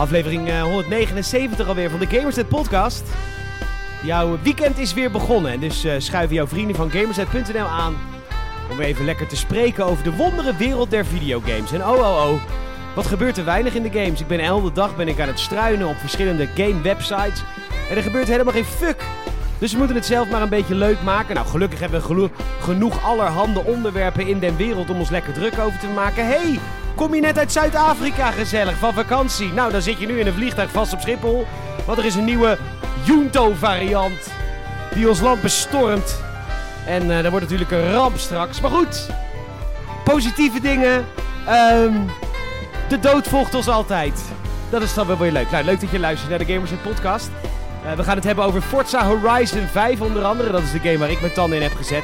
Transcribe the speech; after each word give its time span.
Aflevering 0.00 0.48
eh, 0.48 0.62
179 0.62 1.68
alweer 1.68 1.90
van 1.90 1.98
de 1.98 2.06
Gamerset 2.06 2.48
podcast. 2.48 3.02
Jouw 4.02 4.38
weekend 4.42 4.78
is 4.78 4.94
weer 4.94 5.10
begonnen. 5.10 5.52
En 5.52 5.60
dus 5.60 5.84
eh, 5.84 5.94
schuiven 5.98 6.34
jouw 6.34 6.46
vrienden 6.46 6.76
van 6.76 6.90
Gamerset.nl 6.90 7.66
aan 7.66 7.96
om 8.70 8.80
even 8.80 9.04
lekker 9.04 9.28
te 9.28 9.36
spreken 9.36 9.84
over 9.84 10.04
de 10.04 10.16
wondere 10.16 10.56
wereld 10.56 10.90
der 10.90 11.06
videogames. 11.06 11.72
En 11.72 11.84
oh 11.84 11.98
oh 11.98 12.30
oh, 12.30 12.42
wat 12.94 13.06
gebeurt 13.06 13.36
er 13.36 13.44
weinig 13.44 13.74
in 13.74 13.82
de 13.82 13.90
games. 13.90 14.20
Ik 14.20 14.26
ben 14.26 14.40
elke 14.40 14.72
dag 14.72 14.96
ben 14.96 15.08
ik 15.08 15.20
aan 15.20 15.28
het 15.28 15.40
struinen 15.40 15.88
op 15.88 15.96
verschillende 15.96 16.48
game 16.54 16.80
websites. 16.80 17.42
En 17.90 17.96
er 17.96 18.02
gebeurt 18.02 18.28
helemaal 18.28 18.54
geen 18.54 18.64
fuck. 18.64 19.04
Dus 19.58 19.72
we 19.72 19.78
moeten 19.78 19.96
het 19.96 20.06
zelf 20.06 20.30
maar 20.30 20.42
een 20.42 20.48
beetje 20.48 20.74
leuk 20.74 21.02
maken. 21.02 21.34
Nou, 21.34 21.46
gelukkig 21.46 21.80
hebben 21.80 22.02
we 22.02 22.30
genoeg 22.60 23.04
allerhande 23.04 23.64
onderwerpen 23.64 24.26
in 24.26 24.38
den 24.38 24.56
wereld 24.56 24.90
om 24.90 24.98
ons 24.98 25.10
lekker 25.10 25.32
druk 25.32 25.58
over 25.58 25.78
te 25.78 25.88
maken. 25.94 26.26
hey, 26.26 26.58
kom 26.94 27.14
je 27.14 27.20
net 27.20 27.38
uit 27.38 27.52
Zuid-Afrika 27.52 28.30
gezellig 28.30 28.76
van 28.76 28.92
vakantie? 28.92 29.52
Nou, 29.52 29.72
dan 29.72 29.82
zit 29.82 29.98
je 29.98 30.06
nu 30.06 30.20
in 30.20 30.26
een 30.26 30.32
vliegtuig 30.32 30.70
vast 30.70 30.92
op 30.92 31.00
Schiphol. 31.00 31.46
Want 31.86 31.98
er 31.98 32.04
is 32.04 32.14
een 32.14 32.24
nieuwe 32.24 32.58
Junto-variant 33.02 34.30
die 34.94 35.08
ons 35.08 35.20
land 35.20 35.42
bestormt. 35.42 36.20
En 36.86 37.10
eh 37.10 37.22
dat 37.22 37.30
wordt 37.30 37.50
natuurlijk 37.50 37.70
een 37.70 37.92
ramp 37.92 38.18
straks. 38.18 38.60
Maar 38.60 38.70
goed, 38.70 39.08
positieve 40.04 40.60
dingen. 40.60 41.06
Ehm, 41.46 41.94
de 42.88 42.98
dood 42.98 43.28
volgt 43.28 43.54
ons 43.54 43.68
altijd. 43.68 44.22
Dat 44.70 44.82
is 44.82 44.94
dan 44.94 45.06
wel 45.06 45.18
weer 45.18 45.32
leuk. 45.32 45.50
Nou, 45.50 45.64
leuk 45.64 45.80
dat 45.80 45.90
je 45.90 45.98
luistert 45.98 46.30
naar 46.30 46.38
de 46.38 46.52
Gamers 46.52 46.70
in 46.70 46.80
Podcast. 46.80 47.30
Eh, 47.84 47.92
we 47.92 48.02
gaan 48.02 48.16
het 48.16 48.24
hebben 48.24 48.44
over 48.44 48.62
Forza 48.62 49.06
Horizon 49.06 49.66
5 49.66 50.00
onder 50.00 50.24
andere. 50.24 50.52
Dat 50.52 50.62
is 50.62 50.72
de 50.72 50.78
game 50.78 50.98
waar 50.98 51.10
ik 51.10 51.20
mijn 51.20 51.32
tanden 51.32 51.56
in 51.56 51.62
heb 51.62 51.74
gezet. 51.76 52.02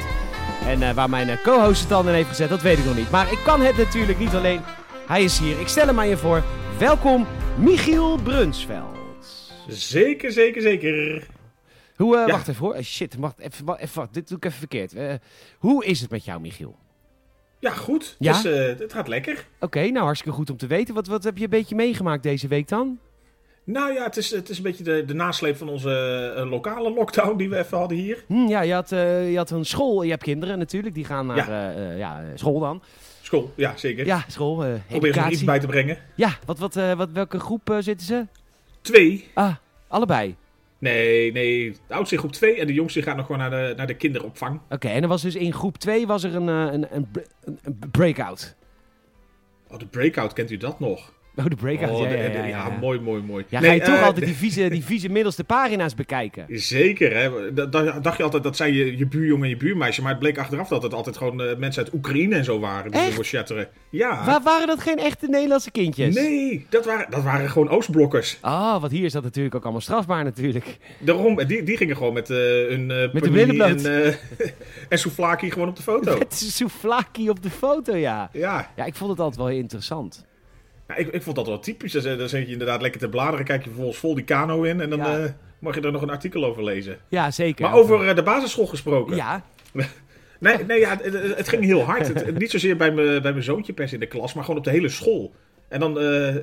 En 0.66 0.82
eh, 0.82 0.94
waar 0.94 1.10
mijn 1.10 1.28
eh, 1.28 1.42
co-host 1.42 1.76
zijn 1.76 1.88
tanden 1.88 2.10
in 2.10 2.16
heeft 2.16 2.28
gezet, 2.28 2.48
dat 2.48 2.62
weet 2.62 2.78
ik 2.78 2.84
nog 2.84 2.96
niet. 2.96 3.10
Maar 3.10 3.32
ik 3.32 3.38
kan 3.44 3.60
het 3.60 3.76
natuurlijk 3.76 4.18
niet 4.18 4.34
alleen. 4.34 4.60
Hij 5.06 5.22
is 5.22 5.38
hier. 5.38 5.60
Ik 5.60 5.68
stel 5.68 5.86
hem 5.86 5.98
aan 5.98 6.08
je 6.08 6.16
voor. 6.16 6.42
Welkom, 6.78 7.26
Michiel 7.58 8.16
Brunsveld. 8.22 8.96
Zeker, 9.68 10.32
zeker, 10.32 10.62
zeker. 10.62 11.26
Hoe, 11.96 12.16
eh, 12.16 12.26
Ja. 12.26 12.32
Wacht 12.32 12.48
even 12.48 12.64
hoor. 12.64 12.82
Shit, 12.82 13.16
wacht 13.18 13.38
even, 13.38 13.76
even. 13.78 14.08
Dit 14.10 14.28
doe 14.28 14.36
ik 14.36 14.44
even 14.44 14.58
verkeerd. 14.58 14.94
Hoe 15.58 15.84
is 15.84 16.00
het 16.00 16.10
met 16.10 16.24
jou, 16.24 16.40
Michiel? 16.40 16.76
Ja, 17.58 17.70
goed. 17.70 18.16
Ja? 18.18 18.36
Het, 18.36 18.44
eh, 18.44 18.78
het 18.78 18.92
gaat 18.92 19.08
lekker. 19.08 19.46
Oké, 19.60 19.80
nou 19.80 20.04
hartstikke 20.04 20.36
goed 20.36 20.50
om 20.50 20.56
te 20.56 20.66
weten. 20.66 20.94
Wat, 20.94 21.06
wat 21.06 21.24
heb 21.24 21.36
je 21.36 21.44
een 21.44 21.50
beetje 21.50 21.74
meegemaakt 21.74 22.22
deze 22.22 22.48
week 22.48 22.68
dan? 22.68 22.98
Nou 23.66 23.92
ja, 23.92 24.04
het 24.04 24.16
is, 24.16 24.30
het 24.30 24.48
is 24.48 24.56
een 24.56 24.62
beetje 24.62 24.84
de, 24.84 25.04
de 25.04 25.14
nasleep 25.14 25.56
van 25.56 25.68
onze 25.68 26.32
eh, 26.36 26.50
lokale 26.50 26.90
lockdown 26.90 27.36
die 27.36 27.48
we 27.48 27.58
even 27.58 27.78
hadden 27.78 27.96
hier. 27.98 28.24
Hm, 28.26 28.46
ja, 28.46 28.60
je 28.60 28.72
had, 28.72 28.92
eh, 28.92 29.30
je 29.30 29.36
had 29.36 29.50
een 29.50 29.64
school. 29.64 30.02
Je 30.02 30.10
hebt 30.10 30.22
kinderen 30.22 30.58
natuurlijk. 30.58 30.94
Die 30.94 31.04
gaan 31.04 31.26
naar 31.26 31.36
Ja. 31.36 31.74
eh, 31.74 31.98
ja, 31.98 32.24
school 32.34 32.60
dan. 32.60 32.82
School, 33.22 33.52
ja, 33.56 33.76
zeker. 33.76 34.06
Ja, 34.06 34.24
school. 34.28 34.64
Probeer 34.88 35.16
er 35.18 35.30
iets 35.30 35.44
bij 35.44 35.58
te 35.58 35.66
brengen. 35.66 35.98
Ja, 36.14 36.30
wat, 36.44 36.58
wat, 36.58 36.74
wat, 36.74 37.10
welke 37.12 37.38
groep 37.40 37.76
zitten 37.80 38.06
ze? 38.06 38.26
Twee. 38.80 39.28
Ah, 39.34 39.54
allebei. 39.88 40.36
Nee, 40.78 41.32
nee. 41.32 41.76
De 41.86 41.94
oudste 41.94 42.14
in 42.14 42.20
groep 42.20 42.32
2 42.32 42.56
en 42.60 42.66
de 42.66 42.72
jongste 42.72 43.02
gaat 43.02 43.16
nog 43.16 43.26
gewoon 43.26 43.40
naar 43.40 43.50
de, 43.50 43.74
naar 43.76 43.86
de 43.86 43.94
kinderopvang. 43.94 44.60
Oké, 44.70 44.88
en 44.88 45.02
er 45.02 45.08
was 45.08 45.22
dus 45.22 45.34
in 45.34 45.52
groep 45.52 45.76
2 45.78 46.06
was 46.06 46.24
er 46.24 46.34
een, 46.34 46.46
een, 46.46 46.86
een, 46.94 47.08
een, 47.44 47.58
een 47.62 47.78
breakout. 47.90 48.54
Oh, 49.70 49.78
de 49.78 49.86
breakout, 49.86 50.32
kent 50.32 50.50
u 50.50 50.56
dat 50.56 50.80
nog? 50.80 51.12
Oh, 51.38 51.44
de 51.44 51.56
breakout, 51.56 51.90
oh, 51.90 52.00
ja, 52.02 52.08
de- 52.08 52.16
ja, 52.16 52.42
de- 52.42 52.48
ja, 52.48 52.76
mooi, 52.80 53.00
mooi, 53.00 53.22
mooi. 53.22 53.44
Ja, 53.48 53.60
Nee, 53.60 53.68
ga 53.68 53.74
je 53.74 53.80
toch 53.82 53.94
eh, 53.94 54.02
altijd 54.06 54.26
die 54.26 54.34
vieze, 54.34 54.68
die 54.68 54.84
vieze 54.84 55.08
middelste 55.08 55.44
pagina's 55.44 55.94
bekijken? 55.94 56.44
Zeker, 56.48 57.16
hè. 57.16 57.52
Da- 57.54 57.66
da- 57.66 58.00
dacht 58.00 58.16
je 58.16 58.22
altijd 58.22 58.42
dat 58.42 58.56
zij 58.56 58.70
je, 58.72 58.96
je 58.96 59.06
buurjongen 59.06 59.44
en 59.44 59.48
je 59.50 59.56
buurmeisje, 59.56 60.00
maar 60.02 60.10
het 60.10 60.18
bleek 60.20 60.38
achteraf 60.38 60.68
dat 60.68 60.82
het 60.82 60.94
altijd 60.94 61.16
gewoon 61.16 61.42
eh, 61.42 61.56
mensen 61.56 61.84
uit 61.84 61.94
Oekraïne 61.94 62.34
en 62.36 62.44
zo 62.44 62.58
waren 62.58 62.90
die 62.90 63.00
Echt? 63.00 63.28
chatteren. 63.28 63.68
Ja. 63.90 64.24
Waar 64.24 64.42
waren 64.42 64.66
dat 64.66 64.80
geen 64.80 64.98
echte 64.98 65.26
Nederlandse 65.28 65.70
kindjes? 65.70 66.14
Nee, 66.14 66.66
dat 66.68 66.84
waren, 66.84 67.10
dat 67.10 67.22
waren 67.22 67.50
gewoon 67.50 67.68
Oostblokkers. 67.68 68.38
Ah, 68.40 68.80
want 68.80 68.92
hier 68.92 69.04
is 69.04 69.12
dat 69.12 69.22
natuurlijk 69.22 69.54
ook 69.54 69.62
allemaal 69.62 69.80
strafbaar 69.80 70.24
natuurlijk. 70.24 70.76
Daarom, 70.98 71.44
die, 71.46 71.62
die 71.62 71.76
gingen 71.76 71.96
gewoon 71.96 72.12
met 72.12 72.30
eh 72.30 72.36
hun 72.36 72.86
Met 72.86 73.12
de 73.24 73.62
en, 73.64 74.14
en 74.88 74.98
souvlaki 74.98 75.50
gewoon 75.50 75.68
op 75.68 75.76
de 75.76 75.82
foto. 75.82 76.18
Met 76.18 76.34
souvlaki 76.34 77.30
op 77.30 77.42
de 77.42 77.50
foto, 77.50 77.96
ja. 77.96 78.30
Ja, 78.32 78.70
Ja, 78.76 78.84
ik 78.84 78.94
vond 78.94 79.10
het 79.10 79.20
altijd 79.20 79.36
wel 79.38 79.46
heel 79.46 79.58
interessant. 79.58 80.24
Nou, 80.88 81.00
ik, 81.00 81.08
ik 81.08 81.22
vond 81.22 81.36
dat 81.36 81.46
wel 81.46 81.58
typisch. 81.58 81.92
Dan, 81.92 82.28
zit- 82.28 82.46
je 82.46 82.52
inderdaad 82.52 82.82
lekker 82.82 83.00
te 83.00 83.08
bladeren, 83.08 83.44
kijk 83.44 83.62
je 83.62 83.68
vervolgens 83.68 83.98
vol 83.98 84.14
die 84.14 84.24
kano 84.24 84.62
in 84.62 84.80
en 84.80 84.90
dan 84.90 84.98
Ja. 84.98 85.18
eh, 85.18 85.30
mag 85.58 85.74
je 85.74 85.80
er 85.80 85.92
nog 85.92 86.02
een 86.02 86.10
artikel 86.10 86.44
over 86.44 86.64
lezen. 86.64 86.98
Ja, 87.08 87.30
zeker. 87.30 87.64
Maar 87.64 87.74
over 87.74 88.08
eh, 88.08 88.14
de 88.14 88.22
basisschool 88.22 88.66
gesproken. 88.66 89.16
Ja, 89.16 89.44
Nee, 90.40 90.64
nee 90.64 90.78
ja, 90.80 90.98
het, 91.36 91.48
ging 91.48 91.64
heel 91.64 91.82
hard. 91.82 92.08
Het- 92.08 92.38
niet 92.38 92.50
zozeer 92.50 92.76
bij 92.76 92.92
mijn 92.92 93.22
bij 93.22 93.30
mijn 93.32 93.42
zoontje 93.44 93.72
per 93.72 93.88
se 93.88 93.94
in 93.94 94.00
de 94.00 94.06
klas, 94.06 94.34
maar 94.34 94.44
gewoon 94.44 94.58
op 94.58 94.64
de 94.64 94.70
hele 94.70 94.88
school. 94.88 95.32
En 95.68 95.80
dan, 95.80 96.00
eh, 96.00 96.34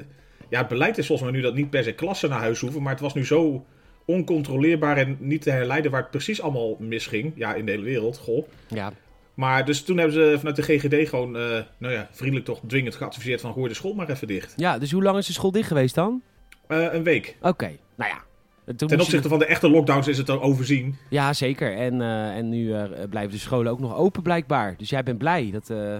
ja, 0.49 0.59
het 0.59 0.67
beleid 0.67 0.97
is 0.97 1.07
volgens 1.07 1.29
mij 1.29 1.37
nu 1.39 1.43
dat 1.45 1.55
niet 1.55 1.69
per 1.69 1.83
se 1.83 1.91
klassen 1.93 2.29
naar 2.29 2.39
huis 2.39 2.59
hoeven, 2.59 2.81
maar 2.81 2.91
het 2.91 3.01
was 3.01 3.13
nu 3.13 3.25
zo 3.25 3.65
oncontroleerbaar 4.05 4.97
en 4.97 5.17
niet 5.19 5.41
te 5.41 5.49
herleiden 5.51 5.91
waar 5.91 6.01
het 6.01 6.09
precies 6.11 6.41
allemaal 6.41 6.75
misging. 6.79 7.31
Ja, 7.35 7.53
in 7.53 7.65
de 7.65 7.71
hele 7.71 7.83
wereld, 7.83 8.17
goh. 8.17 8.47
ja. 8.67 8.93
Maar 9.33 9.65
dus 9.65 9.83
toen 9.83 9.97
hebben 9.97 10.13
ze 10.15 10.33
vanuit 10.37 10.55
de 10.55 10.61
GGD 10.61 11.09
gewoon, 11.09 11.37
eh, 11.37 11.61
nou 11.77 11.93
ja, 11.93 12.07
vriendelijk 12.11 12.45
toch 12.45 12.59
dwingend 12.67 12.95
geadviseerd 12.95 13.41
van 13.41 13.53
gooi 13.53 13.67
de 13.67 13.73
school 13.73 13.93
maar 13.93 14.09
even 14.09 14.27
dicht. 14.27 14.53
ja, 14.55 14.77
dus 14.77 14.91
hoe 14.91 15.03
lang 15.03 15.17
is 15.17 15.27
de 15.27 15.33
school 15.33 15.51
dicht 15.51 15.67
geweest 15.67 15.95
dan? 15.95 16.21
Eh, 16.67 16.93
een 16.93 17.03
week. 17.03 17.37
Oké, 17.41 17.71
nou 17.95 18.11
ja. 18.11 18.21
Toen 18.65 18.75
Ten 18.87 18.97
je- 18.97 19.03
opzichte 19.03 19.29
van 19.29 19.39
de 19.39 19.45
echte 19.45 19.69
lockdowns 19.69 20.07
is 20.07 20.17
het 20.17 20.27
dan 20.27 20.41
overzien. 20.41 20.97
Ja, 21.09 21.33
zeker. 21.33 21.77
En, 21.77 22.01
eh, 22.01 22.35
en 22.37 22.49
nu 22.49 22.73
eh, 22.73 22.83
blijven 23.09 23.31
de 23.31 23.37
scholen 23.37 23.71
ook 23.71 23.79
nog 23.79 23.95
open 23.95 24.23
blijkbaar. 24.23 24.75
Dus 24.77 24.89
jij 24.89 25.03
bent 25.03 25.17
blij 25.17 25.49
dat... 25.51 25.69
eh, 25.69 25.97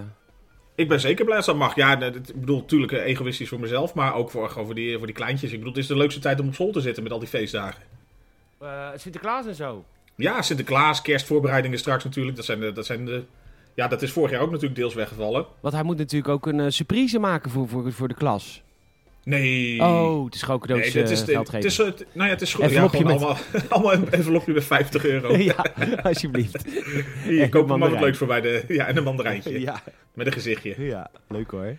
Ik 0.74 0.88
ben 0.88 1.00
zeker 1.00 1.24
blij 1.24 1.36
als 1.36 1.46
dat 1.46 1.56
mag. 1.56 1.74
Ja, 1.76 1.96
dat- 1.96 2.14
ik 2.16 2.40
bedoel, 2.40 2.58
natuurlijk 2.58 2.92
egoïstisch 2.92 3.48
voor 3.48 3.60
mezelf, 3.60 3.94
maar 3.94 4.14
ook 4.14 4.30
voor, 4.30 4.48
gewoon 4.50 4.64
voor, 4.66 4.74
die, 4.74 4.96
voor 4.98 5.06
die 5.06 5.14
kleintjes. 5.14 5.50
Ik 5.52 5.56
bedoel, 5.58 5.72
het 5.72 5.82
is 5.82 5.88
de 5.88 5.96
leukste 5.96 6.20
tijd 6.20 6.40
om 6.40 6.46
op 6.46 6.54
school 6.54 6.72
te 6.72 6.80
zitten 6.80 7.02
met 7.02 7.12
al 7.12 7.18
die 7.18 7.28
feestdagen. 7.28 7.82
eh, 8.60 8.88
Sinterklaas 8.96 9.46
en 9.46 9.54
zo. 9.54 9.84
Ja, 10.16 10.42
Sinterklaas, 10.42 11.02
kerstvoorbereidingen 11.02 11.78
straks 11.78 12.04
natuurlijk. 12.04 12.36
Dat, 12.36 12.44
zijn 12.44 12.60
de, 12.60 12.72
dat, 12.72 12.86
zijn 12.86 13.04
de, 13.04 13.22
ja, 13.74 13.88
dat 13.88 14.02
is 14.02 14.12
vorig 14.12 14.30
jaar 14.30 14.40
ook 14.40 14.50
natuurlijk 14.50 14.74
deels 14.76 14.94
weggevallen. 14.94 15.46
Want 15.60 15.74
hij 15.74 15.82
moet 15.82 15.98
natuurlijk 15.98 16.32
ook 16.32 16.46
een 16.46 16.60
eh, 16.60 16.66
surprise 16.68 17.18
maken 17.18 17.50
voor, 17.50 17.68
voor, 17.68 17.92
voor 17.92 18.08
de 18.08 18.14
klas. 18.14 18.62
Nee. 19.24 19.80
Oh, 19.82 20.24
het 20.24 20.34
is 20.34 20.42
gewoon 20.42 20.60
cadeaus 20.60 20.80
nee, 20.94 21.02
is, 21.02 21.20
eh, 21.20 21.26
de- 21.26 21.32
geld 21.32 21.52
het 21.52 21.64
is, 21.64 21.76
geven. 21.76 21.92
het- 21.92 22.06
nou 22.12 22.26
ja, 22.26 22.32
het 22.34 22.42
is 22.42 22.54
goed. 22.54 22.70
Ja, 22.70 22.82
met- 22.82 22.94
allemaal, 23.04 23.36
allemaal 23.68 23.92
een 23.92 24.10
envelopje 24.10 24.52
met 24.52 24.64
50 24.64 25.04
euro. 25.04 25.36
ja, 25.52 25.66
alsjeblieft. 26.02 26.64
Hier, 27.24 27.42
en 27.42 27.50
koop 27.50 27.66
maar 27.68 27.78
wat 27.78 28.00
leuks 28.00 28.18
voor 28.18 28.26
bij 28.26 28.40
de... 28.40 28.64
Ja, 28.68 28.86
en 28.86 28.96
een 28.96 29.02
mandarijntje. 29.04 29.60
ja, 29.60 29.82
Met 30.14 30.26
een 30.26 30.32
gezichtje. 30.32 30.74
ja, 30.84 31.10
leuk 31.28 31.50
hoor. 31.50 31.76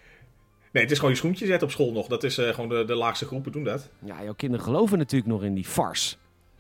Nee, 0.72 0.84
het 0.84 0.92
is 0.92 0.98
gewoon 0.98 1.12
je 1.14 1.18
schoentje 1.20 1.46
zetten 1.46 1.68
op 1.68 1.74
school 1.74 1.92
nog. 1.92 2.08
Dat 2.08 2.24
is 2.24 2.38
eh, 2.38 2.50
gewoon 2.54 2.70
de, 2.70 2.86
de 2.86 2.96
laagste 2.96 3.26
groepen 3.26 3.52
doen 3.52 3.64
dat. 3.64 3.90
Ja, 4.00 4.24
jouw 4.24 4.34
kinderen 4.34 4.66
geloven 4.66 4.98
natuurlijk 4.98 5.32
nog 5.32 5.44
in 5.44 5.54
die 5.54 5.66
farce. 5.66 6.16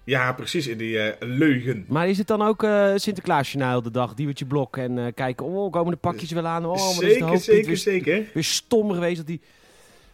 Ja, 0.05 0.33
precies. 0.33 0.67
In 0.67 0.77
die 0.77 0.99
eh, 0.99 1.27
leugen. 1.27 1.85
Maar 1.87 2.09
is 2.09 2.17
het 2.17 2.27
dan 2.27 2.41
ook 2.41 2.63
eh 2.63 2.91
Sinterklaasjournaal 2.95 3.81
de 3.81 3.91
dag? 3.91 4.13
Diewertje 4.13 4.45
Blok 4.45 4.77
en 4.77 4.97
eh, 4.97 5.05
kijken, 5.15 5.45
oh, 5.45 5.71
komen 5.71 5.91
de 5.91 5.97
pakjes 5.97 6.31
wel 6.31 6.45
aan? 6.47 6.65
Oh, 6.65 6.71
wat 6.71 6.89
is 6.91 6.97
de 6.99 7.05
zeker, 7.09 7.37
zeker, 7.39 7.65
weer, 7.67 7.77
zeker. 7.77 8.23
weer 8.33 8.43
stom 8.43 8.91
geweest. 8.91 9.17
Dat 9.17 9.27
die, 9.27 9.41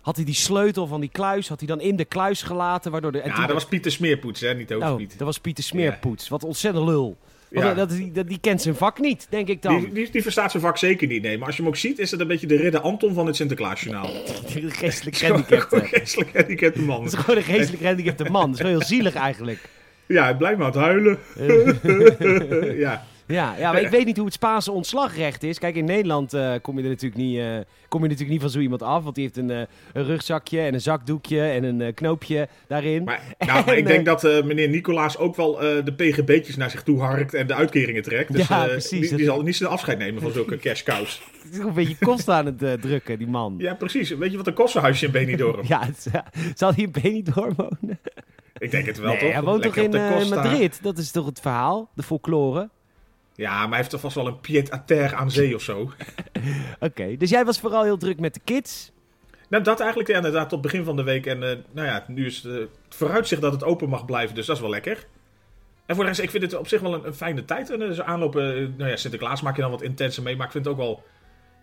had 0.02 0.16
hij 0.16 0.26
die 0.26 0.34
sleutel 0.36 0.88
van 0.88 1.00
die 1.02 1.10
kluis, 1.10 1.48
had 1.50 1.60
hij 1.60 1.68
dan 1.68 1.82
in 1.82 1.96
de 1.96 2.06
kluis 2.06 2.42
gelaten, 2.42 2.92
waardoor 2.92 3.12
de... 3.12 3.22
Ja, 3.26 3.42
dat 3.46 3.54
was 3.54 3.66
Pieter 3.66 3.92
Smeerpoets, 3.92 4.42
hè? 4.42 4.54
Niet 4.54 4.68
de 4.68 4.76
Oh, 4.78 4.98
dat 4.98 5.20
was 5.20 5.38
Pieter 5.40 5.64
Smeerpoets. 5.64 6.28
Wat 6.28 6.44
ontzettend 6.44 6.86
lul. 6.86 7.18
Want 7.50 7.66
Ja. 7.66 7.74
dat, 7.74 7.90
die, 7.90 8.12
dat- 8.12 8.28
die 8.28 8.40
kent 8.42 8.62
zijn 8.62 8.76
vak 8.76 9.00
niet, 9.00 9.28
denk 9.30 9.48
ik 9.48 9.62
dan. 9.62 9.80
Die, 9.80 9.92
die, 9.94 10.12
die 10.12 10.22
verstaat 10.22 10.52
zijn 10.52 10.64
vak 10.64 10.78
zeker 10.78 11.08
niet, 11.08 11.22
nee. 11.22 11.38
Maar 11.38 11.48
als 11.48 11.56
je 11.56 11.62
hem 11.62 11.72
ook 11.72 11.78
ziet, 11.78 12.00
is 12.00 12.12
het 12.12 12.20
een 12.20 12.28
beetje 12.28 12.48
de 12.48 12.56
ridder 12.56 12.82
Anton 12.82 13.14
van 13.14 13.26
het 13.26 13.36
Sinterklaasjournaal. 13.36 14.10
Die 14.54 14.70
geestelijk 14.70 15.16
gehandicapte. 15.22 15.80
geestelijk 15.80 16.30
gehandicapte 16.30 16.82
man. 16.82 17.04
Dat 17.04 17.14
is 17.14 17.20
gewoon 17.20 17.38
een 17.38 17.44
geestelijk 17.44 17.82
gehandicapte 17.82 18.24
man. 18.24 18.46
Dat 18.46 18.56
is 18.56 18.62
wel 18.62 18.72
heel 18.72 18.82
zielig 18.88 19.14
eigenlijk. 19.14 19.60
Ja, 20.12 20.24
hij 20.24 20.36
blijft 20.36 20.58
maar 20.58 20.68
aan 20.68 20.74
het 20.74 20.82
huilen. 20.82 21.18
ja. 22.78 23.04
Ja, 23.32 23.56
ja, 23.58 23.72
maar 23.72 23.82
ik 23.82 23.90
weet 23.98 24.06
niet 24.06 24.16
hoe 24.16 24.26
het 24.26 24.34
Spaanse 24.34 24.72
ontslagrecht 24.72 25.44
is. 25.44 25.60
Kijk, 25.60 25.76
in 25.76 25.86
Nederland 25.86 26.34
eh, 26.34 26.54
kom, 26.62 26.78
je 26.78 26.84
er 26.84 26.90
natuurlijk 26.90 27.22
niet, 27.22 27.38
eh, 27.38 27.46
kom 27.88 28.02
je 28.02 28.08
natuurlijk 28.08 28.30
niet 28.30 28.42
van 28.42 28.50
zo 28.50 28.60
iemand 28.60 28.82
af. 28.82 29.04
Want 29.04 29.16
die 29.16 29.24
heeft 29.24 29.38
een, 29.38 29.50
eh, 29.50 29.62
een 29.94 30.04
rugzakje 30.04 30.60
en 30.60 30.74
een 30.74 30.82
zakdoekje 30.82 31.42
en 31.42 31.64
een 31.64 31.94
knoopje 31.94 32.48
daarin. 32.68 33.04
Maar, 33.04 33.22
nou, 33.40 33.66
maar 33.66 33.78
ik 33.78 33.88
En, 33.88 34.04
denk 34.04 34.06
dat 34.06 34.24
meneer 34.24 34.70
Nicolaas 34.70 35.18
ook 35.18 35.36
wel 35.36 35.56
de 35.58 35.94
PGB'tjes 35.96 36.56
naar 36.56 36.70
zich 36.70 36.84
toe 36.84 37.00
harkt 37.00 37.34
en 37.34 37.48
de 37.48 37.54
uitkeringen 37.54 38.02
trekt. 38.02 38.32
Dus 38.34 38.48
Ja, 38.48 38.66
precies. 38.66 39.10
Die, 39.10 39.18
die 39.18 39.26
zal 39.26 39.42
niet 39.42 39.56
zijn 39.56 39.70
afscheid 39.70 39.98
nemen 39.98 40.22
van 40.22 40.32
zulke 40.32 40.58
cashcows. 40.58 41.22
Het 41.44 41.54
is 41.54 41.60
ook 41.60 41.68
een 41.68 41.74
beetje 41.74 42.06
kosten 42.06 42.34
aan 42.34 42.46
het 42.46 42.82
drukken, 42.82 43.18
die 43.18 43.28
man. 43.28 43.56
Ja, 43.58 43.74
precies. 43.74 44.10
Weet 44.10 44.32
je 44.32 44.38
wat 44.38 44.48
een 44.48 44.54
kostenhuisje 44.54 45.06
in 45.06 45.12
Benidorm? 45.12 45.66
Ja, 45.68 45.86
het, 45.86 46.08
zal 46.56 46.74
hij 46.74 46.84
in 46.84 46.92
Benidorm 47.02 47.54
wonen? 47.56 48.00
Ik 48.58 48.72
denk 48.72 48.86
het 48.86 49.00
wel, 49.00 49.12
nee, 49.12 49.20
toch? 49.20 49.32
hij 49.32 49.42
woont 49.42 49.62
toch 49.62 49.76
in 49.76 49.92
Costa. 49.92 50.36
Madrid? 50.36 50.80
Dat 50.82 50.98
is 50.98 51.12
toch 51.12 51.26
het 51.26 51.40
verhaal? 51.40 51.90
De 51.96 52.04
folklore? 52.04 52.70
Ja, 53.36 53.60
maar 53.60 53.68
hij 53.68 53.78
heeft 53.78 53.90
toch 53.90 54.00
vast 54.02 54.16
wel 54.16 54.28
een 54.28 54.40
pied-à-terre 54.40 55.16
aan 55.16 55.32
zee 55.32 55.56
of 55.56 55.62
zo. 55.62 55.92
Oké, 56.80 57.18
dus 57.18 57.30
jij 57.30 57.46
was 57.46 57.60
vooral 57.60 57.84
heel 57.84 57.98
druk 57.98 58.20
met 58.20 58.34
de 58.34 58.42
kids. 58.44 58.92
Nou, 59.50 59.64
dat 59.64 59.80
eigenlijk 59.80 60.10
ja, 60.10 60.16
inderdaad 60.16 60.50
tot 60.50 60.62
begin 60.62 60.84
van 60.84 60.96
de 60.96 61.04
week. 61.04 61.26
En 61.26 61.50
eh, 61.50 61.58
nou 61.72 61.88
ja, 61.88 62.06
nu 62.08 62.26
is 62.26 62.44
het, 62.44 62.70
vooruitzicht 62.90 63.42
dat 63.42 63.52
het 63.52 63.64
open 63.64 63.90
mag 63.90 64.06
blijven, 64.06 64.36
dus 64.36 64.46
dat 64.46 64.56
is 64.56 64.62
wel 64.62 64.72
lekker. 64.72 65.06
En 65.86 65.96
voor 65.96 66.06
de 66.06 66.10
rest, 66.10 66.22
ik 66.22 66.30
vind 66.30 66.44
het 66.44 66.56
op 66.56 66.68
zich 66.68 66.82
wel 66.82 66.94
een, 66.94 67.06
een 67.06 67.14
fijne 67.14 67.46
tijd. 67.46 67.70
En 67.70 67.82
eh, 67.82 67.92
zo 67.92 68.02
aanlopen, 68.02 68.56
eh, 68.56 68.68
nou 68.78 68.90
ja, 68.90 68.96
Sinterklaas 68.96 69.42
maak 69.42 69.56
je 69.56 69.62
dan 69.62 69.72
wat 69.72 69.82
intenser 69.82 70.24
mee, 70.24 70.36
maar 70.36 70.46
ik 70.46 70.52
vind 70.52 70.66
het 70.66 70.74
ook 70.74 70.80
wel 70.80 71.04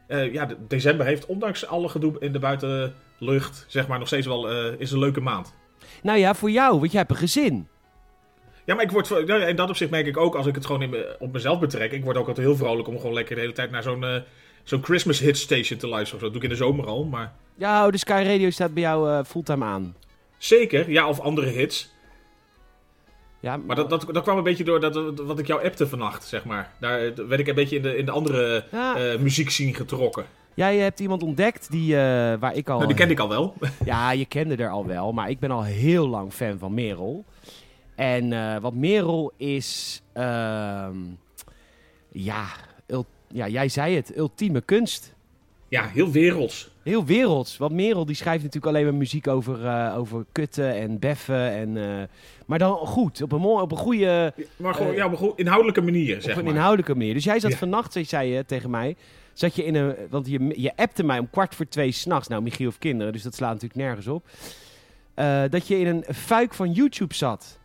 eh, 0.07 0.33
ja, 0.33 0.47
de- 0.47 0.57
december 0.69 1.07
heeft, 1.07 1.27
ondanks 1.27 1.67
alle 1.67 1.89
gedoe 1.89 2.17
in 2.19 2.33
de 2.33 2.39
buitenlucht, 2.39 3.65
zeg 3.69 3.87
maar, 3.87 3.99
nog 3.99 4.07
steeds 4.07 4.27
wel, 4.27 4.49
is 4.79 4.91
een 4.91 4.99
leuke 4.99 5.21
maand. 5.21 5.55
Nou 6.03 6.19
ja, 6.19 6.35
voor 6.35 6.51
jou, 6.51 6.79
want 6.79 6.91
jij 6.91 7.01
hebt 7.01 7.13
een 7.13 7.17
gezin. 7.17 7.69
Ja, 8.69 8.75
maar 8.75 8.85
ik 8.85 8.91
word, 8.91 9.09
ja, 9.27 9.37
in 9.47 9.57
dat 9.57 9.69
opzicht 9.69 9.91
merk 9.91 10.07
ik 10.07 10.17
ook, 10.17 10.35
als 10.35 10.47
ik 10.47 10.55
het 10.55 10.67
gewoon 10.67 10.83
in 10.83 10.91
me- 10.91 11.17
op 11.19 11.33
mezelf 11.33 11.59
betrek, 11.61 11.93
ik 11.93 12.05
word 12.05 12.17
ook 12.17 12.29
altijd 12.29 12.47
heel 12.47 12.57
vrolijk 12.57 12.89
om 12.89 12.97
gewoon 12.99 13.13
lekker 13.15 13.35
de 13.35 13.41
hele 13.41 13.53
tijd 13.53 13.71
naar 13.71 13.83
zo'n 13.83 14.05
eh, 14.05 14.17
zo'n 14.65 14.85
Christmas 14.85 15.19
hit 15.19 15.37
station 15.39 15.79
te 15.79 15.87
luisteren. 15.89 16.15
of 16.15 16.21
zo. 16.21 16.33
Dat 16.33 16.33
doe 16.33 16.37
ik 16.37 16.43
in 16.43 16.49
de 16.49 16.65
zomer 16.65 16.87
al, 16.87 17.05
maar 17.05 17.33
Ja, 17.55 17.87
oh, 17.87 17.93
de 17.93 17.99
Sky 17.99 18.23
Radio 18.27 18.51
staat 18.51 18.75
bij 18.75 18.83
jou 18.83 19.11
eh, 19.11 19.25
fulltime 19.25 19.65
aan. 19.65 19.95
zeker, 20.39 20.91
ja, 20.91 21.09
of 21.09 21.21
andere 21.21 21.47
hits. 21.47 21.93
Ja, 23.41 23.57
Maar 23.57 23.77
dat, 23.77 23.91
dat, 23.91 24.07
dat 24.13 24.23
kwam 24.23 24.37
een 24.37 24.43
beetje 24.43 24.65
door 24.65 24.81
dat, 24.81 25.21
wat 25.21 25.39
ik 25.39 25.47
jou 25.47 25.65
appte 25.65 25.87
vannacht, 25.87 26.25
zeg 26.27 26.45
maar. 26.45 26.73
Daar 26.81 27.01
eh, 27.01 27.13
werd 27.29 27.41
ik 27.41 27.47
een 27.49 27.55
beetje 27.55 27.77
in 27.77 27.83
de, 27.83 27.97
in 27.97 28.05
de 28.05 28.11
andere 28.11 28.65
Ja. 28.73 28.97
eh 28.97 29.19
muziekscene 29.19 29.75
getrokken. 29.75 30.25
Jij 30.55 30.77
hebt 30.77 31.01
iemand 31.01 31.23
ontdekt 31.23 31.71
die, 31.71 31.95
waar 32.39 32.55
ik 32.57 32.69
al... 32.69 32.75
Nou, 32.77 32.87
die 32.89 32.97
kende 32.97 33.13
ik 33.13 33.21
al 33.21 33.29
wel. 33.29 33.55
Ja, 33.85 34.11
je 34.11 34.25
kende 34.27 34.57
er 34.57 34.71
al 34.71 34.87
wel, 34.87 35.13
maar 35.13 35.31
ik 35.31 35.39
ben 35.39 35.51
al 35.51 35.63
heel 35.65 36.09
lang 36.09 36.33
fan 36.33 36.59
van 36.59 36.75
Merel. 36.75 37.25
En 37.99 38.33
eh, 38.33 38.57
wat 38.61 38.75
Merel 38.75 39.33
is, 39.37 40.03
ehm, 40.13 40.97
ja, 42.13 42.47
ja, 43.33 43.49
jij 43.49 43.69
zei 43.69 43.97
het, 43.97 44.17
ultieme 44.17 44.61
kunst. 44.61 45.15
Ja, 45.69 45.87
heel 45.87 46.11
werelds. 46.11 46.71
Heel 46.83 47.05
werelds. 47.05 47.57
Want 47.57 47.73
Merel 47.73 48.05
die 48.07 48.15
schrijft 48.15 48.43
natuurlijk 48.45 48.73
alleen 48.75 48.85
maar 48.87 48.95
muziek 48.95 49.27
over, 49.29 49.67
eh, 49.67 49.95
over 49.99 50.25
kutten 50.33 50.75
en 50.75 50.99
beffen. 50.99 51.51
En, 51.51 51.77
eh, 51.77 52.03
maar 52.47 52.59
dan 52.59 52.77
goed, 52.77 53.23
op 53.23 53.33
een, 53.33 53.45
op 53.45 53.71
een 53.73 53.79
goede, 53.79 54.33
Maar 54.57 54.75
gewoon 54.75 54.95
ja, 54.95 55.07
op 55.07 55.13
een 55.13 55.19
goed- 55.19 55.39
inhoudelijke 55.39 55.81
manier, 55.81 56.23
zeg 56.23 56.33
op 56.33 56.39
een 56.39 56.45
maar. 56.45 56.53
inhoudelijke 56.55 56.95
manier. 56.95 57.15
Dus 57.15 57.25
jij 57.25 57.41
zat 57.41 57.51
Ja. 57.51 57.57
vannacht, 57.57 57.99
zei- 58.03 58.35
je 58.35 58.45
tegen 58.45 58.71
mij, 58.71 58.97
zat 59.33 59.55
je 59.57 59.65
in 59.65 59.75
een, 59.75 59.95
want 60.11 60.29
je, 60.29 60.53
je 60.61 60.77
appte 60.77 61.05
mij 61.05 61.19
om 61.19 61.31
kwart 61.31 61.55
voor 61.55 61.69
twee 61.69 61.91
s'nachts. 61.93 62.29
Nou, 62.29 62.43
Michiel 62.43 62.69
of 62.69 62.79
kinderen, 62.79 63.13
dus 63.13 63.23
dat 63.23 63.35
slaat 63.35 63.53
natuurlijk 63.53 63.81
nergens 63.81 64.07
op. 64.07 64.25
Dat 65.51 65.67
je 65.67 65.79
in 65.79 65.87
een 65.87 66.15
fuik 66.15 66.55
van 66.55 66.73
YouTube 66.73 67.15
zat. 67.15 67.59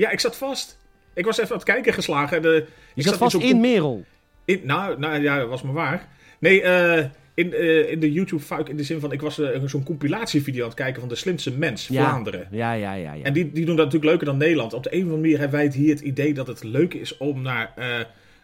Ja, 0.00 0.10
ik 0.10 0.20
zat 0.20 0.36
vast. 0.36 0.78
Ik 1.14 1.24
was 1.24 1.38
even 1.38 1.50
aan 1.50 1.56
het 1.56 1.66
kijken 1.66 1.92
geslagen. 1.92 2.42
De, 2.42 2.48
Je 2.48 2.64
ik 2.94 3.02
zat 3.06 3.16
vast 3.16 3.34
in 3.34 3.60
Merel. 3.60 4.04
In, 4.44 4.60
nou, 4.64 4.98
nou 4.98 5.22
ja, 5.22 5.38
dat 5.38 5.48
was 5.48 5.62
maar 5.62 5.72
waar. 5.72 6.08
Nee, 6.38 6.62
eh, 6.62 7.04
in, 7.34 7.54
eh, 7.54 7.90
in 7.90 8.00
de 8.00 8.12
YouTube-fuik 8.12 8.68
in 8.68 8.76
de 8.76 8.82
zin 8.84 9.00
van... 9.00 9.12
Ik 9.12 9.20
was 9.20 9.38
eh, 9.38 9.60
zo'n 9.64 9.82
compilatievideo 9.82 10.62
aan 10.62 10.68
het 10.68 10.76
kijken 10.76 11.00
van 11.00 11.08
de 11.08 11.14
slimste 11.14 11.52
mens, 11.52 11.88
Ja. 11.88 12.08
Vlaanderen. 12.08 12.48
Ja, 12.50 12.72
ja, 12.72 12.94
ja. 12.94 13.12
ja. 13.12 13.24
En 13.24 13.32
die, 13.32 13.52
die 13.52 13.64
doen 13.64 13.76
dat 13.76 13.84
natuurlijk 13.84 14.10
leuker 14.10 14.26
dan 14.26 14.36
Nederland. 14.36 14.72
Op 14.72 14.82
de 14.82 14.92
een 14.92 14.98
of 14.98 15.04
andere 15.04 15.20
manier 15.20 15.38
hebben 15.38 15.56
wij 15.56 15.66
het 15.66 15.74
hier 15.74 15.94
het 15.94 16.00
idee 16.00 16.34
dat 16.34 16.46
het 16.46 16.64
leuk 16.64 16.94
is 16.94 17.16
om 17.16 17.42
naar 17.42 17.72
eh, 17.76 17.86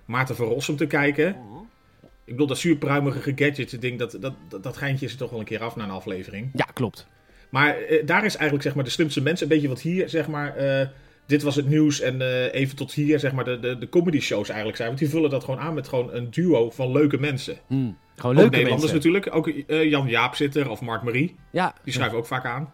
Maarten 0.05 0.37
van 0.37 0.47
Rossum 0.47 0.77
te 0.77 0.87
kijken. 0.87 1.29
Ik 2.25 2.33
bedoel, 2.33 2.47
dat 2.47 2.59
zuurpruimige 2.59 3.33
gadget 3.37 3.81
ding, 3.81 3.99
dat, 3.99 4.17
dat, 4.21 4.35
dat, 4.49 4.63
dat 4.63 4.77
geintje 4.77 5.07
is 5.07 5.13
er 5.13 5.19
toch 5.19 5.31
wel 5.31 5.39
een 5.39 5.45
keer 5.45 5.63
af 5.63 5.77
na 5.77 5.85
een 5.85 5.91
aflevering. 5.91 6.51
ja, 6.55 6.65
klopt. 6.73 7.07
Maar 7.49 7.77
daar 8.05 8.25
is 8.25 8.35
eigenlijk 8.35 8.63
zeg 8.63 8.75
maar 8.75 8.85
de 8.85 8.91
slimste 8.91 9.23
mens 9.23 9.41
een 9.41 9.49
beetje 9.49 9.69
wat 9.69 9.81
hier 9.81 10.09
zeg 10.09 10.29
maar... 10.29 10.55
dit 11.27 11.43
was 11.43 11.57
het 11.57 11.69
nieuws 11.69 12.01
en 12.01 12.21
eh, 12.21 12.61
even 12.61 12.77
tot 12.77 12.93
hier 12.93 13.19
zeg 13.19 13.33
maar 13.33 13.45
de, 13.45 13.59
de, 13.59 13.79
de 13.79 13.89
comedy 13.89 14.21
shows 14.21 14.47
eigenlijk 14.49 14.77
zijn. 14.77 14.89
Want 14.89 15.01
die 15.01 15.09
vullen 15.09 15.31
dat 15.31 15.45
gewoon 15.45 15.61
aan 15.61 15.75
met 15.75 15.89
gewoon 15.89 16.15
een 16.15 16.31
duo 16.31 16.71
van 16.71 16.93
leuke 16.93 17.19
mensen. 17.19 17.57
Hm. 17.67 17.75
Gewoon 17.75 18.35
ook 18.35 18.41
leuke 18.41 18.57
Nederlanders 18.57 18.93
mensen. 18.93 19.13
natuurlijk. 19.13 19.35
Ook 19.35 19.49
eh, 19.49 19.91
Jan 19.91 20.09
Jaap 20.09 20.35
zit 20.35 20.57
er 20.57 20.71
of 20.71 20.81
Mark 20.81 21.03
Marie. 21.03 21.37
Ja, 21.51 21.75
Die 21.85 21.93
schrijven 21.93 22.19
ook 22.19 22.27
vaak 22.27 22.45
aan. 22.45 22.73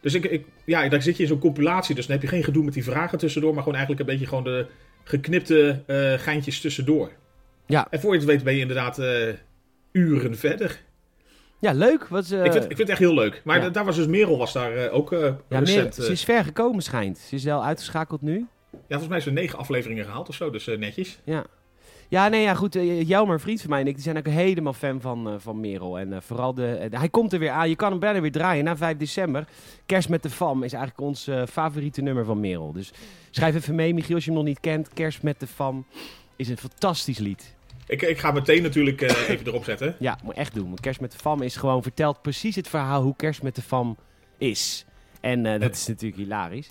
Dus 0.00 0.14
ik, 0.14 0.24
ik, 0.24 0.46
ja, 0.64 0.88
daar 0.88 1.02
zit 1.02 1.16
je 1.16 1.22
in 1.22 1.28
zo'n 1.28 1.38
compilatie. 1.38 1.94
Dus 1.94 2.06
dan 2.06 2.14
heb 2.14 2.24
je 2.24 2.30
geen 2.30 2.44
gedoe 2.44 2.64
met 2.64 2.74
die 2.74 2.84
vragen 2.84 3.18
tussendoor. 3.18 3.54
Maar 3.54 3.62
gewoon 3.62 3.78
eigenlijk 3.78 4.08
een 4.08 4.14
beetje 4.14 4.28
gewoon 4.28 4.44
de 4.44 4.66
geknipte 5.04 5.82
eh, 5.86 6.12
geintjes 6.12 6.60
tussendoor. 6.60 7.10
Ja. 7.66 7.86
En 7.90 8.00
voor 8.00 8.12
je 8.12 8.18
het 8.18 8.28
weet 8.28 8.44
ben 8.44 8.54
je 8.54 8.60
inderdaad 8.60 9.00
uren 9.92 10.36
verder. 10.36 10.80
Ja 11.64 11.72
leuk. 11.72 12.06
Wat, 12.08 12.30
eh, 12.30 12.44
ik, 12.44 12.52
vind, 12.52 12.64
ik 12.64 12.66
vind 12.76 12.78
het 12.78 12.88
echt 12.88 12.98
heel 12.98 13.14
leuk. 13.14 13.40
Maar 13.44 13.62
ja. 13.62 13.68
daar 13.68 13.84
was 13.84 13.96
dus 13.96 14.06
Merel 14.06 14.38
was 14.38 14.52
daar 14.52 14.76
eh, 14.76 14.94
ook 14.94 15.12
eh 15.12 15.20
ja, 15.20 15.34
meer, 15.48 15.60
recent. 15.60 15.94
ze 15.94 16.04
eh, 16.04 16.10
is 16.10 16.24
ver 16.24 16.44
gekomen, 16.44 16.82
schijnt. 16.82 17.18
Ze 17.18 17.34
is 17.34 17.44
wel 17.44 17.64
uitgeschakeld 17.64 18.22
nu. 18.22 18.46
ja, 18.70 18.78
volgens 18.88 19.08
mij 19.08 19.18
is 19.18 19.26
er 19.26 19.32
negen 19.32 19.58
afleveringen 19.58 20.04
gehaald 20.04 20.28
of 20.28 20.34
zo. 20.34 20.50
Dus 20.50 20.66
eh, 20.66 20.78
netjes. 20.78 21.18
Ja. 21.24 21.44
Ja, 22.08 22.28
nee, 22.28 22.42
ja, 22.42 22.54
goed. 22.54 22.76
eh, 22.76 23.08
Jelmer, 23.08 23.34
een 23.34 23.40
vriend 23.40 23.60
van 23.60 23.70
mij 23.70 23.80
en 23.80 23.86
ik, 23.86 23.94
die 23.94 24.02
zijn 24.02 24.16
ook 24.16 24.26
helemaal 24.26 24.72
fan 24.72 25.00
van, 25.00 25.28
eh, 25.28 25.34
van 25.38 25.60
Merel. 25.60 25.98
En 25.98 26.12
eh, 26.12 26.18
vooral 26.20 26.54
de, 26.54 26.66
eh, 26.74 26.98
hij 26.98 27.08
komt 27.08 27.32
er 27.32 27.38
weer 27.38 27.50
aan. 27.50 27.68
Je 27.68 27.76
kan 27.76 27.90
hem 27.90 27.98
bijna 28.00 28.20
weer 28.20 28.32
draaien 28.32 28.64
na 28.64 28.76
5 28.76 28.96
december. 28.96 29.44
Kerst 29.86 30.08
met 30.08 30.22
de 30.22 30.30
Fam 30.30 30.62
is 30.62 30.72
eigenlijk 30.72 31.02
ons 31.06 31.26
eh, 31.26 31.42
favoriete 31.50 32.02
nummer 32.02 32.24
van 32.24 32.40
Merel. 32.40 32.72
Dus 32.72 32.92
schrijf 33.30 33.54
even 33.54 33.74
mee, 33.74 33.94
Michiel, 33.94 34.14
als 34.14 34.24
je 34.24 34.30
hem 34.30 34.38
nog 34.38 34.48
niet 34.48 34.60
kent. 34.60 34.88
Kerst 34.94 35.22
met 35.22 35.40
de 35.40 35.46
Fam 35.46 35.86
is 36.36 36.48
een 36.48 36.56
fantastisch 36.58 37.18
lied. 37.18 37.54
Ik, 37.86 38.02
ik 38.02 38.18
ga 38.18 38.30
meteen 38.30 38.62
natuurlijk 38.62 39.00
eh, 39.00 39.28
even 39.30 39.46
erop 39.46 39.64
zetten. 39.64 39.96
Ja, 39.98 40.18
moet 40.22 40.34
echt 40.34 40.54
doen. 40.54 40.66
Want 40.66 40.80
Kerst 40.80 41.00
met 41.00 41.12
de 41.12 41.18
Fam 41.18 41.42
is 41.42 41.56
gewoon 41.56 41.82
vertelt 41.82 42.22
precies 42.22 42.56
het 42.56 42.68
verhaal 42.68 43.02
hoe 43.02 43.16
Kerst 43.16 43.42
met 43.42 43.54
de 43.54 43.62
Fam 43.62 43.96
is. 44.38 44.84
En 45.20 45.46
eh, 45.46 45.60
dat 45.60 45.74
is 45.74 45.86
natuurlijk 45.86 46.16
hilarisch. 46.22 46.70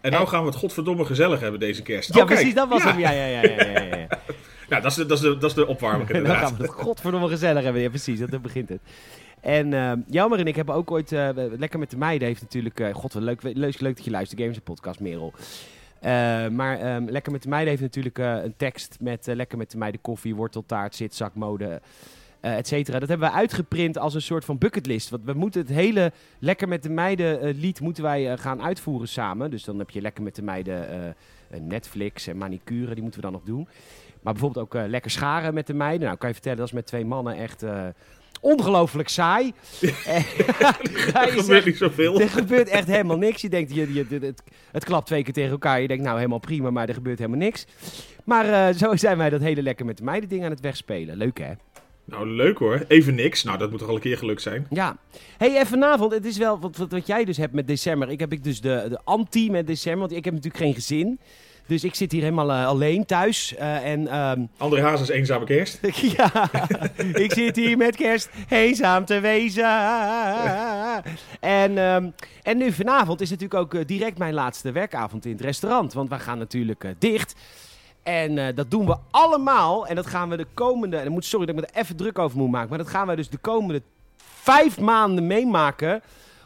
En 0.00 0.10
nou 0.10 0.26
gaan 0.26 0.40
we 0.40 0.46
het 0.46 0.56
godverdomme 0.56 1.04
gezellig 1.04 1.40
hebben 1.40 1.60
deze 1.60 1.82
kerst. 1.82 2.14
Ja, 2.14 2.20
Oh, 2.20 2.26
precies, 2.26 2.54
dat 2.54 2.68
was 2.68 2.82
ja. 2.82 2.90
hem. 2.90 3.00
Ja, 3.00 3.10
ja, 3.10 3.26
ja, 3.26 3.42
ja, 3.42 3.96
ja. 3.96 4.06
Nou, 4.68 4.82
dat 4.82 4.90
is 4.90 4.96
de, 4.96 5.06
dat 5.06 5.16
is 5.16 5.22
de, 5.22 5.38
dat 5.38 5.50
is 5.50 5.56
de 5.56 5.66
opwarming 5.66 6.10
dan 6.26 6.36
gaan 6.36 6.56
we 6.56 6.62
het 6.62 6.72
godverdomme 6.72 7.28
gezellig 7.28 7.62
hebben. 7.62 7.82
Ja, 7.82 7.88
precies, 7.88 8.18
dat, 8.18 8.42
begint 8.42 8.68
het. 8.68 8.80
En 9.40 9.72
uh, 9.72 9.92
Jelmer 10.06 10.38
en 10.38 10.46
ik 10.46 10.56
hebben 10.56 10.74
ook 10.74 10.90
ooit... 10.90 11.10
Lekker 11.10 11.78
met 11.78 11.90
de 11.90 11.96
meiden 11.96 12.28
heeft 12.28 12.40
natuurlijk... 12.40 12.80
eh, 12.80 12.94
God, 12.94 13.12
wat 13.12 13.22
leuk, 13.22 13.42
leuk, 13.42 13.80
leuk 13.80 13.96
dat 13.96 14.04
je 14.04 14.10
luistert. 14.10 14.40
Games 14.40 14.56
en 14.56 14.62
podcast, 14.62 15.00
Merel. 15.00 15.32
Uh, 16.02 16.48
maar 16.48 16.94
um, 16.94 17.10
Lekker 17.10 17.32
met 17.32 17.42
de 17.42 17.48
meiden 17.48 17.70
heeft 17.70 17.82
natuurlijk 17.82 18.18
uh, 18.18 18.42
een 18.42 18.54
tekst 18.56 18.96
met 19.00 19.28
uh, 19.28 19.34
Lekker 19.34 19.58
met 19.58 19.70
de 19.70 19.78
meiden 19.78 20.00
koffie, 20.00 20.34
worteltaart, 20.34 20.94
zitzak, 20.94 21.34
mode, 21.34 21.80
et 22.40 22.66
cetera. 22.66 22.98
Dat 22.98 23.08
hebben 23.08 23.28
we 23.28 23.34
uitgeprint 23.34 23.98
als 23.98 24.14
een 24.14 24.22
soort 24.22 24.44
van 24.44 24.58
bucketlist. 24.58 25.10
Want 25.10 25.24
we 25.24 25.32
moeten 25.32 25.60
het 25.60 25.70
hele 25.70 26.12
Lekker 26.38 26.68
met 26.68 26.82
de 26.82 26.90
meiden 26.90 27.54
lied 27.58 27.80
moeten 27.80 28.02
wij 28.02 28.38
gaan 28.38 28.62
uitvoeren 28.62 29.08
samen. 29.08 29.50
Dus 29.50 29.64
dan 29.64 29.78
heb 29.78 29.90
je 29.90 30.00
Lekker 30.00 30.22
met 30.22 30.34
de 30.34 30.42
meiden 30.42 31.14
Netflix 31.60 32.26
en 32.26 32.36
manicure, 32.36 32.94
die 32.94 33.04
ongelooflijk 38.40 39.08
saai. 39.08 39.52
er 40.06 41.28
gebeurt 41.28 41.64
niet 41.64 41.76
zoveel. 41.76 42.20
Er 42.20 42.28
gebeurt 42.28 42.68
echt 42.68 42.86
helemaal 42.86 43.18
niks. 43.18 43.42
Je 43.42 43.48
denkt, 43.48 43.74
je, 43.74 43.92
je, 43.92 44.06
het, 44.08 44.22
het, 44.22 44.42
het 44.72 44.84
klapt 44.84 45.06
twee 45.06 45.22
keer 45.22 45.32
tegen 45.32 45.50
elkaar. 45.50 45.80
Je 45.80 45.88
denkt, 45.88 46.04
nou, 46.04 46.16
helemaal 46.16 46.38
prima, 46.38 46.70
maar 46.70 46.88
er 46.88 46.94
gebeurt 46.94 47.18
helemaal 47.18 47.40
niks. 47.40 47.66
Maar 48.24 48.46
uh, 48.46 48.76
zo 48.76 48.96
zijn 48.96 49.18
wij 49.18 49.30
dat 49.30 49.40
hele 49.40 49.62
lekker 49.62 49.86
met 49.86 49.96
de 49.96 50.04
meiden 50.04 50.28
ding 50.28 50.44
aan 50.44 50.50
het 50.50 50.60
wegspelen. 50.60 51.16
Leuk, 51.16 51.38
hè? 51.38 51.52
Nou, 52.04 52.28
leuk 52.28 52.58
hoor. 52.58 52.84
Even 52.88 53.14
niks. 53.14 53.42
Nou, 53.42 53.58
dat 53.58 53.70
moet 53.70 53.78
toch 53.78 53.88
al 53.88 53.94
een 53.94 54.00
keer 54.00 54.18
gelukt 54.18 54.42
zijn. 54.42 54.66
Ja. 54.70 54.96
hey, 55.36 55.56
en 55.56 55.66
vanavond, 55.66 56.12
het 56.12 56.24
is 56.24 56.38
wel 56.38 56.58
wat, 56.60 56.76
wat, 56.76 56.90
wat 56.90 57.06
jij 57.06 57.24
dus 57.24 57.36
hebt 57.36 57.52
met 57.52 57.66
december. 57.66 58.10
Ik 58.10 58.20
heb 58.20 58.32
ik 58.32 58.44
dus 58.44 58.60
de, 58.60 58.86
de 58.88 59.00
anti 59.04 59.50
met 59.50 59.66
december, 59.66 60.00
want 60.00 60.12
ik 60.12 60.24
heb 60.24 60.34
natuurlijk 60.34 60.62
geen 60.64 60.74
gezin. 60.74 61.20
Dus 61.70 61.84
ik 61.84 61.94
zit 61.94 62.12
hier 62.12 62.22
helemaal 62.22 62.50
uh, 62.50 62.66
alleen 62.66 63.06
thuis. 63.06 63.54
Uh, 63.58 63.86
en, 63.86 64.18
um... 64.18 64.48
André 64.58 64.82
Hazes 64.82 65.08
eenzame 65.08 65.44
kerst. 65.44 65.78
ja, 66.16 66.50
ik 67.24 67.32
zit 67.32 67.56
hier 67.56 67.76
met 67.76 67.96
kerst 67.96 68.30
eenzaam 68.48 69.04
te 69.04 69.20
wezen. 69.20 69.64
en, 71.40 71.78
um, 71.78 72.14
en 72.42 72.56
nu 72.56 72.72
vanavond 72.72 73.20
is 73.20 73.30
natuurlijk 73.30 73.60
ook 73.60 73.74
uh, 73.74 73.80
direct 73.86 74.18
mijn 74.18 74.34
laatste 74.34 74.72
werkavond 74.72 75.24
in 75.24 75.32
het 75.32 75.40
restaurant. 75.40 75.92
Want 75.92 76.08
we 76.08 76.18
gaan 76.18 76.38
natuurlijk 76.38 76.94
dicht. 76.98 77.34
En 78.02 78.54
dat 78.54 78.70
doen 78.70 78.86
we 78.86 78.96
allemaal. 79.10 79.86
En 79.86 79.94
dat 79.94 80.06
gaan 80.06 80.28
we 80.28 80.36
de 80.36 80.46
komende. 80.54 80.96
En 80.96 81.12
moet, 81.12 81.24
sorry 81.24 81.46
dat 81.46 81.54
ik 81.54 81.60
me 81.60 81.66
er 81.66 81.80
even 81.80 81.96
druk 81.96 82.18
over 82.18 82.38
moet 82.38 82.50
maken. 82.50 82.68
Maar 82.68 82.78
dat 82.78 82.88
gaan 82.88 83.06
we 83.06 83.16
dus 83.16 83.28
de 83.28 83.38
komende 83.38 83.82
vijf 84.18 84.80
maanden 84.80 85.26
meemaken. 85.26 86.02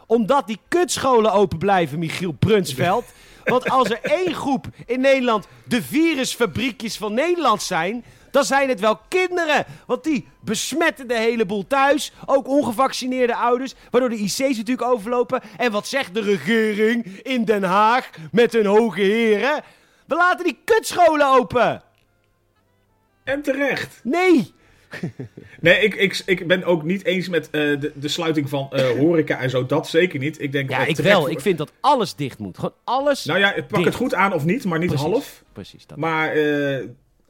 Omdat 0.07 0.47
die 0.47 0.59
kutscholen 0.69 1.33
open 1.33 1.59
blijven, 1.59 1.99
Michiel 1.99 2.33
Brunsveld. 2.33 3.05
Want 3.45 3.71
als 3.71 3.91
er 3.91 3.99
één 4.03 4.35
groep 4.35 4.67
in 4.87 5.01
Nederland 5.01 5.47
de 5.65 5.83
virusfabriekjes 5.83 6.97
van 6.97 7.15
Nederland 7.15 7.63
zijn. 7.63 8.05
Dan 8.31 8.45
zijn 8.45 8.69
het 8.69 8.81
wel 8.81 9.01
kinderen. 9.09 9.65
Want 9.87 10.05
die 10.05 10.29
besmetten 10.41 11.09
de 11.09 11.19
hele 11.19 11.47
boel 11.47 11.67
thuis. 11.67 12.13
Ook 12.27 12.49
ongevaccineerde 12.49 13.35
ouders. 13.35 13.75
Waardoor 13.91 14.11
de 14.11 14.19
IC's 14.19 14.39
natuurlijk 14.39 14.83
overlopen. 14.83 15.41
En 15.57 15.73
wat 15.73 15.87
zegt 15.87 16.15
de 16.15 16.21
regering 16.21 17.07
in 17.23 17.45
Den 17.45 17.63
Haag 17.63 18.11
met 18.33 18.53
hun 18.53 18.67
hoge 18.67 19.01
heren? 19.01 19.63
We 20.07 20.15
laten 20.15 20.45
die 20.45 20.59
kutscholen 20.65 21.27
open. 21.27 21.83
En 23.25 23.43
terecht. 23.43 24.01
Nee. 24.03 24.55
Nee, 25.61 25.79
ik, 25.81 25.95
ik, 25.95 26.23
ik 26.27 26.47
ben 26.47 26.65
ook 26.65 26.83
niet 26.83 27.05
eens 27.05 27.29
met 27.29 27.49
uh, 27.53 27.81
de, 27.81 27.93
de 27.95 28.09
sluiting 28.09 28.49
van 28.49 28.71
uh, 28.73 28.89
horeca 28.89 29.41
en 29.41 29.51
zo. 29.51 29.67
Dat 29.67 29.89
zeker 29.89 30.19
niet. 30.19 30.41
Ik 30.41 30.53
denk 30.53 30.71
ja, 30.71 30.87
ik 30.87 30.97
wel. 30.97 31.21
Voor... 31.21 31.31
Ik 31.31 31.41
vind 31.41 31.59
dat 31.59 31.73
alles 31.81 32.15
dicht 32.15 32.39
moet. 32.39 32.57
Gewoon 32.57 32.75
alles 32.85 33.25
Nou 33.25 33.39
ja, 33.39 33.53
pak 33.53 33.69
dicht. 33.69 33.85
het 33.85 33.95
goed 33.95 34.15
aan 34.15 34.33
of 34.33 34.45
niet, 34.45 34.65
maar 34.65 34.79
niet 34.79 34.89
Precies. 34.89 35.07
half. 35.07 35.43
Precies. 35.53 35.87
Dat 35.87 35.99
maar 35.99 36.37
uh, 36.37 36.77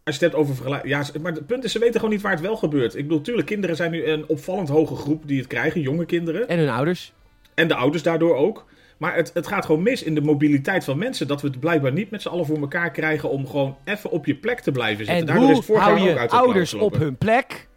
als 0.04 0.16
je 0.16 0.24
het 0.24 0.32
hebt 0.32 0.34
over 0.34 0.54
vergelijking... 0.54 0.92
Ja, 0.92 1.20
maar 1.20 1.32
het 1.32 1.46
punt 1.46 1.64
is, 1.64 1.72
ze 1.72 1.78
weten 1.78 1.94
gewoon 1.94 2.10
niet 2.10 2.22
waar 2.22 2.32
het 2.32 2.40
wel 2.40 2.56
gebeurt. 2.56 2.96
Ik 2.96 3.02
bedoel, 3.02 3.20
tuurlijk, 3.20 3.46
kinderen 3.46 3.76
zijn 3.76 3.90
nu 3.90 4.04
een 4.04 4.28
opvallend 4.28 4.68
hoge 4.68 4.96
groep 4.96 5.22
die 5.26 5.38
het 5.38 5.46
krijgen. 5.46 5.80
Jonge 5.80 6.06
kinderen. 6.06 6.48
En 6.48 6.58
hun 6.58 6.68
ouders. 6.68 7.12
En 7.54 7.68
de 7.68 7.74
ouders 7.74 8.02
daardoor 8.02 8.36
ook. 8.36 8.64
Maar 8.96 9.14
het, 9.14 9.30
het 9.34 9.46
gaat 9.46 9.64
gewoon 9.64 9.82
mis 9.82 10.02
in 10.02 10.14
de 10.14 10.20
mobiliteit 10.20 10.84
van 10.84 10.98
mensen. 10.98 11.26
Dat 11.28 11.42
we 11.42 11.48
het 11.48 11.60
blijkbaar 11.60 11.92
niet 11.92 12.10
met 12.10 12.22
z'n 12.22 12.28
allen 12.28 12.46
voor 12.46 12.58
elkaar 12.58 12.90
krijgen 12.90 13.30
om 13.30 13.46
gewoon 13.46 13.76
even 13.84 14.10
op 14.10 14.26
je 14.26 14.34
plek 14.34 14.60
te 14.60 14.72
blijven 14.72 15.04
zitten. 15.04 15.16
En 15.16 15.26
Daardoor 15.26 15.44
hoe 15.44 15.60
is 15.60 15.66
het 15.66 15.76
hou 15.76 15.98
ook 16.00 16.06
je 16.06 16.18
uit 16.18 16.30
ouders 16.30 16.74
op 16.74 16.94
hun 16.94 17.16
plek? 17.16 17.68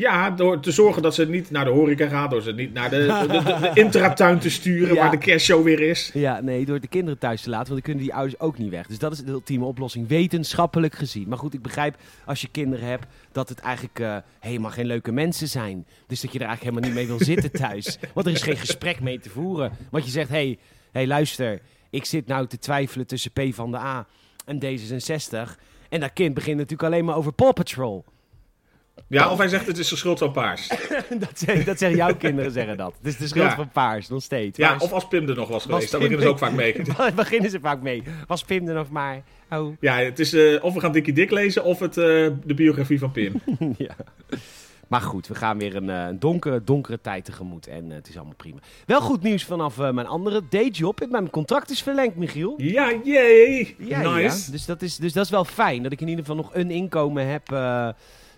Ja, 0.00 0.30
door 0.30 0.60
te 0.60 0.70
zorgen 0.70 1.02
dat 1.02 1.14
ze 1.14 1.28
niet 1.28 1.50
naar 1.50 1.64
de 1.64 1.70
horeca 1.70 2.08
gaat, 2.08 2.30
door 2.30 2.42
ze 2.42 2.52
niet 2.52 2.72
naar 2.72 2.90
de, 2.90 2.96
de, 2.96 3.26
de, 3.26 3.42
de 3.60 3.80
intratuin 3.80 4.38
te 4.38 4.50
sturen 4.50 4.94
Ja. 4.94 5.00
waar 5.00 5.10
de 5.10 5.18
kerstshow 5.18 5.64
weer 5.64 5.80
is. 5.80 6.10
Ja, 6.12 6.40
nee, 6.40 6.64
door 6.64 6.80
de 6.80 6.88
kinderen 6.88 7.18
thuis 7.18 7.42
te 7.42 7.50
laten, 7.50 7.72
want 7.72 7.84
dan 7.84 7.94
kunnen 7.94 8.02
die 8.02 8.14
ouders 8.14 8.40
ook 8.40 8.58
niet 8.58 8.70
weg. 8.70 8.86
Dus 8.86 8.98
dat 8.98 9.12
is 9.12 9.18
de 9.18 9.30
ultieme 9.30 9.64
oplossing, 9.64 10.08
wetenschappelijk 10.08 10.94
gezien. 10.94 11.28
Maar 11.28 11.38
goed, 11.38 11.54
ik 11.54 11.62
begrijp 11.62 11.96
als 12.24 12.40
je 12.40 12.48
kinderen 12.48 12.86
hebt 12.86 13.06
dat 13.32 13.48
het 13.48 13.58
eigenlijk 13.58 13.98
eh, 13.98 14.16
helemaal 14.38 14.70
geen 14.70 14.86
leuke 14.86 15.12
mensen 15.12 15.48
zijn. 15.48 15.86
Dus 16.06 16.20
dat 16.20 16.32
je 16.32 16.38
er 16.38 16.46
eigenlijk 16.46 16.76
helemaal 16.76 16.96
niet 16.96 17.08
mee 17.08 17.18
wil 17.18 17.26
zitten 17.26 17.52
thuis. 17.52 17.98
Want 18.14 18.26
er 18.26 18.32
is 18.32 18.42
geen 18.42 18.56
gesprek 18.56 19.00
mee 19.00 19.18
te 19.18 19.30
voeren. 19.30 19.72
Want 19.90 20.04
je 20.04 20.10
zegt, 20.10 20.28
hé, 20.28 20.34
hey, 20.34 20.58
hey, 20.92 21.06
luister, 21.06 21.60
ik 21.90 22.04
zit 22.04 22.26
nou 22.26 22.46
te 22.46 22.58
twijfelen 22.58 23.06
tussen 23.06 23.30
P 23.32 23.40
van 23.54 23.70
de 23.70 23.78
A 23.78 24.06
en 24.46 24.62
D66. 24.64 25.58
En 25.88 26.00
dat 26.00 26.12
kind 26.12 26.34
begint 26.34 26.56
natuurlijk 26.56 26.92
alleen 26.92 27.04
maar 27.04 27.16
over 27.16 27.32
Paw 27.32 27.52
Patrol. 27.52 28.04
Ja, 29.10 29.30
of 29.30 29.38
hij 29.38 29.48
zegt 29.48 29.66
het 29.66 29.78
is 29.78 29.88
de 29.88 29.96
schuld 29.96 30.18
van 30.18 30.32
Paars. 30.32 30.68
dat, 31.18 31.30
zeggen, 31.34 31.64
dat 31.64 31.78
zeggen 31.78 31.98
jouw 31.98 32.14
kinderen, 32.16 32.52
zeggen 32.52 32.76
dat. 32.76 32.94
Het 32.98 33.06
is 33.06 33.16
de 33.16 33.26
schuld 33.26 33.48
Ja. 33.50 33.54
van 33.54 33.70
Paars, 33.70 34.08
nog 34.08 34.22
steeds. 34.22 34.58
Ja, 34.58 34.76
of 34.78 34.92
als 34.92 35.08
Pim 35.08 35.28
er 35.28 35.34
nog 35.36 35.48
was 35.48 35.64
geweest, 35.64 35.90
dan 35.90 36.00
beginnen 36.00 36.24
ze 36.24 36.32
ook 36.32 36.38
vaak 36.38 36.52
mee. 36.52 36.82
Daar 36.96 37.14
beginnen 37.14 37.50
ze 37.50 37.60
vaak 37.60 37.82
mee. 37.82 38.02
Was 38.26 38.44
Pim 38.44 38.68
er 38.68 38.74
nog 38.74 38.90
maar? 38.90 39.22
Oh. 39.50 39.76
Ja, 39.80 39.96
het 39.98 40.18
is 40.18 40.32
eh, 40.32 40.64
of 40.64 40.74
we 40.74 40.80
gaan 40.80 40.92
Dikkie 40.92 41.12
Dik 41.12 41.30
lezen 41.30 41.64
of 41.64 41.78
het, 41.78 41.96
eh, 41.96 42.04
de 42.44 42.54
biografie 42.54 42.98
van 42.98 43.10
Pim. 43.12 43.32
ja. 43.78 43.96
Maar 44.88 45.00
goed, 45.00 45.26
we 45.26 45.34
gaan 45.34 45.58
weer 45.58 45.76
een, 45.76 45.90
eh, 45.90 46.06
een 46.06 46.18
donkere, 46.18 46.64
donkere 46.64 47.00
tijd 47.00 47.24
tegemoet. 47.24 47.66
En 47.66 47.90
het 47.90 48.08
is 48.08 48.16
allemaal 48.16 48.34
prima. 48.36 48.58
Wel 48.86 49.00
goed 49.00 49.22
nieuws 49.22 49.44
vanaf 49.44 49.78
eh, 49.78 49.90
mijn 49.90 50.06
andere 50.06 50.42
dayjob. 50.50 51.06
Mijn 51.10 51.30
contract 51.30 51.70
is 51.70 51.82
verlengd, 51.82 52.16
Michiel. 52.16 52.54
Ja, 52.56 52.92
jee! 53.04 53.74
Ja, 53.78 54.00
nice. 54.12 54.44
ja. 54.46 54.52
Dus, 54.52 54.64
dat 54.66 54.82
is, 54.82 54.96
dus 54.96 55.12
dat 55.12 55.24
is 55.24 55.30
wel 55.30 55.44
fijn. 55.44 55.82
Dat 55.82 55.92
ik 55.92 56.00
in 56.00 56.08
ieder 56.08 56.24
geval 56.24 56.40
nog 56.42 56.50
een 56.54 56.70
inkomen 56.70 57.26
heb. 57.26 57.52
eh, 57.52 57.88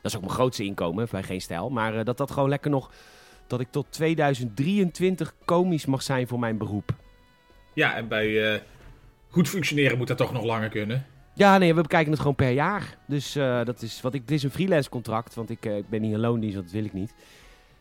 dat 0.02 0.10
is 0.10 0.16
ook 0.16 0.24
mijn 0.24 0.34
grootste 0.34 0.64
inkomen, 0.64 1.08
bij 1.10 1.22
geen 1.22 1.40
stijl. 1.40 1.70
Maar 1.70 1.98
eh, 1.98 2.04
dat 2.04 2.16
dat 2.16 2.30
gewoon 2.30 2.48
lekker 2.48 2.70
nog... 2.70 2.90
Dat 3.46 3.60
ik 3.60 3.70
tot 3.70 3.86
2023 3.90 5.34
komisch 5.44 5.86
mag 5.86 6.02
zijn 6.02 6.26
voor 6.26 6.38
mijn 6.38 6.58
beroep. 6.58 6.94
Ja, 7.72 7.94
en 7.94 8.08
bij 8.08 8.52
eh, 8.52 8.60
goed 9.28 9.48
functioneren 9.48 9.98
moet 9.98 10.08
dat 10.08 10.16
toch 10.16 10.32
nog 10.32 10.44
langer 10.44 10.68
kunnen. 10.68 11.06
Ja, 11.34 11.58
nee, 11.58 11.74
we 11.74 11.82
bekijken 11.82 12.10
het 12.10 12.20
gewoon 12.20 12.34
per 12.34 12.50
jaar. 12.50 12.96
Dus 13.06 13.36
eh, 13.36 13.64
dat 13.64 13.82
is, 13.82 14.00
wat 14.00 14.14
ik, 14.14 14.28
dit 14.28 14.36
is 14.36 14.42
een 14.42 14.50
freelance 14.50 14.90
contract, 14.90 15.34
want 15.34 15.50
ik, 15.50 15.64
ik 15.64 15.88
ben 15.88 16.00
niet 16.00 16.14
een 16.14 16.20
loondienst, 16.20 16.54
want 16.54 16.66
dat 16.66 16.76
wil 16.76 16.84
ik 16.84 16.92
niet. 16.92 17.14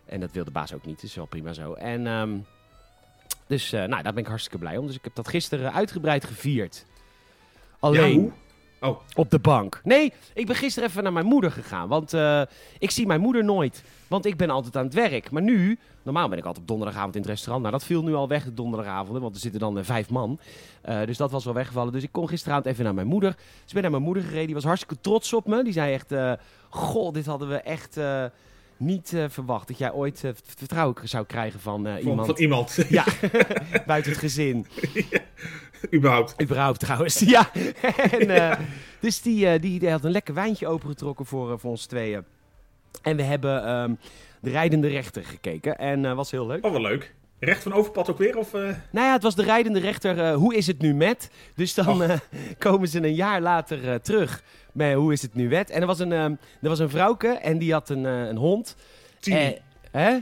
En 0.05 0.19
dat 0.19 0.31
wil 0.31 0.43
de 0.43 0.51
baas 0.51 0.73
ook 0.73 0.85
niet, 0.85 1.01
dus 1.01 1.15
wel 1.15 1.25
prima 1.25 1.53
zo. 1.53 1.73
En 1.73 2.07
ehm, 2.07 2.37
dus, 3.47 3.71
nou, 3.71 3.89
daar 3.89 4.13
ben 4.13 4.17
ik 4.17 4.27
hartstikke 4.27 4.57
blij 4.57 4.77
om. 4.77 4.87
Dus 4.87 4.95
ik 4.95 5.03
heb 5.03 5.15
dat 5.15 5.27
gisteren 5.27 5.73
uitgebreid 5.73 6.25
gevierd. 6.25 6.85
Alleen 7.79 8.23
Ja? 8.23 8.31
Oh, 8.83 8.99
op 9.15 9.29
de 9.29 9.39
bank. 9.39 9.81
Nee, 9.83 10.13
ik 10.33 10.45
ben 10.45 10.55
gisteren 10.55 10.89
even 10.89 11.03
naar 11.03 11.13
mijn 11.13 11.25
moeder 11.25 11.51
gegaan, 11.51 11.87
want 11.87 12.13
eh, 12.13 12.41
ik 12.79 12.91
zie 12.91 13.05
mijn 13.05 13.21
moeder 13.21 13.43
nooit. 13.43 13.83
Want 14.07 14.25
ik 14.25 14.37
ben 14.37 14.49
altijd 14.49 14.77
aan 14.77 14.83
het 14.83 14.93
werk. 14.93 15.31
Maar 15.31 15.41
nu, 15.41 15.79
normaal 16.03 16.29
ben 16.29 16.37
ik 16.37 16.45
altijd 16.45 16.61
op 16.61 16.67
donderdagavond 16.67 17.15
in 17.15 17.21
het 17.21 17.29
restaurant. 17.29 17.61
Nou, 17.61 17.77
dat 17.77 17.85
viel 17.85 18.03
nu 18.03 18.13
al 18.13 18.27
weg, 18.27 18.43
de 18.43 18.53
donderdagavonden, 18.53 19.21
want 19.21 19.35
er 19.35 19.41
zitten 19.41 19.59
dan 19.59 19.77
eh, 19.77 19.83
vijf 19.83 20.09
man. 20.09 20.39
Eh, 20.81 21.05
dus 21.05 21.17
dat 21.17 21.31
was 21.31 21.45
wel 21.45 21.53
weggevallen. 21.53 21.93
Dus 21.93 22.03
ik 22.03 22.11
kon 22.11 22.27
gisteravond 22.27 22.65
even 22.65 22.83
naar 22.83 22.93
mijn 22.93 23.07
moeder. 23.07 23.31
Dus 23.35 23.67
ik 23.67 23.73
ben 23.73 23.81
naar 23.81 23.91
mijn 23.91 24.03
moeder 24.03 24.23
gereden. 24.23 24.45
Die 24.45 24.55
was 24.55 24.63
hartstikke 24.63 25.01
trots 25.01 25.33
op 25.33 25.47
me. 25.47 25.63
Die 25.63 25.73
zei 25.73 25.93
echt, 25.93 26.13
goh, 26.69 27.13
dit 27.13 27.25
hadden 27.25 27.49
we 27.49 27.57
echt 27.57 27.97
niet 28.81 29.13
eh, 29.13 29.25
verwacht. 29.29 29.67
Dat 29.67 29.77
jij 29.77 29.91
ooit 29.91 30.23
eh, 30.23 30.31
vertrouwen 30.57 31.09
zou 31.09 31.25
krijgen 31.25 31.59
van 31.59 31.83
van 31.83 31.97
iemand 31.97 32.25
van 32.27 32.37
iemand. 32.37 32.77
Ja, 32.89 33.05
buiten 33.85 34.11
het 34.11 34.21
gezin. 34.21 34.65
Überhaupt. 35.93 36.41
Überhaupt 36.41 36.79
trouwens, 36.79 37.19
ja. 37.19 37.51
en, 38.11 38.57
dus 38.99 39.21
die, 39.21 39.59
die, 39.59 39.79
die 39.79 39.89
had 39.89 40.03
een 40.03 40.11
lekker 40.11 40.33
wijntje 40.33 40.67
opengetrokken 40.67 41.25
voor, 41.25 41.59
voor 41.59 41.69
ons 41.69 41.85
tweeën. 41.85 42.23
En 43.01 43.15
we 43.15 43.23
hebben 43.23 43.65
ehm, 43.65 43.93
de 44.39 44.49
rijdende 44.49 44.87
rechter 44.87 45.23
gekeken. 45.23 45.77
En 45.77 46.01
dat 46.01 46.15
was 46.15 46.31
heel 46.31 46.47
leuk. 46.47 46.65
Oh, 46.65 46.71
wel 46.71 46.81
leuk. 46.81 47.13
Recht 47.39 47.63
van 47.63 47.73
overpad 47.73 48.09
ook 48.09 48.17
weer? 48.17 48.37
Of, 48.37 48.53
eh, 48.53 48.61
Nou 48.91 49.07
ja, 49.07 49.13
het 49.13 49.23
was 49.23 49.35
de 49.35 49.43
rijdende 49.43 49.79
rechter. 49.79 50.33
hoe 50.33 50.55
is 50.55 50.67
het 50.67 50.81
nu 50.81 50.93
met? 50.93 51.29
Dus 51.55 51.73
dan 51.73 52.19
komen 52.57 52.87
ze 52.87 53.03
een 53.03 53.15
jaar 53.15 53.41
later 53.41 54.01
terug 54.01 54.43
met 54.71 54.93
hoe 54.93 55.13
is 55.13 55.21
het 55.21 55.33
nu 55.35 55.47
met? 55.47 55.69
En 55.69 55.81
er 55.81 55.87
was 55.87 55.99
een, 55.99 56.11
ehm, 56.11 56.31
er 56.61 56.69
was 56.69 56.79
een 56.79 56.89
vrouwke 56.89 57.27
en 57.27 57.57
die 57.57 57.71
had 57.71 57.89
een, 57.89 58.05
eh, 58.05 58.27
een 58.27 58.37
hond. 58.37 58.75
Tini. 59.19 59.37
Eh, 59.37 59.49
hè? 59.91 60.17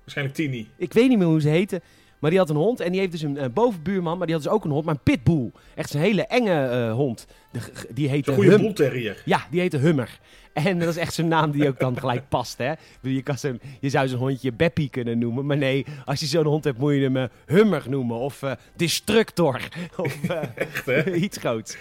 Waarschijnlijk 0.00 0.36
Tini. 0.36 0.68
Ik 0.76 0.92
weet 0.92 1.08
niet 1.08 1.18
meer 1.18 1.26
hoe 1.26 1.40
ze 1.40 1.48
heette. 1.48 1.80
Maar 2.18 2.30
die 2.30 2.38
had 2.38 2.50
een 2.50 2.56
hond 2.56 2.80
en 2.80 2.90
die 2.90 3.00
heeft 3.00 3.12
dus 3.12 3.22
een 3.22 3.36
eh, 3.38 3.48
bovenbuurman, 3.54 4.18
maar 4.18 4.26
die 4.26 4.34
had 4.36 4.44
dus 4.44 4.52
ook 4.52 4.64
een 4.64 4.70
hond, 4.70 4.84
maar 4.84 4.94
een 4.94 5.00
pitbull. 5.02 5.50
Echt 5.74 5.94
een 5.94 6.00
hele 6.00 6.26
enge 6.26 6.62
eh, 6.68 6.92
hond. 6.92 7.26
De, 7.52 7.58
die 7.94 8.08
heette 8.08 8.30
Een 8.30 8.36
goede 8.36 8.50
Hum. 8.50 8.60
boelterrier. 8.60 9.22
Ja, 9.24 9.46
die 9.50 9.60
heette 9.60 9.76
Hummer. 9.76 10.18
En 10.52 10.78
dat 10.78 10.88
is 10.88 10.96
echt 10.96 11.14
zo'n 11.14 11.28
naam 11.28 11.50
die 11.50 11.68
ook 11.68 11.78
dan 11.78 11.98
gelijk 11.98 12.28
past, 12.28 12.58
hè. 12.58 12.72
Je, 13.02 13.22
kan 13.22 13.38
zo'n- 13.38 13.60
je 13.80 13.88
zou 13.88 14.08
zo'n 14.08 14.18
hondje 14.18 14.52
Beppie 14.52 14.90
kunnen 14.90 15.18
noemen. 15.18 15.46
Maar 15.46 15.56
nee, 15.56 15.86
als 16.04 16.20
je 16.20 16.26
zo'n 16.26 16.44
hond 16.44 16.64
hebt, 16.64 16.78
moet 16.78 16.92
je 16.94 17.10
hem 17.10 17.28
Hummer 17.46 17.84
noemen. 17.88 18.16
Of 18.16 18.42
Destructor. 18.76 19.60
Of 19.96 20.18
Echt, 20.54 20.86
hè? 20.86 21.12
iets 21.24 21.38
groots. 21.38 21.76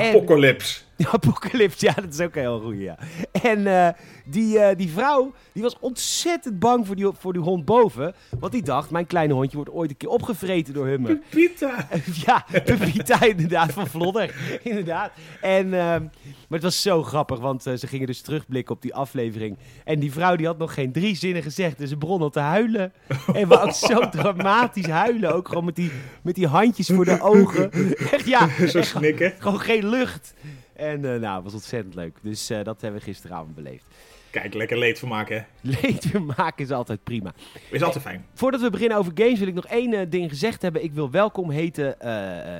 Apocalypse. 0.00 0.82
Apocalypse, 1.12 1.86
ja, 1.86 1.92
dat 1.94 2.12
is 2.12 2.20
ook 2.20 2.34
een 2.34 2.40
heel 2.40 2.60
goed, 2.60 2.78
ja. 2.78 2.98
En 3.42 3.66
eh, 3.66 3.88
die, 4.24 4.58
eh, 4.58 4.76
die 4.76 4.90
vrouw, 4.90 5.32
die 5.52 5.62
was 5.62 5.76
ontzettend 5.80 6.58
bang 6.58 6.86
voor 6.86 6.96
die, 6.96 7.10
voor 7.18 7.32
die 7.32 7.42
hond 7.42 7.64
boven. 7.64 8.14
Want 8.38 8.52
die 8.52 8.62
dacht, 8.62 8.90
mijn 8.90 9.06
kleine 9.06 9.34
hondje 9.34 9.56
wordt 9.56 9.72
ooit 9.72 9.90
een 9.90 9.96
keer 9.96 10.08
opgevreten 10.08 10.74
door 10.74 10.86
Hummer. 10.86 11.18
Pita. 11.30 11.88
Ja, 12.26 12.44
Pepita 12.64 13.22
inderdaad, 13.34 13.72
van 13.72 13.86
Vlodder. 13.86 14.34
Inderdaad. 14.62 15.12
En, 15.40 15.74
ehm, 15.74 16.02
maar 16.48 16.58
het 16.58 16.62
was 16.62 16.82
zo 16.82 17.02
grappig, 17.02 17.38
want 17.38 17.66
eh, 17.66 17.74
ze 17.74 17.86
gingen 17.86 18.06
dus 18.06 18.20
terugblikken 18.20 18.74
op 18.74 18.82
die 18.82 18.94
aflevering. 18.94 19.56
En 19.84 19.98
die 19.98 20.12
vrouw 20.12 20.36
die 20.36 20.46
had 20.46 20.58
nog 20.58 20.74
geen 20.74 20.92
drie 20.92 21.16
zinnen 21.16 21.42
gezegd, 21.42 21.78
dus 21.78 21.88
ze 21.88 21.96
begon 21.96 22.20
al 22.20 22.30
te 22.30 22.40
huilen. 22.40 22.92
En 23.34 23.48
we 23.48 23.60
ook 23.60 23.72
zo 23.72 24.08
dramatisch 24.08 24.86
huilen, 24.86 25.34
ook 25.34 25.48
gewoon 25.48 25.64
met 25.64 25.76
die, 25.76 25.90
met 26.22 26.34
die 26.34 26.46
handjes 26.46 26.86
voor 26.86 27.04
de 27.04 27.20
ogen. 27.20 27.72
Echt, 28.10 28.26
ja, 28.26 28.48
Zo 28.66 28.82
snikken. 28.82 29.32
gewoon 29.38 29.60
geen 29.60 29.83
lucht. 29.84 30.34
En 30.72 31.12
eh, 31.12 31.20
nou, 31.20 31.34
het 31.34 31.44
was 31.44 31.52
ontzettend 31.52 31.94
leuk. 31.94 32.16
Dus 32.22 32.50
eh, 32.50 32.64
dat 32.64 32.80
hebben 32.80 33.00
we 33.00 33.06
gisteravond 33.06 33.54
beleefd. 33.54 33.84
Kijk, 34.30 34.54
lekker 34.54 34.78
leed 34.78 34.98
van 34.98 35.08
maken. 35.08 35.36
hè. 35.36 35.70
Leed 35.82 36.10
weer 36.10 36.22
maken 36.22 36.64
is 36.64 36.70
altijd 36.70 37.04
prima. 37.04 37.32
Is 37.70 37.82
altijd 37.82 38.04
fijn. 38.04 38.26
Voordat 38.34 38.60
we 38.60 38.70
beginnen 38.70 38.98
over 38.98 39.12
games 39.14 39.38
wil 39.38 39.48
ik 39.48 39.54
nog 39.54 39.66
één 39.66 39.92
eh, 39.92 40.06
ding 40.08 40.30
gezegd 40.30 40.62
hebben. 40.62 40.84
Ik 40.84 40.92
wil 40.92 41.10
welkom 41.10 41.50
heten 41.50 41.96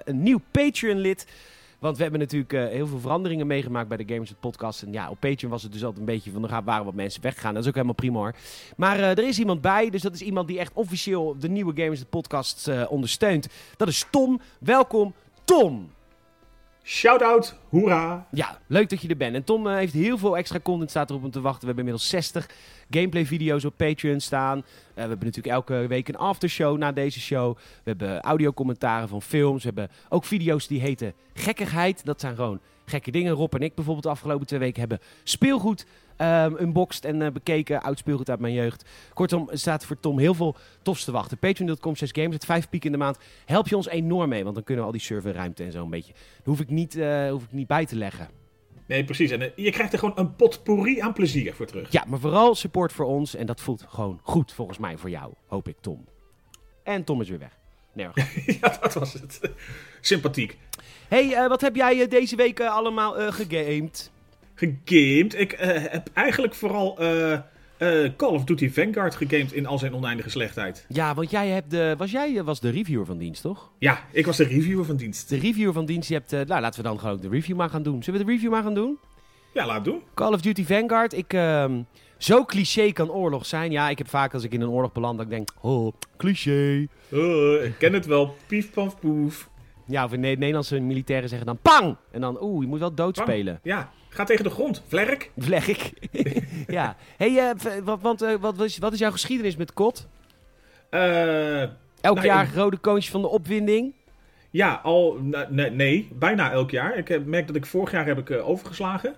een 0.08 0.22
nieuw 0.22 0.40
Patreon-lid. 0.50 1.26
Want 1.78 1.96
we 1.96 2.02
hebben 2.02 2.20
natuurlijk 2.20 2.52
heel 2.52 2.86
veel 2.86 2.98
veranderingen 2.98 3.46
meegemaakt 3.46 3.88
bij 3.88 3.96
de 3.96 4.04
Gamers 4.06 4.28
het 4.28 4.40
Podcast. 4.40 4.82
En 4.82 4.92
ja, 4.92 5.10
op 5.10 5.20
Patreon 5.20 5.50
was 5.50 5.62
het 5.62 5.72
dus 5.72 5.82
altijd 5.84 6.00
een 6.00 6.14
beetje 6.14 6.30
van... 6.30 6.48
er 6.48 6.64
waren 6.64 6.84
wat 6.84 6.94
mensen 6.94 7.22
weggegaan. 7.22 7.52
Dat 7.52 7.62
is 7.62 7.68
ook 7.68 7.74
helemaal 7.74 7.94
prima 7.94 8.18
hoor. 8.18 8.34
Maar 8.76 8.98
er 8.98 9.28
is 9.28 9.38
iemand 9.38 9.60
bij. 9.60 9.90
Dus 9.90 10.02
dat 10.02 10.14
is 10.14 10.22
iemand 10.22 10.48
die 10.48 10.58
echt 10.58 10.72
officieel 10.74 11.36
de 11.38 11.48
nieuwe 11.48 11.72
Gamers 11.76 11.98
het 11.98 12.10
Podcast 12.10 12.70
ondersteunt. 12.88 13.48
Dat 13.76 13.88
is 13.88 14.06
Tom. 14.10 14.40
Welkom, 14.58 15.14
Tom. 15.44 15.90
Shout-out. 16.86 17.56
Hoera. 17.68 18.26
Ja, 18.30 18.58
leuk 18.66 18.90
dat 18.90 19.00
je 19.00 19.08
er 19.08 19.16
bent. 19.16 19.34
En 19.34 19.44
Tom 19.44 19.66
eh, 19.66 19.74
heeft 19.74 19.92
heel 19.92 20.18
veel 20.18 20.36
extra 20.36 20.60
content 20.60 20.90
staat 20.90 21.10
erop 21.10 21.24
om 21.24 21.30
te 21.30 21.40
wachten. 21.40 21.60
We 21.60 21.66
hebben 21.66 21.84
inmiddels 21.84 22.10
60 22.10 22.48
gameplay 22.90 23.26
video's 23.26 23.64
op 23.64 23.76
Patreon 23.76 24.20
staan. 24.20 24.58
Eh, 24.58 24.64
we 24.94 25.00
hebben 25.00 25.26
natuurlijk 25.26 25.54
elke 25.54 25.86
week 25.86 26.08
een 26.08 26.16
aftershow 26.16 26.78
na 26.78 26.92
deze 26.92 27.20
show. 27.20 27.56
We 27.56 27.62
hebben 27.90 28.20
audiocommentaren 28.20 29.08
van 29.08 29.22
films. 29.22 29.64
We 29.64 29.70
hebben 29.74 29.96
ook 30.08 30.24
video's 30.24 30.66
die 30.66 30.80
heten 30.80 31.14
Gekkigheid. 31.34 32.04
Dat 32.04 32.20
zijn 32.20 32.34
gewoon 32.34 32.60
gekke 32.84 33.10
dingen. 33.10 33.32
Rob 33.32 33.54
en 33.54 33.62
ik 33.62 33.74
bijvoorbeeld 33.74 34.04
de 34.04 34.10
afgelopen 34.10 34.46
twee 34.46 34.60
weken 34.60 34.80
hebben 34.80 35.00
speelgoed 35.22 35.86
ehm, 36.16 36.56
unboxed 36.60 37.04
en 37.04 37.22
eh, 37.22 37.32
bekeken. 37.32 37.82
Oud 37.82 37.98
speelgoed 37.98 38.30
uit 38.30 38.40
mijn 38.40 38.54
jeugd. 38.54 38.84
Kortom, 39.14 39.48
er 39.50 39.58
staat 39.58 39.84
voor 39.84 40.00
Tom 40.00 40.18
heel 40.18 40.34
veel 40.34 40.56
tofs 40.82 41.04
te 41.04 41.12
wachten. 41.12 41.38
Patreon.com 41.38 41.96
6 41.96 42.10
games. 42.12 42.34
Het 42.34 42.44
vijf 42.44 42.68
piek 42.68 42.84
in 42.84 42.92
de 42.92 42.98
maand. 42.98 43.18
Help 43.44 43.68
je 43.68 43.76
ons 43.76 43.88
enorm 43.88 44.28
mee. 44.28 44.42
Want 44.42 44.54
dan 44.54 44.64
kunnen 44.64 44.84
we 44.84 44.90
al 44.90 44.96
die 44.96 45.06
serverruimte 45.06 45.64
en 45.64 45.72
zo 45.72 45.82
een 45.82 45.90
beetje... 45.90 46.12
Daar 46.12 46.42
hoef 46.44 46.60
ik 46.60 46.70
niet, 46.70 46.96
eh, 46.96 47.30
hoef 47.30 47.42
ik 47.42 47.52
niet 47.52 47.66
bij 47.66 47.86
te 47.86 47.96
leggen. 47.96 48.28
Nee, 48.86 49.04
precies. 49.04 49.30
En 49.30 49.42
eh, 49.42 49.50
je 49.56 49.70
krijgt 49.70 49.92
er 49.92 49.98
gewoon 49.98 50.18
een 50.18 50.36
potpourri 50.36 51.00
aan 51.00 51.12
plezier 51.12 51.54
voor 51.54 51.66
terug. 51.66 51.92
Ja, 51.92 52.04
maar 52.08 52.18
vooral 52.18 52.54
support 52.54 52.92
voor 52.92 53.06
ons. 53.06 53.34
En 53.34 53.46
dat 53.46 53.60
voelt 53.60 53.84
gewoon 53.88 54.20
goed 54.22 54.52
volgens 54.52 54.78
mij 54.78 54.96
voor 54.96 55.10
jou. 55.10 55.32
Hoop 55.46 55.68
ik, 55.68 55.76
Tom. 55.80 56.04
En 56.82 57.04
Tom 57.04 57.20
is 57.20 57.28
weer 57.28 57.38
weg. 57.38 57.58
Nee, 57.92 58.06
goed. 58.06 58.44
ja, 58.60 58.78
dat 58.80 58.94
was 58.94 59.12
het. 59.12 59.40
Sympathiek. 60.00 60.58
hey, 61.08 61.48
wat 61.48 61.60
heb 61.60 61.76
jij 61.76 62.08
deze 62.08 62.36
week 62.36 62.60
allemaal 62.60 63.32
gegamed? 63.32 64.12
Gegamed. 64.54 65.38
Ik 65.38 65.52
eh, 65.52 65.82
heb 65.92 66.08
eigenlijk 66.12 66.54
vooral 66.54 66.98
eh, 66.98 67.32
eh, 67.32 68.12
Call 68.16 68.28
of 68.28 68.44
Duty 68.44 68.70
Vanguard 68.70 69.14
gegamed 69.14 69.52
in 69.52 69.66
al 69.66 69.78
zijn 69.78 69.94
oneindige 69.94 70.30
slechtheid. 70.30 70.84
Ja, 70.88 71.14
want 71.14 71.30
jij 71.30 71.48
hebt 71.48 71.70
de, 71.70 71.94
was 71.98 72.10
jij 72.10 72.44
was 72.44 72.60
de 72.60 72.70
reviewer 72.70 73.06
van 73.06 73.18
dienst, 73.18 73.42
toch? 73.42 73.70
Ja, 73.78 74.00
ik 74.12 74.26
was 74.26 74.36
de 74.36 74.44
reviewer 74.44 74.84
van 74.84 74.96
dienst. 74.96 75.28
De 75.28 75.38
reviewer 75.38 75.72
van 75.72 75.84
dienst, 75.84 76.08
je 76.08 76.14
hebt... 76.14 76.30
nou, 76.30 76.60
laten 76.60 76.82
we 76.82 76.88
dan 76.88 76.98
gewoon 76.98 77.20
de 77.20 77.28
review 77.28 77.56
maar 77.56 77.70
gaan 77.70 77.82
doen. 77.82 78.02
Zullen 78.02 78.20
we 78.20 78.26
de 78.26 78.32
review 78.32 78.50
maar 78.50 78.62
gaan 78.62 78.74
doen? 78.74 78.98
Ja, 79.54 79.66
laat 79.66 79.84
doen. 79.84 80.02
Call 80.14 80.32
of 80.32 80.40
Duty 80.40 80.64
Vanguard. 80.64 81.12
Ik, 81.12 81.32
ehm, 81.32 81.82
zo 82.18 82.44
cliché 82.44 82.92
kan 82.92 83.10
oorlog 83.10 83.46
zijn. 83.46 83.70
Ja, 83.70 83.88
ik 83.88 83.98
heb 83.98 84.08
vaak 84.08 84.34
als 84.34 84.44
ik 84.44 84.52
in 84.52 84.60
een 84.60 84.68
oorlog 84.68 84.92
beland, 84.92 85.16
dat 85.16 85.26
ik 85.26 85.32
denk, 85.32 85.48
oh, 85.60 85.92
cliché. 86.16 86.86
Ik 87.62 87.74
ken 87.78 87.92
het 87.92 88.06
wel. 88.06 88.36
Pief, 88.46 88.70
paf, 88.70 88.98
poef. 88.98 89.48
Ja, 89.86 90.04
of 90.04 90.12
in 90.12 90.20
Ne- 90.20 90.28
Nederlandse 90.28 90.80
militairen 90.80 91.28
zeggen 91.28 91.46
dan 91.46 91.58
pang! 91.62 91.96
En 92.10 92.20
dan, 92.20 92.42
oeh, 92.42 92.62
je 92.62 92.68
moet 92.68 92.78
wel 92.78 92.94
doodspelen. 92.94 93.60
Ja, 93.62 93.92
Ga 94.14 94.24
tegen 94.24 94.44
de 94.44 94.50
grond. 94.50 94.82
Vlerk. 94.88 95.30
Vlerk. 95.38 95.92
ja. 96.66 96.96
Hey, 97.16 97.38
eh, 97.38 97.50
wat, 97.84 98.00
want, 98.00 98.22
eh, 98.22 98.34
wat, 98.40 98.56
was- 98.56 98.78
wat 98.78 98.92
is 98.92 98.98
jouw 98.98 99.10
geschiedenis 99.10 99.56
met 99.56 99.72
kot? 99.72 100.06
Eh, 100.90 101.60
Elk 102.00 102.14
Nou, 102.16 102.26
jaar 102.26 102.44
ik- 102.44 102.54
rode 102.54 102.76
koontje 102.76 103.10
van 103.10 103.20
de 103.22 103.28
opwinding. 103.28 103.92
ja, 104.50 104.80
al... 104.82 105.18
nee, 105.48 105.70
nee, 105.70 106.08
bijna 106.12 106.50
elk 106.52 106.70
jaar. 106.70 106.96
Ik 106.98 107.08
heb- 107.08 107.26
merk 107.26 107.46
dat 107.46 107.56
ik 107.56 107.66
vorig 107.66 107.90
jaar 107.90 108.06
heb 108.06 108.18
ik 108.18 108.30
overgeslagen. 108.42 109.14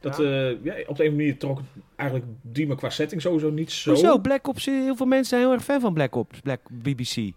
Dat, 0.00 0.16
Ja. 0.16 0.74
op 0.86 0.96
de 0.96 1.04
een 1.04 1.16
manier 1.16 1.38
trok 1.38 1.60
eigenlijk 1.96 2.30
die 2.42 2.66
me 2.66 2.74
qua 2.74 2.90
setting 2.90 3.20
sowieso 3.22 3.50
niet 3.50 3.72
zo. 3.72 3.90
Hoezo? 3.90 4.18
Black 4.18 4.48
Ops, 4.48 4.64
heel 4.66 4.96
veel 4.96 5.06
mensen 5.06 5.26
zijn 5.28 5.40
heel 5.40 5.52
erg 5.52 5.64
fan 5.64 5.80
van 5.80 5.94
Black 5.94 6.14
Ops, 6.16 6.40
Black 6.40 6.60
BBC. 6.70 7.30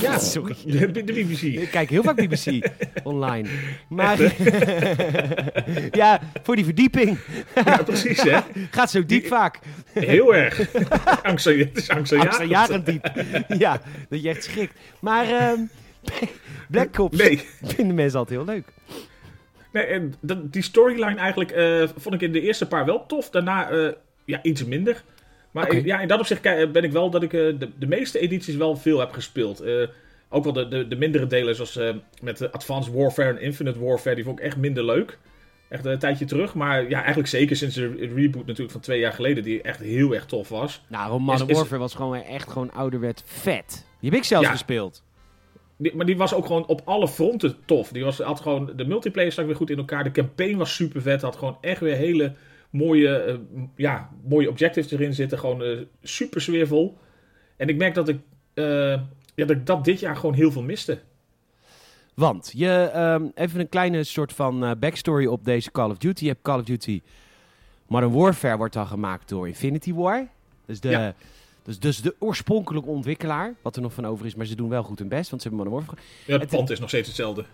Ja, 0.00 0.18
Sorry. 0.18 0.56
De, 0.66 0.90
de 0.90 1.02
BBC. 1.12 1.42
Ik 1.42 1.70
kijk 1.70 1.90
heel 1.90 2.02
vaak 2.02 2.16
BBC 2.16 2.68
online. 3.02 3.48
Maar 3.88 4.18
ja, 6.00 6.20
voor 6.42 6.56
die 6.56 6.64
verdieping. 6.64 7.18
Ja, 7.64 7.82
precies 7.82 8.22
hè. 8.22 8.38
Gaat 8.70 8.90
zo 8.90 9.04
diep 9.06 9.26
vaak. 9.26 9.58
Heel 9.92 10.34
erg. 10.34 10.56
Het 10.56 11.76
is 11.76 11.88
angstaanjagend. 11.88 11.88
Angstaanjagend 12.18 12.86
diep. 12.86 13.12
Ja, 13.58 13.80
dat 14.08 14.22
je 14.22 14.28
echt 14.28 14.44
schrikt. 14.44 14.74
Maar 15.00 15.28
ehm, 15.28 15.60
Black 16.68 16.98
Ops 16.98 17.18
Nee, 17.18 17.40
vinden 17.62 17.94
mensen 17.94 18.18
altijd 18.18 18.38
heel 18.38 18.48
leuk. 18.54 18.66
nee 19.72 19.84
en 19.84 20.14
die 20.50 20.62
storyline 20.62 21.16
eigenlijk 21.16 21.50
eh, 21.50 21.88
vond 21.96 22.14
ik 22.14 22.20
in 22.20 22.32
de 22.32 22.40
eerste 22.40 22.66
paar 22.66 22.84
wel 22.84 23.06
tof. 23.06 23.30
Daarna 23.30 23.70
eh, 23.70 23.92
ja, 24.24 24.42
iets 24.42 24.64
minder. 24.64 25.02
Maar 25.50 25.76
ja, 25.84 26.00
in 26.00 26.08
dat 26.08 26.18
opzicht 26.20 26.40
kijk- 26.40 26.72
ben 26.72 26.84
ik 26.84 26.92
wel 26.92 27.10
dat 27.10 27.22
ik 27.22 27.32
eh, 27.32 27.40
de, 27.58 27.68
de 27.78 27.86
meeste 27.86 28.18
edities 28.18 28.56
wel 28.56 28.76
veel 28.76 28.98
heb 29.00 29.12
gespeeld. 29.12 29.60
Eh, 29.60 29.86
ook 30.28 30.44
wel 30.44 30.52
de, 30.52 30.68
de, 30.68 30.88
de 30.88 30.96
mindere 30.96 31.26
delen, 31.26 31.54
zoals 31.54 31.76
eh, 31.76 31.94
met 32.22 32.52
Advanced 32.52 32.94
Warfare 32.94 33.28
en 33.30 33.40
Infinite 33.40 33.84
Warfare, 33.84 34.14
die 34.14 34.24
vond 34.24 34.38
ik 34.38 34.44
echt 34.44 34.56
minder 34.56 34.84
leuk. 34.84 35.18
Echt 35.68 35.84
een 35.84 35.98
tijdje 35.98 36.24
terug. 36.24 36.54
Maar 36.54 36.88
ja, 36.88 36.98
eigenlijk 36.98 37.28
zeker 37.28 37.56
sinds 37.56 37.74
de 37.74 38.10
reboot 38.14 38.46
natuurlijk 38.46 38.70
van 38.72 38.80
twee 38.80 38.98
jaar 39.00 39.12
geleden, 39.12 39.42
die 39.42 39.62
echt 39.62 39.80
heel 39.80 40.14
erg 40.14 40.24
tof 40.26 40.48
was. 40.48 40.82
Nou, 40.88 41.32
is- 41.32 41.42
Warfare 41.42 41.78
was 41.80 41.94
gewoon 41.94 42.22
echt 42.22 42.50
gewoon 42.50 42.72
ouderwet 42.72 43.22
vet. 43.26 43.86
Die 44.00 44.10
heb 44.10 44.18
ik 44.18 44.24
zelfs 44.24 44.46
Ja. 44.46 44.52
gespeeld. 44.52 45.02
Die, 45.76 45.96
maar 45.96 46.06
die 46.06 46.16
was 46.16 46.34
ook 46.34 46.46
gewoon 46.46 46.66
op 46.66 46.80
alle 46.84 47.08
fronten 47.08 47.56
tof. 47.64 47.88
Die 47.88 48.04
was, 48.04 48.18
had 48.18 48.40
gewoon, 48.40 48.72
de 48.76 48.84
multiplayer 48.84 49.32
stak 49.32 49.46
weer 49.46 49.56
goed 49.56 49.70
in 49.70 49.78
elkaar. 49.78 50.04
De 50.04 50.10
campaign 50.10 50.56
was 50.56 50.74
super 50.74 51.02
vet. 51.02 51.22
Had 51.22 51.36
gewoon 51.36 51.58
echt 51.60 51.80
weer 51.80 51.96
hele 51.96 52.32
mooie, 52.70 53.16
eh, 53.16 53.36
ja, 53.76 54.10
mooie 54.28 54.48
objectives 54.50 54.90
erin 54.90 55.14
zitten. 55.14 55.38
Gewoon 55.38 55.62
eh, 55.62 55.78
super 56.02 56.40
sfeervol. 56.40 56.98
En 57.56 57.68
ik 57.68 57.76
merk 57.76 57.94
dat 57.94 58.08
ik, 58.08 58.18
eh, 58.54 58.64
ja, 59.34 59.44
dat 59.46 59.50
ik 59.50 59.66
dat 59.66 59.84
dit 59.84 60.00
jaar 60.00 60.16
gewoon 60.16 60.34
heel 60.34 60.52
veel 60.52 60.62
miste. 60.62 60.98
Want 62.14 62.52
je, 62.56 62.90
ehm, 62.92 63.24
even 63.34 63.60
een 63.60 63.68
kleine 63.68 64.04
soort 64.04 64.32
van 64.32 64.76
backstory 64.78 65.26
op 65.26 65.44
deze 65.44 65.70
Call 65.70 65.90
of 65.90 65.98
Duty. 65.98 66.22
Je 66.24 66.30
hebt 66.30 66.42
Call 66.42 66.58
of 66.58 66.64
Duty 66.64 67.00
Modern 67.86 68.12
Warfare 68.12 68.56
wordt 68.56 68.74
dan 68.74 68.86
gemaakt 68.86 69.28
door 69.28 69.46
Infinity 69.48 69.94
War. 69.94 70.28
Dus 70.66 70.80
de, 70.80 70.88
Ja. 70.88 71.14
dus, 71.62 71.78
dus 71.78 72.00
de 72.02 72.14
oorspronkelijke 72.18 72.88
ontwikkelaar. 72.88 73.54
Wat 73.62 73.76
er 73.76 73.82
nog 73.82 73.92
van 73.92 74.06
over 74.06 74.26
is, 74.26 74.34
maar 74.34 74.46
ze 74.46 74.54
doen 74.54 74.68
wel 74.68 74.82
goed 74.82 74.98
hun 74.98 75.08
best. 75.08 75.30
Want 75.30 75.42
ze 75.42 75.48
hebben 75.48 75.66
Modern 75.66 75.84
Warfare... 75.86 76.06
Ja, 76.26 76.32
het 76.32 76.42
Het- 76.42 76.50
pand 76.50 76.70
is 76.70 76.78
nog 76.80 76.88
steeds 76.88 77.06
hetzelfde. 77.06 77.44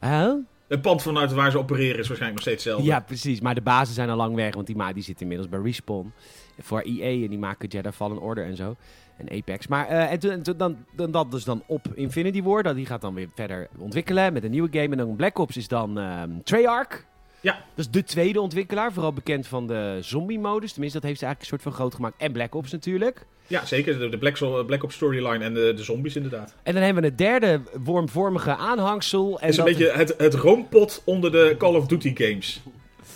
Huh? 0.00 0.32
Het 0.68 0.82
pand 0.82 1.02
vanuit 1.02 1.32
waar 1.32 1.50
ze 1.50 1.58
opereren 1.58 1.98
is 1.98 2.08
waarschijnlijk 2.08 2.32
nog 2.32 2.40
steeds 2.40 2.64
hetzelfde. 2.64 2.86
Ja, 2.86 3.00
precies. 3.00 3.40
Maar 3.40 3.54
de 3.54 3.60
bazen 3.60 3.94
zijn 3.94 4.10
al 4.10 4.16
lang 4.16 4.34
weg. 4.34 4.54
Want 4.54 4.66
die, 4.66 4.76
ma 4.76 4.92
die 4.92 5.02
zitten 5.02 5.22
inmiddels 5.22 5.48
bij 5.50 5.60
Respawn. 5.60 6.12
Voor 6.58 6.80
EA. 6.80 7.22
En 7.22 7.28
die 7.28 7.38
maken 7.38 7.68
Jedi 7.68 7.90
Fallen 7.90 8.20
Order 8.20 8.44
en 8.44 8.56
zo. 8.56 8.76
En 9.16 9.30
Apex. 9.30 9.66
Maar 9.66 9.86
eh, 9.86 10.12
en 10.12 10.42
dan, 10.56 10.76
dan, 10.92 11.10
dat 11.10 11.30
dus 11.30 11.44
dan 11.44 11.62
op 11.66 11.86
Infinity 11.94 12.42
War. 12.42 12.62
Dat, 12.62 12.76
die 12.76 12.86
gaat 12.86 13.00
dan 13.00 13.14
weer 13.14 13.28
verder 13.34 13.68
ontwikkelen 13.78 14.32
met 14.32 14.44
een 14.44 14.50
nieuwe 14.50 14.68
game. 14.70 14.88
En 14.88 14.96
dan 14.96 15.16
Black 15.16 15.38
Ops 15.38 15.56
is 15.56 15.68
dan 15.68 15.98
ehm 15.98 16.30
Treyarch. 16.44 17.04
Ja. 17.40 17.52
Dat 17.52 17.84
is 17.84 17.90
de 17.90 18.04
tweede 18.04 18.40
ontwikkelaar. 18.40 18.92
Vooral 18.92 19.12
bekend 19.12 19.46
van 19.46 19.66
de 19.66 19.98
zombie-modus. 20.00 20.72
Tenminste, 20.72 20.98
dat 20.98 21.08
heeft 21.08 21.20
ze 21.20 21.26
eigenlijk 21.26 21.40
een 21.40 21.46
soort 21.46 21.62
van 21.62 21.72
groot 21.72 21.94
gemaakt. 21.94 22.14
En 22.18 22.32
Black 22.32 22.54
Ops 22.54 22.72
natuurlijk. 22.72 23.24
Ja, 23.46 23.64
zeker. 23.66 24.10
De, 24.10 24.18
Black, 24.18 24.36
Sol- 24.36 24.64
Black 24.64 24.82
Ops 24.82 24.94
storyline 24.94 25.44
en 25.44 25.54
de, 25.54 25.72
de 25.76 25.82
zombies 25.82 26.16
inderdaad. 26.16 26.54
En 26.62 26.74
dan 26.74 26.82
hebben 26.82 27.02
we 27.02 27.08
een 27.08 27.16
derde 27.16 27.60
wormvormige 27.84 28.56
aanhangsel. 28.56 29.26
En 29.40 29.46
Het 29.46 29.50
is 29.50 29.56
een 29.56 29.64
dat- 29.64 29.76
beetje 29.76 29.92
het, 29.92 30.14
het 30.18 30.34
roompot 30.34 31.02
onder 31.04 31.32
de 31.32 31.54
Call 31.58 31.74
of 31.74 31.86
Duty 31.86 32.12
games. 32.16 32.62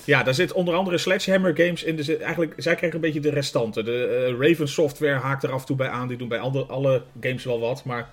Ja, 0.04 0.22
daar 0.22 0.34
zit 0.34 0.52
onder 0.52 0.74
andere 0.74 0.98
Sledgehammer 0.98 1.56
games 1.56 1.82
in. 1.82 1.96
Dus 1.96 2.08
eigenlijk, 2.16 2.54
zij 2.56 2.74
krijgen 2.74 2.94
een 2.98 3.04
beetje 3.04 3.20
de 3.20 3.30
restanten. 3.30 3.84
De 3.84 4.04
eh, 4.38 4.48
Raven 4.48 4.68
Software 4.68 5.18
haakt 5.18 5.42
er 5.42 5.52
af 5.52 5.60
en 5.60 5.66
toe 5.66 5.76
bij 5.76 5.88
aan. 5.88 6.08
Die 6.08 6.16
doen 6.16 6.28
bij 6.28 6.38
alle, 6.38 6.64
alle 6.64 7.02
games 7.20 7.44
wel 7.44 7.60
wat. 7.60 7.84
Maar 7.84 8.10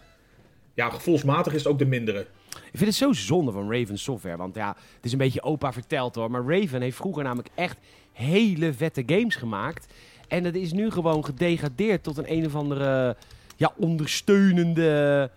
ja, 0.74 0.90
gevoelsmatig 0.90 1.54
is 1.54 1.64
het 1.64 1.72
ook 1.72 1.80
de 1.80 1.86
mindere. 1.86 2.26
Ik 2.50 2.78
vind 2.78 2.86
het 2.86 2.96
zo 2.96 3.14
zonde 3.14 3.52
van 3.52 3.72
Raven 3.72 3.98
Software. 3.98 4.38
Want 4.38 4.56
ja, 4.56 4.68
het 4.96 5.06
is 5.06 5.12
een 5.12 5.18
beetje 5.18 5.44
opa 5.44 5.74
verteld 5.74 6.16
hoor. 6.16 6.32
Maar 6.32 6.46
Raven 6.46 6.82
heeft 6.82 6.98
vroeger 6.98 7.24
namelijk 7.24 7.50
echt 7.56 7.78
hele 8.12 8.74
vette 8.74 9.04
games 9.06 9.36
gemaakt. 9.36 9.94
En 10.28 10.44
dat 10.44 10.56
is 10.56 10.72
nu 10.72 10.92
gewoon 10.92 11.26
gedegradeerd 11.26 12.04
tot 12.04 12.18
een 12.18 12.32
een 12.32 12.46
of 12.46 12.56
andere 12.56 13.16
ja, 13.56 13.74
ondersteunende 13.78 15.32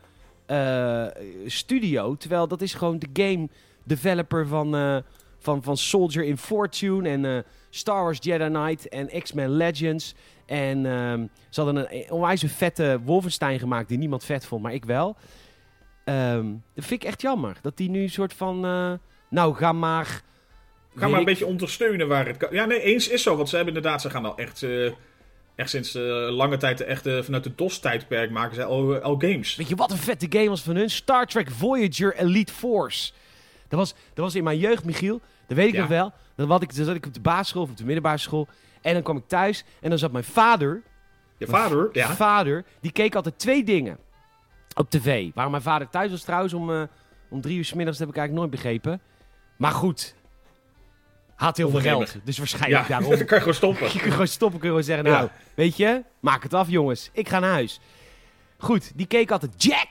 eh, 0.46 1.06
studio. 1.46 2.16
Terwijl 2.16 2.48
dat 2.48 2.62
is 2.62 2.74
gewoon 2.74 2.98
de 2.98 3.08
game 3.22 3.48
developer 3.84 4.46
van, 4.46 4.76
eh, 4.76 4.96
van, 5.38 5.62
van 5.62 5.76
Soldier 5.76 6.24
in 6.24 6.38
Fortune 6.38 7.08
en 7.08 7.24
eh, 7.24 7.38
Star 7.70 8.02
Wars 8.02 8.18
Jedi 8.20 8.48
Knight 8.48 8.88
en 8.88 9.22
X-Men 9.22 9.50
Legends. 9.50 10.14
En 10.46 10.86
ehm, 10.86 11.26
ze 11.50 11.60
hadden 11.60 11.94
een 11.94 12.10
onwijs 12.10 12.44
vette 12.46 13.00
Wolfenstein 13.04 13.58
gemaakt 13.58 13.88
die 13.88 13.98
niemand 13.98 14.24
vet 14.24 14.46
vond, 14.46 14.62
maar 14.62 14.74
ik 14.74 14.84
wel. 14.84 15.16
Ehm, 16.12 16.46
dat 16.74 16.84
vind 16.84 17.02
ik 17.02 17.08
echt 17.08 17.22
jammer. 17.22 17.56
Dat 17.62 17.76
die 17.76 17.90
nu 17.90 18.02
een 18.02 18.10
soort 18.10 18.32
van... 18.34 18.64
eh, 18.64 18.92
nou, 19.30 19.54
ga 19.54 19.72
maar... 19.72 20.22
Ga 20.96 21.08
maar 21.08 21.18
een 21.18 21.24
beetje 21.24 21.46
ondersteunen 21.46 22.08
waar 22.08 22.26
het 22.26 22.36
kan. 22.36 22.48
Ja, 22.52 22.64
nee, 22.64 22.80
eens 22.80 23.08
is 23.08 23.22
zo. 23.22 23.36
Want 23.36 23.48
ze 23.48 23.56
hebben 23.56 23.74
inderdaad, 23.74 24.00
ze 24.00 24.10
gaan 24.10 24.24
al 24.24 24.36
echt, 24.36 24.62
eh, 24.62 24.84
echt 25.54 25.70
sinds 25.70 25.94
eh, 25.94 26.02
lange 26.30 26.56
tijd 26.56 26.80
echt 26.80 27.02
vanuit 27.20 27.44
de 27.44 27.54
DOS-tijdperk 27.54 28.30
maken 28.30 28.54
ze 28.54 28.64
al, 28.64 28.96
al 28.98 29.14
games. 29.18 29.56
Weet 29.56 29.68
je 29.68 29.74
wat 29.74 29.90
een 29.90 29.96
vette 29.96 30.26
game 30.28 30.48
was 30.48 30.62
van 30.62 30.76
hun? 30.76 30.90
Star 30.90 31.26
Trek 31.26 31.50
Voyager 31.50 32.16
Elite 32.16 32.52
Force. 32.52 33.12
Dat 33.68 33.78
was, 33.78 33.90
dat 34.14 34.24
was 34.24 34.34
in 34.34 34.44
mijn 34.44 34.58
jeugd, 34.58 34.84
Michiel. 34.84 35.20
Dat 35.46 35.56
weet 35.56 35.68
ik 35.68 35.74
Ja. 35.74 35.80
nog 35.80 35.88
wel. 35.88 36.12
Dan, 36.36 36.50
had 36.50 36.62
ik, 36.62 36.76
dan 36.76 36.84
zat 36.84 36.94
ik 36.96 37.06
op 37.06 37.14
de 37.14 37.20
basisschool 37.20 37.62
of 37.62 37.70
op 37.70 37.76
de 37.76 37.84
middelbare 37.84 38.18
school. 38.18 38.48
En 38.82 38.92
dan 38.94 39.02
kwam 39.02 39.16
ik 39.16 39.26
thuis 39.26 39.64
en 39.80 39.88
dan 39.90 39.98
zat 39.98 40.12
mijn 40.12 40.24
vader... 40.24 40.82
Je 41.38 41.46
vader, 41.46 41.88
ja. 41.92 42.14
Vader, 42.14 42.64
die 42.80 42.92
keek 42.92 43.14
altijd 43.14 43.38
twee 43.38 43.64
dingen 43.64 43.98
op 44.74 44.90
tv. 44.90 45.30
Waarom 45.34 45.52
mijn 45.52 45.64
vader 45.64 45.88
thuis 45.88 46.10
was 46.10 46.22
trouwens 46.22 46.54
om, 46.54 46.70
eh, 46.70 46.82
om 47.28 47.40
drie 47.40 47.56
uur 47.56 47.64
's 47.64 47.72
middags, 47.72 47.98
dat 47.98 48.06
heb 48.06 48.16
ik 48.16 48.20
eigenlijk 48.22 48.50
nooit 48.50 48.62
begrepen. 48.62 49.00
Maar 49.56 49.72
goed, 49.72 50.14
had 51.34 51.56
heel 51.56 51.70
veel 51.70 51.80
geld. 51.80 52.16
Dus 52.24 52.38
waarschijnlijk 52.38 52.82
Ja, 52.82 52.88
daarom. 52.88 53.08
dan 53.16 53.26
kan 53.26 53.34
je 53.36 53.38
gewoon 53.38 53.54
stoppen. 53.54 53.86
Je 53.92 53.98
kunt 53.98 54.12
gewoon 54.12 54.26
stoppen, 54.28 54.60
kun 54.60 54.68
je 54.68 54.74
gewoon 54.74 54.94
zeggen, 54.94 55.06
Ja. 55.06 55.18
nou, 55.18 55.30
weet 55.54 55.76
je, 55.76 56.02
maak 56.20 56.42
het 56.42 56.54
af 56.54 56.68
jongens. 56.68 57.10
Ik 57.12 57.28
ga 57.28 57.38
naar 57.38 57.50
huis. 57.52 57.80
Goed, 58.58 58.92
die 58.96 59.06
keek 59.06 59.30
altijd 59.30 59.62
Jack. 59.62 59.88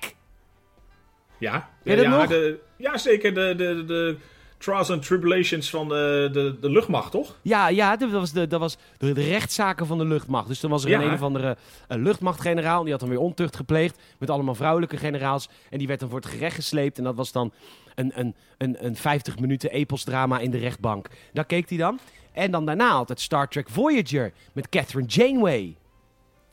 Ja, 1.38 1.70
ja, 1.84 2.10
nog? 2.10 2.28
De, 2.28 2.60
ja 2.78 2.98
zeker. 2.98 3.34
De, 3.34 3.56
de, 3.56 3.86
de 3.86 4.18
trials 4.62 4.90
and 4.90 5.06
tribulations 5.06 5.70
van 5.70 5.88
de, 5.88 6.30
de, 6.32 6.56
de 6.62 6.70
luchtmacht, 6.70 7.12
toch? 7.12 7.36
Ja, 7.42 7.68
ja 7.68 7.96
dat 7.96 8.12
was, 8.12 8.32
de, 8.32 8.48
dat 8.48 8.60
was 8.60 8.78
de, 8.98 9.14
de 9.14 9.24
rechtszaken 9.24 9.86
van 9.86 9.98
de 9.98 10.06
luchtmacht. 10.06 10.48
Dus 10.48 10.60
dan 10.60 10.70
was 10.72 10.84
er 10.84 10.90
Ja. 10.90 11.00
een 11.02 11.08
een 11.08 11.14
of 11.14 11.22
andere 11.22 11.58
eh, 11.88 11.98
luchtmachtgeneraal. 11.98 12.82
Die 12.84 12.92
had 12.92 13.00
dan 13.00 13.10
weer 13.10 13.20
ontucht 13.20 13.56
gepleegd 13.56 13.98
met 14.18 14.30
allemaal 14.30 14.56
vrouwelijke 14.56 14.98
generaals. 14.98 15.50
En 15.70 15.78
die 15.78 15.88
werd 15.88 16.00
dan 16.00 16.10
voor 16.10 16.20
het 16.20 16.30
gerecht 16.30 16.56
gesleept. 16.56 16.98
En 16.98 17.04
dat 17.04 17.16
was 17.16 17.32
dan 17.32 17.52
een, 17.96 18.12
een, 18.20 18.36
een, 18.58 18.86
een 18.86 18.96
50 18.96 19.40
minuten 19.40 19.72
epelsdrama 19.72 20.40
in 20.40 20.52
de 20.52 20.58
rechtbank. 20.58 21.08
Daar 21.34 21.46
keek 21.46 21.70
hij 21.70 21.78
dan. 21.78 22.00
En 22.32 22.52
dan 22.52 22.66
daarna 22.66 22.90
altijd 22.90 23.20
Star 23.20 23.48
Trek 23.48 23.70
Voyager 23.70 24.32
met 24.54 24.70
Catherine 24.70 25.08
Janeway. 25.08 25.76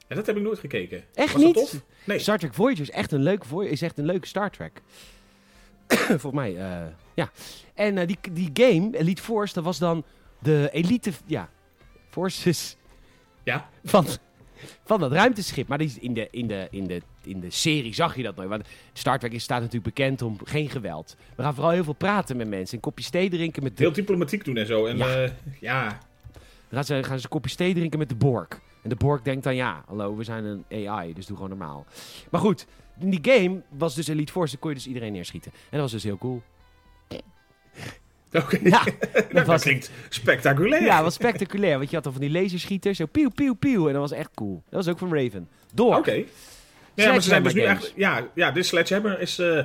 Ja, 0.09 0.15
dat 0.17 0.27
heb 0.27 0.37
ik 0.37 0.43
nooit 0.43 0.59
gekeken. 0.59 1.05
Echt 1.15 1.33
Was 1.33 1.43
dat 1.43 1.55
niet? 1.55 1.71
tof? 1.71 1.81
Nee. 2.05 2.19
Star 2.19 2.39
Trek 2.39 2.55
Voyager 2.55 2.81
is 2.83 2.91
echt 2.91 3.13
een 3.13 3.23
leuke, 3.23 3.69
is 3.69 3.83
echt 3.83 3.99
een 3.99 4.05
leuke 4.07 4.27
Star 4.27 4.51
Trek. 4.51 4.83
Volgens 6.21 6.33
mij, 6.33 6.57
eh, 6.57 6.83
ja. 7.19 7.31
En 7.75 7.99
eh, 7.99 8.07
die, 8.07 8.19
die 8.33 8.51
game, 8.53 8.99
Elite 8.99 9.23
Force, 9.23 9.55
dat 9.55 9.65
was 9.65 9.79
dan 9.79 10.05
de 10.39 10.69
elite, 10.73 11.13
ja, 11.27 11.49
forces 12.11 12.77
Ja, 13.45 13.69
van, 13.85 14.07
van 14.85 15.01
dat 15.01 15.13
ruimteschip. 15.13 15.69
Maar 15.69 15.79
die 15.79 15.87
is 15.87 15.99
in, 15.99 16.15
de, 16.15 16.29
in, 16.31 16.47
de, 16.47 16.69
in, 16.71 16.87
de, 16.87 17.03
in 17.25 17.41
de 17.41 17.51
serie 17.51 17.95
zag 17.95 18.17
je 18.17 18.23
dat 18.23 18.37
nooit. 18.37 18.49
Want 18.49 18.65
Star 18.93 19.19
Trek 19.19 19.33
is, 19.33 19.43
staat 19.43 19.61
natuurlijk 19.61 19.95
bekend 19.95 20.23
om 20.23 20.39
geen 20.45 20.71
geweld. 20.71 21.17
We 21.37 21.43
gaan 21.43 21.55
vooral 21.55 21.73
heel 21.73 21.85
veel 21.85 21.93
praten 21.93 22.37
met 22.37 22.49
mensen. 22.49 22.75
Een 22.75 22.83
kopje 22.83 23.11
thee 23.11 23.31
drinken 23.31 23.63
met 23.63 23.77
de... 23.77 23.83
heel 23.83 23.93
diplomatiek 23.93 24.45
doen 24.45 24.57
en 24.57 24.67
zo. 24.67 24.87
En 24.87 24.97
Ja. 24.97 25.17
ja, 25.17 25.31
ja 25.61 25.89
Dan 25.89 25.99
gaan 26.71 26.85
ze, 26.85 27.03
gaan 27.03 27.19
ze 27.19 27.25
een 27.25 27.31
kopje 27.31 27.57
thee 27.57 27.75
drinken 27.75 27.99
met 27.99 28.09
de 28.09 28.17
Borg. 28.17 28.49
En 28.83 28.89
de 28.89 28.97
Borg 28.97 29.23
denkt 29.23 29.45
dan, 29.45 29.57
ja, 29.57 29.85
hallo, 29.87 30.17
we 30.17 30.25
zijn 30.25 30.45
een 30.45 30.89
AI, 30.89 31.13
dus 31.15 31.27
doe 31.27 31.37
gewoon 31.37 31.51
normaal. 31.51 31.87
Maar 32.31 32.41
goed, 32.41 32.67
in 33.01 33.11
die 33.11 33.21
game 33.23 33.63
was 33.69 33.95
dus 33.95 34.09
Elite 34.09 34.33
Force, 34.33 34.51
dan 34.51 34.61
kon 34.61 34.71
je 34.71 34.77
dus 34.77 34.87
iedereen 34.87 35.13
neerschieten. 35.13 35.53
En 35.53 35.61
dat 35.71 35.81
was 35.81 35.91
dus 35.91 36.03
heel 36.03 36.19
cool. 36.19 36.43
Oké. 38.33 38.59
Ja, 38.63 38.85
dat, 39.13 39.31
dat 39.31 39.47
was, 39.47 39.63
klinkt 39.63 39.91
spectaculair. 40.09 40.83
ja, 40.83 41.03
was 41.03 41.15
spectaculair. 41.15 41.77
Want 41.79 41.89
je 41.89 41.95
had 41.95 42.05
dan 42.05 42.13
van 42.13 42.23
die 42.23 42.31
laserschieters, 42.31 42.97
zo 42.97 43.07
pieuw, 43.07 43.31
pieuw, 43.31 43.55
pieuw. 43.55 43.87
En 43.87 43.93
dat 43.93 44.03
was 44.03 44.13
echt 44.13 44.31
cool. 44.35 44.63
Dat 44.69 44.85
was 44.85 44.89
ook 44.89 44.99
van 44.99 45.15
Raven. 45.15 45.49
Door. 45.75 45.97
Oké. 45.97 46.25
Ja, 46.95 47.11
maar 47.11 47.23
ze 47.23 47.29
zijn 47.29 47.43
dus 47.43 47.55
nu 47.55 47.63
echt... 47.63 47.93
Ja, 47.97 48.29
ja, 48.35 48.51
dit 48.51 48.67
Sledgehammer 48.67 49.21
is 49.21 49.39
eh, 49.39 49.65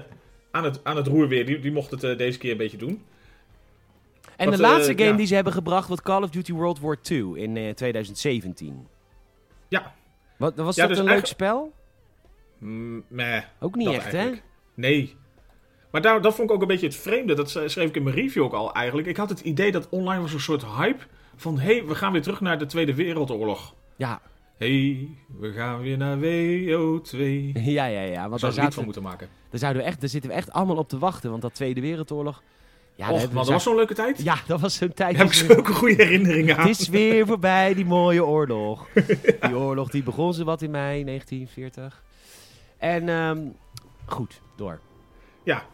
aan, 0.52 0.63
het, 0.63 0.80
aan 0.84 0.95
het 0.95 1.08
roer 1.08 1.28
weer. 1.28 1.45
Die, 1.45 1.60
die 1.60 1.71
mocht 1.71 1.91
het 1.91 2.04
eh, 2.04 2.17
deze 2.17 2.38
keer 2.38 2.52
een 2.52 2.58
beetje 2.58 2.78
doen. 2.78 3.04
En 4.36 4.52
de 4.52 4.60
laatste 4.60 4.91
eh, 4.91 4.97
game 4.97 5.10
ja. 5.12 5.17
die 5.17 5.26
ze 5.26 5.36
hebben 5.36 5.54
gebracht 5.54 5.88
was 5.88 6.02
Call 6.02 6.23
of 6.23 6.30
Duty 6.30 6.54
World 6.54 6.80
War 6.80 6.97
II 7.10 7.34
in 7.36 7.58
eh, 7.58 7.69
2017. 7.69 8.88
Ja. 9.67 9.93
Wat, 10.38 10.56
was 10.56 10.76
Ja, 10.76 10.82
dat 10.88 10.91
dus 10.91 11.06
een 11.06 11.12
leuk 11.12 11.26
spel? 11.26 11.73
Mm, 12.58 13.04
meh, 13.08 13.43
Ook 13.60 13.76
niet 13.76 13.89
echt, 13.89 14.12
hè? 14.12 14.32
Nee. 14.73 15.15
Maar 15.94 16.02
daar, 16.02 16.22
dat 16.22 16.36
vond 16.36 16.50
ik 16.50 16.56
ook 16.56 16.62
een 16.62 16.68
beetje 16.68 16.86
het 16.86 16.96
vreemde. 16.96 17.34
Dat 17.34 17.50
schreef 17.50 17.78
ik 17.78 17.96
in 17.96 18.04
mijn 18.04 18.16
review 18.16 18.44
ook 18.44 18.54
al 18.54 18.74
eigenlijk. 18.74 19.08
Ik 19.08 19.18
had 19.18 19.30
het 19.30 19.40
idee 19.40 19.72
dat 19.72 19.90
online 19.90 20.22
was 20.22 20.34
een 20.34 20.40
soort 20.40 20.66
hype. 20.66 21.04
Van, 21.36 21.60
hé, 21.60 21.76
hey, 21.76 21.86
we 21.86 21.96
gaan 21.96 22.12
weer 22.12 22.22
terug 22.22 22.42
naar 22.42 22.60
de 22.60 22.66
Tweede 22.66 22.94
Wereldoorlog. 22.94 23.74
Ja, 23.96 24.22
hey, 24.58 25.08
we 25.40 25.52
gaan 25.52 25.82
weer 25.82 25.98
naar 25.98 26.18
WO2. 26.18 27.18
ja, 27.78 27.86
ja, 27.86 28.02
ja. 28.02 28.30
Want 28.30 28.30
Daar 28.30 28.30
daar, 28.30 28.40
zou 28.40 28.56
een 28.58 28.64
lied 28.64 28.74
van 28.74 28.84
moeten 28.84 29.04
maken. 29.04 29.30
daar, 29.50 29.60
zouden 29.60 29.82
we 29.82 29.88
echt, 29.88 30.00
daar 30.00 30.10
zitten 30.10 30.30
we 30.30 30.36
echt 30.36 30.52
allemaal 30.52 30.76
op 30.78 30.90
te 30.90 30.98
wachten. 30.98 31.30
Want 31.30 31.42
dat 31.42 31.54
Tweede 31.54 31.82
Wereldoorlog... 31.82 32.44
Ja, 32.96 33.12
Och, 33.12 33.22
we 33.22 33.34
dat 33.34 33.48
was 33.48 33.64
zo'n 33.64 33.76
leuke 33.76 33.94
tijd. 33.94 34.24
Ja, 34.24 34.36
dat 34.48 34.60
was 34.60 34.76
zo'n 34.76 34.94
tijd. 34.94 35.18
Daar 35.18 35.26
heb 35.26 35.34
ik 35.34 35.40
zulke 35.48 35.74
goede 35.74 36.04
herinneringen 36.04 36.58
aan. 36.58 36.68
Het 36.68 36.80
is 36.80 36.88
weer 36.88 37.26
voorbij, 37.32 37.74
die 37.74 37.86
mooie 37.86 38.26
oorlog. 38.26 38.88
Die 39.42 39.56
oorlog 39.56 39.90
die 39.90 40.04
begon 40.04 40.34
ze 40.34 40.44
wat 40.44 40.62
in 40.62 40.72
mei 40.72 41.04
1940. 41.04 42.04
En 42.78 43.10
ehm, 43.10 43.40
goed, 44.06 44.42
door. 44.56 44.80
Ja. 45.44 45.66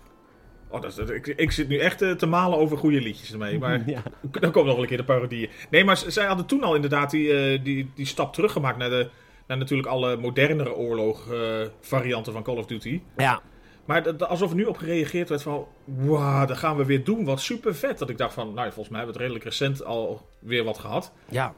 Oh, 0.72 0.82
dat, 0.82 0.98
is- 0.98 1.10
ik, 1.10 1.28
ik 1.28 1.52
zit 1.52 1.68
nu 1.68 1.78
echt 1.78 2.02
eh, 2.02 2.12
te 2.12 2.26
malen 2.26 2.58
over 2.58 2.78
goede 2.78 3.02
liedjes 3.02 3.32
ermee. 3.32 3.60
Maar 3.60 3.82
ja. 3.90 4.02
dan 4.40 4.52
komt 4.52 4.66
nog 4.66 4.74
wel 4.74 4.82
een 4.84 4.88
keer 4.88 4.98
de 4.98 5.04
parodieën. 5.04 5.50
Nee, 5.70 5.84
maar 5.84 5.98
zij 5.98 6.26
hadden 6.26 6.46
toen 6.46 6.64
al 6.64 6.76
inderdaad 6.76 7.12
die, 7.12 7.34
eh, 7.34 7.64
die, 7.64 7.92
die 7.96 8.06
stap 8.06 8.34
teruggemaakt 8.34 8.78
naar, 8.78 8.90
de, 8.90 9.10
naar 9.48 9.58
natuurlijk 9.58 9.88
alle 9.88 10.18
modernere 10.18 10.76
oorlog-varianten 10.76 12.34
van 12.34 12.44
Call 12.44 12.58
of 12.58 12.66
Duty. 12.66 13.02
ja, 13.18 13.42
Maar 13.86 14.26
alsof 14.26 14.50
er 14.50 14.56
nu 14.56 14.64
op 14.66 14.78
gereageerd 14.78 15.30
werd 15.30 15.42
van... 15.42 15.68
Wauw, 15.86 16.46
dat 16.46 16.58
gaan 16.58 16.78
we 16.78 16.86
weer 16.86 17.04
doen. 17.04 17.26
Wat 17.26 17.40
super 17.42 17.76
vet. 17.76 17.98
Dat 18.00 18.10
ik 18.10 18.18
dacht 18.18 18.34
van... 18.34 18.54
Nou, 18.54 18.66
volgens 18.72 18.90
mij 18.90 18.98
hebben 18.98 19.18
we 19.18 19.24
het 19.24 19.32
redelijk 19.32 19.44
recent 19.44 19.84
al 19.86 20.28
weer 20.40 20.64
wat 20.64 20.78
gehad. 20.78 21.12
ja, 21.30 21.54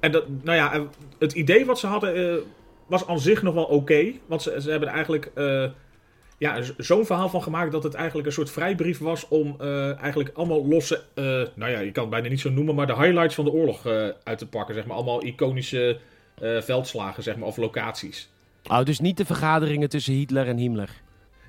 En 0.00 0.12
dat, 0.12 0.24
nou 0.42 0.56
ja, 0.56 0.86
het 1.18 1.32
idee 1.32 1.66
wat 1.66 1.78
ze 1.78 1.86
hadden 1.86 2.14
eh, 2.32 2.36
was 2.86 3.06
aan 3.06 3.20
zich 3.20 3.42
nog 3.42 3.54
wel 3.54 3.64
oké. 3.64 4.12
want 4.26 4.42
ze, 4.42 4.60
ze 4.60 4.70
hebben 4.70 4.88
eigenlijk 4.88 5.30
eh, 5.34 5.64
ja, 6.38 6.60
zo'n 6.78 7.06
verhaal 7.06 7.28
van 7.28 7.42
gemaakt 7.42 7.72
dat 7.72 7.82
het 7.82 7.94
eigenlijk 7.94 8.26
een 8.26 8.32
soort 8.32 8.50
vrijbrief 8.50 8.98
was 8.98 9.28
om 9.28 9.56
eh, 9.60 9.98
eigenlijk 9.98 10.30
allemaal 10.34 10.66
losse, 10.66 11.02
eh, 11.14 11.24
nou 11.54 11.70
ja, 11.70 11.80
je 11.80 11.92
kan 11.92 12.02
het 12.02 12.12
bijna 12.12 12.28
niet 12.28 12.40
zo 12.40 12.50
noemen, 12.50 12.74
maar 12.74 12.86
de 12.86 12.96
highlights 12.96 13.34
van 13.34 13.44
de 13.44 13.52
oorlog 13.52 13.86
eh, 13.86 14.08
uit 14.24 14.38
te 14.38 14.46
pakken. 14.46 14.74
Zeg 14.74 14.86
maar. 14.86 14.96
Allemaal 14.96 15.24
iconische 15.24 15.98
veldslagen, 16.60 17.22
zeg 17.22 17.36
maar, 17.36 17.46
of 17.46 17.56
locaties. 17.56 18.28
Oh, 18.66 18.84
dus 18.84 19.00
niet 19.00 19.16
de 19.16 19.24
vergaderingen 19.24 19.88
tussen 19.88 20.14
Hitler 20.14 20.48
en 20.48 20.56
Himmler. 20.56 20.90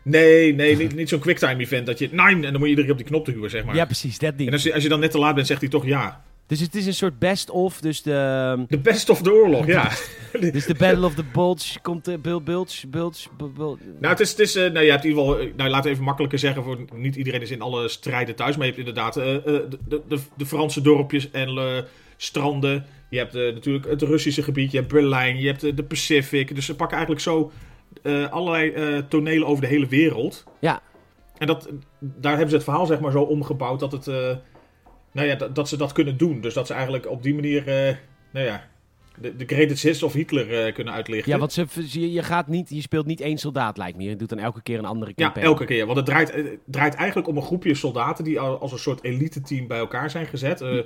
Nee, 0.01 0.53
nee, 0.53 0.77
niet, 0.77 0.95
niet 0.95 1.09
zo'n 1.09 1.19
quicktime 1.19 1.57
event 1.57 1.85
dat 1.85 1.99
je 1.99 2.09
nine 2.11 2.23
en 2.23 2.41
dan 2.41 2.51
moet 2.51 2.61
je 2.61 2.67
iedere 2.67 2.81
keer 2.81 2.91
op 2.91 2.97
die 2.97 3.07
knop 3.07 3.25
duwen, 3.25 3.49
zeg 3.49 3.65
maar. 3.65 3.75
Ja, 3.75 3.85
precies, 3.85 4.19
dat 4.19 4.29
en 4.29 4.35
niet. 4.37 4.51
als 4.51 4.63
je, 4.63 4.73
als 4.73 4.83
je 4.83 4.89
dan 4.89 4.99
net 4.99 5.11
te 5.11 5.17
laat 5.17 5.35
bent, 5.35 5.47
zegt 5.47 5.61
hij 5.61 5.69
toch 5.69 5.85
ja. 5.85 6.24
Dus 6.47 6.59
het 6.59 6.75
is 6.75 6.85
een 6.85 6.93
soort 6.93 7.19
best-of, 7.19 7.79
dus 7.81 8.01
de... 8.01 8.65
De 8.67 8.77
best 8.77 9.09
of 9.09 9.21
de 9.21 9.33
oorlog, 9.33 9.65
ja. 9.65 9.89
Dus 10.51 10.65
de 10.65 10.75
Battle 10.75 11.05
of 11.05 11.13
the 11.15 11.23
Bulge 11.33 11.79
komt... 11.81 12.05
de 12.05 12.17
Bul, 12.17 12.41
Bulge, 12.41 12.87
Bulge, 12.87 13.27
Bul- 13.37 13.51
Bul- 13.51 13.77
Nou, 13.99 14.11
het 14.13 14.19
is, 14.19 14.29
het 14.29 14.39
is 14.39 14.55
eh, 14.55 14.71
nou, 14.71 14.85
je 14.85 14.91
hebt 14.91 15.03
in 15.03 15.09
ieder 15.09 15.23
geval, 15.25 15.39
eh, 15.39 15.53
nou, 15.55 15.69
laten 15.69 15.83
we 15.85 15.89
even 15.91 16.03
makkelijker 16.03 16.39
zeggen, 16.39 16.63
voor 16.63 16.77
niet 16.93 17.15
iedereen 17.15 17.41
is 17.41 17.51
in 17.51 17.61
alle 17.61 17.87
strijden 17.87 18.35
thuis, 18.35 18.57
maar 18.57 18.65
je 18.65 18.73
hebt 18.73 18.87
inderdaad 18.87 19.17
eh, 19.17 19.35
eh, 19.35 19.43
de, 19.43 20.01
de, 20.07 20.19
de, 20.37 20.45
Franse 20.45 20.81
dorpjes 20.81 21.31
en 21.31 21.47
eh, 21.49 21.77
stranden. 22.17 22.85
Je 23.09 23.17
hebt 23.17 23.35
eh, 23.35 23.41
natuurlijk 23.53 23.85
het 23.85 24.01
Russische 24.01 24.43
gebied, 24.43 24.71
je 24.71 24.77
hebt 24.77 24.91
Berlijn, 24.91 25.37
je 25.39 25.47
hebt 25.47 25.63
eh, 25.63 25.75
de 25.75 25.83
Pacific. 25.83 26.55
Dus 26.55 26.65
ze 26.65 26.75
pakken 26.75 26.97
eigenlijk 26.97 27.25
zo 27.25 27.51
eh, 28.03 28.31
allerlei 28.31 28.69
eh, 28.71 28.97
tonelen 29.09 29.47
over 29.47 29.61
de 29.61 29.69
hele 29.69 29.87
wereld. 29.87 30.43
Ja. 30.59 30.81
En 31.37 31.47
dat, 31.47 31.69
daar 31.99 32.31
hebben 32.31 32.49
ze 32.49 32.55
het 32.55 32.63
verhaal 32.63 32.85
zeg 32.85 32.99
maar 32.99 33.11
zo 33.11 33.21
omgebouwd 33.21 33.79
dat, 33.79 33.91
het, 33.91 34.07
eh, 34.07 34.29
nou 35.15 35.27
ja, 35.27 35.35
dat, 35.35 35.55
dat 35.55 35.69
ze 35.69 35.77
dat 35.77 35.91
kunnen 35.91 36.17
doen. 36.17 36.41
Dus 36.41 36.53
dat 36.53 36.67
ze 36.67 36.73
eigenlijk 36.73 37.09
op 37.09 37.23
die 37.23 37.33
manier, 37.33 37.67
eh, 37.67 37.95
nou 38.31 38.45
ja, 38.45 38.67
de, 39.19 39.35
de 39.35 39.45
greatest 39.45 39.83
hits 39.83 40.03
of 40.03 40.13
Hitler 40.13 40.65
eh, 40.65 40.73
kunnen 40.73 40.93
uitlichten. 40.93 41.31
Ja, 41.31 41.37
want 41.37 41.53
ze, 41.53 41.65
je, 41.99 42.11
je, 42.11 42.23
gaat 42.23 42.47
niet, 42.47 42.69
je 42.69 42.81
speelt 42.81 43.05
niet 43.05 43.21
één 43.21 43.37
soldaat, 43.37 43.77
lijkt 43.77 43.97
me. 43.97 44.03
Je 44.03 44.15
doet 44.15 44.29
dan 44.29 44.39
elke 44.39 44.61
keer 44.61 44.77
een 44.77 44.85
andere 44.85 45.11
Ja, 45.15 45.23
campaign. 45.23 45.47
elke 45.47 45.65
keer. 45.65 45.85
Want 45.85 45.97
het 45.97 46.05
draait, 46.05 46.31
het 46.33 46.57
draait 46.65 46.93
eigenlijk 46.93 47.27
om 47.27 47.37
een 47.37 47.43
groepje 47.43 47.75
soldaten 47.75 48.23
die 48.23 48.39
al- 48.39 48.59
als 48.59 48.71
een 48.71 48.77
soort 48.79 49.03
elite 49.03 49.41
team 49.41 49.67
bij 49.67 49.77
elkaar 49.77 50.09
zijn 50.09 50.25
gezet. 50.25 50.61
Eh, 50.61 50.79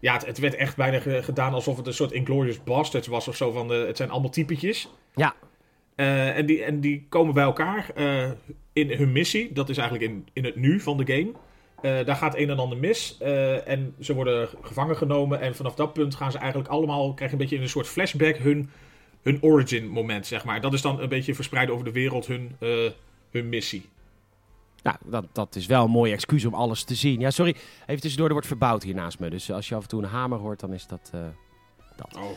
ja, 0.00 0.12
het, 0.12 0.26
het 0.26 0.38
werd 0.38 0.54
echt 0.54 0.76
bijna 0.76 0.98
ge- 1.00 1.22
gedaan 1.22 1.52
alsof 1.52 1.76
het 1.76 1.86
een 1.86 1.94
soort 1.94 2.12
Inglorious 2.12 2.62
Bastards 2.64 3.06
was 3.06 3.28
of 3.28 3.36
zo. 3.36 3.50
Van 3.52 3.68
de, 3.68 3.74
het 3.74 3.96
zijn 3.96 4.10
allemaal 4.10 4.30
typetjes. 4.30 4.88
Ja. 5.14 5.34
Eh, 5.94 6.36
en, 6.36 6.46
die, 6.46 6.62
en 6.64 6.80
die 6.80 7.06
komen 7.08 7.34
bij 7.34 7.44
elkaar 7.44 7.90
eh, 7.94 8.30
in 8.72 8.90
hun 8.90 9.12
missie. 9.12 9.52
Dat 9.52 9.68
is 9.68 9.76
eigenlijk 9.76 10.10
in, 10.10 10.26
in 10.32 10.44
het 10.44 10.56
nu 10.56 10.80
van 10.80 10.96
de 10.96 11.12
game. 11.14 11.32
Eh, 11.82 12.04
daar 12.04 12.16
gaat 12.16 12.36
een 12.36 12.50
en 12.50 12.58
ander 12.58 12.78
mis. 12.78 13.16
eh, 13.18 13.68
en 13.68 13.94
ze 14.00 14.14
worden 14.14 14.48
gevangen 14.62 14.96
genomen. 14.96 15.40
En 15.40 15.54
vanaf 15.54 15.74
dat 15.74 15.92
punt 15.92 16.14
gaan 16.14 16.32
ze 16.32 16.38
eigenlijk 16.38 16.68
allemaal... 16.70 17.14
krijgen 17.14 17.36
een 17.36 17.42
beetje 17.42 17.56
in 17.56 17.62
een 17.62 17.68
soort 17.68 17.86
flashback 17.86 18.36
hun, 18.36 18.70
hun 19.22 19.42
origin 19.42 19.88
moment, 19.88 20.26
zeg 20.26 20.44
maar. 20.44 20.60
Dat 20.60 20.72
is 20.72 20.82
dan 20.82 21.00
een 21.00 21.08
beetje 21.08 21.34
verspreid 21.34 21.70
over 21.70 21.84
de 21.84 21.92
wereld 21.92 22.26
hun, 22.26 22.56
eh, 22.58 22.68
hun 23.30 23.48
missie. 23.48 23.88
Nou, 24.82 24.96
dat, 25.04 25.24
dat 25.32 25.54
is 25.56 25.66
wel 25.66 25.84
een 25.84 25.90
mooi 25.90 26.12
excuus 26.12 26.44
om 26.44 26.54
alles 26.54 26.84
te 26.84 26.94
zien. 26.94 27.20
Ja, 27.20 27.30
sorry, 27.30 27.56
even 27.86 28.00
tussendoor, 28.00 28.26
er 28.26 28.32
wordt 28.32 28.46
verbouwd 28.48 28.82
hier 28.82 28.94
naast 28.94 29.18
me. 29.18 29.30
Dus 29.30 29.52
als 29.52 29.68
je 29.68 29.74
af 29.74 29.82
en 29.82 29.88
toe 29.88 30.02
een 30.02 30.08
hamer 30.08 30.38
hoort, 30.38 30.60
dan 30.60 30.72
is 30.72 30.86
dat... 30.86 31.10
eh, 31.14 31.20
Oh. 32.16 32.30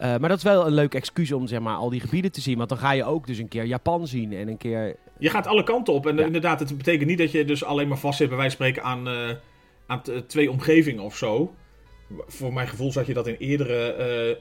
Eh, 0.00 0.16
maar 0.16 0.28
dat 0.28 0.38
is 0.38 0.44
wel 0.44 0.66
een 0.66 0.72
leuk 0.72 0.94
excuus 0.94 1.32
om 1.32 1.46
zeg 1.46 1.60
maar, 1.60 1.74
al 1.76 1.90
die 1.90 2.00
gebieden 2.00 2.32
te 2.32 2.40
zien. 2.40 2.56
Want 2.56 2.68
dan 2.68 2.78
ga 2.78 2.92
je 2.92 3.04
ook 3.04 3.26
dus 3.26 3.38
een 3.38 3.48
keer 3.48 3.64
Japan 3.64 4.06
zien 4.06 4.32
en 4.32 4.48
een 4.48 4.56
keer... 4.56 4.96
Je 5.18 5.30
gaat 5.30 5.46
alle 5.46 5.62
kanten 5.62 5.94
op. 5.94 6.06
En 6.06 6.16
Ja. 6.16 6.24
inderdaad, 6.24 6.60
het 6.60 6.76
betekent 6.76 7.08
niet 7.08 7.18
dat 7.18 7.30
je 7.32 7.44
dus 7.44 7.64
alleen 7.64 7.88
maar 7.88 7.98
vast 7.98 8.18
zit, 8.18 8.28
bij 8.28 8.36
wijze 8.36 8.56
van 8.56 8.66
spreken, 8.66 8.88
aan, 8.90 9.08
eh, 9.08 9.28
aan 9.86 10.02
twee 10.26 10.50
omgevingen 10.50 11.02
of 11.02 11.16
zo. 11.16 11.54
Voor 12.26 12.52
mijn 12.52 12.68
gevoel 12.68 12.92
zag 12.92 13.06
je 13.06 13.14
dat 13.14 13.26
in 13.26 13.34
eerdere 13.38 13.92
eh, 13.92 14.36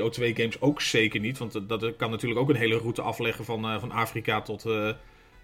WO2-games 0.00 0.60
ook 0.60 0.80
zeker 0.80 1.20
niet. 1.20 1.38
Want 1.38 1.68
dat- 1.68 1.96
kan 1.96 2.10
natuurlijk 2.10 2.40
ook 2.40 2.48
een 2.48 2.56
hele 2.56 2.78
route 2.78 3.02
afleggen 3.02 3.44
van, 3.44 3.80
van 3.80 3.90
Afrika 3.90 4.40
tot 4.40 4.64
Europa 4.66 4.98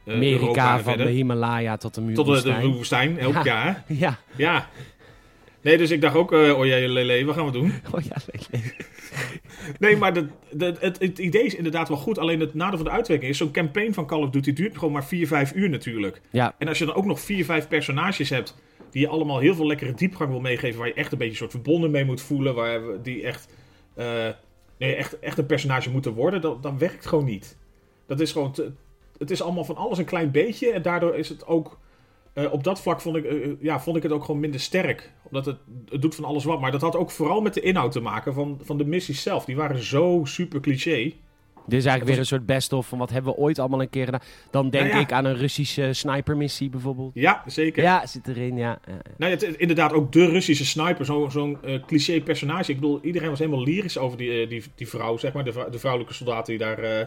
Amerika, 0.06 0.74
van 0.74 0.82
verder. 0.82 1.06
de 1.06 1.12
Himalaya 1.12 1.76
tot 1.76 1.94
de 1.94 2.12
Tot 2.12 2.26
de, 2.42 2.42
de 2.60 2.66
woestijn, 2.66 3.18
elk 3.18 3.32
Ja. 3.34 3.44
jaar. 3.44 3.84
Ja, 3.98 4.18
Ja. 4.36 4.68
Nee, 5.62 5.76
dus 5.78 5.90
ik 5.90 6.00
dacht 6.00 6.14
ook, 6.16 6.32
eh 6.32 6.58
oh 6.58 6.64
jee, 6.66 6.88
lele, 6.88 7.24
wat 7.24 7.34
gaan 7.34 7.44
we 7.46 7.52
doen? 7.52 7.72
oh 7.94 8.00
ja, 8.02 8.16
nee, 8.50 8.62
nee. 9.78 9.96
Maar 9.96 10.14
de, 10.14 10.26
de, 10.52 10.74
het, 10.78 10.98
het 11.00 11.18
idee 11.18 11.44
is 11.44 11.54
inderdaad 11.54 11.88
wel 11.88 11.96
goed. 11.96 12.18
Alleen 12.18 12.40
het 12.40 12.54
nadeel 12.54 12.76
van 12.78 12.86
de 12.86 12.92
uitwerking 12.92 13.30
is, 13.30 13.38
zo'n 13.38 13.50
campaign 13.50 13.92
van 13.92 14.06
Call 14.06 14.22
of 14.22 14.30
Duty 14.30 14.52
duurt 14.52 14.74
gewoon 14.78 14.92
maar 14.92 15.04
4, 15.04 15.26
5 15.26 15.54
uur 15.54 15.68
natuurlijk. 15.70 16.20
Ja, 16.30 16.54
En 16.58 16.68
als 16.68 16.78
je 16.78 16.84
dan 16.84 16.94
ook 16.94 17.04
nog 17.04 17.20
4, 17.20 17.44
5 17.44 17.68
personages 17.68 18.28
hebt 18.30 18.56
die 18.90 19.00
je 19.00 19.08
allemaal 19.08 19.38
heel 19.38 19.54
veel 19.54 19.66
lekkere 19.66 19.94
diepgang 19.94 20.30
wil 20.30 20.40
meegeven, 20.40 20.78
waar 20.78 20.88
je 20.88 20.94
echt 20.94 21.12
een 21.12 21.18
beetje 21.18 21.32
een 21.32 21.38
soort 21.38 21.50
verbonden 21.50 21.90
mee 21.90 22.04
moet 22.04 22.20
voelen, 22.20 22.54
waar 22.54 22.86
we- 22.86 22.98
die 23.02 23.22
echt, 23.22 23.48
eh, 23.94 24.28
nee, 24.78 24.94
echt, 24.94 25.18
echt 25.18 25.38
een 25.38 25.46
personage 25.46 25.90
moeten 25.90 26.12
worden, 26.12 26.40
dan, 26.40 26.58
dan 26.60 26.78
werkt 26.78 26.94
het 26.96 27.06
gewoon 27.06 27.24
niet. 27.24 27.56
Dat 28.06 28.20
is 28.20 28.32
gewoon, 28.32 28.52
te- 28.52 28.72
het 29.18 29.30
is 29.30 29.42
allemaal 29.42 29.64
van 29.64 29.76
alles 29.76 29.98
een 29.98 30.04
klein 30.04 30.30
beetje 30.30 30.70
en 30.70 30.82
daardoor 30.82 31.14
is 31.14 31.28
het 31.28 31.46
ook, 31.46 31.78
eh, 32.32 32.52
op 32.52 32.64
dat 32.64 32.80
vlak 32.80 33.00
vond 33.00 33.16
ik, 33.16 33.24
eh, 33.24 33.48
ja, 33.60 33.80
vond 33.80 33.96
ik 33.96 34.02
het 34.02 34.12
ook 34.12 34.24
gewoon 34.24 34.40
minder 34.40 34.60
sterk. 34.60 35.12
Omdat 35.24 35.46
het, 35.46 35.56
het 35.88 36.02
doet 36.02 36.14
van 36.14 36.24
alles 36.24 36.44
wat, 36.44 36.60
maar 36.60 36.72
dat 36.72 36.80
had 36.80 36.96
ook 36.96 37.10
vooral 37.10 37.40
met 37.40 37.54
de 37.54 37.60
inhoud 37.60 37.92
te 37.92 38.00
maken 38.00 38.34
van, 38.34 38.58
van 38.62 38.78
de 38.78 38.84
missies 38.84 39.22
zelf. 39.22 39.44
Die 39.44 39.56
waren 39.56 39.82
zo 39.82 40.20
super 40.24 40.60
cliché. 40.60 41.12
dit 41.66 41.78
is 41.78 41.84
eigenlijk 41.84 42.04
weer 42.04 42.18
een 42.18 42.26
soort 42.26 42.46
best-of 42.46 42.86
van 42.86 42.98
wat 42.98 43.10
hebben 43.10 43.32
we 43.32 43.38
ooit 43.38 43.58
allemaal 43.58 43.80
een 43.80 43.90
keer 43.90 44.04
gedaan. 44.04 44.20
Dan 44.50 44.70
denk 44.70 44.84
Nou 44.84 44.96
ja. 44.96 45.02
ik 45.02 45.12
aan 45.12 45.24
een 45.24 45.36
Russische 45.36 45.92
snipermissie 45.92 46.70
bijvoorbeeld. 46.70 47.10
Ja, 47.14 47.42
zeker. 47.46 47.82
Ja, 47.82 48.06
zit 48.06 48.28
erin, 48.28 48.56
ja. 48.56 48.80
Nou, 49.16 49.32
het, 49.32 49.42
inderdaad, 49.42 49.92
ook 49.92 50.12
de 50.12 50.26
Russische 50.28 50.64
sniper, 50.66 51.04
zo- 51.04 51.28
zo'n 51.28 51.58
eh, 51.62 51.82
cliché 51.86 52.20
personage. 52.20 52.70
Ik 52.72 52.80
bedoel, 52.80 53.00
iedereen 53.02 53.28
was 53.30 53.38
helemaal 53.38 53.62
lyrisch 53.64 53.98
over 53.98 54.18
die, 54.18 54.42
eh, 54.42 54.48
die, 54.48 54.62
die 54.74 54.88
vrouw, 54.88 55.16
zeg 55.16 55.32
maar, 55.32 55.44
de, 55.44 55.66
de 55.70 55.78
vrouwelijke 55.78 56.14
soldaat 56.14 56.46
die 56.46 56.58
daar, 56.58 56.78
eh, 56.78 57.06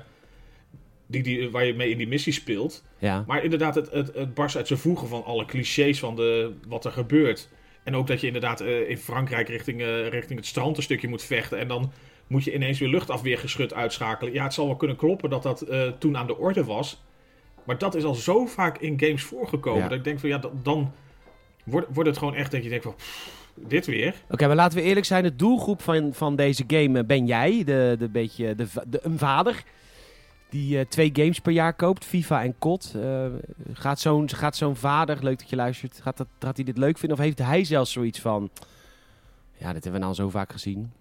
die, 1.13 1.23
die, 1.23 1.49
waar 1.52 1.65
je 1.65 1.73
mee 1.73 1.89
in 1.89 1.97
die 1.97 2.08
missie 2.08 2.34
speelt. 2.34 2.84
ja. 2.97 3.23
Maar 3.28 3.43
inderdaad, 3.43 3.76
het, 3.76 3.91
het, 3.91 4.13
het 4.15 4.34
barst 4.34 4.56
uit 4.56 4.67
zijn 4.67 4.80
voegen 4.80 5.08
van 5.08 5.23
alle 5.23 5.45
clichés 5.45 5.99
van 5.99 6.15
de, 6.15 6.52
wat 6.67 6.86
er 6.86 6.91
gebeurt. 6.91 7.49
En 7.84 7.95
ook 7.95 8.08
dat 8.08 8.21
je 8.21 8.28
inderdaad 8.28 8.62
eh, 8.62 8.89
in 8.89 8.97
Frankrijk 8.97 9.47
richting, 9.49 9.82
eh, 9.82 10.08
richting 10.08 10.39
het 10.39 10.47
strand 10.47 10.78
een 10.78 10.84
stukje 10.84 11.08
moet 11.08 11.23
vechten. 11.23 11.60
En 11.60 11.67
dan 11.67 11.91
moet 12.28 12.43
je 12.43 12.54
ineens 12.54 12.80
weer 12.80 12.89
luchtafweergeschut 12.89 13.73
uitschakelen. 13.73 14.34
Ja, 14.34 14.43
het 14.43 14.54
zal 14.54 14.65
wel 14.65 14.76
kunnen 14.76 14.97
kloppen 14.97 15.30
dat 15.30 15.43
dat 15.43 15.62
eh, 15.62 15.88
toen 15.99 16.17
aan 16.17 16.28
de 16.28 16.38
orde 16.38 16.63
was. 16.63 17.04
Maar 17.63 17.78
dat 17.78 17.95
is 17.95 18.04
al 18.04 18.13
zo 18.15 18.45
vaak 18.45 18.78
in 18.78 18.99
games 18.99 19.23
voorgekomen. 19.23 19.82
Ja. 19.82 19.88
Dat 19.88 19.97
ik 19.97 20.04
denk 20.04 20.19
van 20.19 20.30
ja, 20.30 20.38
dat- 20.38 20.65
dan 20.65 20.91
wordt, 21.63 21.88
wordt 21.93 22.10
het 22.10 22.17
gewoon 22.17 22.36
echt 22.36 22.52
dat 22.52 22.63
je 22.63 22.69
denkt 22.69 22.84
van 22.84 22.95
pff, 22.95 23.30
dit 23.56 23.86
weer. 23.86 24.13
Oké, 24.30 24.47
maar 24.47 24.56
laten 24.56 24.78
we 24.78 24.84
eerlijk 24.84 25.06
zijn. 25.06 25.23
De 25.23 25.36
doelgroep 25.36 25.82
van, 25.82 26.13
van 26.13 26.36
deze 26.36 26.63
game 26.67 27.04
ben 27.06 27.26
jij. 27.26 27.63
De, 27.63 27.95
de 27.99 28.10
beetje 28.10 28.56
de, 28.56 28.65
de, 28.88 28.99
een 29.04 29.17
vader 29.17 29.63
die 30.54 30.80
eh, 30.80 30.86
twee 30.86 31.10
games 31.13 31.39
per 31.39 31.52
jaar 31.52 31.74
koopt. 31.74 32.06
FIFA 32.06 32.44
en 32.44 32.56
COD. 32.60 32.94
Eh, 32.96 33.26
gaat 33.74 34.00
zo'n 34.00 34.30
gaat 34.30 34.56
zo'n 34.56 34.76
vader, 34.76 35.24
leuk 35.24 35.39
dat 35.39 35.50
je 35.50 35.56
luistert, 35.56 36.00
gaat, 36.02 36.18
dat, 36.18 36.28
gaat 36.39 36.56
hij 36.56 36.66
dit 36.66 36.78
leuk 36.78 36.98
vinden? 36.98 37.18
Of 37.18 37.24
heeft 37.24 37.39
hij 37.39 37.63
zelfs 37.63 37.92
zoiets 37.92 38.20
van... 38.20 38.50
Ja, 39.58 39.74
dit 39.74 39.84
hebben 39.84 40.02
we 40.02 40.06
nou 40.06 40.13
zo 40.13 40.30
vaak 40.30 40.52
gezien. 40.52 40.92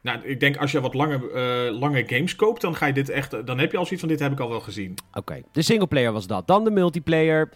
Nou, 0.00 0.22
ik 0.22 0.40
denk 0.40 0.56
als 0.56 0.72
je 0.72 0.80
wat 0.80 0.94
lange, 0.94 1.30
eh, 1.32 1.78
lange 1.78 2.04
games 2.06 2.36
koopt, 2.36 2.60
dan 2.60 2.76
ga 2.76 2.86
je 2.86 2.92
dit 2.92 3.08
echt. 3.08 3.46
Dan 3.46 3.58
heb 3.58 3.72
je 3.72 3.78
al 3.78 3.84
zoiets 3.84 4.00
van 4.00 4.08
dit 4.08 4.20
heb 4.20 4.32
ik 4.32 4.40
al 4.40 4.48
wel 4.48 4.60
gezien. 4.60 4.94
Oké, 5.14 5.42
de 5.52 5.62
singleplayer 5.62 6.12
was 6.12 6.26
dat. 6.26 6.46
Dan 6.46 6.64
de 6.64 6.70
multiplayer. 6.70 7.48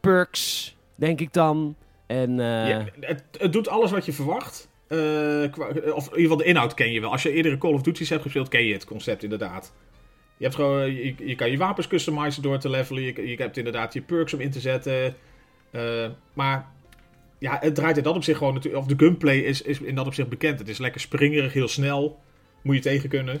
perks, 0.00 0.76
denk 0.94 1.20
ik 1.20 1.32
dan. 1.32 1.76
En, 2.06 2.36
ja, 2.36 2.84
het, 3.00 3.24
het, 3.38 3.52
doet 3.52 3.68
alles 3.68 3.90
wat 3.90 4.04
je 4.04 4.12
verwacht. 4.12 4.68
Uh, 4.88 4.98
qua, 5.50 5.66
of 5.68 6.04
in 6.04 6.16
ieder 6.16 6.20
geval 6.20 6.36
de 6.36 6.44
inhoud 6.44 6.74
ken 6.74 6.92
je 6.92 7.00
wel. 7.00 7.10
Als 7.10 7.22
je 7.22 7.32
eerdere 7.32 7.58
Call 7.58 7.72
of 7.72 7.82
Duty's 7.82 8.08
hebt 8.08 8.22
gespeeld, 8.22 8.48
ken 8.48 8.64
je 8.64 8.72
het 8.72 8.84
concept 8.84 9.22
inderdaad. 9.22 9.72
Je, 10.36 10.44
hebt 10.44 10.54
gewoon, 10.54 10.94
je, 10.94 11.14
je 11.18 11.34
kan 11.34 11.50
je 11.50 11.58
wapens 11.58 11.86
customizen 11.86 12.42
door 12.42 12.58
te 12.58 12.70
levelen. 12.70 13.02
Je, 13.02 13.36
hebt 13.36 13.56
inderdaad 13.56 13.92
je 13.92 14.00
perks 14.00 14.34
om 14.34 14.40
in 14.40 14.50
te 14.50 14.60
zetten. 14.60 15.14
Uh, 15.70 16.06
maar 16.32 16.66
ja, 17.38 17.58
het 17.60 17.74
draait 17.74 17.96
in 17.96 18.02
dat 18.02 18.16
opzicht 18.16 18.38
gewoon 18.38 18.54
natuurlijk. 18.54 18.82
Of 18.82 18.88
de 18.88 19.04
gunplay 19.04 19.38
is, 19.38 19.62
is 19.62 19.80
in 19.80 19.94
dat 19.94 20.06
opzicht 20.06 20.28
bekend. 20.28 20.58
Het 20.58 20.68
is 20.68 20.78
lekker 20.78 21.00
springerig, 21.00 21.52
heel 21.52 21.68
snel. 21.68 22.20
Moet 22.62 22.74
je 22.74 22.80
tegen 22.80 23.08
kunnen. 23.08 23.40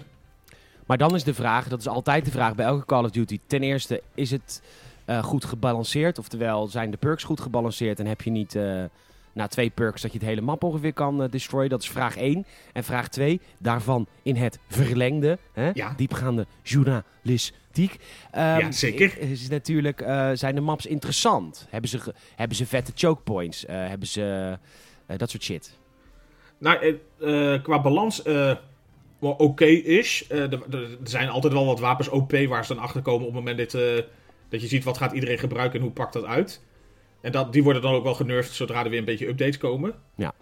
Maar 0.86 0.98
dan 0.98 1.14
is 1.14 1.24
de 1.24 1.34
vraag, 1.34 1.68
dat 1.68 1.80
is 1.80 1.88
altijd 1.88 2.24
de 2.24 2.30
vraag 2.30 2.54
bij 2.54 2.66
elke 2.66 2.84
Call 2.84 3.04
of 3.04 3.10
Duty. 3.10 3.40
Ten 3.46 3.62
eerste, 3.62 4.02
is 4.14 4.30
het 4.30 4.62
uh, 5.06 5.22
goed 5.22 5.44
gebalanceerd? 5.44 6.18
Oftewel, 6.18 6.66
zijn 6.66 6.90
de 6.90 6.96
perks 6.96 7.24
goed 7.24 7.40
gebalanceerd 7.40 8.00
en 8.00 8.06
heb 8.06 8.22
je 8.22 8.30
niet 8.30 8.54
uh, 8.54 8.84
na 9.36 9.46
twee 9.46 9.70
perks 9.70 10.02
dat 10.02 10.12
je 10.12 10.18
het 10.18 10.26
hele 10.26 10.40
map 10.40 10.62
ongeveer 10.62 10.92
kan 10.92 11.22
uh, 11.22 11.30
destroyen? 11.30 11.70
Dat 11.70 11.82
is 11.82 11.90
vraag 11.90 12.16
1. 12.16 12.46
En 12.72 12.84
vraag 12.84 13.08
2, 13.08 13.40
daarvan 13.58 14.06
in 14.22 14.36
het 14.36 14.58
verlengde, 14.68 15.38
hè, 15.52 15.70
ja. 15.74 15.94
diepgaande 15.96 16.46
journalistiek. 16.62 17.92
Um, 17.92 18.40
ja, 18.40 18.72
zeker. 18.72 19.18
Is 19.18 19.48
natuurlijk, 19.48 20.04
zijn 20.32 20.54
de 20.54 20.60
maps 20.60 20.86
interessant? 20.86 21.66
Hebben 21.70 21.90
ze, 21.90 22.14
hebben 22.36 22.56
ze 22.56 22.66
vette 22.66 22.92
choke 22.94 23.22
points? 23.22 23.64
hebben 23.66 24.08
ze 24.08 24.58
dat 25.06 25.30
soort 25.30 25.42
shit? 25.42 25.78
Nou, 26.58 26.98
qua 27.62 27.80
balans 27.80 28.22
oké 29.20 29.64
is. 29.64 30.26
Uh, 30.32 30.52
er, 30.52 30.62
er, 30.70 30.98
zijn 31.02 31.28
altijd 31.28 31.52
wel 31.52 31.66
wat 31.66 31.80
wapens 31.80 32.08
OP 32.08 32.32
waar 32.32 32.64
ze 32.64 32.74
dan 32.74 32.82
achter 32.82 33.02
komen 33.02 33.26
op 33.26 33.34
het 33.34 33.44
moment 33.44 33.58
dat, 33.58 33.82
uh, 33.82 34.02
dat 34.48 34.60
je 34.60 34.66
ziet 34.66 34.84
wat 34.84 34.98
gaat 34.98 35.12
iedereen 35.12 35.38
gebruiken 35.38 35.78
en 35.78 35.84
hoe 35.84 35.94
pakt 35.94 36.12
dat 36.12 36.24
uit. 36.24 36.62
En 37.26 37.32
dat, 37.32 37.52
die 37.52 37.62
worden 37.62 37.82
dan 37.82 37.94
ook 37.94 38.04
wel 38.04 38.14
genervd 38.14 38.52
zodra 38.52 38.84
er 38.84 38.90
weer 38.90 38.98
een 38.98 39.04
beetje 39.04 39.28
updates 39.28 39.58
komen. 39.58 39.94
Ja. 40.14 40.34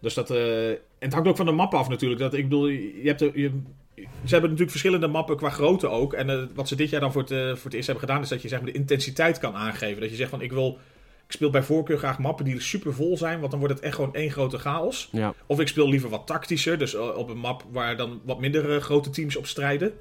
Dus 0.00 0.14
dat, 0.14 0.30
uh, 0.30 0.68
en 0.68 0.78
het 0.98 1.12
hangt 1.12 1.28
ook 1.28 1.36
van 1.36 1.46
de 1.46 1.52
map 1.52 1.74
af 1.74 1.88
natuurlijk. 1.88 2.20
Dat, 2.20 2.34
ik 2.34 2.42
bedoel, 2.42 2.66
je 2.66 3.02
hebt 3.02 3.18
de, 3.18 3.30
je, 3.34 3.50
ze 3.94 4.02
hebben 4.22 4.42
natuurlijk 4.42 4.70
verschillende 4.70 5.06
mappen 5.06 5.36
qua 5.36 5.50
grootte 5.50 5.88
ook. 5.88 6.12
En 6.12 6.50
wat 6.54 6.68
ze 6.68 6.76
dit 6.76 6.90
jaar 6.90 7.00
dan 7.00 7.12
voor 7.12 7.22
het, 7.22 7.30
voor 7.30 7.64
het 7.64 7.74
eerst 7.74 7.86
hebben 7.86 8.08
gedaan 8.08 8.22
is 8.22 8.28
dat 8.28 8.42
je 8.42 8.48
zeg 8.48 8.60
maar, 8.60 8.72
de 8.72 8.78
intensiteit 8.78 9.38
kan 9.38 9.54
aangeven. 9.54 10.00
Dat 10.00 10.10
je 10.10 10.16
zegt 10.16 10.30
van 10.30 10.40
ik 10.40 10.52
wil 10.52 10.78
ik 11.26 11.32
speel 11.32 11.50
bij 11.50 11.62
voorkeur 11.62 11.98
graag 11.98 12.18
mappen 12.18 12.44
die 12.44 12.60
super 12.60 12.94
vol 12.94 13.16
zijn, 13.16 13.38
want 13.38 13.50
dan 13.50 13.60
wordt 13.60 13.74
het 13.74 13.84
echt 13.84 13.94
gewoon 13.94 14.14
één 14.14 14.30
grote 14.30 14.58
chaos. 14.58 15.08
Ja. 15.12 15.34
Of 15.46 15.60
ik 15.60 15.68
speel 15.68 15.88
liever 15.88 16.08
wat 16.08 16.26
tactischer, 16.26 16.78
dus 16.78 16.94
op 16.94 17.28
een 17.28 17.38
map 17.38 17.64
waar 17.70 17.96
dan 17.96 18.20
wat 18.24 18.40
minder 18.40 18.80
grote 18.80 19.10
teams 19.10 19.36
op 19.36 19.46
strijden. 19.46 19.92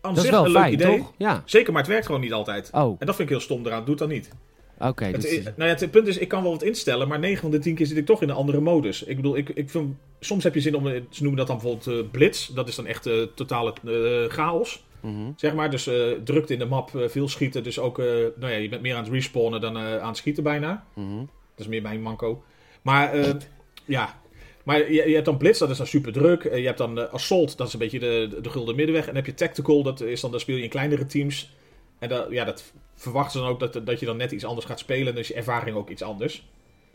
Aan 0.00 0.14
dat 0.14 0.24
is 0.24 0.30
wel 0.30 0.44
een 0.44 0.50
fijn, 0.50 0.64
leuk 0.64 0.80
idee. 0.80 0.98
toch? 0.98 1.12
Ja. 1.16 1.42
Zeker, 1.44 1.72
maar 1.72 1.82
het 1.82 1.90
werkt 1.90 2.06
gewoon 2.06 2.20
niet 2.20 2.32
altijd. 2.32 2.70
Oh, 2.72 2.96
En 2.98 3.06
dat 3.06 3.16
vind 3.16 3.28
ik 3.28 3.34
heel 3.36 3.44
stom 3.44 3.66
eraan, 3.66 3.84
doet 3.84 3.98
dat 3.98 4.08
niet. 4.08 4.30
Oké. 4.78 5.10
Dus- 5.10 5.42
nou 5.42 5.70
ja, 5.70 5.76
het 5.76 5.90
punt 5.90 6.06
is, 6.06 6.18
ik 6.18 6.28
kan 6.28 6.42
wel 6.42 6.52
wat 6.52 6.62
instellen, 6.62 7.08
maar 7.08 7.18
9 7.18 7.40
van 7.40 7.50
de 7.50 7.58
10 7.58 7.74
keer 7.74 7.86
zit 7.86 7.96
ik 7.96 8.06
toch 8.06 8.22
in 8.22 8.28
een 8.28 8.34
andere 8.34 8.60
modus. 8.60 9.02
Ik 9.02 9.16
bedoel, 9.16 9.36
ik, 9.36 9.48
ik 9.48 9.70
vind, 9.70 9.94
soms 10.20 10.44
heb 10.44 10.54
je 10.54 10.60
zin 10.60 10.74
om, 10.74 10.86
ze 10.86 11.22
noemen 11.22 11.36
dat 11.36 11.46
dan 11.46 11.56
bijvoorbeeld 11.56 12.04
uh, 12.04 12.10
blitz, 12.10 12.48
dat 12.48 12.68
is 12.68 12.74
dan 12.74 12.86
echt 12.86 13.06
uh, 13.06 13.22
totale 13.34 13.74
uh, 13.84 14.30
chaos. 14.30 14.84
Mhm. 15.00 15.30
Zeg 15.36 15.54
maar, 15.54 15.70
dus 15.70 15.90
drukte 16.24 16.52
in 16.52 16.58
de 16.58 16.64
map, 16.64 16.90
veel 17.06 17.28
schieten. 17.28 17.62
Dus 17.62 17.78
ook, 17.78 17.98
nou 18.36 18.48
ja, 18.52 18.56
je 18.56 18.68
bent 18.68 18.82
meer 18.82 18.94
aan 18.94 19.02
het 19.02 19.12
respawnen 19.12 19.60
dan 19.60 19.78
aan 19.78 20.08
het 20.08 20.16
schieten 20.16 20.42
bijna. 20.42 20.84
Mhm. 20.94 21.18
Dat 21.18 21.66
is 21.66 21.66
meer 21.66 21.82
mijn 21.82 22.02
manco. 22.02 22.42
Maar 22.82 23.36
ja, 23.84 24.20
maar 24.66 24.92
je, 24.92 25.08
je, 25.08 25.14
hebt 25.14 25.24
dan 25.24 25.36
Blitz, 25.36 25.58
dat 25.58 25.70
is 25.70 25.76
dan 25.76 25.86
super 25.86 26.12
druk. 26.12 26.42
je 26.42 26.66
hebt 26.66 26.78
dan 26.78 27.10
Assault, 27.10 27.56
dat 27.56 27.66
is 27.66 27.72
een 27.72 27.78
beetje 27.78 27.98
de, 27.98 28.26
de, 28.30 28.40
de 28.40 28.50
gulden 28.50 28.76
middenweg. 28.76 29.06
En 29.06 29.14
dan 29.14 29.24
heb 29.24 29.26
je 29.26 29.34
Tactical, 29.34 29.82
dat 29.82 30.00
is 30.00 30.20
dan, 30.20 30.30
dan 30.30 30.40
speel 30.40 30.56
je 30.56 30.62
in 30.62 30.68
kleinere 30.68 31.06
teams. 31.06 31.54
En 31.98 32.08
dat, 32.08 32.26
ja, 32.30 32.44
dat 32.44 32.72
verwachten 33.10 33.32
ze 33.32 33.38
dan 33.38 33.48
ook 33.48 33.60
dat, 33.60 33.86
dat 33.86 34.00
je 34.00 34.06
dan 34.06 34.16
net 34.16 34.32
iets 34.32 34.44
anders 34.44 34.66
gaat 34.66 34.78
spelen. 34.78 35.14
Dus 35.14 35.28
je 35.28 35.34
ervaring 35.34 35.76
ook 35.76 35.90
iets 35.90 36.02
anders. 36.02 36.46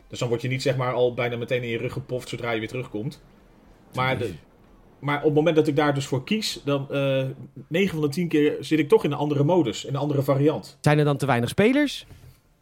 Dus 0.08 0.18
dan 0.18 0.28
word 0.28 0.42
je 0.42 0.48
niet 0.48 0.62
zeg 0.62 0.76
maar 0.76 0.92
al 0.92 1.14
bijna 1.14 1.36
meteen 1.36 1.62
in 1.62 1.68
je 1.68 1.78
rug 1.78 1.92
gepoft 1.92 2.28
zodra 2.28 2.50
je 2.50 2.58
weer 2.58 2.68
terugkomt. 2.68 3.22
Maar 3.94 4.18
de, 4.18 4.32
maar 4.98 5.18
op 5.18 5.24
het 5.24 5.34
moment 5.34 5.56
dat 5.56 5.66
ik 5.66 5.76
daar 5.76 5.94
dus 5.94 6.06
voor 6.06 6.24
kies, 6.24 6.60
dan 6.64 6.86
uh, 6.90 7.24
9 7.68 7.90
van 7.90 8.00
de 8.00 8.08
10 8.08 8.28
keer 8.28 8.56
zit 8.60 8.78
ik 8.78 8.88
toch 8.88 9.04
in 9.04 9.12
een 9.12 9.18
andere 9.18 9.44
modus, 9.44 9.84
in 9.84 9.94
een 9.94 10.00
andere 10.00 10.22
variant. 10.22 10.78
Zijn 10.80 10.98
er 10.98 11.04
dan 11.04 11.16
te 11.16 11.26
weinig 11.26 11.48
spelers? 11.48 12.06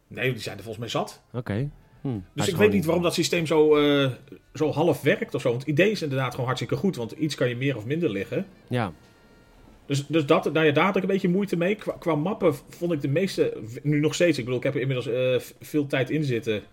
Nee, 0.07 0.31
die 0.31 0.41
zijn 0.41 0.57
er 0.57 0.63
volgens 0.63 0.83
mij 0.83 1.01
zat. 1.01 1.21
Oké. 1.27 1.37
Okay. 1.37 1.69
Hm, 2.01 2.19
dus 2.33 2.47
ik 2.47 2.55
weet 2.55 2.71
niet 2.71 2.85
waarom 2.85 3.03
dat 3.03 3.13
systeem 3.13 3.45
zo, 3.45 3.77
uh, 3.77 4.09
zo 4.53 4.71
half 4.71 5.01
werkt 5.01 5.33
of 5.33 5.41
zo. 5.41 5.49
Want 5.49 5.61
het 5.61 5.69
idee 5.69 5.91
is 5.91 6.01
inderdaad 6.01 6.31
gewoon 6.31 6.45
hartstikke 6.45 6.75
goed, 6.75 6.95
want 6.95 7.11
iets 7.11 7.35
kan 7.35 7.49
je 7.49 7.55
meer 7.55 7.77
of 7.77 7.85
minder 7.85 8.09
liggen. 8.09 8.45
Ja. 8.67 8.93
Dus, 9.85 10.07
dus 10.07 10.25
dat, 10.25 10.53
nou 10.53 10.65
ja, 10.65 10.71
daar 10.71 10.85
had 10.85 10.95
ik 10.95 11.01
een 11.01 11.07
beetje 11.07 11.29
moeite 11.29 11.57
mee. 11.57 11.77
Qua, 11.99 12.15
mappen 12.15 12.53
vond 12.69 12.91
ik 12.91 13.01
de 13.01 13.07
meeste, 13.07 13.57
nu 13.83 13.99
nog 13.99 14.13
steeds, 14.13 14.37
ik 14.37 14.43
bedoel, 14.43 14.59
ik 14.59 14.65
heb 14.65 14.75
er 14.75 14.81
inmiddels 14.81 15.07
uh, 15.07 15.39
veel 15.59 15.87
tijd 15.87 16.09
in 16.09 16.23
zitten 16.23 16.63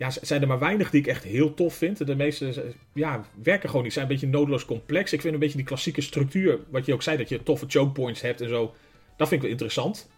ja, 0.00 0.10
zijn 0.10 0.40
er 0.40 0.48
maar 0.48 0.58
weinig 0.58 0.90
die 0.90 1.00
ik 1.00 1.06
echt 1.06 1.24
heel 1.24 1.54
tof 1.54 1.74
vind. 1.74 2.06
De 2.06 2.16
meeste 2.16 2.74
ja, 2.92 3.24
werken 3.42 3.68
gewoon 3.68 3.84
niet. 3.84 3.92
Zijn 3.92 4.04
een 4.04 4.12
beetje 4.12 4.26
noodloos 4.26 4.64
complex. 4.64 5.12
Ik 5.12 5.20
vind 5.20 5.34
een 5.34 5.40
beetje 5.40 5.56
die 5.56 5.66
klassieke 5.66 6.00
structuur, 6.00 6.58
wat 6.70 6.86
je 6.86 6.92
ook 6.92 7.02
zei, 7.02 7.16
dat 7.16 7.28
je 7.28 7.42
toffe 7.42 7.64
choke 7.68 7.92
points 7.92 8.20
hebt 8.20 8.40
en 8.40 8.48
zo. 8.48 8.74
Dat 9.16 9.28
vind 9.28 9.32
ik 9.32 9.40
wel 9.40 9.50
interessant. 9.50 10.10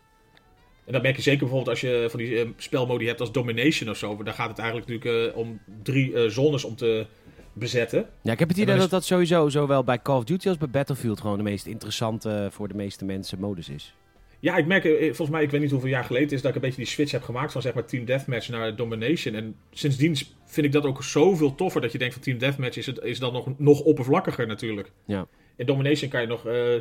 En 0.85 0.93
dat 0.93 1.03
merk 1.03 1.17
je 1.17 1.23
zeker 1.23 1.39
bijvoorbeeld 1.39 1.71
als 1.71 1.81
je 1.81 2.07
van 2.11 2.19
die 2.19 2.31
uh, 2.31 2.49
spelmodi 2.57 3.07
hebt 3.07 3.21
als 3.21 3.33
Domination 3.33 3.91
of 3.91 3.97
zo. 3.97 4.23
Daar 4.23 4.35
gaat 4.35 4.49
het 4.49 4.59
eigenlijk 4.59 4.89
natuurlijk 4.89 5.31
uh, 5.31 5.37
om 5.37 5.61
drie 5.83 6.31
zones 6.31 6.65
om 6.65 6.77
te 6.77 7.07
bezetten. 7.53 8.09
Ja, 8.23 8.33
ik 8.33 8.39
heb 8.39 8.49
het 8.49 8.59
idee 8.59 8.77
dat 8.77 8.91
dat 8.91 9.05
sowieso 9.05 9.49
zowel 9.49 9.85
bij 9.85 10.03
Call 10.03 10.17
of 10.17 10.25
Duty 10.25 10.49
als 10.49 10.59
bij 10.59 10.71
Battlefield 10.71 11.21
gewoon 11.21 11.37
de 11.37 11.43
meest 11.43 11.67
interessante 11.67 12.49
voor 12.51 12.69
de 12.69 12.75
meeste 12.75 13.05
mensen 13.05 13.39
modus 13.39 13.69
is. 13.69 13.95
Ja, 14.43 14.57
ik 14.57 14.67
merk, 14.67 14.83
volgens 15.01 15.31
mij, 15.31 15.43
ik 15.43 15.51
weet 15.51 15.61
niet 15.61 15.71
hoeveel 15.71 15.89
jaar 15.89 16.05
geleden 16.05 16.25
het 16.25 16.35
is 16.35 16.43
dat 16.43 16.51
ik 16.51 16.57
een 16.57 16.63
beetje 16.63 16.83
die 16.83 16.93
switch 16.93 17.13
heb 17.13 17.23
gemaakt 17.23 17.53
van 17.53 17.63
zeg 17.63 17.75
maar 17.75 17.85
Team 17.85 18.05
Deathmatch 18.05 18.49
naar 18.49 18.77
Domination. 18.77 19.35
En 19.35 19.57
sindsdien 19.71 20.17
vind 20.45 20.67
ik 20.67 20.73
dat 20.73 20.85
ook 20.85 21.03
zoveel 21.03 21.55
toffer 21.55 21.81
dat 21.81 21.93
je 21.93 21.99
denkt 21.99 22.15
van 22.15 22.23
Team 22.23 22.39
Deathmatch 22.39 22.77
is, 22.77 22.87
het, 22.87 22.99
is 23.03 23.19
dan 23.19 23.33
nog, 23.33 23.59
nog 23.59 23.81
oppervlakkiger 23.81 24.47
natuurlijk. 24.47 24.93
Ja. 25.05 25.27
In 25.57 25.67
Domination 25.67 26.11
kan 26.11 26.21
je 26.21 26.27
nog 26.27 26.47
uh, 26.47 26.75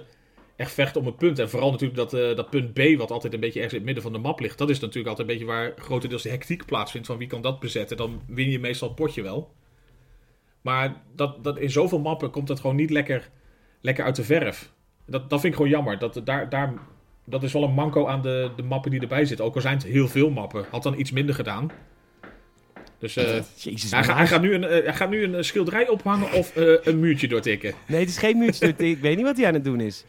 echt 0.56 0.72
vechten 0.72 1.02
om 1.02 1.08
een 1.08 1.16
punt. 1.16 1.40
En 1.40 1.50
vooral 1.50 1.72
natuurlijk 1.72 2.00
dat, 2.00 2.14
uh, 2.14 2.36
dat 2.36 2.50
punt 2.50 2.74
B, 2.74 2.98
wat 2.98 3.12
altijd 3.12 3.34
een 3.34 3.40
beetje 3.40 3.60
ergens 3.60 3.80
in 3.80 3.86
het 3.86 3.94
midden 3.94 4.04
van 4.04 4.14
de 4.14 4.28
map 4.28 4.40
ligt. 4.40 4.58
Dat 4.58 4.70
is 4.70 4.80
natuurlijk 4.80 5.08
altijd 5.08 5.28
een 5.28 5.34
beetje 5.34 5.52
waar 5.52 5.74
grotendeels 5.78 6.22
de 6.22 6.30
hectiek 6.30 6.66
plaatsvindt 6.66 7.08
van 7.08 7.18
wie 7.18 7.28
kan 7.28 7.42
dat 7.42 7.60
bezetten. 7.60 7.98
Dan 7.98 8.22
win 8.28 8.50
je 8.50 8.60
meestal 8.60 8.88
het 8.88 8.98
potje 8.98 9.22
wel. 9.22 9.52
Maar 10.62 11.02
dat, 11.16 11.44
dat 11.44 11.58
in 11.58 11.70
zoveel 11.70 12.00
mappen 12.00 12.32
komt 12.32 12.48
dat 12.48 12.60
gewoon 12.60 12.76
niet 12.76 12.90
lekker, 12.90 13.30
lekker 13.82 14.04
uit 14.04 14.16
de 14.16 14.24
verf. 14.24 14.72
Dat, 15.06 15.30
dat 15.30 15.40
vind 15.40 15.54
ik 15.54 15.60
gewoon 15.60 15.72
jammer. 15.72 16.00
Dat, 16.00 16.22
daar, 16.24 16.50
daar 16.50 16.74
dat 17.26 17.44
is 17.44 17.54
wel 17.54 17.64
een 17.64 17.74
manco 17.74 18.08
aan 18.08 18.22
de, 18.22 18.52
de 18.56 18.64
mappen 18.64 18.92
die 18.92 19.00
erbij 19.00 19.26
zitten. 19.26 19.46
Ook 19.46 19.56
al 19.56 19.62
zijn 19.62 19.78
het 19.78 19.86
heel 19.86 20.08
veel 20.08 20.30
mappen. 20.30 20.66
Had 20.70 20.84
dan 20.84 21.00
iets 21.00 21.12
minder 21.12 21.36
gedaan. 21.36 21.72
Dus 23.00 23.18
uh, 23.18 23.24
Jezus, 23.56 23.92
hij, 23.92 24.04
ga, 24.04 24.16
hij, 24.16 24.28
gaat 24.28 24.42
nu 24.42 24.54
een, 24.54 24.64
uh, 24.64 24.70
hij 24.70 24.94
gaat 24.94 25.10
nu 25.10 25.24
een 25.24 25.44
schilderij 25.44 25.88
ophangen 25.88 26.32
of 26.32 26.58
uh, 26.58 26.78
een 26.82 27.00
muurtje 27.00 27.28
doortikken. 27.28 27.74
Nee, 27.88 28.00
het 28.00 28.10
is 28.10 28.18
geen 28.18 28.38
muurtje 28.38 28.66
doortikken. 28.66 28.96
ik 28.96 29.02
weet 29.02 29.16
niet 29.16 29.26
wat 29.26 29.38
hij 29.38 29.48
aan 29.48 29.54
het 29.54 29.64
doen 29.64 29.80
is. 29.80 30.06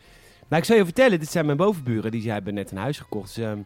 Nou, 0.49 0.62
ik 0.62 0.69
zal 0.69 0.77
je 0.77 0.85
vertellen. 0.85 1.19
Dit 1.19 1.31
zijn 1.31 1.47
mijn 1.47 1.57
bovenburen. 1.57 2.11
Die 2.11 2.31
hebben 2.31 2.55
net 2.55 2.71
een 2.71 2.77
huis 2.77 2.99
gekocht. 2.99 3.35
Dus, 3.35 3.45
um, 3.45 3.65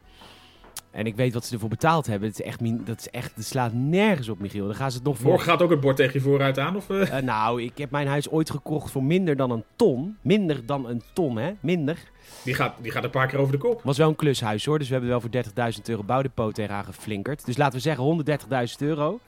en 0.96 1.06
ik 1.06 1.16
weet 1.16 1.34
wat 1.34 1.44
ze 1.44 1.54
ervoor 1.54 1.68
betaald 1.68 2.06
hebben. 2.06 2.28
Het 2.28 2.40
is 2.40 2.46
echt, 2.46 2.86
dat 2.86 2.98
is 2.98 3.10
echt, 3.10 3.32
dat 3.34 3.44
slaat 3.44 3.72
nergens 3.72 4.28
op, 4.28 4.38
Michiel. 4.38 4.66
Dan 4.66 4.74
gaan 4.74 4.90
ze 4.90 4.96
het 4.96 5.06
nog 5.06 5.18
voor. 5.18 5.30
Morgen 5.30 5.48
gaat 5.48 5.62
ook 5.62 5.70
het 5.70 5.80
bord 5.80 5.96
tegen 5.96 6.12
je 6.12 6.20
vooruit 6.20 6.58
aan? 6.58 6.76
Of, 6.76 6.88
uh, 6.88 7.16
nou, 7.18 7.62
ik 7.62 7.78
heb 7.78 7.90
mijn 7.90 8.06
huis 8.06 8.30
ooit 8.30 8.50
gekocht 8.50 8.90
voor 8.90 9.02
minder 9.04 9.36
dan 9.36 9.50
een 9.50 9.64
ton. 9.76 10.16
Minder 10.22 10.66
dan 10.66 10.88
een 10.88 11.02
ton, 11.12 11.36
hè? 11.36 11.52
Minder. 11.60 11.98
Die 12.44 12.54
gaat, 12.54 12.74
die 12.82 12.90
gaat 12.90 13.04
een 13.04 13.10
paar 13.10 13.26
keer 13.26 13.38
over 13.38 13.52
de 13.52 13.58
kop. 13.58 13.80
Was 13.82 13.98
wel 13.98 14.08
een 14.08 14.16
klushuis 14.16 14.64
hoor. 14.64 14.78
Dus 14.78 14.86
we 14.86 14.92
hebben 14.92 15.10
wel 15.10 15.20
voor 15.20 15.30
30.000 15.74 15.82
euro 15.84 16.02
bouwdepot 16.02 16.54
tegenaan 16.54 16.84
geflinkerd. 16.84 17.46
Dus 17.46 17.56
laten 17.56 17.74
we 17.74 17.80
zeggen 17.80 18.24
130.000 18.68 18.76
euro. 18.78 19.20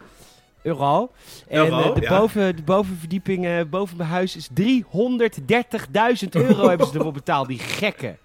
Euro. 0.63 1.11
En 1.49 1.65
Euro, 1.65 1.89
uh, 1.89 1.95
de, 1.95 2.01
ja. 2.01 2.19
boven, 2.19 2.57
de 2.57 2.63
bovenverdieping 2.63 3.69
boven 3.71 3.97
mijn 3.97 4.09
huis 4.09 4.37
is 4.37 4.49
330.000 4.49 6.29
euro 6.31 6.69
hebben 6.69 6.87
ze 6.87 6.95
ervoor 6.95 7.13
betaald. 7.13 7.49
Die 7.49 7.59
gekken. 7.59 8.19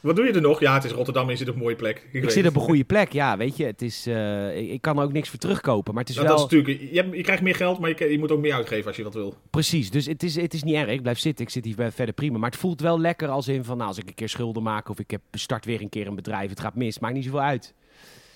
Wat 0.00 0.16
doe 0.16 0.24
je 0.24 0.32
er 0.32 0.40
nog? 0.40 0.60
Ja, 0.60 0.74
het 0.74 0.84
is 0.84 0.90
Rotterdam 0.90 1.24
en 1.24 1.30
je 1.30 1.36
zit 1.36 1.48
op 1.48 1.54
een 1.54 1.60
mooie 1.60 1.76
plek. 1.76 2.06
Ik, 2.12 2.22
ik 2.22 2.30
zit 2.30 2.46
op 2.46 2.56
een 2.56 2.60
goede 2.60 2.84
plek, 2.84 3.12
ja, 3.12 3.36
weet 3.36 3.56
je. 3.56 3.64
Het 3.64 3.82
is, 3.82 4.06
uh, 4.06 4.72
ik, 4.72 4.80
kan 4.80 4.98
er 4.98 5.04
ook 5.04 5.12
niks 5.12 5.28
voor 5.28 5.38
terugkopen, 5.38 5.94
maar 5.94 6.02
het 6.02 6.12
is 6.12 6.16
nou, 6.16 6.28
wel... 6.28 6.36
Dat 6.36 6.52
is 6.52 6.58
natuurlijk, 6.58 6.92
je, 6.92 7.16
je, 7.16 7.22
krijgt 7.22 7.42
meer 7.42 7.54
geld, 7.54 7.78
maar 7.78 7.88
je, 7.88 8.10
je, 8.10 8.18
moet 8.18 8.30
ook 8.30 8.40
meer 8.40 8.54
uitgeven 8.54 8.86
als 8.86 8.96
je 8.96 9.02
dat 9.02 9.14
wil. 9.14 9.34
Precies, 9.50 9.90
dus 9.90 10.06
het 10.06 10.22
is, 10.22 10.36
het 10.36 10.54
is 10.54 10.62
niet 10.62 10.74
erg. 10.74 10.88
Ik 10.88 11.02
blijf 11.02 11.18
zitten, 11.18 11.44
ik 11.44 11.50
zit 11.50 11.64
hier 11.64 11.92
verder 11.92 12.14
prima. 12.14 12.38
Maar 12.38 12.50
het 12.50 12.58
voelt 12.58 12.80
wel 12.80 13.00
lekker 13.00 13.28
als 13.28 13.48
in 13.48 13.64
van, 13.64 13.76
nou, 13.76 13.88
als 13.88 13.98
ik 13.98 14.08
een 14.08 14.14
keer 14.14 14.28
schulden 14.28 14.62
maak... 14.62 14.88
of 14.88 14.98
ik 14.98 15.10
heb, 15.10 15.20
start 15.32 15.64
weer 15.64 15.80
een 15.80 15.88
keer 15.88 16.06
een 16.06 16.14
bedrijf, 16.14 16.50
het 16.50 16.60
gaat 16.60 16.74
mis. 16.74 16.98
Maakt 16.98 17.14
niet 17.14 17.24
zoveel 17.24 17.40
uit. 17.40 17.74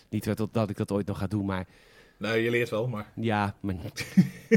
Niet 0.09 0.37
dat, 0.37 0.48
dat 0.53 0.70
ik 0.70 0.77
dat 0.77 0.92
ooit 0.92 1.07
nog 1.07 1.18
ga 1.18 1.27
doen, 1.27 1.46
maar... 1.46 1.66
Nee, 2.30 2.42
je 2.42 2.50
leert 2.50 2.68
wel, 2.68 2.88
maar... 2.88 3.06
Ja, 3.14 3.54
maar 3.60 3.74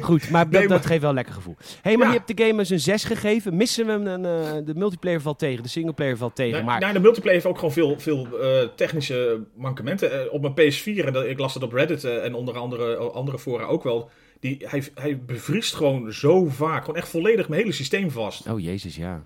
goed. 0.01 0.30
Maar, 0.30 0.43
nee, 0.43 0.51
dat, 0.51 0.69
maar... 0.69 0.77
dat, 0.77 0.86
geeft 0.86 1.01
wel 1.01 1.10
een 1.10 1.15
lekker 1.15 1.34
gevoel. 1.34 1.56
Hé, 1.60 1.65
hey, 1.82 1.97
maar 1.97 2.08
ja. 2.08 2.13
je 2.13 2.17
hebt 2.17 2.38
de 2.38 2.43
game 2.43 2.60
eens 2.60 2.69
een 2.69 2.80
6 2.80 3.03
gegeven. 3.03 3.56
Missen 3.56 3.86
we 3.86 3.91
hem? 3.91 4.08
Een, 4.08 4.23
uh, 4.23 4.65
de 4.65 4.75
multiplayer 4.75 5.21
valt 5.21 5.39
tegen, 5.39 5.63
de 5.63 5.69
singleplayer 5.69 6.17
valt 6.17 6.36
tegen. 6.36 6.53
Nee, 6.53 6.63
maar... 6.63 6.80
nou, 6.80 6.93
de 6.93 6.99
multiplayer 6.99 7.36
heeft 7.36 7.45
ook 7.49 7.58
gewoon 7.58 7.73
veel, 7.73 7.99
veel 7.99 8.27
uh, 8.41 8.67
technische 8.75 9.41
mankementen. 9.56 10.25
Uh, 10.25 10.34
op 10.34 10.41
mijn 10.41 10.73
PS4, 10.73 11.06
en 11.06 11.13
dat, 11.13 11.25
ik 11.25 11.39
las 11.39 11.53
dat 11.53 11.63
op 11.63 11.73
Reddit 11.73 12.03
en 12.03 12.34
onder 12.34 12.58
andere 12.58 12.95
andere 12.95 13.39
fora 13.39 13.65
ook 13.65 13.84
wel... 13.84 14.10
Die, 14.39 14.58
hij, 14.67 14.84
hij 14.93 15.19
bevriest 15.19 15.75
gewoon 15.75 16.13
zo 16.13 16.45
vaak. 16.45 16.82
Gewoon 16.82 16.95
echt 16.95 17.10
volledig 17.10 17.49
mijn 17.49 17.62
hele 17.62 17.73
systeem 17.73 18.12
vast. 18.12 18.49
Oh, 18.49 18.60
jezus, 18.60 18.95
ja. 18.95 19.25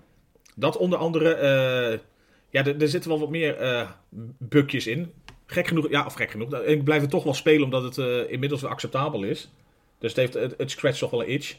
Dat 0.54 0.76
onder 0.76 0.98
andere... 0.98 1.28
ja, 2.50 2.64
er, 2.64 2.88
zitten 2.88 3.10
wel 3.10 3.20
wat 3.20 3.30
meer 3.30 3.86
bugjes 4.38 4.86
in 4.86 5.12
gek 5.52 5.66
genoeg, 5.66 5.90
ja, 5.90 6.06
of 6.06 6.14
gek 6.14 6.30
genoeg. 6.30 6.54
Ik 6.54 6.84
blijf 6.84 7.00
het 7.00 7.10
toch 7.10 7.24
wel 7.24 7.34
spelen 7.34 7.62
omdat 7.64 7.82
het 7.82 7.98
eh, 7.98 8.30
inmiddels 8.30 8.60
wel 8.60 8.70
acceptabel 8.70 9.22
is. 9.22 9.50
Dus 9.98 10.10
het, 10.10 10.20
heeft, 10.20 10.34
het, 10.34 10.54
het 10.58 10.70
scratcht 10.70 10.98
toch 10.98 11.10
wel 11.10 11.22
een 11.22 11.28
itch. 11.28 11.56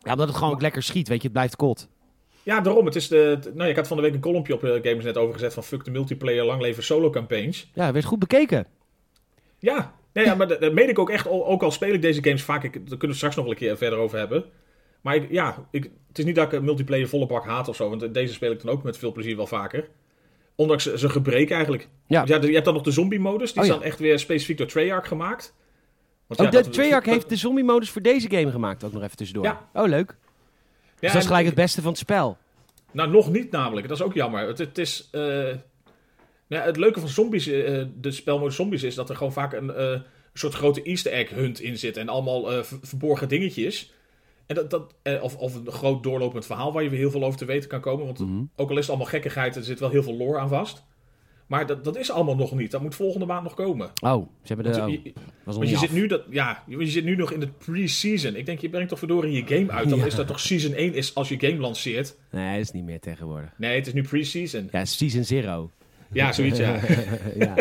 Ja, 0.00 0.12
omdat 0.12 0.28
het 0.28 0.36
gewoon 0.36 0.52
ook 0.52 0.60
lekker 0.60 0.82
schiet, 0.82 1.08
weet 1.08 1.16
je. 1.16 1.24
Het 1.24 1.32
blijft 1.32 1.56
kot. 1.56 1.88
Ja, 2.42 2.60
daarom. 2.60 2.86
Het 2.86 2.96
is 2.96 3.08
de, 3.08 3.38
nou, 3.54 3.70
ik 3.70 3.76
had 3.76 3.86
van 3.86 3.96
de 3.96 4.02
week 4.02 4.14
een 4.14 4.20
kolompje 4.20 4.54
op 4.54 4.64
eh, 4.64 4.70
Gamers 4.70 5.04
net 5.04 5.16
overgezet 5.16 5.54
van 5.54 5.64
fuck 5.64 5.84
de 5.84 5.90
multiplayer, 5.90 6.44
lang 6.44 6.60
leven 6.60 6.82
solo 6.82 7.10
campaigns. 7.10 7.70
Ja, 7.74 7.92
werd 7.92 8.04
goed 8.04 8.18
bekeken. 8.18 8.66
Ja, 9.58 9.94
nee, 10.12 10.24
ja 10.24 10.34
maar 10.34 10.48
dat, 10.48 10.60
dat 10.60 10.72
meen 10.72 10.88
ik 10.88 10.98
ook 10.98 11.10
echt. 11.10 11.28
Ook 11.28 11.62
al 11.62 11.70
speel 11.70 11.94
ik 11.94 12.02
deze 12.02 12.22
games 12.22 12.42
vaak, 12.42 12.64
ik, 12.64 12.72
daar 12.72 12.82
kunnen 12.82 13.08
we 13.08 13.14
straks 13.14 13.34
nog 13.36 13.44
wel 13.44 13.52
een 13.52 13.60
keer 13.60 13.76
verder 13.76 13.98
over 13.98 14.18
hebben. 14.18 14.44
Maar 15.00 15.14
ik, 15.14 15.30
ja, 15.30 15.66
ik, 15.70 15.90
het 16.08 16.18
is 16.18 16.24
niet 16.24 16.34
dat 16.34 16.46
ik 16.46 16.52
een 16.52 16.64
multiplayer 16.64 17.08
volle 17.08 17.26
bak 17.26 17.44
haat 17.44 17.68
of 17.68 17.76
zo, 17.76 17.88
want 17.88 18.14
deze 18.14 18.32
speel 18.32 18.52
ik 18.52 18.62
dan 18.62 18.72
ook 18.72 18.82
met 18.82 18.98
veel 18.98 19.12
plezier 19.12 19.36
wel 19.36 19.46
vaker. 19.46 19.88
Ondanks 20.56 20.94
zijn 20.94 21.10
gebreken 21.10 21.54
eigenlijk. 21.54 21.88
Ja. 22.06 22.16
Want 22.26 22.28
ja, 22.42 22.48
je 22.48 22.52
hebt 22.52 22.64
dan 22.64 22.74
nog 22.74 22.82
de 22.82 22.90
zombie-modus, 22.90 23.52
die 23.52 23.62
Oh, 23.62 23.68
is 23.68 23.74
dan 23.74 23.82
echt 23.82 23.98
weer 23.98 24.18
specifiek 24.18 24.58
door 24.58 24.66
Treyarch 24.66 25.08
gemaakt. 25.08 25.54
Want 26.26 26.52
de 26.52 26.68
Treyarch 26.68 27.04
dat- 27.04 27.14
heeft 27.14 27.28
de 27.28 27.36
zombie-modus 27.36 27.90
voor 27.90 28.02
deze 28.02 28.30
game 28.30 28.50
gemaakt, 28.50 28.84
ook 28.84 28.92
nog 28.92 29.02
even 29.02 29.16
tussendoor. 29.16 29.44
Ja. 29.44 29.68
Oh, 29.72 29.88
leuk. 29.88 30.16
Dus 31.00 31.12
dat 31.12 31.20
is 31.20 31.26
gelijk 31.26 31.46
het 31.46 31.54
beste 31.54 31.80
van 31.82 31.90
het 31.90 31.98
spel. 32.00 32.36
Nou, 32.92 33.10
nog 33.10 33.30
niet 33.30 33.50
namelijk. 33.50 33.88
Dat 33.88 33.96
is 33.98 34.04
ook 34.04 34.14
jammer. 34.14 34.46
Het, 34.46 34.58
het 34.58 34.78
is... 34.78 35.08
eh, 35.12 35.20
nou 35.20 35.56
ja, 36.48 36.60
het 36.62 36.76
leuke 36.76 37.00
van 37.00 37.08
zombies, 37.08 37.46
eh, 37.46 37.82
de 37.94 38.10
spelmodus 38.10 38.54
zombies, 38.56 38.82
is 38.82 38.94
dat 38.94 39.08
er 39.10 39.16
gewoon 39.16 39.32
vaak 39.32 39.52
een, 39.52 39.70
eh, 39.74 39.90
een 39.90 40.02
soort 40.32 40.54
grote 40.54 40.82
easter 40.82 41.12
egg 41.12 41.30
hunt 41.30 41.60
in 41.60 41.78
zit. 41.78 41.96
En 41.96 42.08
allemaal 42.08 42.42
ver- 42.64 42.78
verborgen 42.82 43.28
dingetjes. 43.28 43.92
En 44.46 44.54
dat, 44.54 44.70
dat, 44.70 44.94
eh, 45.02 45.22
of, 45.22 45.36
of 45.36 45.54
een 45.54 45.70
groot 45.72 46.02
doorlopend 46.02 46.46
verhaal 46.46 46.72
waar 46.72 46.82
je 46.82 46.88
weer 46.90 46.98
heel 46.98 47.10
veel 47.10 47.24
over 47.24 47.38
te 47.38 47.44
weten 47.44 47.68
kan 47.68 47.80
komen. 47.80 48.06
Want 48.06 48.18
Mhm. 48.18 48.42
ook 48.56 48.68
al 48.70 48.74
is 48.74 48.80
het 48.80 48.88
allemaal 48.88 49.06
gekkigheid, 49.08 49.56
er 49.56 49.64
zit 49.64 49.80
wel 49.80 49.90
heel 49.90 50.02
veel 50.02 50.16
lore 50.16 50.38
aan 50.38 50.48
vast. 50.48 50.84
Maar 51.46 51.66
dat, 51.66 51.84
dat 51.84 51.96
is 51.96 52.10
allemaal 52.10 52.36
nog 52.36 52.52
niet. 52.54 52.70
Dat 52.70 52.82
moet 52.82 52.94
volgende 52.94 53.26
maand 53.26 53.42
nog 53.42 53.54
komen. 53.54 53.90
Oh, 54.02 54.28
ze 54.42 54.52
hebben 54.54 54.72
de... 54.72 54.78
Want 54.80 54.92
je, 55.04 55.12
want 55.44 55.68
je 55.68 55.76
zit 55.78 55.92
nu 55.92 56.06
dat, 56.06 56.22
ja, 56.30 56.62
je 56.66 56.86
zit 56.86 57.04
nu 57.04 57.16
nog 57.16 57.32
in 57.32 57.40
de 57.40 57.48
pre-season. 57.48 58.36
Ik 58.36 58.46
denk, 58.46 58.58
je 58.60 58.68
brengt 58.68 58.88
toch 58.88 58.98
verdorie 58.98 59.32
je 59.32 59.56
game 59.56 59.70
uit. 59.70 59.88
Dan 59.88 59.98
Ja. 59.98 60.04
is 60.04 60.14
dat 60.14 60.26
toch 60.26 60.40
season 60.40 60.72
1 60.74 60.94
is 60.94 61.14
als 61.14 61.28
je 61.28 61.38
game 61.40 61.56
lanceert. 61.60 62.16
Nee, 62.30 62.50
dat 62.56 62.60
is 62.64 62.70
niet 62.72 62.84
meer 62.84 63.00
tegenwoordig. 63.00 63.50
Nee, 63.58 63.76
het 63.76 63.86
is 63.86 63.92
nu 63.92 64.02
pre-season. 64.02 64.68
Ja, 64.72 64.84
Season 64.84 65.24
Zero. 65.24 65.70
Ja, 66.12 66.32
zoiets 66.32 66.58
ja. 66.66 66.80
ja. 67.38 67.54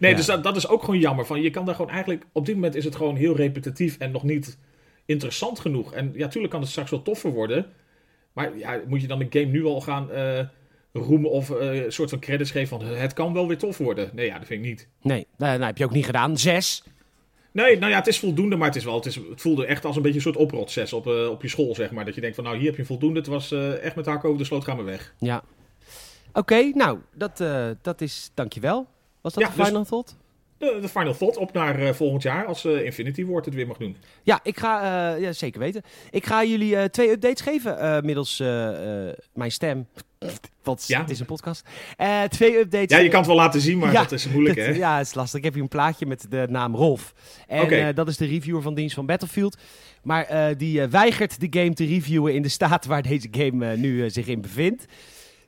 Nee, 0.00 0.10
Ja. 0.10 0.16
dus 0.16 0.26
dat, 0.26 0.42
dat 0.44 0.56
is 0.56 0.68
ook 0.68 0.80
gewoon 0.84 1.00
jammer. 1.00 1.26
Van, 1.26 1.42
je 1.42 1.50
kan 1.50 1.64
daar 1.64 1.74
gewoon 1.74 1.90
eigenlijk... 1.90 2.24
Op 2.32 2.46
dit 2.46 2.54
moment 2.54 2.74
is 2.74 2.84
het 2.84 2.96
gewoon 2.96 3.16
heel 3.16 3.36
repetitief 3.36 3.98
en 3.98 4.10
nog 4.10 4.22
niet 4.22 4.58
interessant 5.06 5.58
genoeg. 5.58 5.92
En 5.92 6.12
ja, 6.14 6.28
tuurlijk 6.28 6.52
kan 6.52 6.62
het 6.62 6.70
straks 6.70 6.90
wel 6.90 7.02
toffer 7.02 7.30
worden. 7.30 7.72
Maar 8.32 8.58
ja, 8.58 8.80
moet 8.86 9.00
je 9.00 9.06
dan 9.06 9.18
de 9.18 9.26
game 9.30 9.44
nu 9.52 9.64
al 9.64 9.80
gaan 9.80 10.10
eh, 10.10 10.40
roemen 10.92 11.30
of 11.30 11.50
eh, 11.50 11.84
een 11.84 11.92
soort 11.92 12.10
van 12.10 12.18
credits 12.18 12.50
geven 12.50 12.78
van... 12.78 12.88
Het 12.88 13.12
kan 13.12 13.32
wel 13.32 13.48
weer 13.48 13.58
tof 13.58 13.78
worden. 13.78 14.10
Nee, 14.12 14.26
ja, 14.26 14.38
dat 14.38 14.46
vind 14.46 14.64
ik 14.64 14.70
niet. 14.70 14.88
Nee, 15.02 15.26
nou, 15.36 15.52
nou, 15.52 15.64
heb 15.64 15.78
je 15.78 15.84
ook 15.84 15.92
niet 15.92 16.06
gedaan. 16.06 16.38
Zes. 16.38 16.82
Nee, 17.54 17.78
nou 17.78 17.92
ja, 17.92 17.98
het 17.98 18.06
is 18.06 18.18
voldoende, 18.18 18.56
maar 18.56 18.66
het, 18.66 18.76
is 18.76 18.84
wel, 18.84 18.94
het, 18.94 19.06
is, 19.06 19.14
het 19.14 19.40
voelde 19.40 19.66
echt 19.66 19.84
als 19.84 19.96
een 19.96 20.02
beetje 20.02 20.16
een 20.16 20.22
soort 20.22 20.36
oprotzes 20.36 20.92
op, 20.92 21.06
eh, 21.06 21.28
op 21.30 21.42
je 21.42 21.48
school, 21.48 21.74
zeg 21.74 21.90
maar. 21.90 22.04
Dat 22.04 22.14
je 22.14 22.20
denkt 22.20 22.36
van, 22.36 22.44
nou, 22.44 22.56
hier 22.56 22.66
heb 22.66 22.76
je 22.76 22.84
voldoende. 22.84 23.18
Het 23.18 23.28
was 23.28 23.52
eh, 23.52 23.82
echt 23.82 23.96
met 23.96 24.06
hakken 24.06 24.28
over 24.28 24.40
de 24.40 24.46
sloot, 24.46 24.64
gaan 24.64 24.76
we 24.76 24.82
weg. 24.82 25.14
Ja. 25.18 25.42
Oké, 26.32 26.70
nou, 26.74 26.98
dat, 27.12 27.40
eh, 27.40 27.66
dat 27.82 28.00
is... 28.00 28.30
Dankjewel. 28.34 28.86
Was 29.20 29.32
dat 29.34 29.42
Ja, 29.42 29.50
de 29.50 29.56
dus- 29.56 29.66
final 29.66 29.84
thought? 29.84 30.16
De, 30.58 30.78
de 30.80 30.88
final 30.88 31.16
thought 31.16 31.36
op 31.36 31.52
naar 31.52 31.78
eh, 31.80 31.92
volgend 31.92 32.22
jaar, 32.22 32.44
als 32.44 32.64
eh, 32.64 32.84
Infinity 32.84 33.24
Ward 33.24 33.44
het 33.44 33.54
weer 33.54 33.66
mag 33.66 33.76
doen. 33.76 33.96
Ja, 34.22 34.40
ik 34.42 34.58
ga, 34.58 34.80
eh, 35.14 35.20
ja, 35.22 35.32
zeker 35.32 35.60
weten. 35.60 35.82
Ik 36.10 36.26
ga 36.26 36.44
jullie 36.44 36.90
twee 36.90 37.10
updates 37.10 37.40
geven 37.40 38.04
middels 38.04 38.38
mijn 39.34 39.50
stem. 39.52 39.86
Want 40.62 40.84
Ja. 40.86 41.00
het 41.00 41.10
is 41.10 41.20
een 41.20 41.26
podcast. 41.26 41.64
Twee 42.28 42.58
updates. 42.58 42.96
Ja, 42.96 43.02
je 43.02 43.08
kan 43.08 43.18
het 43.18 43.26
wel 43.26 43.36
laten 43.36 43.60
zien, 43.60 43.78
maar 43.78 43.92
Ja, 43.92 44.02
dat 44.02 44.12
is 44.12 44.28
moeilijk, 44.28 44.56
Dat- 44.58 44.66
hè? 44.66 44.72
Ja, 44.72 44.96
het 44.98 45.06
is 45.06 45.14
lastig. 45.14 45.38
Ik 45.38 45.44
heb 45.44 45.52
hier 45.54 45.62
een 45.62 45.68
plaatje 45.68 46.06
met 46.06 46.26
de 46.30 46.46
naam 46.48 46.74
Rolf. 46.74 47.14
En 47.48 47.94
dat 47.94 48.08
is 48.08 48.16
de 48.16 48.26
reviewer 48.26 48.62
van 48.62 48.74
dienst 48.74 48.94
van 48.94 49.06
Battlefield. 49.06 49.56
Maar 50.02 50.54
die 50.56 50.86
weigert 50.86 51.40
de 51.40 51.60
game 51.60 51.74
te 51.74 51.84
reviewen 51.86 52.34
in 52.34 52.42
de 52.42 52.48
staat 52.48 52.84
waar 52.84 53.02
deze 53.02 53.28
game 53.30 53.76
nu 53.76 54.10
zich 54.10 54.26
in 54.26 54.40
bevindt. 54.40 54.84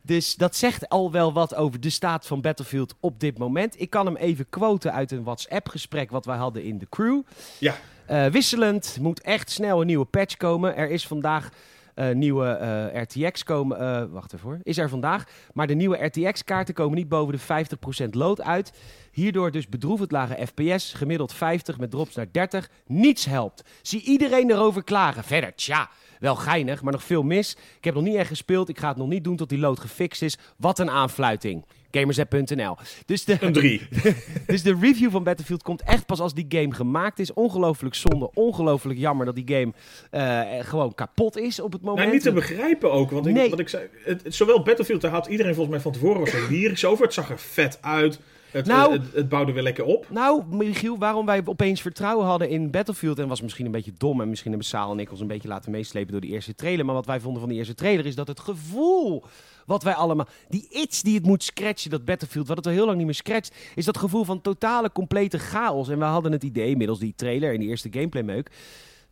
Dus 0.07 0.35
dat 0.35 0.57
zegt 0.57 0.89
al 0.89 1.13
wel 1.13 1.33
wat 1.33 1.55
over 1.55 1.81
de 1.81 1.91
staat 1.91 2.27
van 2.27 2.41
Battlefield 2.41 2.95
op 3.01 3.21
dit 3.21 3.39
moment. 3.39 3.81
Ik 3.81 3.91
kan 3.91 4.07
hem 4.07 4.17
even 4.17 4.49
quoten 4.49 4.93
uit 4.93 5.11
een 5.11 5.25
WhatsApp-gesprek 5.25 6.11
wat 6.11 6.25
wij 6.25 6.37
hadden 6.37 6.63
in 6.63 6.79
de 6.79 6.87
crew. 6.89 7.23
Ja. 7.59 7.75
Eh, 8.07 8.27
wisselend, 8.27 8.97
moet 9.01 9.21
echt 9.21 9.51
snel 9.51 9.81
een 9.81 9.87
nieuwe 9.87 10.05
patch 10.05 10.37
komen. 10.37 10.77
Er 10.77 10.91
is 10.91 11.07
vandaag 11.07 11.49
eh, 11.95 12.11
nieuwe 12.11 12.47
eh, 12.47 13.03
RTX 13.03 13.43
komen. 13.43 14.13
wacht 14.13 14.33
even 14.33 14.49
hoor. 14.49 14.59
Is 14.63 14.79
er 14.79 14.89
vandaag. 14.89 15.25
Maar 15.53 15.67
de 15.67 15.75
nieuwe 15.75 16.05
RTX-kaarten 16.05 16.75
komen 16.75 16.97
niet 16.97 17.09
boven 17.09 17.39
de 17.39 17.67
50% 18.07 18.09
load 18.11 18.43
uit. 18.43 18.73
Hierdoor 19.13 19.51
dus 19.51 19.69
bedroevend 19.69 20.11
lage 20.11 20.47
FPS. 20.47 20.93
Gemiddeld 20.93 21.33
50 21.33 21.79
met 21.79 21.91
drops 21.91 22.15
naar 22.15 22.29
30. 22.33 22.71
Niets 22.87 23.25
helpt. 23.25 23.65
Zie 23.83 24.03
iedereen 24.03 24.51
erover 24.51 24.85
klagen. 24.85 25.25
Verder, 25.25 25.55
tja. 25.55 25.89
Wel 26.21 26.35
geinig, 26.37 26.83
maar 26.83 26.93
nog 26.93 27.03
veel 27.05 27.23
mis. 27.23 27.57
Ik 27.79 27.85
heb 27.85 27.95
nog 27.95 28.03
niet 28.03 28.15
echt 28.15 28.29
gespeeld. 28.29 28.69
Ik 28.69 28.79
ga 28.79 28.89
het 28.89 28.97
nog 28.97 29.09
niet 29.09 29.25
doen 29.25 29.37
tot 29.37 29.49
die 29.49 29.59
load 29.59 29.81
gefixt 29.81 30.23
is. 30.23 30.39
Wat 30.57 30.79
een 30.79 30.91
aanfluiting. 30.91 31.65
Gamerset.nl. 31.91 32.77
Dus 33.07 33.25
de, 33.25 33.37
Een 33.41 33.53
3. 33.53 33.89
dus 34.47 34.63
de 34.63 34.77
review 34.81 35.11
van 35.11 35.25
Battlefield 35.25 35.63
komt 35.63 35.83
echt 35.83 36.07
pas 36.07 36.21
als 36.21 36.35
die 36.35 36.47
game 36.49 36.75
gemaakt 36.75 37.19
is. 37.19 37.33
Ongelooflijk 37.33 37.95
zonde, 37.95 38.31
ongelooflijk 38.35 38.99
jammer 38.99 39.27
dat 39.27 39.35
die 39.35 39.45
game 39.57 39.73
eh, 40.11 40.65
gewoon 40.67 40.95
kapot 40.95 41.37
is 41.39 41.61
op 41.61 41.73
het 41.73 41.81
moment. 41.83 41.99
Nou, 42.01 42.13
niet 42.13 42.23
te 42.23 42.33
begrijpen 42.33 42.93
ook, 42.93 43.11
want 43.11 43.27
ik, 43.27 43.35
Nee. 43.35 43.51
wat 43.51 43.59
ik 43.59 43.69
zei, 43.69 43.85
het- 44.05 44.23
zowel 44.29 44.63
Battlefield, 44.63 45.01
daar 45.01 45.11
had 45.11 45.27
iedereen 45.27 45.55
volgens 45.55 45.75
mij 45.75 45.83
van 45.85 45.93
tevoren 45.93 46.21
was 46.21 46.33
er 46.33 46.47
lyrisch 46.51 46.85
over. 46.85 47.05
Het 47.05 47.15
zag 47.15 47.31
er 47.31 47.39
vet 47.39 47.79
uit. 47.83 48.21
Het, 48.51 48.67
Nou. 48.67 48.93
het, 48.93 49.15
het 49.15 49.29
bouwde 49.29 49.53
weer 49.53 49.63
lekker 49.63 49.85
op. 49.85 50.07
Nou, 50.11 50.45
Michiel, 50.51 50.99
waarom 50.99 51.27
wij 51.27 51.43
opeens 51.45 51.81
vertrouwen 51.81 52.27
hadden 52.27 52.49
in 52.49 52.71
Battlefield... 52.71 53.19
en 53.19 53.29
was 53.29 53.41
misschien 53.41 53.67
een 53.67 53.73
beetje 53.73 53.93
dom 53.97 54.21
en 54.21 54.29
misschien 54.29 54.51
hebben 54.51 54.69
Saal 54.69 54.93
en 54.93 54.99
ik 54.99 55.11
ons 55.11 55.21
een 55.21 55.27
beetje 55.27 55.49
laten 55.49 55.71
meeslepen 55.71 56.13
door 56.13 56.21
die 56.21 56.31
eerste 56.31 56.55
trailer... 56.55 56.85
maar 56.85 56.95
wat 56.95 57.07
wij 57.07 57.21
vonden 57.21 57.41
van 57.41 57.49
die 57.49 57.59
eerste 57.59 57.75
trailer 57.75 58.07
is 58.07 58.15
dat 58.15 58.29
het 58.29 58.41
gevoel 58.41 59.25
wat 59.67 59.83
wij 59.83 59.95
allemaal... 59.95 60.27
die 60.49 60.69
iets 60.71 61.03
die 61.03 61.15
het 61.15 61.27
moet 61.27 61.43
scratchen, 61.43 61.91
dat 61.91 62.05
Battlefield, 62.05 62.49
wat 62.49 62.57
het 62.57 62.67
al 62.67 62.73
heel 62.73 62.85
lang 62.85 62.97
niet 62.97 63.07
meer 63.07 63.15
scratcht... 63.15 63.55
is 63.75 63.85
dat 63.85 63.99
gevoel 63.99 64.25
van 64.25 64.41
totale, 64.41 64.93
complete 64.93 65.39
chaos. 65.39 65.89
En 65.89 65.99
we 65.99 66.05
hadden 66.05 66.33
het 66.33 66.43
idee, 66.43 66.77
middels 66.77 66.99
die 66.99 67.15
trailer 67.17 67.53
en 67.53 67.61
die 67.61 67.69
eerste 67.69 67.89
gameplaymeuk... 67.93 68.51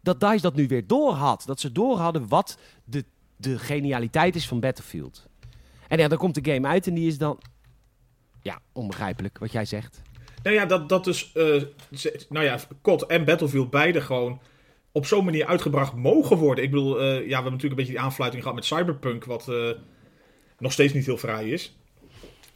dat 0.00 0.20
DICE 0.20 0.40
dat 0.40 0.54
nu 0.54 0.66
weer 0.66 0.86
door 0.86 1.12
had. 1.12 1.42
Dat 1.46 1.60
ze 1.60 1.72
door 1.72 1.96
hadden 1.96 2.28
wat 2.28 2.58
de, 2.84 3.04
de 3.36 3.58
genialiteit 3.58 4.34
is 4.34 4.48
van 4.48 4.60
Battlefield. 4.60 5.26
En 5.88 5.98
ja, 5.98 6.08
dan 6.08 6.18
komt 6.18 6.44
de 6.44 6.52
game 6.52 6.68
uit 6.68 6.86
en 6.86 6.94
die 6.94 7.06
is 7.06 7.18
dan... 7.18 7.38
Ja, 8.44 8.60
onbegrijpelijk 8.72 9.38
wat 9.38 9.52
jij 9.52 9.64
zegt. 9.64 10.02
Nou 10.42 10.56
ja, 10.56 10.66
dat, 10.66 10.88
dat 10.88 11.04
dus, 11.04 11.32
ze- 11.92 12.24
nou 12.28 12.44
ja, 12.44 12.58
COD 12.82 13.06
en 13.06 13.24
Battlefield 13.24 13.70
beide 13.70 14.00
gewoon 14.00 14.40
op 14.92 15.06
zo'n 15.06 15.24
manier 15.24 15.46
uitgebracht 15.46 15.94
mogen 15.94 16.36
worden. 16.36 16.64
Ik 16.64 16.70
bedoel, 16.70 17.00
eh, 17.00 17.04
ja, 17.06 17.10
we 17.10 17.18
hebben 17.34 17.52
natuurlijk 17.52 17.62
een 17.62 17.76
beetje 17.76 17.92
die 17.92 18.00
aanfluiting 18.00 18.42
gehad 18.42 18.56
met 18.58 18.66
Cyberpunk, 18.66 19.24
wat 19.24 19.48
eh, 19.48 19.70
nog 20.58 20.72
steeds 20.72 20.92
niet 20.92 21.06
heel 21.06 21.16
fraai 21.16 21.52
is. 21.52 21.78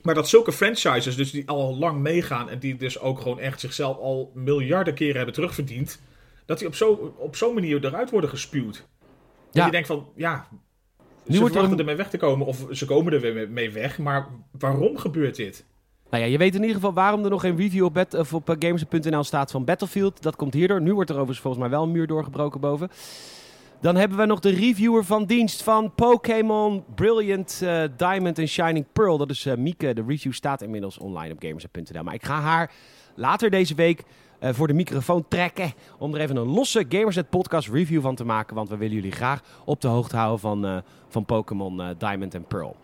Maar 0.02 0.14
dat 0.14 0.28
zulke 0.28 0.52
franchises, 0.52 1.16
dus 1.16 1.30
die 1.30 1.48
al 1.48 1.76
lang 1.78 2.00
meegaan 2.00 2.48
en 2.48 2.58
die 2.58 2.76
dus 2.76 2.98
ook 3.00 3.20
gewoon 3.20 3.38
echt 3.40 3.60
zichzelf 3.60 3.96
al 3.98 4.30
miljarden 4.34 4.94
keren 4.94 5.16
hebben 5.16 5.34
terugverdiend, 5.34 6.00
dat 6.46 6.58
die 6.58 6.66
op 6.68 6.74
zo'n 6.74 7.16
op 7.16 7.36
zo'n 7.36 7.54
manier 7.54 7.84
eruit 7.84 8.10
worden 8.10 8.30
gespuwd. 8.30 8.74
Dat 8.74 8.84
Ja. 9.52 9.64
je 9.64 9.70
denkt 9.70 9.86
van, 9.86 10.08
ja, 10.16 10.48
Nu 10.50 11.34
ze 11.34 11.40
wordt 11.40 11.54
er 11.54 11.60
verwachten 11.60 11.78
ermee 11.78 11.96
weg 11.96 12.10
te 12.10 12.16
komen 12.16 12.46
of 12.46 12.66
ze 12.70 12.84
komen 12.86 13.12
er 13.12 13.20
weer 13.20 13.50
mee 13.50 13.70
weg, 13.70 13.98
maar 13.98 14.28
waarom 14.58 14.96
gebeurt 14.98 15.36
dit? 15.36 15.64
Nou 16.10 16.22
ja, 16.22 16.28
je 16.28 16.38
weet 16.38 16.54
in 16.54 16.60
ieder 16.60 16.74
geval 16.76 16.92
waarom 16.92 17.24
er 17.24 17.30
nog 17.30 17.40
geen 17.40 17.56
review 17.56 17.84
op, 17.84 17.94
bet- 17.94 18.32
op 18.32 18.50
eh, 18.50 18.56
Gamers.nl 18.58 19.24
staat 19.24 19.50
van 19.50 19.64
Battlefield. 19.64 20.22
Dat 20.22 20.36
komt 20.36 20.54
hierdoor. 20.54 20.80
Nu 20.80 20.94
wordt 20.94 21.10
er 21.10 21.16
overigens 21.16 21.40
volgens 21.40 21.62
mij 21.62 21.72
wel 21.72 21.82
een 21.82 21.90
muur 21.92 22.06
doorgebroken 22.06 22.60
boven. 22.60 22.90
Dan 23.80 23.96
hebben 23.96 24.18
we 24.18 24.24
nog 24.24 24.40
de 24.40 24.50
reviewer 24.50 25.04
van 25.04 25.24
dienst 25.24 25.62
van 25.62 25.92
Pokémon 25.94 26.84
Brilliant 26.94 27.60
eh, 27.62 27.82
Diamond 27.96 28.38
en 28.38 28.48
Shining 28.48 28.86
Pearl. 28.92 29.18
Dat 29.18 29.30
is 29.30 29.46
eh, 29.46 29.56
Mieke. 29.56 29.94
De 29.94 30.04
review 30.06 30.32
staat 30.32 30.62
inmiddels 30.62 30.98
online 30.98 31.32
op 31.32 31.42
Gamers.nl. 31.42 32.02
Maar 32.02 32.14
ik 32.14 32.24
ga 32.24 32.40
haar 32.40 32.70
later 33.14 33.50
deze 33.50 33.74
week 33.74 34.02
voor 34.40 34.66
de 34.66 34.74
microfoon 34.74 35.24
trekken. 35.28 35.72
Om 35.98 36.14
er 36.14 36.20
even 36.20 36.36
een 36.36 36.46
losse 36.46 36.84
Gamersnet 36.88 37.30
podcast 37.30 37.68
review 37.68 38.02
van 38.02 38.14
te 38.14 38.24
maken. 38.24 38.54
Want 38.56 38.68
we 38.68 38.76
willen 38.76 38.94
jullie 38.94 39.12
graag 39.12 39.40
op 39.64 39.80
de 39.80 39.88
hoogte 39.88 40.16
houden 40.16 40.40
van, 40.40 40.82
van 41.08 41.24
Pokémon 41.24 41.94
Diamond 41.98 42.34
en 42.34 42.44
Pearl. 42.44 42.76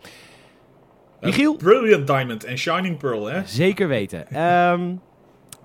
Michiel? 1.21 1.55
Brilliant 1.55 2.07
Diamond 2.07 2.43
en 2.43 2.57
Shining 2.57 2.97
Pearl, 2.97 3.25
hè? 3.25 3.41
Zeker 3.45 3.87
weten. 3.87 4.27
Ehm, 4.31 4.95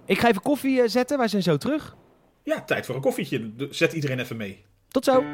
ik 0.06 0.18
ga 0.18 0.28
even 0.28 0.42
koffie 0.42 0.82
eh, 0.82 0.88
zetten. 0.88 1.18
Wij 1.18 1.28
zijn 1.28 1.42
zo 1.42 1.56
terug. 1.56 1.96
Ja, 2.42 2.62
tijd 2.62 2.86
voor 2.86 2.94
een 2.94 3.00
koffietje. 3.00 3.50
Zet 3.70 3.92
iedereen 3.92 4.18
even 4.18 4.36
mee. 4.36 4.64
Tot 4.88 5.04
zo. 5.04 5.24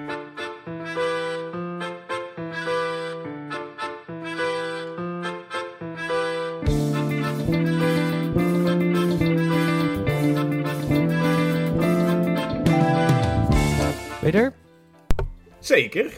Ben 14.21 14.33
je 14.33 14.39
er? 14.39 14.53
Zeker. 15.59 16.05
Ik, 16.05 16.13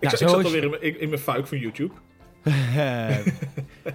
Ja, 0.00 0.10
zat, 0.16 0.20
ik 0.38 0.44
alweer 0.44 0.62
in, 0.62 0.70
mijn- 0.70 0.82
in, 0.82 1.00
in 1.00 1.08
mijn 1.08 1.20
fuik 1.20 1.46
van 1.46 1.58
YouTube. 1.58 1.92
Eh, 2.42 3.16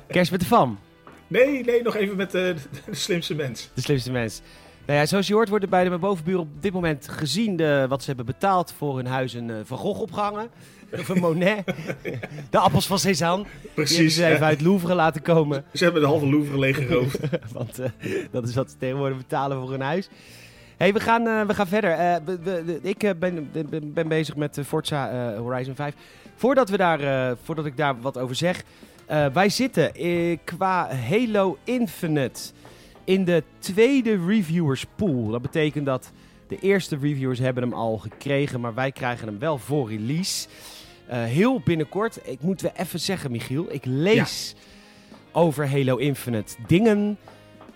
Kerst 0.08 0.32
met 0.32 0.40
de 0.40 0.46
fam. 0.46 0.80
Nee, 1.28 1.64
nee, 1.64 1.82
nog 1.84 1.96
even 1.96 2.16
met 2.16 2.34
eh, 2.36 2.42
de 2.86 2.96
slimste 2.96 3.36
mens. 3.36 3.70
De 3.74 3.82
slimste 3.82 4.12
mens. 4.12 4.42
Nou 4.86 5.00
ja, 5.00 5.06
zoals 5.06 5.28
je 5.28 5.34
hoort 5.34 5.50
worden 5.50 5.70
bij 5.70 5.90
de 5.90 5.98
bovenburen 5.98 6.40
op 6.42 6.62
dit 6.62 6.74
moment 6.74 7.08
gezien 7.10 7.56
de, 7.56 7.86
wat 7.90 8.02
ze 8.02 8.08
hebben 8.08 8.26
betaald 8.26 8.74
voor 8.78 8.96
hun 8.96 9.06
huis 9.08 9.34
een 9.34 9.50
eh, 9.50 9.56
Van 9.64 9.78
Gogh 9.78 10.02
opgehangen. 10.02 10.48
Of 10.94 11.10
een 11.10 11.20
Monet. 11.20 11.64
de 12.50 12.58
appels 12.58 12.88
van 12.88 13.00
Cézanne. 13.00 13.46
Die 13.62 13.72
Precies. 13.74 14.16
ze 14.16 14.26
even 14.26 14.46
uit 14.46 14.62
Louvre 14.62 14.94
laten 14.96 15.22
komen. 15.22 15.66
Ze 15.74 15.84
hebben 15.84 16.02
de 16.02 16.08
halve 16.08 16.30
Louvre 16.30 16.60
leeggeroofd. 16.60 17.20
Want 17.54 17.80
dat 18.32 18.48
is 18.48 18.56
wat 18.56 18.72
ze 18.72 18.78
tegenwoordig 18.78 19.18
betalen 19.18 19.60
voor 19.60 19.72
hun 19.72 19.82
huis. 19.82 20.10
hey, 20.78 20.94
we, 20.94 21.00
gaan, 21.00 21.48
we 21.48 21.54
gaan 21.54 21.68
verder. 21.68 22.22
We- 22.26 22.40
we- 22.44 22.64
we- 22.64 22.80
ik 22.82 22.98
ben, 23.20 23.50
ben, 23.52 23.94
ben 23.94 24.08
bezig 24.08 24.36
met 24.36 24.60
Forza 24.66 25.34
Horizon 25.38 25.76
5. 25.76 25.94
Voordat, 26.38 26.70
we 26.70 26.78
daar, 26.78 27.00
eh, 27.00 27.36
voordat 27.44 27.66
ik 27.66 27.78
daar 27.78 28.02
wat 28.02 28.18
over 28.18 28.36
zeg. 28.36 28.64
eh, 29.06 29.26
wij 29.26 29.50
zitten 29.50 29.94
eh, 29.96 30.38
qua 30.44 30.90
Halo 30.96 31.58
Infinite 31.64 32.42
in 33.04 33.26
de 33.26 33.44
tweede 33.60 34.26
reviewers 34.26 34.86
pool. 34.96 35.28
Dat 35.28 35.42
betekent 35.42 35.86
dat 35.86 36.12
de 36.48 36.60
eerste 36.60 36.98
reviewers 37.02 37.40
hebben 37.40 37.64
hem 37.64 37.74
al 37.74 37.98
gekregen. 37.98 38.60
Maar 38.60 38.74
wij 38.74 38.92
krijgen 38.92 39.28
hem 39.28 39.40
wel 39.40 39.58
voor 39.58 39.90
release. 39.90 40.48
Heel 41.08 41.62
binnenkort. 41.64 42.20
Ik 42.24 42.42
moet 42.42 42.62
wel 42.62 42.72
even 42.76 43.00
zeggen, 43.00 43.32
Michiel. 43.32 43.66
Ik 43.70 43.86
lees 43.86 44.56
over 45.32 45.70
Halo 45.70 45.96
Infinite 45.96 46.56
dingen. 46.68 47.18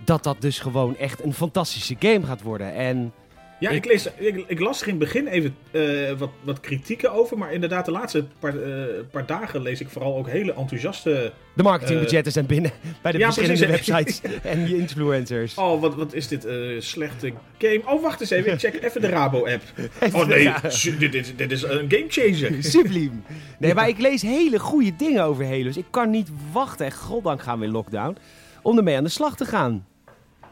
Dat 0.03 0.23
dat 0.23 0.41
dus 0.41 0.59
gewoon 0.59 0.97
echt 0.97 1.23
een 1.23 1.33
fantastische 1.33 1.95
game 1.99 2.25
gaat 2.25 2.41
worden. 2.41 2.73
En 2.73 3.13
Ja, 3.61 3.69
Ik- 3.69 3.75
ik, 3.75 3.85
lees, 3.91 4.07
ik, 4.17 4.43
ik 4.47 4.59
las 4.59 4.81
er 4.81 4.87
in 4.87 4.93
het 4.93 5.03
begin 5.03 5.27
even 5.27 5.55
eh, 5.71 6.11
wat, 6.17 6.29
wat 6.43 6.59
kritieken 6.59 7.11
over. 7.13 7.37
Maar 7.37 7.53
inderdaad, 7.53 7.85
de 7.85 7.91
laatste 7.91 8.25
paar, 8.39 8.57
eh, 8.61 8.83
paar 9.11 9.25
dagen 9.25 9.61
lees 9.61 9.81
ik 9.81 9.89
vooral 9.89 10.17
ook 10.17 10.29
hele 10.29 10.53
enthousiaste... 10.53 11.31
de 11.53 11.63
marketingbudgetten 11.63 12.31
zijn 12.31 12.45
binnen 12.45 12.71
bij 13.01 13.11
de 13.11 13.17
ja, 13.17 13.31
verschillende 13.33 13.65
precies. 13.67 13.87
websites 13.87 14.21
en 14.51 14.67
je 14.67 14.77
influencers. 14.77 15.55
Oh, 15.55 15.81
wat, 15.81 15.95
wat 15.95 16.13
is 16.13 16.27
dit 16.27 16.45
eh, 16.45 16.55
slechte 16.79 17.33
game. 17.57 17.81
Oh, 17.85 18.01
wacht 18.01 18.21
eens 18.21 18.29
even. 18.29 18.53
Ik 18.53 18.59
check 18.59 18.83
even 18.83 19.01
de 19.01 19.07
Rabo-app. 19.09 19.61
Oh 20.13 20.25
nee, 20.27 20.51
dit, 20.99 21.13
is- 21.15 21.35
dit 21.35 21.51
is 21.51 21.61
een 21.63 21.85
gamechanger. 21.91 22.63
Subliem. 22.63 23.23
Nee, 23.59 23.73
maar 23.73 23.87
ik 23.87 23.99
lees 23.99 24.21
hele 24.21 24.59
goede 24.59 24.95
dingen 24.95 25.23
over 25.23 25.45
Halo. 25.45 25.63
Dus 25.63 25.77
ik 25.77 25.85
kan 25.89 26.09
niet 26.09 26.29
wachten. 26.51 26.85
En 26.85 26.91
goddank 26.91 27.41
gaan 27.41 27.59
we 27.59 27.65
in 27.65 27.71
lockdown. 27.71 28.17
Om 28.61 28.77
ermee 28.77 28.97
aan 28.97 29.03
de 29.03 29.09
slag 29.09 29.35
te 29.35 29.45
gaan. 29.45 29.85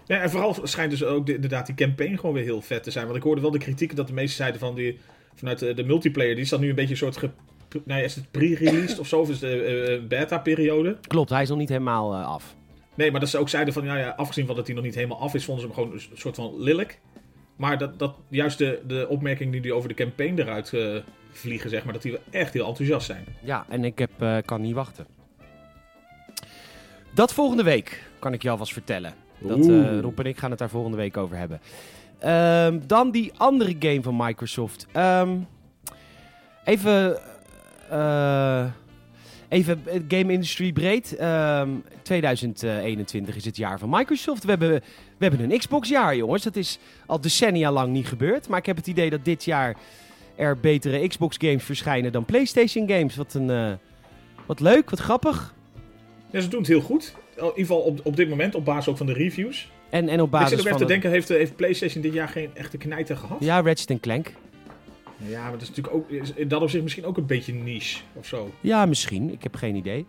Ja, 0.09 0.21
en 0.21 0.29
vooral 0.29 0.55
schijnt 0.63 0.91
dus 0.91 1.03
ook 1.03 1.25
de- 1.25 1.33
inderdaad 1.35 1.65
die 1.65 1.75
campaign 1.75 2.15
gewoon 2.15 2.35
weer 2.35 2.43
heel 2.43 2.61
vet 2.61 2.83
te 2.83 2.91
zijn. 2.91 3.05
Want 3.05 3.17
ik 3.17 3.23
hoorde 3.23 3.41
wel 3.41 3.51
de 3.51 3.57
kritieken 3.57 3.95
dat 3.95 4.07
de 4.07 4.13
meeste 4.13 4.35
zeiden 4.35 4.59
van 4.59 4.75
die, 4.75 4.99
vanuit 5.35 5.59
de, 5.59 5.73
de 5.73 5.83
multiplayer, 5.83 6.33
die 6.35 6.43
is 6.43 6.49
dan 6.49 6.59
nu 6.59 6.69
een 6.69 6.75
beetje 6.75 6.91
een 6.91 6.97
soort 6.97 7.17
ge, 7.17 7.29
nou 7.83 7.99
ja, 7.99 8.05
is 8.05 8.15
het 8.15 8.31
pre-released 8.31 8.99
of 8.99 9.07
zo, 9.07 9.19
of 9.19 9.29
is 9.29 9.39
de 9.39 9.61
eh, 9.63 10.07
beta-periode? 10.07 10.97
Klopt, 11.07 11.29
hij 11.29 11.41
is 11.41 11.49
nog 11.49 11.57
niet 11.57 11.69
helemaal 11.69 12.13
eh, 12.13 12.25
af. 12.27 12.55
Nee, 12.95 13.11
maar 13.11 13.19
dat 13.19 13.29
ze 13.29 13.37
ook 13.37 13.49
zeiden 13.49 13.73
van, 13.73 13.83
ja, 13.85 13.97
ja, 13.97 14.09
afgezien 14.09 14.45
van 14.45 14.55
dat 14.55 14.65
hij 14.65 14.75
nog 14.75 14.83
niet 14.83 14.95
helemaal 14.95 15.19
af 15.19 15.33
is, 15.33 15.45
vonden 15.45 15.63
ze 15.63 15.69
hem 15.71 15.77
gewoon 15.83 15.93
een 15.93 16.17
soort 16.17 16.35
van 16.35 16.53
lelijk. 16.61 16.99
Maar 17.55 17.77
dat, 17.77 17.99
dat 17.99 18.15
juist 18.29 18.57
de, 18.57 18.81
de 18.87 19.07
opmerking 19.09 19.51
die 19.51 19.61
die 19.61 19.73
over 19.73 19.89
de 19.89 19.95
campaign 19.95 20.39
eruit 20.39 20.73
eh, 20.73 20.95
vliegen, 21.31 21.69
zeg 21.69 21.83
maar, 21.83 21.93
dat 21.93 22.01
die 22.01 22.11
wel 22.11 22.21
echt 22.29 22.53
heel 22.53 22.67
enthousiast 22.67 23.05
zijn. 23.05 23.25
Ja, 23.43 23.65
en 23.69 23.83
ik 23.83 23.97
heb, 23.99 24.11
eh, 24.19 24.37
kan 24.45 24.61
niet 24.61 24.73
wachten. 24.73 25.05
Dat 27.13 27.33
volgende 27.33 27.63
week, 27.63 28.03
kan 28.19 28.33
ik 28.33 28.41
je 28.41 28.49
alvast 28.49 28.73
vertellen. 28.73 29.13
Dat, 29.39 29.67
eh, 29.67 29.99
Rob 29.99 30.19
en 30.19 30.25
ik 30.25 30.37
gaan 30.37 30.49
het 30.49 30.59
daar 30.59 30.69
volgende 30.69 30.97
week 30.97 31.17
over 31.17 31.37
hebben. 31.37 31.61
Ehm, 32.19 32.79
dan 32.87 33.11
die 33.11 33.31
andere 33.37 33.75
game 33.79 34.01
van 34.01 34.15
Microsoft. 34.17 34.87
Ehm, 34.91 35.37
even... 36.63 37.17
eh, 37.89 38.65
even 39.49 39.81
het 39.85 40.03
game 40.07 40.33
industry 40.33 40.71
breed. 40.73 41.15
Ehm, 41.15 41.69
2021 42.01 43.35
is 43.35 43.45
het 43.45 43.57
jaar 43.57 43.79
van 43.79 43.89
Microsoft. 43.89 44.43
We 44.43 44.49
hebben, 44.49 44.69
we 45.17 45.25
hebben 45.25 45.51
een 45.51 45.57
Xbox-jaar, 45.57 46.15
jongens. 46.15 46.43
Dat 46.43 46.55
is 46.55 46.79
al 47.05 47.21
decennia 47.21 47.71
lang 47.71 47.91
niet 47.91 48.07
gebeurd. 48.07 48.47
Maar 48.47 48.59
ik 48.59 48.65
heb 48.65 48.75
het 48.75 48.87
idee 48.87 49.09
dat 49.09 49.25
dit 49.25 49.43
jaar 49.45 49.75
er 50.35 50.57
betere 50.59 51.07
Xbox-games 51.07 51.63
verschijnen 51.63 52.11
dan 52.11 52.25
PlayStation-games. 52.25 53.15
Wat, 53.15 53.33
een, 53.33 53.49
eh, 53.49 53.71
wat 54.45 54.59
leuk, 54.59 54.89
wat 54.89 54.99
grappig. 54.99 55.53
Ja, 56.31 56.39
ze 56.41 56.47
doen 56.47 56.59
het 56.59 56.67
heel 56.69 56.81
goed. 56.81 57.15
In 57.39 57.45
ieder 57.45 57.55
geval 57.55 57.79
op, 57.79 57.99
op 58.03 58.15
dit 58.15 58.29
moment, 58.29 58.55
op 58.55 58.65
basis 58.65 58.87
ook 58.87 58.97
van 58.97 59.05
de 59.05 59.13
reviews. 59.13 59.71
En, 59.89 60.09
en 60.09 60.19
op 60.19 60.25
ik 60.25 60.31
basis 60.31 60.49
zit 60.49 60.59
ook 60.59 60.65
even 60.65 60.77
te 60.79 60.85
denken, 60.85 61.09
heeft, 61.09 61.29
heeft 61.29 61.55
PlayStation 61.55 62.01
dit 62.01 62.13
jaar 62.13 62.27
geen 62.27 62.49
echte 62.53 62.77
knijter 62.77 63.17
gehad? 63.17 63.37
Ja, 63.39 63.61
Ratchet 63.61 63.99
Clank. 63.99 64.33
Ja, 65.27 65.41
maar 65.41 65.51
dat 65.51 65.61
is 65.61 65.67
natuurlijk 65.67 65.95
ook 65.95 66.09
in 66.35 66.47
dat 66.47 66.61
opzicht 66.61 66.83
misschien 66.83 67.05
ook 67.05 67.17
een 67.17 67.25
beetje 67.25 67.53
niche 67.53 67.99
of 68.13 68.25
zo. 68.25 68.51
Ja, 68.61 68.85
misschien. 68.85 69.31
Ik 69.31 69.43
heb 69.43 69.55
geen 69.55 69.75
idee. 69.75 70.05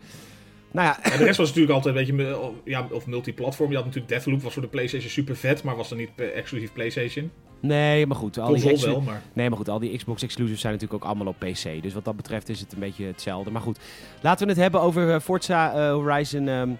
Nou 0.70 0.86
ja, 0.86 1.02
En 1.02 1.18
de 1.18 1.24
rest 1.24 1.38
was 1.44 1.48
natuurlijk 1.48 1.74
altijd 1.74 1.96
een 1.96 2.06
beetje 2.06 2.52
ja, 2.64 2.86
of 2.90 3.06
multiplatform. 3.06 3.70
Je 3.70 3.76
had 3.76 3.84
natuurlijk 3.84 4.12
Deathloop, 4.12 4.42
was 4.42 4.52
voor 4.52 4.62
de 4.62 4.68
PlayStation 4.68 5.10
super 5.10 5.36
vet, 5.36 5.62
maar 5.62 5.76
was 5.76 5.88
dan 5.88 5.98
niet 5.98 6.10
eh, 6.16 6.36
exclusief 6.36 6.72
PlayStation. 6.72 7.30
nee, 7.60 8.06
maar 8.06 8.16
goed. 8.16 8.38
Al 8.38 8.54
die, 8.54 8.76
wel, 8.76 9.00
maar 9.00 9.22
nee, 9.32 9.48
maar 9.48 9.58
goed, 9.58 9.68
al 9.68 9.78
die 9.78 9.96
Xbox 9.96 10.22
exclusives 10.22 10.60
zijn 10.60 10.72
natuurlijk 10.72 11.04
ook 11.04 11.10
allemaal 11.10 11.26
op 11.26 11.38
PC. 11.38 11.82
Dus 11.82 11.94
wat 11.94 12.04
dat 12.04 12.16
betreft 12.16 12.48
is 12.48 12.60
het 12.60 12.72
een 12.72 12.78
beetje 12.78 13.04
hetzelfde. 13.04 13.50
Maar 13.50 13.62
goed, 13.62 13.78
laten 14.20 14.46
we 14.46 14.52
het 14.52 14.60
hebben 14.62 14.80
over 14.80 15.14
eh, 15.14 15.20
Forza 15.20 15.72
eh, 15.72 15.92
Horizon 15.92 16.48
ehm, 16.48 16.70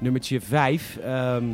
nummertje 0.00 0.40
5. 0.40 0.98
Ehm, 1.02 1.44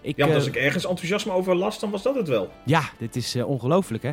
ik, 0.00 0.16
ja, 0.16 0.22
want 0.26 0.30
eh, 0.30 0.34
als 0.36 0.46
ik 0.46 0.56
ergens 0.56 0.86
enthousiasme 0.86 1.32
over 1.32 1.54
las, 1.54 1.80
dan 1.80 1.90
was 1.90 2.02
dat 2.02 2.14
het 2.14 2.28
wel. 2.28 2.50
Ja, 2.64 2.82
dit 2.98 3.16
is 3.16 3.34
eh, 3.34 3.48
ongelooflijk, 3.48 4.02
hè? 4.02 4.10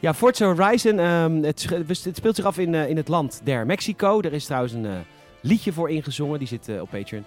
Ja, 0.00 0.14
Forza 0.14 0.54
Horizon, 0.54 0.98
ehm, 0.98 1.42
het, 1.42 1.68
speelt 2.12 2.36
zich 2.36 2.44
af 2.44 2.58
in, 2.58 2.74
eh, 2.74 2.88
in 2.88 2.96
het 2.96 3.08
land 3.08 3.40
der 3.44 3.66
Mexico. 3.66 4.20
Er 4.20 4.32
is 4.32 4.44
trouwens 4.44 4.72
een 4.72 4.86
liedje 5.40 5.72
voor 5.72 5.90
ingezongen, 5.90 6.38
die 6.38 6.48
zit 6.48 6.80
op 6.80 6.90
Patreon. 6.90 7.24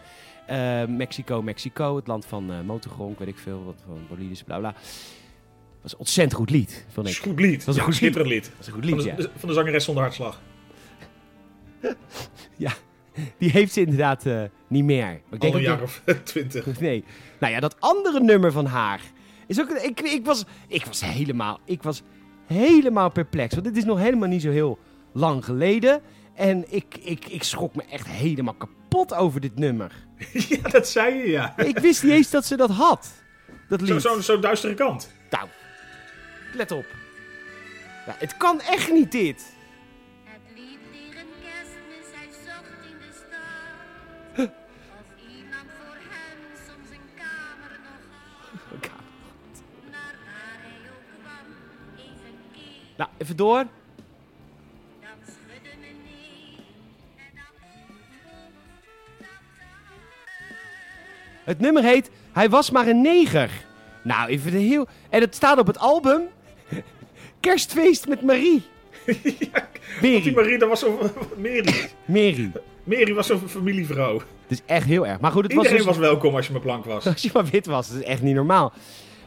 Eh, 0.47 0.85
Mexico, 0.85 1.41
Mexico, 1.41 1.95
het 1.95 2.07
land 2.07 2.25
van 2.25 2.65
motorgronk, 2.65 3.19
weet 3.19 3.27
ik 3.27 3.37
veel, 3.37 3.63
wat 3.65 3.75
van 3.85 3.99
bolides, 4.09 4.43
bla 4.43 4.57
bla. 4.57 4.73
was 5.81 5.91
een 5.93 5.99
ontzettend 5.99 6.37
goed 6.37 6.49
lied, 6.49 6.85
vond 6.89 7.07
is 7.07 7.17
ik. 7.17 7.25
een 7.25 7.29
goed 7.31 7.39
lied. 7.39 7.65
Dat 7.65 7.67
is 7.67 7.67
een 7.67 7.75
Ja, 7.75 7.83
goed 7.83 7.95
schitterend 7.95 8.29
lied. 8.31 8.43
Dat 8.43 8.59
is 8.59 8.67
een 8.67 8.73
goed 8.73 8.85
Van 8.85 8.93
lied, 8.95 9.03
ja. 9.05 9.15
de, 9.15 9.29
van 9.35 9.49
de 9.49 9.55
zangeres 9.55 9.83
zonder 9.83 10.03
hartslag. 10.03 10.41
Die 13.39 13.49
heeft 13.51 13.73
ze 13.73 13.79
inderdaad 13.79 14.25
eh, 14.25 14.43
niet 14.67 14.83
meer. 14.83 15.05
Maar 15.05 15.39
ik 15.39 15.43
Al 15.43 15.55
een 15.55 15.61
jaar 15.61 15.81
of 15.81 16.01
twintig. 16.23 16.65
Nee. 16.79 17.03
Nou 17.39 17.53
ja, 17.53 17.59
dat 17.59 17.75
andere 17.79 18.19
nummer 18.19 18.51
van 18.51 18.65
haar. 18.65 19.01
Is 19.47 19.61
ook, 19.61 19.69
ik, 19.69 20.01
ik, 20.01 20.25
was, 20.25 20.45
ik 20.67 20.85
was 20.85 21.01
helemaal. 21.01 21.59
Ik 21.65 21.83
was 21.83 22.01
helemaal 22.45 23.11
perplex. 23.11 23.53
Want 23.53 23.65
dit 23.65 23.77
is 23.77 23.83
nog 23.85 23.99
helemaal 23.99 24.29
niet 24.29 24.41
zo 24.41 24.49
heel 24.51 24.79
lang 25.13 25.45
geleden. 25.45 26.01
En 26.33 26.65
ik, 26.73 26.97
ik, 27.01 27.25
ik 27.25 27.43
schrok 27.43 27.75
me 27.75 27.83
echt 27.89 28.07
helemaal 28.07 28.53
kapot 28.53 29.13
over 29.13 29.41
dit 29.41 29.55
nummer. 29.59 29.91
ja, 30.33 30.69
dat 30.69 30.87
zei 30.87 31.15
je, 31.15 31.29
ja. 31.29 31.57
Ik 31.57 31.79
wist 31.79 32.03
niet 32.03 32.11
eens 32.11 32.29
dat 32.29 32.45
ze 32.45 32.57
dat 32.57 32.69
had. 32.69 33.11
Dat 33.67 33.79
Zo'n 33.79 33.93
lied. 33.93 34.01
zo, 34.01 34.21
zo 34.21 34.39
duistere 34.39 34.73
kant. 34.73 35.11
Nou, 35.29 35.47
let 36.53 36.71
op. 36.71 36.85
Het 38.05 38.37
kan 38.37 38.61
echt 38.61 38.91
niet 38.91 39.11
dit. 39.11 39.54
Even 53.25 53.37
door. 53.37 53.65
Het 61.43 61.59
nummer 61.59 61.83
heet 61.83 62.09
Hij 62.33 62.49
was 62.49 62.71
maar 62.71 62.87
een 62.87 63.01
neger. 63.01 63.49
Nou, 64.03 64.29
even 64.29 64.51
de 64.51 64.57
heel... 64.57 64.87
En 65.09 65.21
het 65.21 65.35
staat 65.35 65.57
op 65.57 65.67
het 65.67 65.77
album... 65.77 66.21
Kerstfeest 67.39 68.07
met 68.07 68.21
Marie. 68.21 68.63
Die 69.05 69.51
Mary. 70.01 70.33
Marie, 70.33 70.57
dat 70.57 70.69
was 70.69 70.79
zo'n... 70.79 70.97
Mary. 71.37 71.89
Mary. 72.05 72.51
Mary 72.83 73.13
was 73.13 73.27
zo'n 73.27 73.47
familievrouw. 73.47 74.17
Het 74.17 74.51
is 74.51 74.61
echt 74.65 74.85
heel 74.85 75.07
erg. 75.07 75.19
Maar 75.19 75.31
goed, 75.31 75.43
het 75.43 75.51
Iedereen 75.51 75.77
was, 75.77 75.85
was, 75.85 75.97
dus, 75.97 76.05
welkom 76.05 76.35
als 76.35 76.45
je 76.47 76.51
maar 76.51 76.61
blank 76.61 76.85
was. 76.85 77.07
als 77.07 77.21
je 77.21 77.29
maar 77.33 77.45
wit 77.45 77.65
was. 77.65 77.87
Dat 77.87 77.97
is 77.97 78.03
echt 78.03 78.21
niet 78.21 78.35
normaal. 78.35 78.73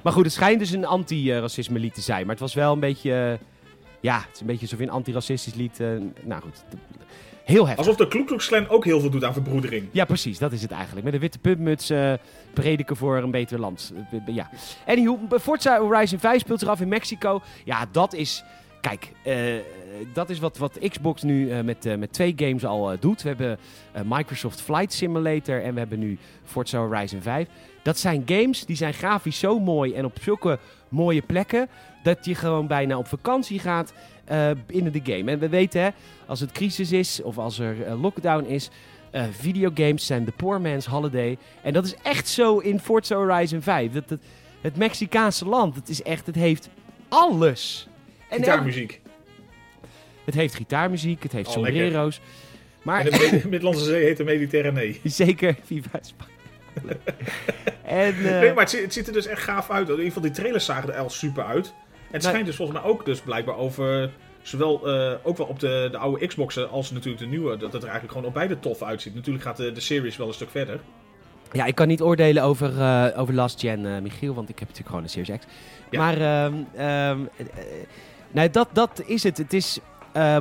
Maar 0.02 0.12
goed, 0.12 0.24
het 0.24 0.32
schijnt 0.32 0.58
dus 0.58 0.70
een 0.70 0.86
anti-racisme 0.86 1.78
lied 1.78 1.94
te 1.94 2.00
zijn. 2.00 2.20
Maar 2.20 2.30
het 2.30 2.40
was 2.40 2.54
wel 2.54 2.72
een 2.72 2.80
beetje... 2.80 3.38
eh, 3.40 3.46
ja, 4.00 4.16
het 4.18 4.34
is 4.34 4.40
een 4.40 4.46
beetje 4.46 4.62
alsof 4.62 4.78
je 4.78 4.84
een 4.84 4.90
antiracistisch 4.90 5.54
lied... 5.54 5.80
eh, 5.80 5.88
nou 6.24 6.42
goed, 6.42 6.64
heel 7.44 7.66
heftig. 7.66 7.86
Alsof 7.86 8.08
de 8.08 8.36
Klan 8.36 8.68
ook 8.68 8.84
heel 8.84 9.00
veel 9.00 9.10
doet 9.10 9.24
aan 9.24 9.32
verbroedering. 9.32 9.88
Ja, 9.92 10.04
precies. 10.04 10.38
Dat 10.38 10.52
is 10.52 10.62
het 10.62 10.70
eigenlijk. 10.70 11.04
Met 11.04 11.14
een 11.14 11.20
witte 11.20 11.38
puntmuts 11.38 11.90
eh, 11.90 12.12
prediken 12.52 12.96
voor 12.96 13.16
een 13.16 13.30
beter 13.30 13.60
land. 13.60 13.92
B- 14.10 14.28
ja. 14.28 14.50
Anywho, 14.86 15.18
Forza 15.40 15.80
Horizon 15.80 16.18
5 16.18 16.40
speelt 16.40 16.58
zich 16.60 16.68
af 16.68 16.80
in 16.80 16.88
Mexico. 16.88 17.40
Ja, 17.64 17.86
dat 17.92 18.14
is... 18.14 18.44
Kijk, 18.80 19.12
dat 20.12 20.30
is 20.30 20.38
wat, 20.38 20.58
wat 20.58 20.78
Xbox 20.88 21.22
nu 21.22 21.62
met, 21.62 21.98
met 21.98 22.12
twee 22.12 22.32
games 22.36 22.64
al 22.64 22.96
doet. 23.00 23.22
We 23.22 23.28
hebben 23.28 23.58
Microsoft 24.04 24.60
Flight 24.60 24.92
Simulator 24.92 25.62
en 25.62 25.72
we 25.72 25.78
hebben 25.78 25.98
nu 25.98 26.18
Forza 26.44 26.78
Horizon 26.78 27.20
5. 27.22 27.48
Dat 27.82 27.98
zijn 27.98 28.22
games 28.26 28.66
die 28.66 28.76
zijn 28.76 28.94
grafisch 28.94 29.38
zo 29.38 29.58
mooi 29.60 29.94
en 29.94 30.04
op 30.04 30.16
zulke 30.20 30.58
mooie 30.88 31.22
plekken... 31.22 31.68
dat 32.02 32.24
je 32.24 32.34
gewoon 32.34 32.66
bijna 32.66 32.98
op 32.98 33.06
vakantie 33.08 33.58
gaat 33.58 33.92
eh, 34.24 34.50
in 34.66 34.90
de 34.90 35.00
game. 35.04 35.30
En 35.30 35.38
we 35.38 35.48
weten, 35.48 35.80
hè, 35.82 35.88
als 36.26 36.40
het 36.40 36.52
crisis 36.52 36.92
is 36.92 37.22
of 37.22 37.38
als 37.38 37.58
er 37.58 37.82
eh, 37.82 38.00
lockdown 38.02 38.44
is... 38.44 38.68
eh, 39.10 39.22
videogames 39.30 40.06
zijn 40.06 40.24
the 40.24 40.32
poor 40.32 40.60
man's 40.60 40.86
holiday. 40.86 41.38
En 41.62 41.72
dat 41.72 41.84
is 41.84 41.94
echt 42.02 42.28
zo 42.28 42.58
in 42.58 42.80
Forza 42.80 43.16
Horizon 43.16 43.62
5. 43.62 43.92
Dat, 43.92 44.08
dat, 44.08 44.18
het 44.60 44.76
Mexicaanse 44.76 45.44
land, 45.46 45.74
het 45.74 45.88
is 45.88 46.02
echt, 46.02 46.26
het 46.26 46.34
heeft 46.34 46.68
alles. 47.08 47.88
En 48.28 48.38
Gitaarmuziek. 48.38 49.00
het 50.24 50.34
heeft 50.34 50.54
gitaarmuziek, 50.54 51.22
het 51.22 51.32
heeft 51.32 51.56
Oh, 51.56 51.62
lekker. 51.62 51.80
sombrero's. 51.82 52.20
Maar 52.82 53.06
En 53.06 53.10
de 53.10 53.40
Middellandse 53.50 53.84
Zee 53.84 54.04
heet 54.04 54.16
de 54.16 54.24
Mediterranee. 54.24 55.00
zeker, 55.24 55.56
Viva 55.64 55.98
Spanje. 56.02 56.32
en, 57.82 58.22
Nee, 58.22 58.52
maar 58.52 58.62
het, 58.62 58.70
ziet- 58.70 58.82
het 58.82 58.92
ziet 58.92 59.06
er 59.06 59.12
dus 59.12 59.26
echt 59.26 59.42
gaaf 59.42 59.70
uit. 59.70 59.84
In 59.88 59.90
ieder 59.90 60.06
geval, 60.06 60.22
die 60.22 60.30
trailers 60.30 60.64
zagen 60.64 60.94
er 60.94 61.00
al 61.00 61.10
super 61.10 61.44
uit. 61.44 61.74
Het 62.10 62.12
Nee. 62.12 62.20
schijnt 62.20 62.46
dus 62.46 62.56
volgens 62.56 62.80
mij 62.80 62.90
ook 62.90 63.04
dus 63.04 63.20
blijkbaar 63.20 63.56
over... 63.56 64.10
Zowel 64.42 64.88
eh, 64.88 65.12
ook 65.22 65.36
wel 65.36 65.46
op 65.46 65.60
de, 65.60 65.88
de 65.90 65.98
oude 65.98 66.26
Xboxen 66.26 66.70
als 66.70 66.90
natuurlijk 66.90 67.18
de 67.22 67.26
nieuwe. 67.26 67.56
Dat 67.56 67.72
het 67.72 67.82
er 67.82 67.88
eigenlijk 67.88 68.12
gewoon 68.12 68.26
op 68.28 68.34
beide 68.34 68.58
tof 68.58 68.82
uitziet. 68.82 69.14
Natuurlijk 69.14 69.44
gaat 69.44 69.56
de, 69.56 69.72
de 69.72 69.80
series 69.80 70.16
wel 70.16 70.26
een 70.26 70.34
stuk 70.34 70.50
verder. 70.50 70.80
Ja, 71.52 71.64
ik 71.64 71.74
kan 71.74 71.88
niet 71.88 72.02
oordelen 72.02 72.42
over, 72.42 72.80
eh, 72.80 73.20
over 73.20 73.34
Last 73.34 73.60
Gen, 73.60 73.94
eh, 73.94 74.02
Michiel, 74.02 74.34
want 74.34 74.48
ik 74.48 74.58
heb 74.58 74.68
natuurlijk 74.68 74.88
gewoon 74.88 75.02
een 75.02 75.10
Series 75.10 75.38
X. 75.38 75.46
Ja. 75.90 75.98
Maar 75.98 76.14
ehm 76.20 76.54
ehm, 76.74 77.18
eh, 77.36 77.46
eh, 77.46 77.64
nou, 78.30 78.50
dat, 78.50 78.68
dat 78.72 79.02
is 79.06 79.22
het. 79.22 79.38
Het 79.38 79.52
is 79.52 79.78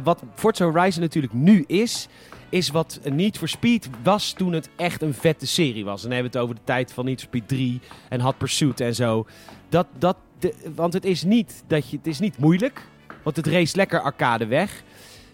wat 0.03 0.23
Forza 0.35 0.65
Horizon 0.65 1.01
natuurlijk 1.01 1.33
nu 1.33 1.63
is, 1.67 2.07
is 2.49 2.69
wat 2.69 2.99
Need 3.03 3.37
for 3.37 3.47
Speed 3.47 3.89
was 4.03 4.33
toen 4.33 4.53
het 4.53 4.69
echt 4.75 5.01
een 5.01 5.13
vette 5.13 5.47
serie 5.47 5.85
was. 5.85 6.03
En 6.03 6.09
dan 6.09 6.11
hebben 6.11 6.31
we 6.31 6.37
het 6.37 6.47
over 6.47 6.55
de 6.59 6.71
tijd 6.71 6.93
van 6.93 7.05
Need 7.05 7.19
for 7.19 7.27
Speed 7.27 7.47
3 7.47 7.79
en 8.09 8.21
Hot 8.21 8.37
Pursuit 8.37 8.79
en 8.79 8.95
zo. 8.95 9.25
Dat, 9.69 9.87
dat, 9.97 10.15
de, 10.39 10.53
want 10.75 10.93
het 10.93 11.05
is, 11.05 11.23
niet 11.23 11.63
dat 11.67 11.89
je, 11.89 11.97
het 11.97 12.07
is 12.07 12.19
niet 12.19 12.37
moeilijk, 12.37 12.87
want 13.23 13.35
het 13.35 13.47
race 13.47 13.75
lekker 13.75 13.99
arcade 13.99 14.45
weg. 14.45 14.83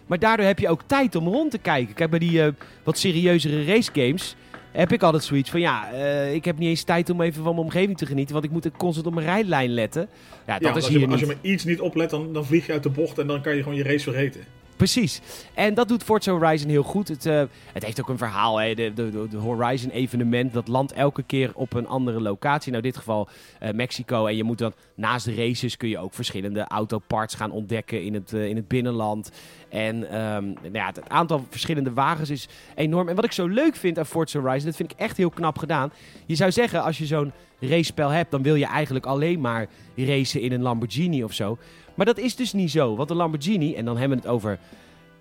Maar 0.06 0.18
daardoor 0.18 0.46
heb 0.46 0.58
je 0.58 0.68
ook 0.68 0.80
tijd 0.86 1.14
om 1.14 1.28
rond 1.28 1.50
te 1.50 1.58
kijken. 1.58 1.94
Kijk, 1.94 2.10
bij 2.10 2.18
die 2.18 2.42
eh, 2.42 2.52
wat 2.82 2.98
serieuzere 2.98 3.64
racegames 3.64 4.36
heb 4.72 4.92
ik 4.92 5.02
altijd 5.02 5.24
zoiets 5.24 5.50
van... 5.50 5.60
ja, 5.60 5.92
eh, 5.92 6.34
ik 6.34 6.44
heb 6.44 6.58
niet 6.58 6.68
eens 6.68 6.82
tijd 6.82 7.10
om 7.10 7.20
even 7.20 7.42
van 7.42 7.54
mijn 7.54 7.66
omgeving 7.66 7.96
te 7.98 8.06
genieten... 8.06 8.32
want 8.32 8.44
ik 8.44 8.50
moet 8.50 8.70
constant 8.76 9.06
op 9.06 9.14
mijn 9.14 9.26
rijlijn 9.26 9.70
letten. 9.70 10.08
Ja, 10.46 10.58
dat 10.58 10.62
Ja, 10.62 10.68
is 10.68 10.74
als, 10.74 10.88
hier 10.88 10.98
je, 10.98 11.06
als 11.06 11.20
niet. 11.20 11.28
je 11.28 11.36
maar 11.42 11.50
iets 11.52 11.64
niet 11.64 11.80
oplet, 11.80 12.10
dan, 12.10 12.32
dan 12.32 12.46
vlieg 12.46 12.66
je 12.66 12.72
uit 12.72 12.82
de 12.82 12.90
bocht 12.90 13.18
en 13.18 13.26
dan 13.26 13.40
kan 13.42 13.56
je 13.56 13.62
gewoon 13.62 13.78
je 13.78 13.82
race 13.82 14.04
vergeten. 14.12 14.40
Precies. 14.76 15.20
En 15.54 15.74
dat 15.74 15.88
doet 15.88 16.02
Forza 16.02 16.32
Horizon 16.32 16.70
heel 16.70 16.82
goed. 16.82 17.08
Het, 17.08 17.26
eh, 17.26 17.42
het 17.72 17.84
heeft 17.84 18.00
ook 18.00 18.08
een 18.08 18.18
verhaal. 18.18 18.56
Hè. 18.60 18.74
De, 18.74 18.92
de, 18.94 19.10
de- 19.10 19.28
de 19.30 19.36
Horizon 19.36 19.90
evenement, 19.90 20.52
dat 20.52 20.68
landt 20.68 20.92
elke 20.92 21.22
keer 21.22 21.50
op 21.54 21.72
een 21.74 21.86
andere 21.86 22.20
locatie. 22.20 22.72
Nou, 22.72 22.82
in 22.84 22.90
dit 22.90 22.98
geval 22.98 23.28
eh, 23.60 23.72
Mexico. 23.72 24.26
En 24.26 24.36
je 24.36 24.44
moet 24.44 24.58
dan 24.58 24.72
naast 24.94 25.24
de 25.24 25.34
races 25.34 25.76
kun 25.76 25.88
je 25.88 25.98
ook 25.98 26.14
verschillende 26.14 26.64
autoparts 26.68 27.34
gaan 27.34 27.50
ontdekken 27.50 28.02
in 28.04 28.14
het, 28.14 28.32
eh, 28.32 28.46
in 28.48 28.56
het 28.56 28.68
binnenland. 28.68 29.30
En 29.68 30.10
ehm, 30.10 30.44
nou 30.44 30.72
ja, 30.72 30.86
het 30.86 31.08
aantal 31.08 31.46
verschillende 31.50 31.92
wagens 31.92 32.30
is 32.30 32.48
enorm. 32.74 33.08
En 33.08 33.14
wat 33.14 33.24
ik 33.24 33.32
zo 33.32 33.46
leuk 33.46 33.76
vind 33.76 33.98
aan 33.98 34.06
Forza 34.06 34.40
Horizon, 34.40 34.66
dat 34.66 34.76
vind 34.76 34.92
ik 34.92 34.98
echt 34.98 35.16
heel 35.16 35.30
knap 35.30 35.58
gedaan. 35.58 35.92
Je 36.26 36.34
zou 36.34 36.52
zeggen, 36.52 36.82
als 36.82 36.98
je 36.98 37.06
zo'n 37.06 37.32
race-spel 37.60 38.08
hebt, 38.08 38.30
dan 38.30 38.42
wil 38.42 38.54
je 38.54 38.66
eigenlijk 38.66 39.06
alleen 39.06 39.40
maar 39.40 39.66
racen 39.96 40.40
in 40.40 40.52
een 40.52 40.62
Lamborghini 40.62 41.24
of 41.24 41.32
zo. 41.32 41.58
Maar 41.94 42.06
dat 42.06 42.18
is 42.18 42.36
dus 42.36 42.52
niet 42.52 42.70
zo. 42.70 42.96
Want 42.96 43.08
de 43.08 43.14
Lamborghini, 43.14 43.74
en 43.74 43.84
dan 43.84 43.96
hebben 43.96 44.18
we 44.18 44.24
het 44.24 44.32
over 44.32 44.58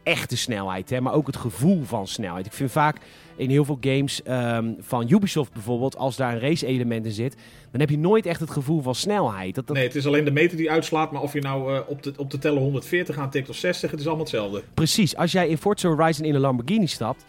echte 0.03 0.37
snelheid, 0.37 0.89
hè, 0.89 1.01
maar 1.01 1.13
ook 1.13 1.27
het 1.27 1.37
gevoel 1.37 1.83
van 1.83 2.07
snelheid. 2.07 2.45
Ik 2.45 2.53
vind 2.53 2.71
vaak 2.71 2.97
in 3.35 3.49
heel 3.49 3.65
veel 3.65 3.77
games 3.81 4.23
ehm, 4.23 4.71
van 4.79 5.11
Ubisoft 5.11 5.53
bijvoorbeeld, 5.53 5.97
als 5.97 6.15
daar 6.15 6.33
een 6.33 6.39
race-element 6.39 7.05
in 7.05 7.11
zit, 7.11 7.35
dan 7.71 7.79
heb 7.79 7.89
je 7.89 7.97
nooit 7.97 8.25
echt 8.25 8.39
het 8.39 8.51
gevoel 8.51 8.81
van 8.81 8.95
snelheid. 8.95 9.55
Dat, 9.55 9.67
dat, 9.67 9.75
Nee, 9.75 9.85
het 9.85 9.95
is 9.95 10.07
alleen 10.07 10.25
de 10.25 10.31
meter 10.31 10.57
die 10.57 10.71
uitslaat, 10.71 11.11
maar 11.11 11.21
of 11.21 11.33
je 11.33 11.41
nou 11.41 11.75
eh, 11.75 11.81
op, 11.87 12.03
de, 12.03 12.13
op 12.17 12.31
de 12.31 12.37
teller 12.37 12.61
140 12.61 13.17
aantikt 13.17 13.49
of 13.49 13.55
60, 13.55 13.91
het 13.91 13.99
is 13.99 14.05
allemaal 14.05 14.25
hetzelfde. 14.25 14.63
Precies, 14.73 15.15
als 15.15 15.31
jij 15.31 15.47
in 15.47 15.57
Forza 15.57 15.87
Horizon 15.87 16.25
in 16.25 16.35
een 16.35 16.41
Lamborghini 16.41 16.87
stapt, 16.87 17.25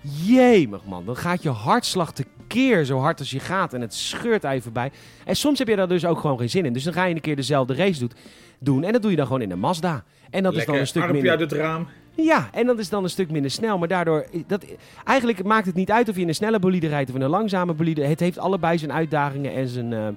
jemig 0.00 0.84
man, 0.84 1.04
dan 1.04 1.16
gaat 1.16 1.42
je 1.42 1.48
hartslag 1.48 2.12
tekeer 2.12 2.84
zo 2.84 2.98
hard 2.98 3.18
als 3.18 3.30
je 3.30 3.40
gaat 3.40 3.74
en 3.74 3.80
het 3.80 3.94
scheurt 3.94 4.44
even 4.44 4.62
voorbij. 4.62 4.90
En 5.24 5.36
soms 5.36 5.58
heb 5.58 5.68
je 5.68 5.76
daar 5.76 5.88
dus 5.88 6.04
ook 6.04 6.20
gewoon 6.20 6.38
geen 6.38 6.50
zin 6.50 6.64
in. 6.64 6.72
Dus 6.72 6.84
dan 6.84 6.92
ga 6.92 7.04
je 7.04 7.14
een 7.14 7.20
keer 7.20 7.36
dezelfde 7.36 7.74
race 7.74 8.00
doet, 8.00 8.14
doen 8.58 8.84
en 8.84 8.92
dat 8.92 9.02
doe 9.02 9.10
je 9.10 9.16
dan 9.16 9.26
gewoon 9.26 9.42
in 9.42 9.50
een 9.50 9.58
Mazda. 9.58 10.04
En 10.30 10.42
dat 10.42 10.54
is 10.54 10.64
dan 10.64 10.74
een 10.74 10.86
stuk 10.86 11.02
armpje 11.02 11.22
minder... 11.22 11.40
uit 11.40 11.50
het 11.50 11.60
raam. 11.60 11.86
Ja, 12.14 12.48
en 12.52 12.66
dat 12.66 12.78
is 12.78 12.88
dan 12.88 13.04
een 13.04 13.10
stuk 13.10 13.30
minder 13.30 13.50
snel. 13.50 13.78
Maar 13.78 13.88
daardoor, 13.88 14.26
dat, 14.46 14.64
eigenlijk 15.04 15.44
maakt 15.44 15.66
het 15.66 15.74
niet 15.74 15.90
uit 15.90 16.08
of 16.08 16.14
je 16.14 16.20
in 16.20 16.28
een 16.28 16.34
snelle 16.34 16.58
bolide 16.58 16.88
rijdt 16.88 17.10
of 17.10 17.16
in 17.16 17.22
een 17.22 17.30
langzame 17.30 17.72
bolide. 17.74 18.04
Het 18.04 18.20
heeft 18.20 18.38
allebei 18.38 18.78
zijn 18.78 18.92
uitdagingen 18.92 19.52
en 19.52 19.68
zijn, 19.68 19.92
eh, 19.92 20.08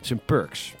zijn 0.00 0.20
perks. 0.24 0.74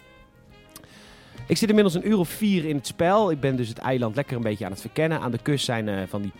Ik 1.46 1.56
zit 1.56 1.68
inmiddels 1.68 1.94
een 1.94 2.08
uur 2.08 2.18
of 2.18 2.28
vier 2.28 2.64
in 2.64 2.76
het 2.76 2.86
spel. 2.86 3.30
Ik 3.30 3.40
ben 3.40 3.56
dus 3.56 3.68
het 3.68 3.78
eiland 3.78 4.16
lekker 4.16 4.36
een 4.36 4.42
beetje 4.42 4.64
aan 4.64 4.70
het 4.70 4.80
verkennen. 4.80 5.20
Aan 5.20 5.30
de 5.30 5.42
kust 5.42 5.64
zijn 5.64 5.88
eh, 5.88 6.02
van, 6.08 6.22
die, 6.22 6.32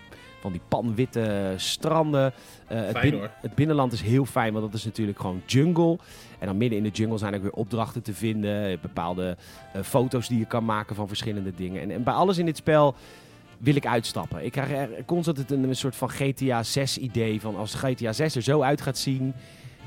van 0.43 0.53
die 0.53 0.61
panwitte 0.69 1.55
stranden. 1.57 2.33
Eh, 2.67 2.81
het, 2.81 2.91
Fijn, 2.91 3.11
bin- 3.11 3.19
hoor. 3.19 3.31
het 3.41 3.55
binnenland 3.55 3.93
is 3.93 4.01
heel 4.03 4.25
fijn, 4.25 4.53
want 4.53 4.65
dat 4.65 4.75
is 4.75 4.85
natuurlijk 4.85 5.19
gewoon 5.21 5.43
jungle. 5.47 5.99
En 6.39 6.47
dan 6.47 6.57
midden 6.57 6.79
in 6.79 6.85
de 6.85 6.91
jungle 6.91 7.19
zijn 7.19 7.35
ook 7.35 7.43
weer 7.43 7.53
opdrachten 7.53 8.03
te 8.03 8.15
vinden. 8.15 8.79
Bepaalde 8.83 9.37
eh, 9.73 9.83
foto's 9.83 10.29
die 10.29 10.39
je 10.39 10.45
kan 10.47 10.65
maken 10.65 10.97
van 10.97 11.09
verschillende 11.09 11.53
dingen. 11.57 11.83
En, 11.83 11.91
en 11.91 12.03
bij 12.03 12.15
alles 12.15 12.39
in 12.39 12.47
dit 12.47 12.57
spel 12.57 12.95
wil 13.59 13.75
ik 13.77 13.87
uitstappen. 13.87 14.45
Ik 14.45 14.53
krijg 14.53 14.71
er 14.71 14.89
constant 15.07 15.51
een, 15.51 15.63
een 15.63 15.77
soort 15.77 15.97
van 15.97 16.11
GTA 16.11 16.63
6 16.63 16.99
idee 16.99 17.41
van 17.41 17.57
als 17.57 17.75
GTA 17.75 18.13
6 18.13 18.35
er 18.37 18.43
zo 18.43 18.61
uit 18.63 18.81
gaat 18.81 18.99
zien. 18.99 19.35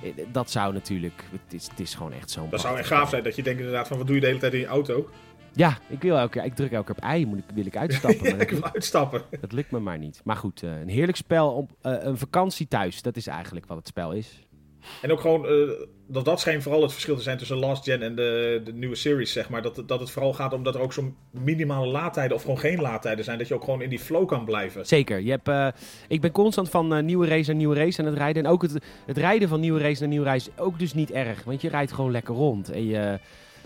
eh, 0.03 0.09
Dat 0.31 0.51
zou 0.51 0.73
natuurlijk, 0.73 1.23
het 1.31 1.53
is, 1.53 1.67
het 1.69 1.79
is 1.79 1.95
gewoon 1.95 2.13
echt 2.13 2.31
zo'n... 2.31 2.49
Dat 2.49 2.61
zou 2.61 2.77
echt 2.77 2.87
gaaf 2.87 3.09
zijn, 3.09 3.23
dat 3.23 3.35
je 3.35 3.43
denkt 3.43 3.59
inderdaad 3.59 3.87
van, 3.87 3.97
wat 3.97 4.05
doe 4.07 4.15
je 4.15 4.21
de 4.21 4.27
hele 4.27 4.39
tijd 4.39 4.53
in 4.53 4.59
je 4.59 4.65
auto? 4.65 5.09
Ja, 5.55 5.77
ik, 5.87 6.01
wil 6.01 6.17
elke, 6.17 6.43
ik 6.43 6.55
druk 6.55 6.71
elke 6.71 6.85
keer 6.85 6.95
op 6.95 7.09
ei, 7.09 7.25
moet 7.25 7.37
ik, 7.37 7.43
wil 7.53 7.65
ik 7.65 7.77
uitstappen. 7.77 8.23
maar 8.31 8.41
ik 8.41 8.49
dat, 8.49 8.59
wil 8.59 8.73
uitstappen. 8.73 9.21
dat 9.41 9.51
lukt 9.51 9.71
me 9.71 9.79
maar 9.79 9.97
niet. 9.97 10.21
Maar 10.23 10.35
goed, 10.35 10.63
eh, 10.63 10.79
een 10.79 10.89
heerlijk 10.89 11.17
spel, 11.17 11.51
op, 11.51 11.71
eh, 11.81 11.93
een 11.99 12.17
vakantie 12.17 12.67
thuis. 12.67 13.01
Dat 13.01 13.15
is 13.15 13.27
eigenlijk 13.27 13.65
wat 13.65 13.77
het 13.77 13.87
spel 13.87 14.11
is. 14.11 14.43
En 15.01 15.11
ook 15.11 15.19
gewoon, 15.19 15.47
eh, 15.47 15.53
dat, 16.07 16.25
dat 16.25 16.39
schijnt 16.39 16.63
vooral 16.63 16.81
het 16.81 16.91
verschil 16.91 17.15
te 17.15 17.21
zijn 17.21 17.37
tussen 17.37 17.57
Last 17.57 17.83
Gen 17.83 18.01
en 18.01 18.15
de, 18.15 18.61
de 18.63 18.73
nieuwe 18.73 18.95
series, 18.95 19.31
zeg 19.31 19.49
maar. 19.49 19.61
Dat, 19.61 19.83
dat 19.85 19.99
het 19.99 20.11
vooral 20.11 20.33
gaat 20.33 20.53
om 20.53 20.63
dat 20.63 20.75
er 20.75 20.81
ook 20.81 20.93
zo'n 20.93 21.15
minimale 21.31 21.87
laadtijden 21.87 22.35
of 22.35 22.41
gewoon 22.41 22.59
geen 22.59 22.81
laadtijden 22.81 23.23
zijn. 23.23 23.37
Dat 23.37 23.47
je 23.47 23.53
ook 23.53 23.63
gewoon 23.63 23.81
in 23.81 23.89
die 23.89 23.99
flow 23.99 24.27
kan 24.27 24.45
blijven. 24.45 24.85
Zeker. 24.85 25.19
Je 25.19 25.39
hebt, 25.41 25.75
ik 26.07 26.21
ben 26.21 26.31
constant 26.31 26.69
van 26.69 27.05
nieuwe 27.05 27.27
race 27.27 27.47
naar 27.49 27.55
nieuwe 27.55 27.75
race 27.75 27.99
aan 27.99 28.07
het 28.07 28.17
rijden. 28.17 28.45
En 28.45 28.51
ook 28.51 28.61
het, 28.61 28.83
het 29.05 29.17
rijden 29.17 29.49
van 29.49 29.59
nieuwe 29.59 29.79
race 29.79 29.99
naar 29.99 30.09
nieuwe 30.09 30.25
race 30.25 30.51
ook 30.55 30.79
dus 30.79 30.93
niet 30.93 31.11
erg. 31.11 31.43
Want 31.43 31.61
je 31.61 31.69
rijdt 31.69 31.91
gewoon 31.91 32.11
lekker 32.11 32.35
rond. 32.35 32.69
En 32.69 32.85
je, 32.85 33.19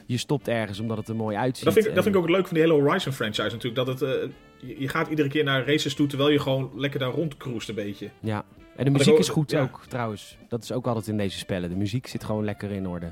je 0.09 0.17
stopt 0.17 0.47
ergens 0.47 0.79
omdat 0.79 0.97
het 0.97 1.07
er 1.07 1.15
mooi 1.15 1.37
uitziet. 1.37 1.65
Dat 1.65 1.73
vind, 1.73 1.85
ik, 1.85 1.95
dat 1.95 2.05
En- 2.05 2.11
vind 2.11 2.15
ik 2.15 2.29
ook 2.29 2.37
leuk 2.37 2.47
van 2.47 2.57
die 2.57 2.63
hele 2.67 2.81
Horizon 2.81 3.13
franchise 3.13 3.49
natuurlijk. 3.51 3.75
Dat 3.75 3.87
het, 3.87 4.01
eh, 4.01 4.29
je, 4.57 4.79
je 4.79 4.87
gaat 4.87 5.07
iedere 5.07 5.29
keer 5.29 5.43
naar 5.43 5.65
races 5.65 5.93
toe 5.93 6.07
terwijl 6.07 6.29
je 6.29 6.39
gewoon 6.39 6.71
lekker 6.75 6.99
daar 6.99 7.11
rondcruist 7.11 7.69
een 7.69 7.75
beetje. 7.75 8.09
Ja. 8.19 8.45
En 8.75 8.85
de 8.85 8.91
muziek 8.91 9.17
is 9.17 9.29
goed 9.29 9.51
ja. 9.51 9.61
ook, 9.61 9.81
trouwens. 9.87 10.37
Dat 10.47 10.63
is 10.63 10.71
ook 10.71 10.87
altijd 10.87 11.07
in 11.07 11.17
deze 11.17 11.37
spellen. 11.37 11.69
De 11.69 11.75
muziek 11.75 12.07
zit 12.07 12.23
gewoon 12.23 12.45
lekker 12.45 12.71
in 12.71 12.87
orde. 12.87 13.05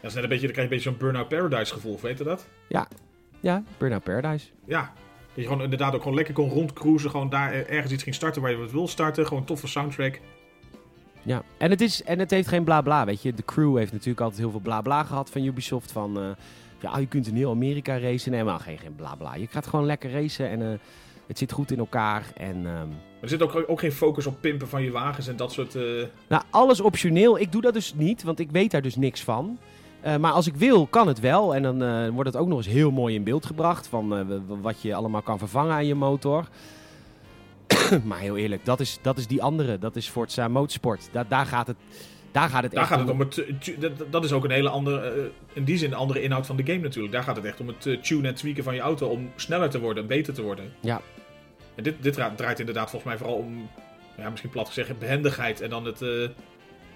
Dat 0.00 0.10
is 0.10 0.14
net 0.14 0.22
een 0.22 0.28
beetje, 0.28 0.44
dan 0.44 0.54
krijg 0.54 0.54
je 0.54 0.62
een 0.62 0.68
beetje 0.68 0.90
zo'n 0.90 0.96
Burnout 0.98 1.28
Paradise 1.28 1.72
gevoel, 1.72 1.98
weet 2.02 2.18
je 2.18 2.24
dat? 2.24 2.48
Ja, 3.40 3.62
Burnout 3.78 4.02
Paradise. 4.02 4.46
Ja. 4.66 4.80
Dat 4.80 5.44
je 5.44 5.50
gewoon 5.50 5.62
inderdaad 5.62 5.94
ook 5.94 6.00
gewoon 6.00 6.16
lekker 6.16 6.34
kon 6.34 6.50
rondcruisen. 6.50 7.10
Gewoon 7.10 7.28
daar 7.28 7.52
ergens 7.52 7.92
iets 7.92 8.02
ging 8.02 8.14
starten 8.14 8.42
waar 8.42 8.50
je 8.50 8.56
wat 8.56 8.72
wil 8.72 8.88
starten. 8.88 9.26
Gewoon 9.26 9.44
toffe 9.44 9.66
soundtrack. 9.66 10.20
Ja, 11.26 11.42
en 11.58 11.70
het, 11.70 11.80
is, 11.80 12.02
en 12.02 12.18
het 12.18 12.30
heeft 12.30 12.48
geen 12.48 12.64
bla 12.64 12.80
bla, 12.80 13.04
weet 13.04 13.22
je. 13.22 13.34
De 13.34 13.44
crew 13.44 13.76
heeft 13.76 13.92
natuurlijk 13.92 14.20
altijd 14.20 14.40
heel 14.40 14.50
veel 14.50 14.60
bla 14.60 14.80
bla 14.80 15.02
gehad 15.04 15.30
van 15.30 15.44
Ubisoft. 15.44 15.92
Van, 15.92 16.18
eh, 16.18 16.24
ja, 16.80 16.98
je 16.98 17.06
kunt 17.06 17.26
in 17.26 17.34
heel 17.34 17.50
Amerika 17.50 17.98
racen. 17.98 18.30
Nee, 18.30 18.44
maar 18.44 18.60
geen, 18.60 18.78
geen 18.78 18.94
bla 18.94 19.14
bla. 19.14 19.34
Je 19.34 19.46
gaat 19.50 19.66
gewoon 19.66 19.86
lekker 19.86 20.10
racen 20.10 20.48
en 20.48 20.62
eh, 20.62 20.78
het 21.26 21.38
zit 21.38 21.52
goed 21.52 21.70
in 21.70 21.78
elkaar. 21.78 22.24
En 22.36 22.66
ehm, 22.66 22.88
Er 23.20 23.28
zit 23.28 23.42
ook, 23.42 23.64
ook 23.66 23.80
geen 23.80 23.92
focus 23.92 24.26
op 24.26 24.40
pimpen 24.40 24.68
van 24.68 24.82
je 24.82 24.90
wagens 24.90 25.28
en 25.28 25.36
dat 25.36 25.52
soort... 25.52 25.74
eh, 25.74 25.82
nou, 26.28 26.42
alles 26.50 26.80
optioneel. 26.80 27.38
Ik 27.38 27.52
doe 27.52 27.62
dat 27.62 27.74
dus 27.74 27.94
niet, 27.94 28.22
want 28.22 28.38
ik 28.38 28.50
weet 28.50 28.70
daar 28.70 28.82
dus 28.82 28.96
niks 28.96 29.22
van. 29.22 29.58
Maar 30.20 30.32
als 30.32 30.46
ik 30.46 30.54
wil, 30.54 30.86
kan 30.86 31.08
het 31.08 31.20
wel. 31.20 31.54
En 31.54 31.62
dan 31.62 32.10
wordt 32.10 32.32
het 32.32 32.38
ook 32.42 32.48
nog 32.48 32.56
eens 32.56 32.66
heel 32.66 32.90
mooi 32.90 33.14
in 33.14 33.24
beeld 33.24 33.46
gebracht. 33.46 33.86
Van 33.86 34.26
wat 34.62 34.82
je 34.82 34.94
allemaal 34.94 35.22
kan 35.22 35.38
vervangen 35.38 35.72
aan 35.74 35.86
je 35.86 35.94
motor. 35.94 36.48
maar 38.04 38.18
heel 38.18 38.36
eerlijk, 38.36 38.64
dat 38.64 38.80
is, 38.80 38.98
dat 39.02 39.18
is 39.18 39.26
die 39.26 39.42
andere. 39.42 39.78
Dat 39.78 39.96
is 39.96 40.08
Forza 40.08 40.48
Motorsport. 40.48 41.08
Da 41.12 41.24
daar 41.28 41.46
gaat 41.46 41.66
het, 41.66 41.76
daar 42.32 42.48
gaat 42.48 42.62
het 42.62 42.72
Daar 42.72 42.80
echt 42.82 42.90
gaat 42.90 43.00
het 43.00 43.10
om 43.10 43.20
het. 43.20 43.38
eh, 43.38 43.80
dat, 43.80 43.92
dat 44.10 44.24
is 44.24 44.32
ook 44.32 44.44
een 44.44 44.50
hele 44.50 44.68
andere. 44.68 45.10
eh, 45.10 45.24
in 45.52 45.64
die 45.64 45.76
zin 45.78 45.90
een 45.90 45.96
andere 45.96 46.22
inhoud 46.22 46.46
van 46.46 46.56
de 46.56 46.64
game 46.66 46.78
natuurlijk. 46.78 47.14
Daar 47.14 47.22
gaat 47.22 47.36
het 47.36 47.44
echt 47.44 47.60
om 47.60 47.66
het 47.66 47.86
eh, 47.86 47.96
tunen 48.00 48.24
en 48.24 48.34
tweaken 48.34 48.64
van 48.64 48.74
je 48.74 48.80
auto. 48.80 49.08
Om 49.08 49.30
sneller 49.36 49.70
te 49.70 49.80
worden, 49.80 50.06
beter 50.06 50.34
te 50.34 50.42
worden. 50.42 50.72
Ja. 50.80 51.00
En 51.74 51.82
dit, 51.82 52.02
dit 52.02 52.12
dra- 52.12 52.34
draait 52.34 52.58
inderdaad 52.60 52.90
volgens 52.90 53.10
mij 53.10 53.18
vooral 53.20 53.36
om. 53.36 53.70
Ja, 54.16 54.28
misschien 54.30 54.50
plat 54.50 54.66
gezegd, 54.66 54.98
behendigheid. 54.98 55.60
En 55.60 55.70
dan 55.70 55.84
het, 55.84 56.00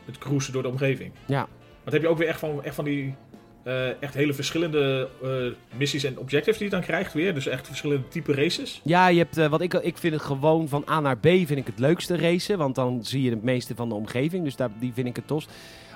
het 0.04 0.18
cruisen 0.18 0.52
door 0.52 0.62
de 0.62 0.68
omgeving. 0.68 1.12
Ja. 1.26 1.48
Maar 1.84 1.92
heb 1.92 2.02
je 2.02 2.08
ook 2.08 2.18
weer 2.18 2.28
echt 2.28 2.38
van, 2.38 2.64
echt 2.64 2.74
van 2.74 2.84
die. 2.84 3.14
Eh, 3.62 4.02
echt 4.02 4.14
hele 4.14 4.32
verschillende 4.32 5.08
eh, 5.22 5.78
missies 5.78 6.04
en 6.04 6.18
objectives 6.18 6.58
die 6.58 6.68
je 6.68 6.72
dan 6.72 6.82
krijgt 6.82 7.12
weer. 7.12 7.34
Dus 7.34 7.46
echt 7.46 7.66
verschillende 7.66 8.08
type 8.08 8.34
races. 8.34 8.80
Ja, 8.84 9.08
je 9.08 9.18
hebt, 9.18 9.36
eh, 9.36 9.46
wat 9.46 9.60
ik, 9.60 9.74
ik 9.74 9.98
vind 9.98 10.14
het 10.14 10.22
gewoon 10.22 10.68
van 10.68 10.84
A 10.88 11.00
naar 11.00 11.18
B 11.18 11.26
vind 11.26 11.56
ik 11.56 11.66
het 11.66 11.78
leukste 11.78 12.16
racen. 12.16 12.58
Want 12.58 12.74
dan 12.74 13.04
zie 13.04 13.22
je 13.22 13.30
het 13.30 13.42
meeste 13.42 13.74
van 13.74 13.88
de 13.88 13.94
omgeving. 13.94 14.44
Dus 14.44 14.56
daar, 14.56 14.70
die 14.78 14.92
vind 14.92 15.06
ik 15.06 15.16
het 15.16 15.26
tost. 15.26 15.50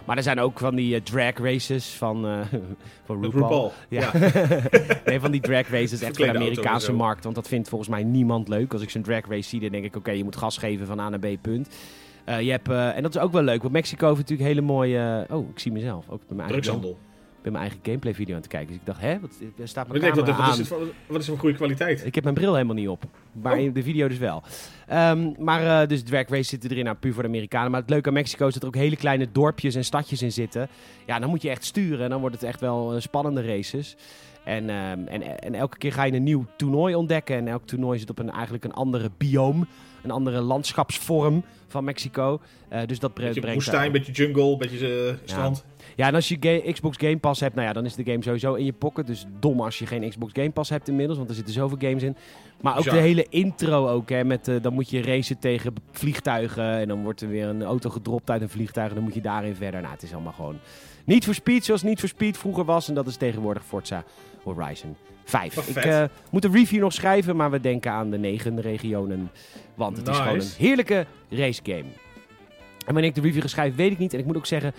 Maar 0.04 0.16
er 0.16 0.22
zijn 0.22 0.40
ook 0.40 0.58
van 0.58 0.74
die 0.74 1.02
drag 1.02 1.38
races 1.38 1.86
van, 1.86 2.22
van 3.06 3.22
RuPaul. 3.22 3.42
RuPaul. 3.42 3.72
Ja. 3.88 4.10
nee, 5.06 5.20
van 5.20 5.30
die 5.30 5.40
drag 5.40 5.68
races 5.68 5.92
echt 5.92 6.00
voor 6.00 6.10
Verklede 6.14 6.32
de 6.32 6.38
Amerikaanse 6.38 6.92
markt. 6.92 7.24
Want 7.24 7.36
dat 7.36 7.48
vindt 7.48 7.68
volgens 7.68 7.90
mij 7.90 8.02
niemand 8.02 8.48
leuk. 8.48 8.72
Als 8.72 8.82
ik 8.82 8.90
zo'n 8.90 9.02
drag 9.02 9.28
race 9.28 9.48
zie, 9.48 9.60
dan 9.60 9.70
denk 9.70 9.84
ik... 9.84 9.96
Oké, 9.96 10.10
je 10.10 10.24
moet 10.24 10.36
gas 10.36 10.58
geven 10.58 10.86
van 10.86 11.00
A 11.00 11.08
naar 11.08 11.18
B, 11.18 11.26
punt. 11.40 11.68
Je 12.26 12.50
hebt, 12.50 12.68
en 12.68 13.02
dat 13.02 13.14
is 13.14 13.20
ook 13.20 13.32
wel 13.32 13.42
leuk. 13.42 13.60
Want 13.60 13.72
Mexico 13.72 14.06
heeft 14.06 14.18
natuurlijk 14.18 14.48
hele 14.48 14.60
mooie... 14.60 15.26
oh, 15.30 15.48
ik 15.48 15.58
zie 15.58 15.72
mezelf. 15.72 16.08
Ook 16.08 16.26
bij 16.26 16.36
mijn 16.36 16.48
Drugshandel. 16.48 16.98
Bij 17.44 17.52
mijn 17.52 17.64
eigen 17.64 17.80
gameplay 17.82 18.14
video 18.14 18.34
aan 18.34 18.40
het 18.40 18.50
kijken. 18.50 18.68
Dus 18.68 18.76
ik 18.76 18.86
dacht, 18.86 19.00
hè? 19.00 19.20
Wat, 19.20 19.30
staat 19.64 19.88
mijn 19.88 20.00
denk, 20.00 20.14
wat, 20.14 20.28
is 20.28 20.34
aan. 20.34 20.58
het, 20.58 20.68
wat 21.06 21.20
is 21.20 21.26
het 21.26 21.38
goede 21.38 21.54
kwaliteit? 21.56 22.06
Ik 22.06 22.14
heb 22.14 22.24
mijn 22.24 22.36
bril 22.36 22.52
helemaal 22.54 22.74
niet 22.74 22.88
op. 22.88 23.04
Maar 23.32 23.58
Oh. 23.58 23.74
de 23.74 23.82
video 23.82 24.08
dus 24.08 24.18
wel. 24.18 24.42
Ehm, 24.86 25.32
maar 25.38 25.82
eh, 25.82 25.88
dus 25.88 26.02
drag 26.02 26.28
race 26.28 26.42
zitten 26.48 26.70
erin, 26.70 26.84
nou, 26.84 26.96
puur 26.96 27.12
voor 27.12 27.22
de 27.22 27.28
Amerikanen. 27.28 27.70
Maar 27.70 27.80
het 27.80 27.90
leuke 27.90 28.08
aan 28.08 28.14
Mexico 28.14 28.46
is 28.46 28.52
dat 28.54 28.62
er 28.62 28.68
ook 28.68 28.74
hele 28.74 28.96
kleine 28.96 29.28
dorpjes 29.32 29.74
en 29.74 29.84
stadjes 29.84 30.22
in 30.22 30.32
zitten. 30.32 30.68
Ja, 31.06 31.18
dan 31.18 31.28
moet 31.30 31.42
je 31.42 31.50
echt 31.50 31.64
sturen. 31.64 32.04
En 32.04 32.10
dan 32.10 32.20
wordt 32.20 32.34
het 32.34 32.44
echt 32.44 32.60
wel 32.60 32.94
eh, 32.94 33.00
spannende 33.00 33.42
races. 33.46 33.96
En, 34.44 34.70
ehm, 34.70 35.06
en, 35.06 35.40
en 35.40 35.54
elke 35.54 35.78
keer 35.78 35.92
ga 35.92 36.04
je 36.04 36.12
een 36.12 36.22
nieuw 36.22 36.46
toernooi 36.56 36.94
ontdekken. 36.94 37.36
En 37.36 37.48
elk 37.48 37.66
toernooi 37.66 37.98
zit 37.98 38.10
op 38.10 38.18
een, 38.18 38.30
eigenlijk 38.30 38.64
een 38.64 38.72
andere 38.74 39.10
bioom. 39.16 39.66
Een 40.02 40.10
andere 40.10 40.40
landschapsvorm 40.40 41.44
van 41.68 41.84
Mexico. 41.84 42.40
Eh, 42.68 42.86
dus 42.86 42.98
dat 42.98 43.14
bre- 43.14 43.24
Beetje 43.24 43.40
brengt... 43.40 43.64
woestijn, 43.64 43.92
beetje 43.92 44.12
jungle, 44.12 44.56
beetje 44.56 45.18
strand. 45.24 45.64
Ja, 45.66 45.72
en 45.96 46.14
als 46.14 46.28
je 46.28 46.36
ga- 46.40 46.72
Xbox 46.72 46.96
Game 46.96 47.16
Pass 47.18 47.40
hebt, 47.40 47.54
nou 47.54 47.66
ja, 47.66 47.72
dan 47.72 47.84
is 47.84 47.94
de 47.94 48.04
game 48.04 48.22
sowieso 48.22 48.54
in 48.54 48.64
je 48.64 48.72
pocket. 48.72 49.06
Dus 49.06 49.26
dom 49.40 49.60
als 49.60 49.78
je 49.78 49.86
geen 49.86 50.08
Xbox 50.08 50.32
Game 50.32 50.50
Pass 50.50 50.70
hebt 50.70 50.88
inmiddels, 50.88 51.18
want 51.18 51.28
er 51.30 51.36
zitten 51.36 51.54
zoveel 51.54 51.78
games 51.80 52.02
in. 52.02 52.16
Maar 52.60 52.78
ook 52.78 52.84
Ja. 52.84 52.92
de 52.92 52.98
hele 52.98 53.26
intro 53.30 53.88
ook, 53.88 54.08
hè, 54.08 54.24
met, 54.24 54.48
eh, 54.48 54.54
dan 54.62 54.72
moet 54.72 54.90
je 54.90 55.02
racen 55.02 55.38
tegen 55.38 55.72
vliegtuigen 55.92 56.64
en 56.78 56.88
dan 56.88 57.02
wordt 57.02 57.20
er 57.20 57.28
weer 57.28 57.46
een 57.46 57.62
auto 57.62 57.90
gedropt 57.90 58.30
uit 58.30 58.42
een 58.42 58.48
vliegtuig 58.48 58.88
en 58.88 58.94
dan 58.94 59.04
moet 59.04 59.14
je 59.14 59.20
daarin 59.20 59.54
verder. 59.54 59.80
Nou, 59.80 59.92
het 59.92 60.02
is 60.02 60.12
allemaal 60.12 60.32
gewoon 60.32 60.58
niet 61.04 61.24
voor 61.24 61.34
Speed 61.34 61.64
zoals 61.64 61.82
niet 61.82 62.00
voor 62.00 62.08
Speed 62.08 62.38
vroeger 62.38 62.64
was 62.64 62.88
en 62.88 62.94
dat 62.94 63.06
is 63.06 63.16
tegenwoordig 63.16 63.64
Forza 63.64 64.04
Horizon 64.42 64.96
5. 65.24 65.54
Wat 65.54 65.68
Ik 65.68 65.76
eh, 65.76 66.04
moet 66.30 66.44
een 66.44 66.52
review 66.52 66.80
nog 66.80 66.92
schrijven, 66.92 67.36
maar 67.36 67.50
we 67.50 67.60
denken 67.60 67.92
aan 67.92 68.10
de 68.10 68.18
negen 68.18 68.60
regionen, 68.60 69.30
want 69.74 69.96
het 69.96 70.08
is 70.08 70.16
gewoon 70.16 70.38
een 70.40 70.46
heerlijke 70.58 71.06
race 71.30 71.60
game. 71.64 71.84
En 72.86 72.92
wanneer 72.92 73.04
ik 73.04 73.14
de 73.14 73.20
review 73.20 73.42
ga 73.42 73.48
schrijven, 73.48 73.76
weet 73.76 73.90
ik 73.92 73.98
niet. 73.98 74.12
En 74.12 74.18
ik 74.18 74.26
moet 74.26 74.36
ook 74.36 74.46
zeggen, 74.46 74.72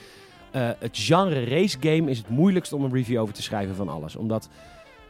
eh, 0.55 0.69
het 0.79 0.97
genre 0.97 1.43
race 1.43 1.77
game 1.79 2.09
is 2.09 2.17
het 2.17 2.29
moeilijkst 2.29 2.73
om 2.73 2.83
een 2.83 2.93
review 2.93 3.19
over 3.21 3.33
te 3.33 3.41
schrijven 3.41 3.75
van 3.75 3.89
alles. 3.89 4.15
Omdat 4.15 4.49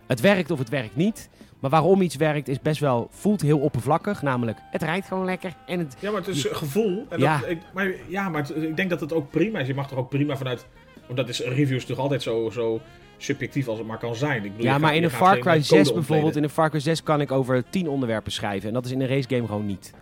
het 0.07 0.21
werkt 0.21 0.51
of 0.51 0.59
het 0.59 0.69
werkt 0.69 0.95
niet. 0.95 1.29
Maar 1.59 1.69
waarom 1.69 2.01
iets 2.01 2.15
werkt 2.15 2.47
is 2.47 2.59
best 2.61 2.79
wel, 2.79 3.07
voelt 3.11 3.41
heel 3.41 3.59
oppervlakkig. 3.59 4.21
Namelijk, 4.21 4.57
het 4.71 4.81
rijdt 4.83 5.07
gewoon 5.07 5.25
lekker. 5.25 5.53
En 5.65 5.79
het, 5.79 5.95
Ja, 5.99 6.11
maar 6.11 6.19
het 6.19 6.29
is 6.35 6.43
gevoel. 6.51 7.05
En 7.09 7.19
Ja. 7.19 7.37
dat, 7.39 7.49
ik, 7.49 7.59
maar, 7.73 7.91
ja, 8.07 8.29
maar 8.29 8.41
het- 8.41 8.55
ik 8.63 8.75
denk 8.75 8.89
dat 8.89 8.99
het 8.99 9.13
ook 9.13 9.29
prima 9.31 9.59
is. 9.59 9.67
Je 9.67 9.73
mag 9.73 9.91
er 9.91 9.97
ook 9.97 10.09
prima 10.09 10.37
vanuit... 10.37 10.65
Want 11.05 11.17
dat 11.17 11.29
is 11.29 11.39
reviews 11.39 11.85
toch 11.85 11.97
altijd 11.97 12.21
zo, 12.21 12.49
zo 12.49 12.79
subjectief 13.17 13.67
als 13.67 13.77
het 13.77 13.87
maar 13.87 13.97
kan 13.97 14.15
zijn. 14.15 14.43
Ik 14.45 14.51
bedoel, 14.51 14.65
ja, 14.65 14.77
maar 14.77 14.87
gaat- 14.89 14.97
in 14.97 15.03
een 15.03 15.09
Far 15.09 15.31
Cry 15.37 15.41
code 15.41 15.55
6 15.61 15.69
ontleden. 15.71 15.93
bijvoorbeeld, 15.93 16.35
in 16.35 16.43
een 16.43 16.49
Far 16.49 16.69
Cry 16.69 16.79
6 16.79 17.03
kan 17.03 17.21
ik 17.21 17.31
over 17.31 17.63
10 17.69 17.89
onderwerpen 17.89 18.31
schrijven. 18.31 18.67
En 18.67 18.73
dat 18.73 18.85
is 18.85 18.91
in 18.91 19.01
een 19.01 19.07
race 19.07 19.29
game 19.29 19.45
gewoon 19.47 19.65
niet. 19.65 19.93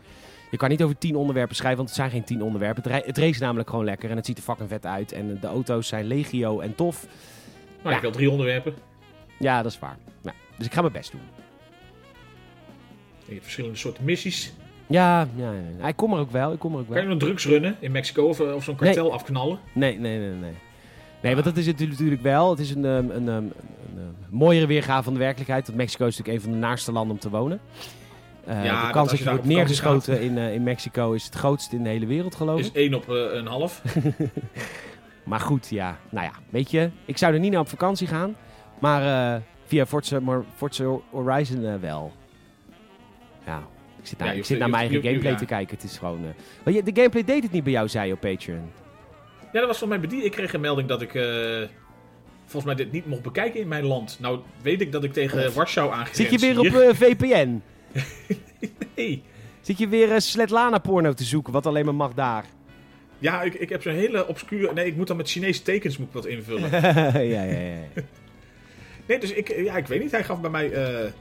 Je 0.54 0.60
kan 0.60 0.70
niet 0.70 0.84
over 0.84 0.98
10 0.98 1.16
onderwerpen 1.16 1.56
schrijven, 1.56 1.78
want 1.78 1.90
het 1.90 1.98
zijn 1.98 2.10
geen 2.12 2.24
10 2.24 2.44
onderwerpen. 2.44 2.92
Het, 2.92 3.18
race 3.18 3.42
namelijk 3.42 3.70
gewoon 3.70 3.86
lekker 3.86 4.10
en 4.10 4.16
het 4.16 4.26
ziet 4.26 4.38
er 4.38 4.44
fucking 4.44 4.70
vet 4.70 4.86
uit. 4.86 5.12
En 5.12 5.38
de 5.42 5.48
auto's 5.48 5.88
zijn 5.88 6.06
legio 6.06 6.60
en 6.60 6.76
tof. 6.76 7.08
Nou, 7.78 7.90
Ja. 7.90 7.96
ik 7.96 8.02
wil 8.02 8.12
drie 8.12 8.30
onderwerpen. 8.32 8.74
Ja, 9.40 9.62
dat 9.62 9.72
is 9.72 9.80
waar. 9.80 9.98
Dus 10.58 10.66
ik 10.66 10.74
ga 10.74 10.82
mijn 10.82 10.94
best 10.94 11.12
doen. 11.12 11.22
Je 13.26 13.32
hebt 13.32 13.44
verschillende 13.44 13.78
soorten 13.78 14.04
missies. 14.04 14.54
Ja, 14.88 15.28
ja, 15.36 15.52
ja. 15.80 15.88
Ik 15.88 15.96
kom 15.96 16.14
er 16.14 16.20
ook 16.20 16.32
wel. 16.32 16.52
Ik 16.52 16.60
kom 16.60 16.74
er 16.74 16.80
ook 16.80 16.86
Kan 16.88 16.96
je 16.96 17.02
wel. 17.02 17.12
nog 17.14 17.24
drugs 17.24 17.46
runnen 17.46 17.76
in 17.80 17.92
Mexico 17.92 18.28
of, 18.28 18.40
of 18.40 18.64
zo'n 18.64 18.76
kartel 18.76 19.14
afknallen? 19.14 19.60
Nee, 19.74 20.00
nee, 20.00 20.20
nee, 20.20 20.30
nee. 20.30 20.54
Nee, 21.22 21.34
want 21.34 21.46
dat 21.46 21.58
is 21.58 21.66
het 21.66 21.80
natuurlijk 21.80 22.22
wel. 22.22 22.50
Het 22.50 22.60
is 22.60 22.70
een, 22.70 22.86
ehm, 22.86 23.10
een, 23.10 23.28
ehm, 23.28 23.30
een, 23.30 23.52
ehm, 23.96 24.04
mooiere 24.30 24.66
weergave 24.68 25.04
van 25.04 25.14
de 25.14 25.20
werkelijkheid. 25.20 25.66
Want 25.66 25.78
Mexico 25.78 26.06
is 26.06 26.18
natuurlijk 26.18 26.46
een 26.46 26.52
van 26.52 26.60
de 26.62 26.66
naarste 26.68 26.92
landen 26.92 27.14
om 27.14 27.20
te 27.22 27.30
wonen. 27.30 27.60
Eh, 28.46 28.66
Ja, 28.66 28.86
de 28.88 28.92
kans 28.92 29.10
dat 29.10 29.20
je 29.20 29.30
wordt 29.30 29.46
neergeschoten 29.46 30.22
in, 30.22 30.38
eh, 30.38 30.54
in 30.54 30.64
Mexico 30.64 31.12
is 31.12 31.26
het 31.26 31.36
grootste 31.36 31.76
in 31.76 31.84
de 31.84 31.90
hele 31.90 32.06
wereld, 32.06 32.36
geloof 32.36 32.60
ik. 32.60 32.66
Is 32.66 32.72
één 32.72 32.94
op 32.94 33.10
eh, 33.10 33.16
een 33.34 33.48
half. 33.48 33.82
Maar 35.24 35.40
goed, 35.40 35.70
ja. 35.70 36.00
Nou 36.10 36.26
ja, 36.26 36.32
weet 36.50 36.72
je, 36.72 36.90
ik 37.06 37.18
zou 37.18 37.34
er 37.34 37.40
niet 37.40 37.52
naar 37.52 37.60
op 37.60 37.70
vakantie 37.70 38.08
gaan. 38.08 38.36
Maar 38.80 39.42
via 39.66 39.86
Forza, 39.86 40.20
maar 40.20 40.44
Forza 40.56 41.00
Horizon 41.10 41.80
wel. 41.80 42.12
Ja, 43.46 43.64
ik 44.00 44.08
zit 44.08 44.18
naar, 44.18 44.28
Ja, 44.28 44.34
ik 44.34 44.46
zit 44.46 44.60
naar 44.60 44.70
mijn 44.70 44.82
eigen 44.82 45.04
gameplay 45.04 45.32
ja. 45.32 45.38
te 45.38 45.46
kijken. 45.46 45.76
Het 45.76 45.86
is 45.86 45.98
gewoon... 45.98 46.22
maar 46.64 46.74
je, 46.74 46.84
de 46.84 46.92
gameplay 46.94 47.24
deed 47.24 47.44
het 47.44 47.52
niet 47.52 47.64
bij 47.64 47.72
jou, 47.72 47.88
zei 47.88 48.08
je 48.08 48.14
op 48.14 48.20
Patreon. 48.20 48.72
Ja, 49.40 49.60
dat 49.60 49.68
was 49.68 49.78
van 49.78 49.88
mij 49.88 50.00
bediend. 50.00 50.24
Ik 50.24 50.32
kreeg 50.32 50.54
een 50.54 50.62
melding 50.62 50.88
dat 50.88 51.02
ik 51.02 51.12
volgens 52.46 52.66
mij 52.66 52.76
dit 52.76 52.92
niet 52.92 53.06
mocht 53.06 53.22
bekijken 53.22 53.60
in 53.60 53.68
mijn 53.68 53.86
land. 53.86 54.18
Nou 54.20 54.40
weet 54.62 54.82
ik 54.82 54.92
dat 54.92 55.04
ik 55.04 55.14
tegen 55.14 55.54
Warschau 55.54 55.92
aangegrensd 55.92 56.32
Zit 56.32 56.42
je 56.42 56.54
weer 56.54 56.60
op 56.60 56.96
VPN? 56.96 57.62
Nee. 58.96 59.24
Zit 59.62 59.78
je 59.78 59.88
weer 59.88 60.12
eh, 60.12 60.20
Svetlana 60.20 60.78
porno 60.78 61.14
te 61.14 61.24
zoeken, 61.24 61.54
wat 61.54 61.66
alleen 61.66 61.86
maar 61.86 61.96
mag 61.96 62.14
daar? 62.14 62.46
Ja, 63.20 63.42
ik, 63.42 63.54
ik 63.54 63.70
heb 63.70 63.82
zo'n 63.82 63.94
hele 63.94 64.28
obscure... 64.28 64.74
Nee, 64.74 64.86
ik 64.86 64.96
moet 64.96 65.08
dan 65.08 65.18
met 65.18 65.30
Chinese 65.30 65.62
tekens 65.62 65.98
moet 65.98 66.08
ik 66.08 66.14
dat 66.14 66.26
invullen. 66.26 66.72
ja, 66.82 67.20
ja, 67.20 67.44
ja. 67.44 67.76
Nee, 69.08 69.20
dus 69.20 69.32
ik, 69.34 69.56
ja, 69.64 69.78
ik 69.78 69.88
weet 69.88 70.02
niet. 70.02 70.12
Hij 70.12 70.24
gaf 70.24 70.42
bij 70.42 70.50
mij... 70.50 70.72
eh, 70.72 71.12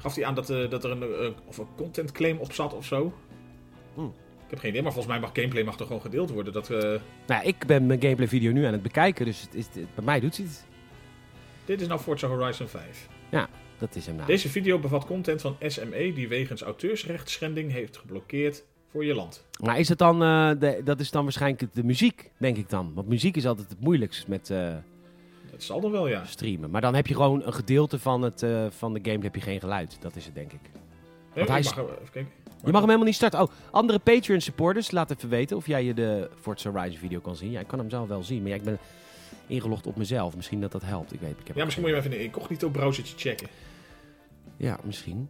gaf 0.00 0.14
hij 0.14 0.24
aan 0.24 0.34
dat, 0.34 0.50
eh, 0.50 0.70
dat 0.70 0.84
er 0.84 0.90
een, 0.90 1.02
eh, 1.02 1.30
of 1.46 1.58
een 1.58 1.66
content 1.76 2.12
claim 2.12 2.38
op 2.38 2.52
zat 2.52 2.74
of 2.74 2.84
zo. 2.84 3.14
Hmm. 3.94 4.12
Ik 4.44 4.50
heb 4.50 4.58
geen 4.58 4.70
idee, 4.70 4.82
maar 4.82 4.92
volgens 4.92 5.12
mij 5.14 5.22
mag 5.22 5.30
gameplay 5.32 5.62
mag 5.62 5.76
toch 5.76 5.86
gewoon 5.86 6.02
gedeeld 6.02 6.30
worden. 6.30 6.52
Dat, 6.52 6.70
eh, 6.70 6.78
Nou, 6.80 7.00
ja, 7.26 7.42
ik 7.42 7.66
ben 7.66 7.86
mijn 7.86 8.00
gameplay 8.02 8.28
video 8.28 8.52
nu 8.52 8.64
aan 8.64 8.72
het 8.72 8.82
bekijken, 8.82 9.24
dus 9.24 9.40
het 9.40 9.54
is, 9.54 9.64
het- 9.72 9.94
bij 9.94 10.04
mij 10.04 10.20
doet 10.20 10.36
hij 10.36 10.46
het. 10.46 10.64
dit 11.64 11.80
is 11.80 11.86
nou 11.86 12.00
Forza 12.00 12.26
Horizon 12.28 12.68
5. 12.68 13.08
Dat 13.78 13.94
is 13.96 14.06
hem 14.06 14.14
nou. 14.14 14.26
Deze 14.26 14.48
video 14.48 14.78
bevat 14.78 15.06
content 15.06 15.40
van 15.40 15.56
SME 15.66 16.12
die 16.14 16.28
wegens 16.28 16.62
auteursrechtschending 16.62 17.72
heeft 17.72 17.96
geblokkeerd 17.96 18.64
voor 18.90 19.04
je 19.04 19.14
land. 19.14 19.44
Maar 19.62 19.78
is 19.78 19.88
het 19.88 19.98
dan, 19.98 20.22
eh, 20.22 20.50
de, 20.58 20.80
dat 20.84 21.00
is 21.00 21.10
dan 21.10 21.22
waarschijnlijk 21.22 21.74
de 21.74 21.84
muziek, 21.84 22.30
denk 22.38 22.56
ik 22.56 22.68
dan. 22.70 22.92
Want 22.94 23.08
muziek 23.08 23.36
is 23.36 23.46
altijd 23.46 23.68
het 23.68 23.80
moeilijkst 23.80 24.28
met 24.28 24.50
eh, 24.50 24.74
Dat 25.50 25.62
zal 25.62 25.80
dan 25.80 25.90
wel, 25.90 26.08
ja. 26.08 26.24
streamen. 26.24 26.70
Maar 26.70 26.80
dan 26.80 26.94
heb 26.94 27.06
je 27.06 27.14
gewoon 27.14 27.42
een 27.46 27.54
gedeelte 27.54 27.98
van, 27.98 28.22
het, 28.22 28.42
eh, 28.42 28.66
van 28.70 28.92
de 28.94 29.00
game 29.10 29.22
heb 29.24 29.34
je 29.34 29.40
geen 29.40 29.60
geluid. 29.60 29.96
Dat 30.00 30.16
is 30.16 30.24
het, 30.24 30.34
denk 30.34 30.52
ik. 30.52 30.60
Nee, 31.34 31.44
hij 31.44 31.58
ik 31.58 31.64
is- 31.64 31.74
mag, 31.74 31.84
even 31.84 32.10
kijken. 32.12 32.32
Je 32.64 32.72
mag 32.72 32.80
hem 32.80 32.84
helemaal 32.84 33.04
niet 33.06 33.14
starten. 33.14 33.40
Oh, 33.40 33.48
andere 33.70 33.98
Patreon 33.98 34.40
supporters, 34.40 34.90
laat 34.90 35.10
even 35.10 35.28
weten 35.28 35.56
of 35.56 35.66
jij 35.66 35.84
je 35.84 35.94
de 35.94 36.30
Forza 36.40 36.70
Horizon 36.70 36.98
video 36.98 37.20
kan 37.20 37.36
zien. 37.36 37.50
Ja, 37.50 37.60
ik 37.60 37.66
kan 37.66 37.78
hem 37.78 37.90
zelf 37.90 38.08
wel 38.08 38.22
zien, 38.22 38.40
maar 38.40 38.50
ja, 38.50 38.56
ik 38.56 38.62
ben 38.62 38.78
ingelogd 39.46 39.86
op 39.86 39.96
mezelf. 39.96 40.36
Misschien 40.36 40.60
dat 40.60 40.72
dat 40.72 40.82
helpt. 40.82 41.12
Ik 41.12 41.20
weet, 41.20 41.40
ik 41.40 41.46
heb 41.46 41.56
Ja, 41.56 41.64
misschien 41.64 41.84
moet 41.84 41.92
je 41.94 41.98
even 41.98 42.12
in 42.12 42.18
een 42.18 42.24
incognito 42.24 42.68
browsertje 42.68 43.14
checken. 43.16 43.48
Ja, 44.56 44.78
misschien. 44.84 45.28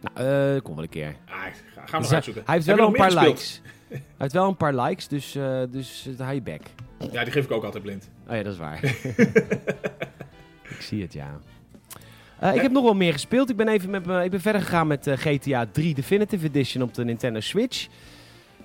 Nou, 0.00 0.26
eh 0.26 0.62
kom 0.62 0.74
wel 0.74 0.84
een 0.84 0.90
keer. 0.90 1.16
Ah, 1.26 1.34
ga, 1.34 1.42
ga 1.42 1.50
hem 1.74 1.90
nog 1.90 2.00
Dus 2.00 2.12
uitzoeken. 2.12 2.42
Hij 2.46 2.54
heeft 2.54 2.66
wel 2.66 2.86
een 2.86 2.92
paar 2.92 3.12
likes. 3.24 3.60
Hij 3.88 4.00
heeft 4.18 4.32
wel 4.32 4.48
een 4.48 4.56
paar 4.56 4.74
likes, 4.74 5.08
dus, 5.08 5.34
eh 5.34 5.62
dus 5.70 6.06
uh, 6.20 6.32
je 6.32 6.42
bek. 6.42 6.62
gespeeld? 6.62 7.12
Ja, 7.12 7.24
die 7.24 7.32
geef 7.32 7.44
ik 7.44 7.50
ook 7.50 7.64
altijd 7.64 7.82
blind. 7.82 8.10
Oh 8.28 8.36
ja, 8.36 8.42
dat 8.42 8.52
is 8.52 8.58
waar. 8.58 8.84
ik 10.74 10.80
zie 10.80 11.02
het, 11.02 11.12
ja. 11.12 11.38
Uh, 12.42 12.54
ik 12.54 12.60
heb 12.60 12.72
nog 12.72 12.82
wel 12.82 12.94
meer 12.94 13.12
gespeeld. 13.12 13.50
Ik 13.50 13.56
ben 13.56 13.68
even 13.68 13.90
met 13.90 14.06
me, 14.06 14.24
ik 14.24 14.30
ben 14.30 14.40
verder 14.40 14.62
gegaan 14.62 14.86
met 14.86 15.06
uh, 15.06 15.14
GTA 15.16 15.66
3 15.72 15.94
Definitive 15.94 16.46
Edition 16.46 16.82
op 16.82 16.94
de 16.94 17.04
Nintendo 17.04 17.40
Switch. 17.40 17.88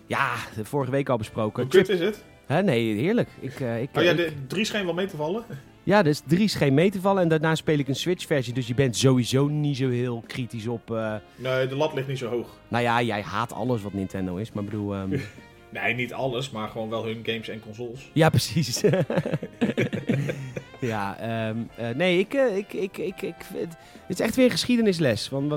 Ja, 0.05 0.35
vorige 0.63 0.91
week 0.91 1.09
al 1.09 1.17
besproken. 1.17 1.63
Hoe 1.63 1.71
kut 1.71 1.89
is 1.89 1.99
het? 1.99 2.23
Hè, 2.47 2.63
nee, 2.63 2.95
heerlijk. 2.95 3.29
Ik, 3.39 3.59
uh, 3.59 3.81
ik, 3.81 3.89
Oh 3.95 4.03
ja, 4.03 4.11
ik- 4.11 4.17
de 4.17 4.31
drie 4.47 4.65
scheen 4.65 4.85
wel 4.85 4.93
mee 4.93 5.05
te 5.07 5.15
vallen. 5.15 5.43
ja, 5.83 6.01
dus 6.03 6.21
3 6.25 6.47
scheen 6.47 6.73
mee 6.73 6.91
te 6.91 7.01
vallen 7.01 7.21
en 7.21 7.27
daarna 7.29 7.55
speel 7.55 7.77
ik 7.77 7.87
een 7.87 7.95
Switch-versie. 7.95 8.53
Dus 8.53 8.67
je 8.67 8.73
bent 8.73 8.95
sowieso 8.97 9.47
niet 9.47 9.77
zo 9.77 9.89
heel 9.89 10.23
kritisch 10.27 10.67
op... 10.67 10.91
uh, 10.91 11.15
Nee, 11.35 11.67
de 11.67 11.75
lat 11.75 11.93
ligt 11.93 12.07
niet 12.07 12.17
zo 12.17 12.29
hoog. 12.29 12.47
nou 12.67 12.83
ja, 12.83 13.01
jij 13.01 13.21
haat 13.21 13.53
alles 13.53 13.81
wat 13.81 13.93
Nintendo 13.93 14.35
is, 14.35 14.51
maar 14.51 14.63
bedoel... 14.63 14.95
Um... 14.95 15.21
Nee, 15.69 15.93
niet 15.93 16.13
alles, 16.13 16.49
maar 16.49 16.67
gewoon 16.69 16.89
wel 16.89 17.05
hun 17.05 17.19
games 17.23 17.47
en 17.49 17.59
consoles. 17.59 18.09
Ja, 18.13 18.29
precies. 18.29 18.81
ja, 20.79 21.17
um, 21.49 21.69
uh, 21.79 21.89
nee, 21.95 22.19
ik, 22.19 22.33
uh, 22.33 22.57
ik, 22.57 22.73
ik, 22.73 22.97
ik, 22.97 23.21
ik, 23.21 23.35
het, 23.53 23.77
het 24.07 24.19
is 24.19 24.19
echt 24.19 24.35
weer 24.35 24.51
geschiedenisles. 24.51 25.29
Want 25.29 25.51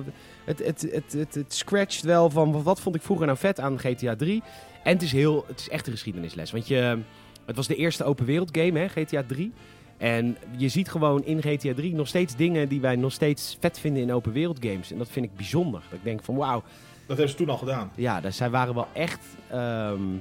het, 0.45 0.59
het, 0.67 0.81
het, 0.93 1.13
het, 1.13 1.35
het 1.35 1.55
scratcht 1.55 2.03
wel 2.03 2.31
van 2.31 2.63
wat 2.63 2.81
vond 2.81 2.95
ik 2.97 3.03
vroeger 3.03 3.27
nou 3.27 3.39
vet 3.39 3.61
aan 3.61 3.79
GTA 3.79 4.17
3. 4.17 4.43
En 4.83 4.93
het 4.93 5.03
is, 5.03 5.13
heel, 5.13 5.45
het 5.47 5.61
is 5.61 5.69
echt 5.69 5.87
een 5.87 5.93
geschiedenisles. 5.93 6.51
Want 6.51 6.69
je, 6.69 6.99
het 7.47 7.57
was 7.57 7.67
de 7.67 7.77
eerste 7.77 8.05
open 8.05 8.25
wereld 8.25 8.57
game, 8.59 8.79
hè, 8.79 8.89
GTA 8.89 9.23
3. 9.27 9.53
En 9.97 10.37
je 10.57 10.69
ziet 10.69 10.91
gewoon 10.91 11.25
in 11.25 11.43
GTA 11.43 11.75
3 11.75 11.95
nog 11.95 12.09
steeds 12.09 12.37
dingen 12.37 12.69
die 12.69 12.81
wij 12.81 12.97
nog 12.97 13.13
steeds 13.13 13.57
vet 13.61 13.79
vinden 13.79 14.03
in 14.03 14.13
open 14.13 14.33
wereld 14.33 14.59
games. 14.61 14.93
En 14.93 14.99
dat 14.99 15.09
vind 15.11 15.25
ik 15.25 15.37
bijzonder. 15.37 15.83
Dat 15.89 15.99
ik 15.99 16.05
denk 16.05 16.23
van 16.23 16.37
wauw. 16.37 16.63
Dat 17.07 17.17
hebben 17.17 17.29
ze 17.29 17.35
toen 17.35 17.49
al 17.49 17.59
gedaan. 17.59 17.91
Ja, 17.95 18.21
dus 18.21 18.37
zij 18.37 18.51
waren 18.51 18.75
wel 18.75 18.89
echt... 18.93 19.21
Um, 19.55 20.21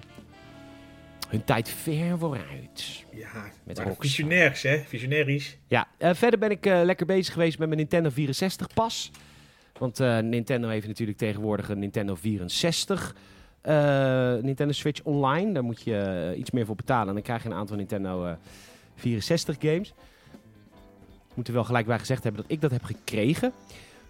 hun 1.29 1.43
tijd 1.43 1.69
ver 1.69 2.17
vooruit. 2.17 3.05
Ja, 3.11 3.51
Met 3.63 3.81
visionairs, 3.99 4.61
hè? 4.61 4.79
Visionaries. 4.87 5.57
Ja, 5.67 5.87
eh, 5.97 6.13
verder 6.13 6.39
ben 6.39 6.51
ik 6.51 6.65
eh, 6.65 6.81
lekker 6.83 7.05
bezig 7.05 7.33
geweest 7.33 7.59
met 7.59 7.67
mijn 7.67 7.79
Nintendo 7.79 8.09
64 8.09 8.67
pas. 8.73 9.11
Want 9.77 9.99
eh, 9.99 10.17
Nintendo 10.19 10.67
heeft 10.67 10.87
natuurlijk 10.87 11.17
tegenwoordig 11.17 11.69
een 11.69 11.79
Nintendo 11.79 12.15
64. 12.15 13.15
Eh, 13.61 14.33
Nintendo 14.41 14.73
Switch 14.73 15.03
Online. 15.03 15.53
Daar 15.53 15.63
moet 15.63 15.81
je 15.81 15.97
eh, 15.97 16.39
iets 16.39 16.51
meer 16.51 16.65
voor 16.65 16.75
betalen. 16.75 17.07
En 17.07 17.13
dan 17.13 17.23
krijg 17.23 17.43
je 17.43 17.49
een 17.49 17.55
aantal 17.55 17.75
Nintendo 17.75 18.25
eh, 18.25 18.33
64 18.95 19.55
games. 19.59 19.93
Ik 21.29 21.35
moet 21.35 21.47
er 21.47 21.53
wel 21.53 21.63
gelijk 21.63 21.85
bij 21.85 21.99
gezegd 21.99 22.23
hebben 22.23 22.41
dat 22.41 22.51
ik 22.51 22.61
dat 22.61 22.71
heb 22.71 22.83
gekregen. 22.83 23.53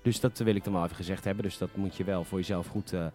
Dus 0.02 0.20
dat 0.20 0.38
wil 0.38 0.56
ik 0.56 0.64
dan 0.64 0.74
wel 0.74 0.84
even 0.84 0.96
gezegd 0.96 1.24
hebben. 1.24 1.44
Dus 1.44 1.58
dat 1.58 1.70
moet 1.76 1.96
je 1.96 2.04
wel 2.04 2.24
voor 2.24 2.38
jezelf 2.38 2.68
goed 2.68 2.94
eh, 2.94 3.06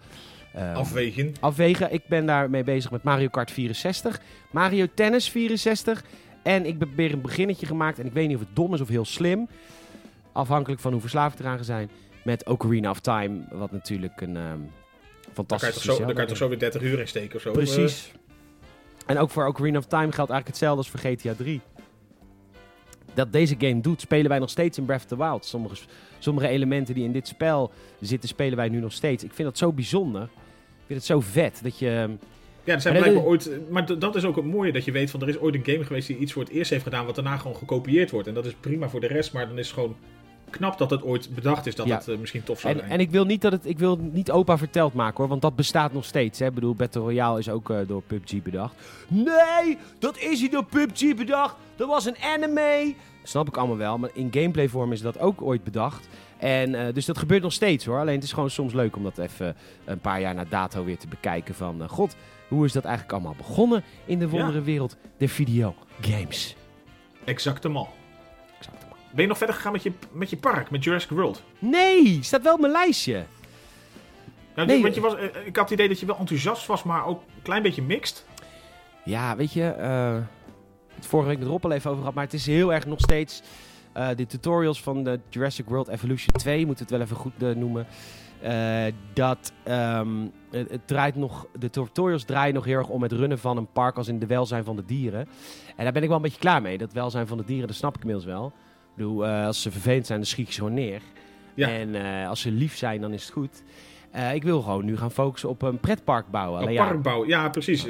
eh, 0.52 0.76
Afwegen. 0.76 1.34
afwegen. 1.40 1.92
Ik 1.92 2.06
ben 2.08 2.26
daarmee 2.26 2.64
bezig 2.64 2.90
met 2.90 3.02
Mario 3.02 3.28
Kart 3.28 3.50
64, 3.50 4.20
Mario 4.50 4.86
Tennis 4.94 5.30
64 5.30 6.04
en 6.42 6.66
ik 6.66 6.76
heb 6.78 6.88
weer 6.94 7.12
een 7.12 7.20
beginnetje 7.20 7.66
gemaakt 7.66 7.98
en 7.98 8.06
ik 8.06 8.12
weet 8.12 8.26
niet 8.28 8.36
of 8.36 8.42
het 8.42 8.56
dom 8.56 8.74
is 8.74 8.80
of 8.80 8.88
heel 8.88 9.04
slim, 9.04 9.48
afhankelijk 10.32 10.80
van 10.80 10.92
hoe 10.92 11.00
verslaafd 11.00 11.40
eraan 11.40 11.64
zijn, 11.64 11.90
met 12.24 12.44
Ocarina 12.48 12.90
of 12.90 13.00
Time, 13.00 13.44
wat 13.50 13.72
natuurlijk 13.72 14.20
een 14.20 14.36
ehm 15.38 15.46
Dan 15.48 15.58
kan, 15.58 15.68
je 15.68 15.74
fantastisch 15.74 15.82
toch 15.86 15.96
zo, 15.96 16.04
dan 16.04 16.12
kan 16.14 16.22
je 16.22 16.28
toch 16.28 16.38
zo 16.38 16.48
weer 16.48 16.58
30 16.58 16.82
uur 16.82 16.98
in 17.00 17.08
steken 17.08 17.36
of 17.36 17.42
zo. 17.42 17.52
Precies. 17.52 18.12
En 19.06 19.18
ook 19.18 19.30
voor 19.30 19.46
Ocarina 19.46 19.78
of 19.78 19.86
Time 19.86 20.12
geldt 20.12 20.30
eigenlijk 20.30 20.46
hetzelfde 20.46 20.78
als 20.78 20.90
voor 20.90 21.00
GTA 21.00 21.34
3. 21.34 21.60
Dat 23.14 23.32
deze 23.32 23.54
game 23.58 23.80
doet, 23.80 24.00
spelen 24.00 24.28
wij 24.28 24.38
nog 24.38 24.50
steeds 24.50 24.78
in 24.78 24.84
Breath 24.84 25.00
of 25.02 25.06
the 25.06 25.16
Wild. 25.16 25.44
Sommige, 25.44 25.76
sommige 26.18 26.48
elementen 26.48 26.94
die 26.94 27.04
in 27.04 27.12
dit 27.12 27.28
spel 27.28 27.72
zitten, 28.00 28.28
spelen 28.28 28.56
wij 28.56 28.68
nu 28.68 28.80
nog 28.80 28.92
steeds. 28.92 29.24
Ik 29.24 29.32
vind 29.32 29.48
dat 29.48 29.58
zo 29.58 29.72
bijzonder. 29.72 30.22
Ik 30.22 30.28
vind 30.86 30.98
het 30.98 31.08
zo 31.08 31.20
vet 31.20 31.60
dat 31.62 31.78
je... 31.78 31.88
Eh, 31.88 32.08
ja, 32.64 32.74
er 32.74 32.80
zijn 32.80 32.94
Maar 32.94 33.02
blijkbaar 33.02 33.24
ooit... 33.24 33.70
Maar 33.70 33.86
d- 33.86 34.00
dat 34.00 34.16
is 34.16 34.24
ook 34.24 34.36
het 34.36 34.44
mooie 34.44 34.72
dat 34.72 34.84
je 34.84 34.92
weet 34.92 35.10
van... 35.10 35.22
Er 35.22 35.28
is 35.28 35.38
ooit 35.38 35.54
een 35.54 35.64
game 35.64 35.84
geweest 35.84 36.06
die 36.06 36.16
iets 36.16 36.32
voor 36.32 36.42
het 36.42 36.52
eerst 36.52 36.70
heeft 36.70 36.82
gedaan... 36.82 37.06
wat 37.06 37.14
daarna 37.14 37.36
gewoon 37.36 37.56
gekopieerd 37.56 38.10
wordt. 38.10 38.28
En 38.28 38.34
dat 38.34 38.46
is 38.46 38.54
prima 38.60 38.88
voor 38.88 39.00
de 39.00 39.06
rest. 39.06 39.32
Maar 39.32 39.48
dan 39.48 39.58
is 39.58 39.66
het 39.66 39.74
gewoon 39.74 39.96
knap 40.56 40.78
dat 40.78 40.90
het 40.90 41.02
ooit 41.02 41.34
bedacht 41.34 41.66
is... 41.66 41.74
dat 41.74 41.86
Ja. 41.86 41.96
het 41.96 42.08
eh, 42.08 42.16
misschien 42.18 42.42
tof 42.44 42.60
zou 42.60 42.72
En, 42.72 42.78
zijn. 42.78 42.90
en 42.92 43.00
ik 43.00 43.10
wil 43.10 43.24
niet 43.24 43.40
dat 43.40 43.52
het, 43.52 43.66
ik 43.66 43.78
wil 43.78 43.96
niet 43.96 44.30
opa 44.30 44.58
verteld 44.58 44.94
maken 44.94 45.16
hoor, 45.16 45.28
want 45.28 45.42
dat 45.42 45.56
bestaat 45.56 45.92
nog 45.92 46.04
steeds. 46.04 46.38
Hè. 46.38 46.46
Ik 46.46 46.54
bedoel, 46.54 46.74
Battle 46.74 47.00
Royale 47.00 47.38
is 47.38 47.48
ook 47.48 47.70
eh, 47.70 47.78
door 47.86 48.02
PUBG 48.02 48.42
bedacht. 48.42 48.74
Nee, 49.08 49.78
dat 49.98 50.18
is 50.18 50.40
niet 50.40 50.52
door 50.52 50.64
PUBG 50.64 51.14
bedacht. 51.16 51.56
Dat 51.76 51.88
was 51.88 52.06
een 52.06 52.16
anime. 52.22 52.94
Snap 53.22 53.48
ik 53.48 53.56
allemaal 53.56 53.76
wel, 53.76 53.98
maar 53.98 54.10
in 54.12 54.28
gameplay 54.30 54.68
vorm 54.68 54.92
is 54.92 55.00
dat 55.00 55.18
ook 55.18 55.42
ooit 55.42 55.64
bedacht. 55.64 56.08
En 56.38 56.74
eh, 56.74 56.94
dus 56.94 57.04
dat 57.04 57.18
gebeurt 57.18 57.42
nog 57.42 57.52
steeds 57.52 57.84
hoor. 57.84 57.98
Alleen 57.98 58.14
het 58.14 58.24
is 58.24 58.32
gewoon 58.32 58.50
soms 58.50 58.72
leuk 58.72 58.96
om 58.96 59.02
dat 59.02 59.18
even 59.18 59.56
een 59.84 60.00
paar 60.00 60.20
jaar 60.20 60.34
na 60.34 60.44
dato 60.48 60.84
weer 60.84 60.98
te 60.98 61.08
bekijken 61.08 61.54
van... 61.54 61.88
God, 61.88 62.16
hoe 62.48 62.64
is 62.64 62.72
dat 62.72 62.84
eigenlijk 62.84 63.14
allemaal 63.14 63.34
begonnen 63.36 63.84
in 64.04 64.18
de 64.18 64.28
wondere 64.28 64.62
wereld 64.62 64.96
der 65.16 65.28
videogames? 65.28 66.56
Exactement. 67.24 67.88
Ben 69.14 69.22
je 69.22 69.26
nog 69.28 69.38
verder 69.38 69.56
gegaan 69.56 69.72
met 69.72 69.82
je, 69.82 69.92
met 70.12 70.30
je 70.30 70.36
park, 70.36 70.70
met 70.70 70.84
Jurassic 70.84 71.10
World? 71.10 71.42
Nee, 71.58 72.18
staat 72.22 72.42
wel 72.42 72.54
op 72.54 72.60
mijn 72.60 72.72
lijstje. 72.72 73.24
Nou, 74.54 74.68
Nee. 74.68 74.82
want 74.82 74.94
je 74.94 75.00
was, 75.00 75.14
eh, 75.14 75.24
ik 75.24 75.56
had 75.56 75.64
het 75.64 75.70
idee 75.70 75.88
dat 75.88 76.00
je 76.00 76.06
wel 76.06 76.18
enthousiast 76.18 76.66
was, 76.66 76.82
maar 76.82 77.06
ook 77.06 77.22
een 77.36 77.42
klein 77.42 77.62
beetje 77.62 77.82
mixed. 77.82 78.26
Ja, 79.04 79.36
weet 79.36 79.52
je, 79.52 79.64
eh 79.64 80.16
het 80.94 81.06
vorige 81.06 81.28
week 81.28 81.38
met 81.38 81.48
Rob 81.48 81.64
al 81.64 81.70
even 81.72 81.86
over 81.90 82.00
gehad, 82.00 82.14
maar 82.14 82.24
het 82.24 82.32
is 82.34 82.46
heel 82.46 82.72
erg 82.72 82.86
nog 82.86 83.00
steeds 83.00 83.42
eh, 83.92 84.08
de 84.16 84.26
tutorials 84.26 84.82
van 84.82 85.04
de 85.04 85.20
Jurassic 85.28 85.66
World 85.68 85.88
Evolution 85.88 86.34
2, 86.36 86.66
moeten 86.66 86.86
we 86.86 86.94
het 86.94 87.00
wel 87.00 87.00
even 87.00 87.16
goed 87.16 87.42
eh, 87.42 87.60
noemen. 87.60 87.86
Eh, 88.40 88.84
dat 89.12 89.52
ehm, 89.62 90.26
het, 90.50 90.70
het 90.70 90.86
draait 90.86 91.14
nog, 91.14 91.46
de 91.58 91.70
tutorials 91.70 92.24
draaien 92.24 92.54
nog 92.54 92.64
heel 92.64 92.76
erg 92.78 92.88
om 92.88 93.02
het 93.02 93.12
runnen 93.12 93.38
van 93.38 93.56
een 93.56 93.72
park 93.72 93.96
als 93.96 94.08
in 94.08 94.18
de 94.18 94.26
welzijn 94.26 94.64
van 94.64 94.76
de 94.76 94.84
dieren. 94.84 95.28
En 95.76 95.84
daar 95.84 95.92
ben 95.92 96.02
ik 96.02 96.08
wel 96.08 96.16
een 96.16 96.22
beetje 96.22 96.38
klaar 96.38 96.62
mee. 96.62 96.78
Dat 96.78 96.92
welzijn 96.92 97.26
van 97.26 97.36
de 97.36 97.44
dieren, 97.44 97.66
dat 97.66 97.76
snap 97.76 97.94
ik 97.96 98.00
inmiddels 98.00 98.26
wel. 98.26 98.52
Ik 98.94 99.00
bedoel, 99.00 99.26
eh, 99.26 99.46
als 99.46 99.62
ze 99.62 99.70
vervelend 99.70 100.06
zijn, 100.06 100.18
dan 100.18 100.28
schiet 100.28 100.46
je 100.46 100.52
ze 100.52 100.58
gewoon 100.58 100.74
neer. 100.74 101.00
Ja. 101.54 101.68
En 101.68 101.94
eh, 101.94 102.28
als 102.28 102.40
ze 102.40 102.50
lief 102.50 102.76
zijn, 102.76 103.00
dan 103.00 103.12
is 103.12 103.22
het 103.22 103.32
goed. 103.32 103.62
Eh, 104.10 104.34
ik 104.34 104.42
wil 104.42 104.62
gewoon 104.62 104.84
nu 104.84 104.96
gaan 104.96 105.10
focussen 105.10 105.48
op 105.48 105.62
een 105.62 105.78
pretpark 105.78 106.30
bouwen. 106.30 106.62
Een 106.62 106.72
ja, 106.72 106.86
park 106.86 107.02
bouwen, 107.02 107.28
ja 107.28 107.48
precies. 107.48 107.86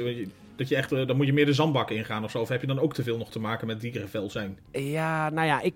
Dat 0.55 0.69
je 0.69 0.75
echt, 0.75 0.89
dan 0.89 1.15
moet 1.15 1.25
je 1.25 1.33
meer 1.33 1.45
de 1.45 1.53
zandbak 1.53 1.89
ingaan 1.89 2.23
of 2.23 2.31
zo. 2.31 2.39
Of 2.39 2.49
heb 2.49 2.61
je 2.61 2.67
dan 2.67 2.79
ook 2.79 2.93
te 2.93 3.03
veel 3.03 3.17
nog 3.17 3.29
te 3.29 3.39
maken 3.39 3.67
met 3.67 3.81
dierenvelzijn? 3.81 4.59
Ja, 4.71 5.29
nou 5.29 5.47
ja, 5.47 5.61
ik, 5.61 5.73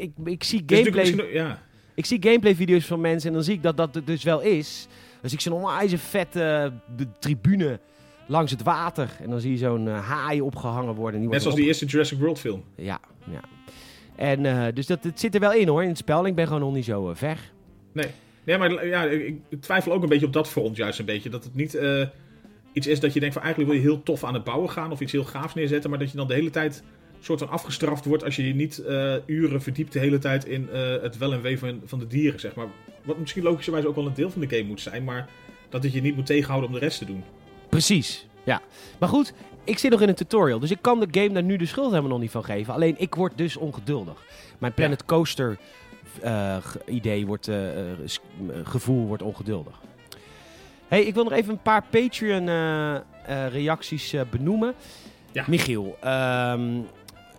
ik, 0.00 0.12
ik 0.24 0.44
zie 0.44 0.64
Dus 0.64 0.78
gameplay, 0.78 1.32
ja. 1.32 1.62
ik 1.94 2.06
zie 2.06 2.22
gameplay 2.22 2.54
video's 2.54 2.86
van 2.86 3.00
mensen 3.00 3.28
en 3.28 3.34
dan 3.34 3.44
zie 3.44 3.54
ik 3.54 3.62
dat 3.62 3.76
dat 3.76 3.94
het 3.94 4.06
dus 4.06 4.22
wel 4.22 4.40
is. 4.40 4.86
Dan 5.20 5.30
zie 5.30 5.38
ik 5.38 5.44
zo'n 5.44 5.52
onwijs 5.52 5.94
vette 5.96 6.72
de 6.96 7.06
tribune 7.18 7.80
langs 8.26 8.50
het 8.50 8.62
water. 8.62 9.10
En 9.20 9.30
dan 9.30 9.40
zie 9.40 9.50
je 9.50 9.58
zo'n 9.58 9.86
haai 9.86 10.40
opgehangen 10.40 10.94
worden. 10.94 11.20
Die 11.20 11.28
Net 11.28 11.42
zoals 11.42 11.56
die 11.56 11.66
eerste 11.66 11.86
Jurassic 11.86 12.18
World 12.18 12.38
film. 12.38 12.64
Ja, 12.76 13.00
ja. 13.30 13.40
En 14.16 14.46
eh, 14.46 14.74
dus 14.74 14.86
dat, 14.86 15.04
het 15.04 15.20
zit 15.20 15.34
er 15.34 15.40
wel 15.40 15.52
in 15.52 15.68
hoor, 15.68 15.82
in 15.82 15.88
het 15.88 15.98
spel. 15.98 16.26
Ik 16.26 16.34
ben 16.34 16.46
gewoon 16.46 16.60
nog 16.60 16.74
niet 16.74 16.84
zo 16.84 17.10
eh, 17.10 17.16
ver. 17.16 17.38
Nee, 18.44 18.58
maar 18.58 18.86
ja, 18.86 19.04
ik, 19.04 19.36
ik 19.48 19.60
twijfel 19.60 19.92
ook 19.92 20.02
een 20.02 20.08
beetje 20.08 20.26
op 20.26 20.32
dat 20.32 20.48
front 20.48 20.76
juist 20.76 20.98
een 20.98 21.04
beetje. 21.04 21.28
Dat 21.28 21.44
het 21.44 21.54
niet 21.54 21.74
eh, 21.74 22.06
iets 22.72 22.86
is 22.86 23.00
dat 23.00 23.12
je 23.12 23.20
denkt 23.20 23.34
van 23.34 23.42
eigenlijk 23.42 23.72
wil 23.72 23.82
je 23.82 23.88
heel 23.88 24.02
tof 24.02 24.24
aan 24.24 24.34
het 24.34 24.44
bouwen 24.44 24.70
gaan. 24.70 24.92
Of 24.92 25.00
iets 25.00 25.12
heel 25.12 25.24
gaafs 25.24 25.54
neerzetten. 25.54 25.90
Maar 25.90 25.98
dat 25.98 26.10
je 26.10 26.16
dan 26.16 26.28
de 26.28 26.34
hele 26.34 26.50
tijd 26.50 26.82
soort 27.20 27.38
van 27.38 27.48
afgestraft 27.48 28.04
wordt 28.04 28.24
als 28.24 28.36
je 28.36 28.46
je 28.46 28.54
niet 28.54 28.82
uren 29.26 29.62
verdiept 29.62 29.92
de 29.92 29.98
hele 29.98 30.18
tijd 30.18 30.44
in 30.44 30.68
het 31.02 31.18
wel 31.18 31.32
en 31.32 31.42
wee 31.42 31.58
van, 31.58 31.80
van 31.84 31.98
de 31.98 32.06
dieren, 32.06 32.40
zeg 32.40 32.54
maar. 32.54 32.66
Wat 33.02 33.18
misschien 33.18 33.42
logischerwijs 33.42 33.84
ook 33.84 33.94
wel 33.94 34.06
een 34.06 34.14
deel 34.14 34.30
van 34.30 34.40
de 34.40 34.56
game 34.56 34.68
moet 34.68 34.80
zijn. 34.80 35.04
Maar 35.04 35.28
dat 35.68 35.82
het 35.82 35.92
je 35.92 36.00
niet 36.00 36.16
moet 36.16 36.26
tegenhouden 36.26 36.68
om 36.68 36.74
de 36.74 36.80
rest 36.80 36.98
te 36.98 37.04
doen. 37.04 37.24
Precies, 37.68 38.26
ja. 38.44 38.62
Maar 38.98 39.08
goed, 39.08 39.34
ik 39.64 39.78
zit 39.78 39.90
nog 39.90 40.00
in 40.00 40.08
een 40.08 40.14
tutorial. 40.14 40.58
Dus 40.58 40.70
ik 40.70 40.78
kan 40.80 41.00
de 41.00 41.08
game 41.10 41.32
daar 41.32 41.42
nu 41.42 41.56
de 41.56 41.66
schuld 41.66 41.90
helemaal 41.90 42.10
nog 42.10 42.20
niet 42.20 42.30
van 42.30 42.44
geven. 42.44 42.74
Alleen 42.74 42.94
ik 42.98 43.14
word 43.14 43.32
dus 43.36 43.56
ongeduldig. 43.56 44.24
Mijn 44.58 44.72
Planet 44.72 45.04
Coaster 45.04 45.58
eh, 46.20 46.56
idee 46.86 47.26
wordt, 47.26 47.48
eh, 47.48 47.90
eh, 47.90 47.98
gevoel 48.64 49.06
wordt 49.06 49.22
ongeduldig. 49.22 49.80
hey, 50.88 51.02
ik 51.02 51.14
wil 51.14 51.24
nog 51.24 51.32
even 51.32 51.52
een 51.52 51.62
paar 51.62 51.84
Patreon 51.90 52.48
reacties 53.50 54.12
eh, 54.12 54.20
benoemen. 54.30 54.74
Ja. 55.32 55.44
Michiel, 55.46 55.96
ehm, 56.00 56.80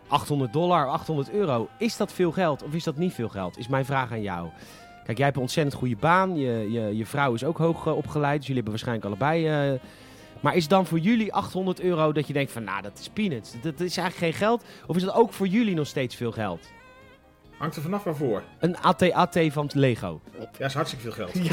800 0.07 0.53
dollar, 0.53 0.87
800 0.87 1.31
euro. 1.31 1.67
Is 1.77 1.97
dat 1.97 2.13
veel 2.13 2.31
geld 2.31 2.63
of 2.63 2.73
is 2.73 2.83
dat 2.83 2.97
niet 2.97 3.13
veel 3.13 3.29
geld? 3.29 3.57
Is 3.57 3.67
mijn 3.67 3.85
vraag 3.85 4.11
aan 4.11 4.21
jou. 4.21 4.49
Kijk, 5.05 5.17
jij 5.17 5.25
hebt 5.25 5.37
een 5.37 5.43
ontzettend 5.43 5.75
goede 5.75 5.95
baan. 5.95 6.35
Je, 6.35 6.71
je, 6.71 6.97
je 6.97 7.05
vrouw 7.05 7.33
is 7.33 7.43
ook 7.43 7.57
hoog 7.57 7.87
opgeleid. 7.87 8.37
Dus 8.37 8.47
jullie 8.47 8.63
hebben 8.63 8.71
waarschijnlijk 8.71 9.05
allebei... 9.05 9.79
maar 10.43 10.55
is 10.55 10.67
dan 10.67 10.85
voor 10.85 10.99
jullie 10.99 11.33
800 11.33 11.79
euro 11.81 12.11
dat 12.11 12.27
je 12.27 12.33
denkt 12.33 12.51
van... 12.51 12.63
Nou, 12.63 12.81
dat 12.81 12.99
is 12.99 13.09
peanuts. 13.09 13.51
Dat 13.61 13.79
is 13.79 13.97
eigenlijk 13.97 14.15
geen 14.15 14.33
geld. 14.47 14.63
Of 14.87 14.95
is 14.95 15.03
dat 15.03 15.13
ook 15.15 15.33
voor 15.33 15.47
jullie 15.47 15.75
nog 15.75 15.87
steeds 15.87 16.15
veel 16.15 16.31
geld? 16.31 16.71
Hangt 17.57 17.75
er 17.75 17.81
vanaf 17.81 18.03
waarvoor. 18.03 18.43
Een 18.59 18.77
AT-AT 18.77 19.39
van 19.47 19.63
het 19.65 19.73
Lego. 19.73 20.21
Ja, 20.57 20.65
is 20.65 20.73
hartstikke 20.73 21.11
veel 21.11 21.25
geld. 21.25 21.33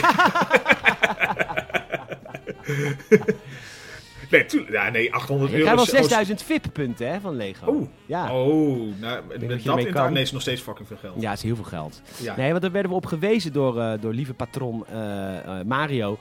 nee. 4.30 4.46
Ja, 4.70 4.90
nee, 4.90 5.14
800 5.14 5.50
Je 5.50 5.56
euro. 5.58 5.70
krijgt 5.72 5.90
wel 5.92 6.00
is- 6.00 6.08
6000 6.08 6.42
VIP-punten 6.42 7.10
hè, 7.12 7.20
van 7.20 7.36
Lego. 7.36 7.66
Oh. 7.70 7.88
Ja. 8.06 8.34
Oh, 8.34 8.78
nou, 9.00 9.22
dat 9.28 9.40
met 9.40 9.62
je 9.62 9.68
dat 9.68 9.78
in 9.78 9.92
kan. 9.92 10.12
nee, 10.12 10.22
is 10.22 10.32
nog 10.32 10.40
steeds 10.42 10.60
fucking 10.60 10.88
veel 10.88 10.96
geld. 10.96 11.20
ja, 11.20 11.32
is 11.32 11.42
heel 11.42 11.54
veel 11.56 11.64
geld. 11.64 12.02
Ja. 12.16 12.36
Nee, 12.36 12.50
want 12.50 12.62
daar 12.62 12.72
werden 12.72 12.90
we 12.90 12.96
op 12.96 13.06
gewezen 13.06 13.52
door, 13.52 13.80
eh, 13.80 13.92
door 14.00 14.12
lieve 14.12 14.34
patron 14.34 14.86
eh, 14.86 15.38
eh, 15.38 15.66
Mario. 15.66 16.18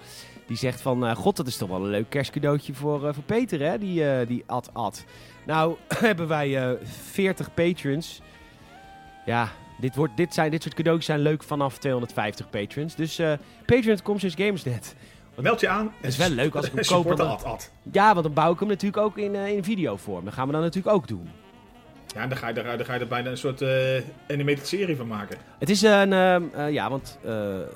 Die 0.49 0.57
zegt 0.57 0.81
van, 0.81 1.05
eh, 1.05 1.15
god, 1.15 1.37
dat 1.37 1.47
is 1.47 1.57
toch 1.57 1.69
wel 1.69 1.83
een 1.83 1.89
leuk 1.89 2.09
kerstcadeautje 2.09 2.73
voor, 2.73 3.07
eh, 3.07 3.13
voor 3.13 3.23
Peter, 3.23 3.59
hè? 3.61 3.77
Die, 3.77 4.09
eh, 4.11 4.27
die 4.27 4.43
ad 4.45 4.69
ad. 4.73 5.05
Nou, 5.45 5.75
hebben 6.07 6.27
wij 6.27 6.69
eh 6.69 6.77
40 7.11 7.53
patrons. 7.53 8.21
Ja, 9.25 9.49
dit, 9.79 9.95
wordt, 9.95 10.17
dit, 10.17 10.33
zijn, 10.33 10.51
dit 10.51 10.61
soort 10.63 10.75
cadeautjes 10.75 11.05
zijn 11.07 11.19
leuk 11.19 11.43
vanaf 11.43 11.77
250 11.77 12.49
patrons. 12.49 12.95
Dus 12.95 13.19
eh 13.19 13.33
patreon.com 13.65 14.19
slash 14.19 14.35
gamersnet. 14.35 14.95
Meld 15.35 15.59
je 15.59 15.67
aan. 15.67 15.93
Het 16.01 16.11
is 16.11 16.17
wel 16.17 16.29
leuk 16.29 16.55
als 16.55 16.65
ik 16.65 16.73
hem 16.73 16.85
koop. 17.03 17.17
Dan- 17.17 17.27
ad, 17.29 17.43
ad. 17.43 17.71
Ja, 17.91 18.11
want 18.13 18.25
dan 18.25 18.33
bouw 18.33 18.53
ik 18.53 18.59
hem 18.59 18.67
natuurlijk 18.67 19.03
ook 19.03 19.17
in, 19.17 19.35
eh, 19.35 19.47
in 19.47 19.63
videovorm. 19.63 20.25
Dat 20.25 20.33
gaan 20.33 20.45
we 20.47 20.51
dan 20.53 20.61
natuurlijk 20.61 20.95
ook 20.95 21.07
doen. 21.07 21.29
Ja, 22.15 22.21
en 22.21 22.29
dan 22.29 22.37
ga 22.37 22.47
je, 22.47 22.53
daar, 22.53 22.77
dan 22.77 22.85
ga 22.85 22.93
je 22.93 22.99
er 22.99 23.07
bijna 23.07 23.29
een 23.29 23.37
soort 23.37 23.61
eh 23.61 24.01
animated 24.29 24.67
serie 24.67 24.95
van 24.95 25.07
maken. 25.07 25.37
Het 25.59 25.69
is 25.69 25.81
een, 25.81 26.13
ehm, 26.13 26.43
eh, 26.53 26.71
ja, 26.71 26.89
want, 26.89 27.19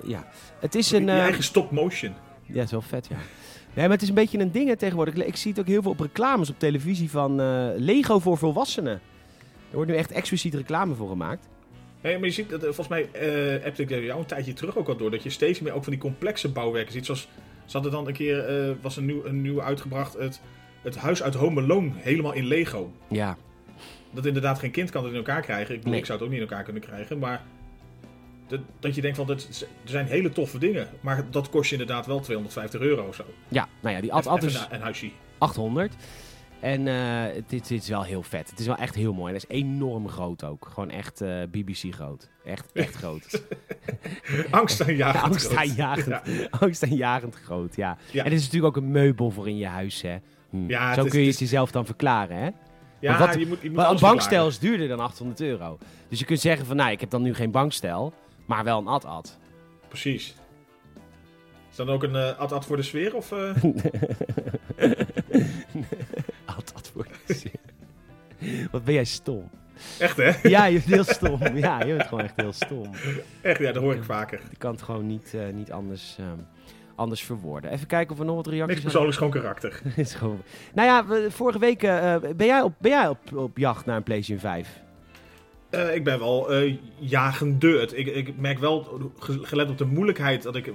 ja. 0.06 0.28
Het 0.60 0.76
is 0.76 0.90
Je 0.90 0.98
een... 0.98 1.10
ehm, 1.10 1.20
eigen 1.20 1.44
stop 1.44 1.72
motion. 1.72 2.14
Ja, 2.46 2.56
het 2.56 2.66
is 2.66 2.72
wel 2.72 2.82
vet, 2.82 3.08
ja. 3.08 3.16
Nee, 3.74 3.86
maar 3.86 3.94
het 3.94 4.02
is 4.02 4.10
een 4.10 4.16
beetje 4.16 4.40
een 4.40 4.52
ding 4.52 4.68
hè, 4.68 4.76
tegenwoordig. 4.76 5.14
Ik 5.16 5.36
zie 5.36 5.52
het 5.52 5.60
ook 5.60 5.68
heel 5.68 5.82
veel 5.82 5.92
op 5.92 6.00
reclames 6.00 6.50
op 6.50 6.60
televisie 6.60 7.10
van 7.10 7.42
eh, 7.42 7.68
Lego 7.76 8.20
voor 8.20 8.38
volwassenen. 8.38 8.94
Er 9.70 9.76
wordt 9.80 9.92
nu 9.92 9.98
echt 9.98 10.12
expliciet 10.12 10.54
reclame 10.54 10.96
voor 10.96 11.10
gemaakt. 11.10 11.48
Nee, 12.02 12.18
maar 12.18 12.26
je 12.28 12.34
ziet, 12.34 12.50
dat, 12.50 12.60
eh, 12.60 12.66
volgens 12.66 12.88
mij 12.88 13.10
eh 13.12 13.64
heb 13.64 13.80
ik 13.80 13.92
er 13.92 14.04
jou 14.04 14.20
een 14.20 14.26
tijdje 14.26 14.54
terug 14.54 14.78
ook 14.78 14.88
al 14.88 14.98
door, 14.98 15.12
dat 15.12 15.24
je 15.24 15.30
steeds 15.30 15.60
meer 15.60 15.74
ook 15.74 15.84
van 15.84 15.92
die 15.94 16.02
complexe 16.02 16.50
bouwwerken 16.50 16.94
ziet. 16.94 17.06
Zoals, 17.06 17.28
ze 17.66 17.72
hadden 17.72 17.92
dan 17.92 18.08
een 18.08 18.14
keer, 18.14 18.46
eh, 18.46 18.72
was 18.82 18.98
een 18.98 19.06
nieuw, 19.06 19.26
een 19.26 19.42
nieuw 19.42 19.62
uitgebracht, 19.62 20.14
het, 20.14 20.42
het 20.82 20.96
huis 20.96 21.24
uit 21.24 21.34
Home 21.34 21.62
Alone, 21.62 21.92
helemaal 21.96 22.34
in 22.34 22.46
Lego. 22.46 22.92
Ja. 23.08 23.38
Dat 24.12 24.26
inderdaad 24.26 24.60
geen 24.60 24.72
kind 24.72 24.90
kan 24.90 25.04
het 25.04 25.12
in 25.12 25.18
elkaar 25.18 25.42
krijgen. 25.42 25.70
Ik, 25.70 25.78
bedoel, 25.78 25.92
Nee. 25.92 26.00
ik 26.00 26.06
zou 26.06 26.18
het 26.18 26.28
ook 26.28 26.34
niet 26.34 26.44
in 26.44 26.48
elkaar 26.50 26.64
kunnen 26.64 26.82
krijgen, 26.82 27.20
maar 27.20 27.44
dat, 28.58 28.66
dat 28.80 28.96
je 28.96 29.02
denkt 29.02 29.18
van, 29.18 29.28
dat, 29.28 29.48
er 29.84 29.90
zijn 29.90 30.06
hele 30.06 30.30
toffe 30.30 30.58
dingen, 30.58 30.88
maar 31.02 31.26
dat 31.32 31.50
kost 31.50 31.70
je 31.70 31.76
inderdaad 31.78 32.06
wel 32.06 32.20
250 32.20 32.82
euro 32.82 33.08
of 33.08 33.16
zo. 33.16 33.24
Ja, 33.48 33.68
nou 33.82 33.96
ja, 33.96 34.02
die 34.02 34.14
ad, 34.14 34.28
ad 34.28 34.44
is 34.44 34.54
na- 34.54 34.68
een 34.72 34.82
huisje. 34.82 35.10
800. 35.38 35.94
En 36.60 36.88
eh, 36.88 37.24
dit, 37.48 37.68
dit 37.68 37.82
is 37.82 37.90
wel 37.90 38.04
heel 38.04 38.24
vet. 38.24 38.50
Het 38.50 38.60
is 38.60 38.66
wel 38.66 38.76
echt 38.76 38.96
heel 38.96 39.14
mooi. 39.14 39.28
En 39.34 39.40
het 39.40 39.50
is 39.50 39.56
enorm 39.58 40.10
groot 40.10 40.44
ook. 40.44 40.68
Gewoon 40.74 40.90
echt 40.90 41.22
eh, 41.22 41.42
BBC 41.52 41.94
groot. 41.94 42.30
Echt, 42.46 42.72
echt 42.74 42.96
groot. 42.96 43.44
Angstaanjagend. 44.52 45.24
Angstaanjagend. 45.32 46.06
Ja. 46.26 46.48
Angstaanjagend 46.60 47.36
groot, 47.36 47.76
ja. 47.76 47.98
Ja. 48.12 48.24
En 48.24 48.30
het 48.32 48.40
is 48.40 48.46
natuurlijk 48.46 48.78
ook 48.78 48.84
een 48.84 48.92
meubel 48.92 49.32
voor 49.32 49.48
in 49.48 49.58
je 49.58 49.66
huis, 49.68 50.02
hè. 50.02 50.16
Hm. 50.50 50.68
Ja, 50.70 50.86
het 50.88 50.96
Zo 51.00 51.04
is- 51.06 51.12
kun 51.12 51.20
je 51.20 51.26
het 51.26 51.40
het 51.40 51.50
jezelf 51.50 51.72
dan 51.72 51.86
verklaren, 51.86 52.38
hè. 52.38 52.50
Ja, 53.00 53.18
wat- 53.20 53.34
je 53.40 53.48
moet, 53.48 53.62
je 53.62 53.68
moet 53.70 53.78
Maar 53.78 53.90
een 53.92 54.00
bankstel 54.00 54.48
is 54.48 54.60
duurder 54.60 54.88
dan 54.88 55.00
800 55.00 55.42
euro. 55.42 55.78
Dus 56.10 56.20
je 56.20 56.26
kunt 56.26 56.40
zeggen 56.40 56.66
van, 56.66 56.76
nou, 56.76 56.92
ik 56.92 57.00
heb 57.00 57.10
dan 57.10 57.22
nu 57.22 57.34
geen 57.34 57.52
bankstel, 57.52 58.14
maar 58.46 58.64
wel 58.64 58.80
een 58.80 58.88
ad-ad. 58.88 59.38
Precies. 59.88 60.36
Is 61.70 61.76
dan 61.76 61.90
ook 61.90 62.04
een 62.04 62.16
eh 62.16 62.40
ad-ad 62.40 62.66
voor 62.66 62.76
de 62.78 62.82
sfeer? 62.84 63.16
Of, 63.16 63.32
eh? 63.32 63.56
Ad-ad 66.46 66.92
voor 66.94 67.08
de 67.26 67.34
zin. 67.34 68.68
Wat 68.72 68.84
ben 68.84 68.94
jij 68.94 69.04
stom. 69.04 69.50
Echt, 70.00 70.18
hè? 70.18 70.32
Ja, 70.50 70.66
je 70.66 70.74
bent 70.74 70.86
heel 70.86 71.04
stom. 71.04 71.58
Ja, 71.58 71.84
je 71.84 71.96
bent 71.96 72.08
gewoon 72.08 72.24
echt 72.24 72.34
heel 72.36 72.54
stom. 72.54 72.90
Echt, 73.42 73.60
ja, 73.60 73.72
dat 73.72 73.84
hoor 73.84 73.96
ik 73.96 74.04
vaker. 74.04 74.42
Je 74.50 74.58
kan 74.58 74.72
het 74.72 74.82
gewoon 74.82 75.08
niet, 75.08 75.34
eh, 75.34 75.42
niet 75.54 75.72
anders, 75.72 76.16
ehm, 76.20 76.38
anders 76.96 77.24
verwoorden. 77.24 77.72
Even 77.72 77.88
kijken 77.88 78.14
of 78.14 78.20
er 78.20 78.26
nog 78.26 78.36
wat 78.36 78.48
reacties 78.48 78.68
Niks 78.70 78.82
persoonlijks, 78.82 79.18
gewoon 79.18 79.32
karakter. 79.34 79.82
is 79.96 80.14
gewoon... 80.14 80.42
Nou 80.74 80.88
ja, 80.88 81.06
we- 81.06 81.32
vorige 81.32 81.60
week 81.60 81.80
ben 82.38 82.46
jij, 82.48 82.62
op, 82.62 82.74
ben 82.78 82.92
jij 82.92 83.08
op, 83.08 83.20
op 83.36 83.58
jacht 83.58 83.86
naar 83.86 83.96
een 83.98 84.04
PlayStation 84.04 84.40
5? 84.40 84.82
Eh, 85.74 85.96
ik 85.96 86.04
ben 86.04 86.20
wel. 86.20 86.50
Het- 86.50 87.98
Ik, 87.98 88.08
ik 88.08 88.38
merk 88.38 88.60
wel, 88.60 89.02
ge- 89.20 89.40
gelet 89.42 89.70
op 89.70 89.78
de 89.78 89.86
moeilijkheid, 89.86 90.44
dat 90.44 90.56
ik 90.56 90.74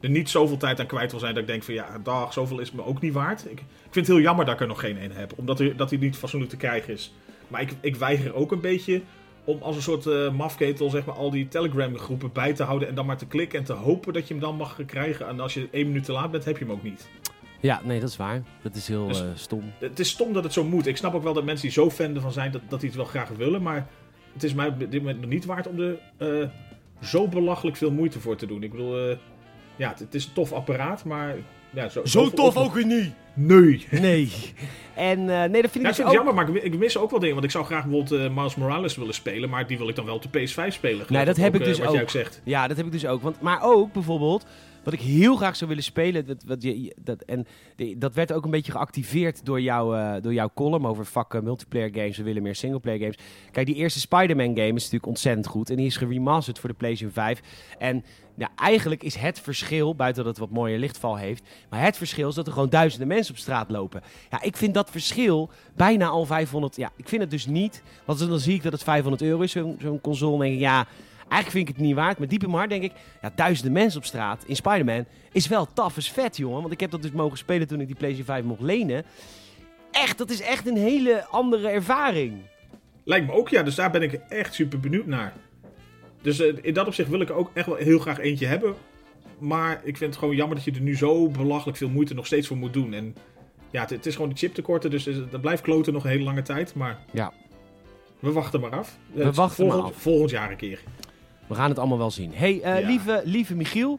er 0.00 0.10
niet 0.10 0.30
zoveel 0.30 0.56
tijd 0.56 0.80
aan 0.80 0.86
kwijt 0.86 1.10
wil 1.10 1.20
zijn. 1.20 1.32
Dat 1.34 1.42
ik 1.42 1.48
denk 1.48 1.62
van 1.62 1.74
ja, 1.74 1.98
dag, 2.02 2.32
zoveel 2.32 2.58
is 2.58 2.72
me 2.72 2.84
ook 2.84 3.00
niet 3.00 3.12
waard. 3.12 3.44
Ik, 3.44 3.50
ik 3.60 3.90
vind 3.90 4.06
het 4.06 4.16
heel 4.16 4.24
jammer 4.24 4.44
dat 4.44 4.54
ik 4.54 4.60
er 4.60 4.66
nog 4.66 4.80
geen 4.80 5.02
een 5.02 5.12
heb. 5.12 5.32
Omdat 5.36 5.58
hij, 5.58 5.74
dat 5.76 5.90
hij 5.90 5.98
niet 5.98 6.16
fatsoenlijk 6.16 6.50
te 6.52 6.56
krijgen 6.58 6.92
is. 6.92 7.12
Maar 7.48 7.60
ik, 7.60 7.72
ik 7.80 7.96
weiger 7.96 8.34
ook 8.34 8.52
een 8.52 8.60
beetje 8.60 9.00
om 9.44 9.62
als 9.62 9.76
een 9.76 9.82
soort 9.82 10.06
eh, 10.06 10.30
mafketel 10.30 10.90
zeg 10.90 11.04
maar, 11.04 11.14
al 11.14 11.30
die 11.30 11.48
Telegram 11.48 11.98
groepen 11.98 12.32
bij 12.32 12.52
te 12.54 12.62
houden. 12.62 12.88
En 12.88 12.94
dan 12.94 13.06
maar 13.06 13.16
te 13.16 13.26
klikken 13.26 13.58
en 13.58 13.64
te 13.64 13.72
hopen 13.72 14.12
dat 14.12 14.28
je 14.28 14.34
hem 14.34 14.42
dan 14.42 14.56
mag 14.56 14.78
krijgen. 14.86 15.28
En 15.28 15.40
als 15.40 15.54
je 15.54 15.68
één 15.70 15.86
minuut 15.86 16.04
te 16.04 16.12
laat 16.12 16.30
bent, 16.30 16.44
heb 16.44 16.58
je 16.58 16.64
hem 16.64 16.72
ook 16.72 16.82
niet. 16.82 17.08
Ja, 17.60 17.80
nee, 17.84 18.00
dat 18.00 18.08
is 18.08 18.16
waar. 18.16 18.42
Dat 18.62 18.74
is 18.74 18.88
heel 18.88 19.06
Dus- 19.06 19.22
stom. 19.34 19.62
Het 19.78 19.98
is 19.98 20.08
stom 20.08 20.32
dat 20.32 20.44
het 20.44 20.52
zo 20.52 20.64
moet. 20.64 20.86
Ik 20.86 20.96
snap 20.96 21.14
ook 21.14 21.22
wel 21.22 21.32
dat 21.32 21.44
mensen 21.44 21.62
die 21.64 21.74
zo 21.74 21.90
fan 21.90 22.14
ervan 22.14 22.32
zijn, 22.32 22.50
dat, 22.52 22.60
dat 22.68 22.80
die 22.80 22.88
het 22.88 22.98
wel 22.98 23.06
graag 23.08 23.28
willen. 23.28 23.62
Maar 23.62 23.86
het 24.34 24.42
is 24.44 24.54
mij 24.54 24.66
op 24.68 24.78
dit 24.78 24.92
moment 25.02 25.20
nog 25.20 25.30
niet 25.30 25.44
waard 25.44 25.66
om 25.68 25.80
er 25.80 25.98
eh, 26.16 26.48
zo 27.02 27.28
belachelijk 27.28 27.76
veel 27.76 27.90
moeite 27.90 28.20
voor 28.20 28.36
te 28.36 28.46
doen. 28.46 28.62
Ik 28.62 28.70
bedoel, 28.70 29.08
eh, 29.10 29.16
ja, 29.76 29.88
het, 29.88 29.98
het 29.98 30.14
is 30.14 30.24
een 30.26 30.32
tof 30.32 30.52
apparaat, 30.52 31.04
maar... 31.04 31.34
Ja, 31.70 31.88
zo, 31.88 32.00
zoveel 32.04 32.64
op- 32.64 32.72
weer 32.74 32.86
niet! 32.86 33.12
Nee. 33.34 33.86
Nee. 33.90 34.30
En 34.94 35.18
eh, 35.18 35.50
nee, 35.50 35.62
dat 35.62 35.70
vind 35.70 35.84
ik 35.86 35.96
dus 35.96 36.02
ook... 36.04 36.12
jammer, 36.12 36.34
maar 36.34 36.48
ik, 36.48 36.52
mi- 36.52 36.60
ik 36.60 36.78
mis 36.78 36.98
ook 36.98 37.10
wel 37.10 37.18
dingen. 37.18 37.34
Want 37.34 37.46
ik 37.46 37.52
zou 37.52 37.64
graag 37.64 37.84
bijvoorbeeld 37.86 38.20
eh, 38.20 38.34
Miles 38.36 38.54
Morales 38.54 38.96
willen 38.96 39.14
spelen, 39.14 39.50
maar 39.50 39.66
die 39.66 39.78
wil 39.78 39.88
ik 39.88 39.96
dan 39.96 40.04
wel 40.04 40.14
op 40.14 40.32
de 40.32 40.40
PS5 40.40 40.66
spelen. 40.68 41.06
Nee, 41.08 41.24
dat 41.24 41.36
heb 41.36 41.54
ik 41.54 41.64
dus 41.64 41.78
wat 41.78 41.86
jij 41.88 41.96
ook. 41.96 42.02
ook 42.02 42.10
zegt. 42.10 42.40
Ja, 42.44 42.68
dat 42.68 42.76
heb 42.76 42.86
ik 42.86 42.92
dus 42.92 43.06
ook. 43.06 43.22
Want, 43.22 43.40
maar 43.40 43.62
ook 43.62 43.92
bijvoorbeeld, 43.92 44.46
wat 44.84 44.92
ik 44.94 45.00
heel 45.00 45.36
graag 45.36 45.56
zou 45.56 45.68
willen 45.68 45.84
spelen. 45.84 46.26
Dat, 46.26 46.42
wat 46.46 46.62
je, 46.62 46.94
dat, 47.00 47.22
en 47.22 47.46
dat 47.96 48.14
werd 48.14 48.32
ook 48.32 48.44
een 48.44 48.50
beetje 48.50 48.72
geactiveerd 48.72 49.44
door, 49.44 49.60
jou, 49.60 49.98
eh, 49.98 50.22
door 50.22 50.32
jouw 50.32 50.50
column 50.54 50.86
over 50.86 51.06
vakken 51.06 51.44
multiplayer 51.44 51.90
games. 51.94 52.16
We 52.16 52.22
willen 52.22 52.42
meer 52.42 52.54
singleplayer 52.54 53.00
games. 53.00 53.18
Kijk, 53.50 53.66
die 53.66 53.74
eerste 53.74 54.00
Spider-Man 54.00 54.56
game 54.56 54.74
is 54.74 54.82
natuurlijk 54.82 55.06
ontzettend 55.06 55.46
goed. 55.46 55.70
En 55.70 55.76
die 55.76 55.86
is 55.86 55.96
geremasterd 55.96 56.58
voor 56.58 56.68
de 56.68 56.74
PlayStation 56.74 57.12
5. 57.12 57.40
En 57.78 58.04
ja, 58.36 58.50
eigenlijk 58.56 59.02
is 59.02 59.14
het 59.14 59.40
verschil, 59.40 59.94
buiten 59.94 60.24
dat 60.24 60.32
het 60.32 60.40
wat 60.40 60.56
mooier 60.56 60.78
lichtval 60.78 61.16
heeft. 61.16 61.48
Maar 61.68 61.82
het 61.82 61.96
verschil 61.96 62.28
is 62.28 62.34
dat 62.34 62.46
er 62.46 62.52
gewoon 62.52 62.68
duizenden 62.68 63.08
mensen 63.08 63.34
op 63.34 63.40
straat 63.40 63.70
lopen. 63.70 64.02
Ja, 64.30 64.42
ik 64.42 64.56
vind 64.56 64.74
dat 64.74 64.90
verschil 64.90 65.50
bijna 65.76 66.06
al 66.06 66.26
500. 66.26 66.76
Ja, 66.76 66.90
ik 66.96 67.08
vind 67.08 67.20
het 67.20 67.30
dus 67.30 67.46
niet. 67.46 67.82
Want 68.04 68.18
dan 68.18 68.38
zie 68.38 68.54
ik 68.54 68.62
dat 68.62 68.72
het 68.72 68.82
500 68.82 69.22
euro 69.22 69.40
is, 69.40 69.52
zo'n 69.52 69.76
zo'n 69.80 70.00
console. 70.00 70.32
En 70.32 70.40
denk 70.40 70.54
ik, 70.54 70.60
ja. 70.60 70.86
Eigenlijk 71.34 71.50
vind 71.50 71.68
ik 71.68 71.74
het 71.76 71.84
niet 71.84 71.94
waard, 71.94 72.18
maar 72.18 72.28
diep 72.28 72.42
in 72.42 72.46
mijn 72.48 72.58
hart 72.58 72.70
denk 72.70 72.82
ik... 72.82 72.92
Ja, 73.22 73.32
duizenden 73.34 73.72
mensen 73.72 73.98
op 73.98 74.04
straat 74.06 74.44
in 74.46 74.56
Spider-Man 74.56 75.04
is 75.32 75.48
wel 75.48 75.66
tough 75.72 75.96
as 75.96 76.10
vet, 76.12 76.36
jongen. 76.36 76.60
Want 76.60 76.72
ik 76.72 76.80
heb 76.80 76.90
dat 76.90 77.02
dus 77.02 77.10
mogen 77.10 77.38
spelen 77.38 77.66
toen 77.66 77.80
ik 77.80 77.86
die 77.86 77.96
PlayStation 77.96 78.34
5 78.36 78.44
mocht 78.48 78.60
lenen. 78.60 79.04
Echt, 79.90 80.18
dat 80.18 80.30
is 80.30 80.40
echt 80.40 80.66
een 80.66 80.76
hele 80.76 81.26
andere 81.30 81.68
ervaring. 81.68 82.34
Lijkt 83.04 83.26
me 83.26 83.32
ook, 83.32 83.48
ja. 83.48 83.62
Dus 83.62 83.74
daar 83.74 83.90
ben 83.90 84.02
ik 84.02 84.12
echt 84.12 84.54
super 84.54 84.80
benieuwd 84.80 85.06
naar. 85.06 85.32
Dus 86.22 86.40
eh, 86.40 86.54
in 86.62 86.74
dat 86.74 86.86
opzicht 86.86 87.08
wil 87.08 87.20
ik 87.20 87.28
er 87.28 87.34
ook 87.34 87.50
echt 87.54 87.66
wel 87.66 87.76
heel 87.76 87.98
graag 87.98 88.18
eentje 88.18 88.46
hebben. 88.46 88.74
Maar 89.38 89.80
ik 89.84 89.96
vind 89.96 90.10
het 90.10 90.18
gewoon 90.18 90.36
jammer 90.36 90.56
dat 90.56 90.64
je 90.64 90.72
er 90.72 90.80
nu 90.80 90.96
zo 90.96 91.28
belachelijk 91.28 91.78
veel 91.78 91.88
moeite 91.88 92.14
nog 92.14 92.26
steeds 92.26 92.46
voor 92.46 92.56
moet 92.56 92.72
doen. 92.72 92.92
En 92.94 93.14
ja, 93.70 93.80
het, 93.80 93.90
het 93.90 94.06
is 94.06 94.14
gewoon 94.14 94.30
de 94.30 94.36
chiptekorten, 94.36 94.90
dus 94.90 95.06
eh, 95.06 95.16
dat 95.30 95.40
blijft 95.40 95.62
kloten 95.62 95.92
nog 95.92 96.04
een 96.04 96.10
hele 96.10 96.24
lange 96.24 96.42
tijd. 96.42 96.74
Maar 96.74 96.98
Ja. 97.10 97.32
we 98.18 98.32
wachten 98.32 98.60
maar 98.60 98.70
af. 98.76 98.96
We 99.12 99.32
wachten 99.32 99.66
maar 99.66 99.74
volgend, 99.74 99.94
af. 99.96 100.02
Volgend 100.02 100.30
jaar 100.30 100.50
een 100.50 100.56
keer. 100.56 100.80
We 101.46 101.54
gaan 101.54 101.68
het 101.68 101.78
allemaal 101.78 101.98
wel 101.98 102.10
zien. 102.10 102.32
hey, 102.34 102.60
eh, 102.62 102.80
Ja. 102.80 102.86
lieve, 102.86 103.20
lieve 103.24 103.54
Michiel. 103.54 103.98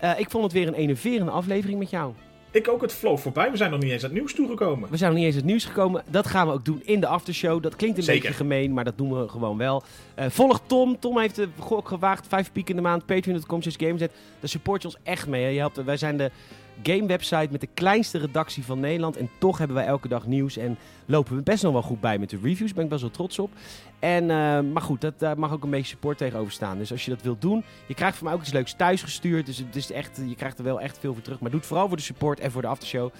eh, 0.00 0.18
ik 0.18 0.30
vond 0.30 0.44
het 0.44 0.52
weer 0.52 0.66
een 0.66 0.74
enerverende 0.74 1.30
aflevering 1.30 1.78
met 1.78 1.90
jou. 1.90 2.12
Ik 2.50 2.68
ook, 2.68 2.80
het 2.82 2.92
vloog 2.92 3.20
voorbij. 3.20 3.50
We 3.50 3.56
zijn 3.56 3.70
nog 3.70 3.80
niet 3.80 3.90
eens 3.90 4.02
aan 4.04 4.10
het 4.10 4.18
nieuws 4.18 4.34
toegekomen. 4.34 4.90
We 4.90 4.96
zijn 4.96 5.10
nog 5.10 5.18
niet 5.18 5.26
eens 5.28 5.36
het 5.36 5.44
nieuws 5.44 5.64
gekomen. 5.64 6.02
Dat 6.08 6.26
gaan 6.26 6.46
we 6.46 6.52
ook 6.52 6.64
doen 6.64 6.80
in 6.84 7.00
de 7.00 7.06
aftershow. 7.06 7.62
Dat 7.62 7.76
klinkt 7.76 7.96
een 7.98 8.02
Zeker. 8.02 8.20
beetje 8.22 8.36
gemeen, 8.36 8.72
maar 8.72 8.84
dat 8.84 8.98
doen 8.98 9.20
we 9.22 9.28
gewoon 9.28 9.56
wel. 9.58 9.82
Eh, 10.14 10.26
volg 10.28 10.60
Tom. 10.66 10.98
Tom 10.98 11.18
heeft 11.18 11.34
de 11.36 11.48
gok 11.58 11.88
gewaagd. 11.88 12.26
Vijf 12.28 12.52
piek 12.52 12.68
in 12.68 12.76
de 12.76 12.82
maand. 12.82 13.06
Patreon.com 13.06 13.60
Gamezet. 13.62 14.12
Daar 14.40 14.48
support 14.48 14.82
je 14.82 14.88
ons 14.88 14.96
echt 15.02 15.26
mee. 15.26 15.42
hè. 15.42 15.48
Je 15.48 15.58
helpt, 15.58 15.84
wij 15.84 15.96
zijn 15.96 16.16
de 16.16 16.30
game 16.82 17.06
website 17.06 17.48
met 17.50 17.60
de 17.60 17.68
kleinste 17.74 18.18
redactie 18.18 18.64
van 18.64 18.80
Nederland. 18.80 19.16
En 19.16 19.30
toch 19.38 19.58
hebben 19.58 19.76
wij 19.76 19.86
elke 19.86 20.08
dag 20.08 20.26
nieuws. 20.26 20.56
En 20.56 20.78
lopen 21.06 21.36
we 21.36 21.42
best 21.42 21.62
nog 21.62 21.72
wel 21.72 21.82
goed 21.82 22.00
bij 22.00 22.18
met 22.18 22.30
de 22.30 22.38
reviews. 22.42 22.66
Daar 22.66 22.74
ben 22.74 22.84
ik 22.84 22.90
best 22.90 23.02
wel 23.02 23.10
trots 23.10 23.38
op. 23.38 23.50
En, 23.98 24.22
eh, 24.22 24.60
maar 24.60 24.82
goed, 24.82 25.00
dat, 25.00 25.18
daar 25.18 25.38
mag 25.38 25.52
ook 25.52 25.64
een 25.64 25.70
beetje 25.70 25.86
support 25.86 26.18
tegenover 26.18 26.52
staan. 26.52 26.78
Dus 26.78 26.92
als 26.92 27.04
je 27.04 27.10
dat 27.10 27.22
wilt 27.22 27.40
doen. 27.40 27.64
Je 27.86 27.94
krijgt 27.94 28.16
van 28.16 28.26
mij 28.26 28.34
ook 28.34 28.40
iets 28.40 28.52
leuks 28.52 28.74
thuis 28.74 29.02
gestuurd. 29.02 29.46
Dus 29.46 29.58
het 29.58 29.76
is 29.76 29.92
echt, 29.92 30.20
je 30.28 30.34
krijgt 30.34 30.58
er 30.58 30.64
wel 30.64 30.80
echt 30.80 30.98
veel 30.98 31.12
voor 31.12 31.22
terug. 31.22 31.40
Maar 31.40 31.50
doe 31.50 31.58
het 31.58 31.68
vooral 31.68 31.88
voor 31.88 31.96
de 31.96 32.02
support 32.02 32.40
en 32.40 32.50
voor 32.50 32.62
de 32.62 32.68
aftershow. 32.68 33.12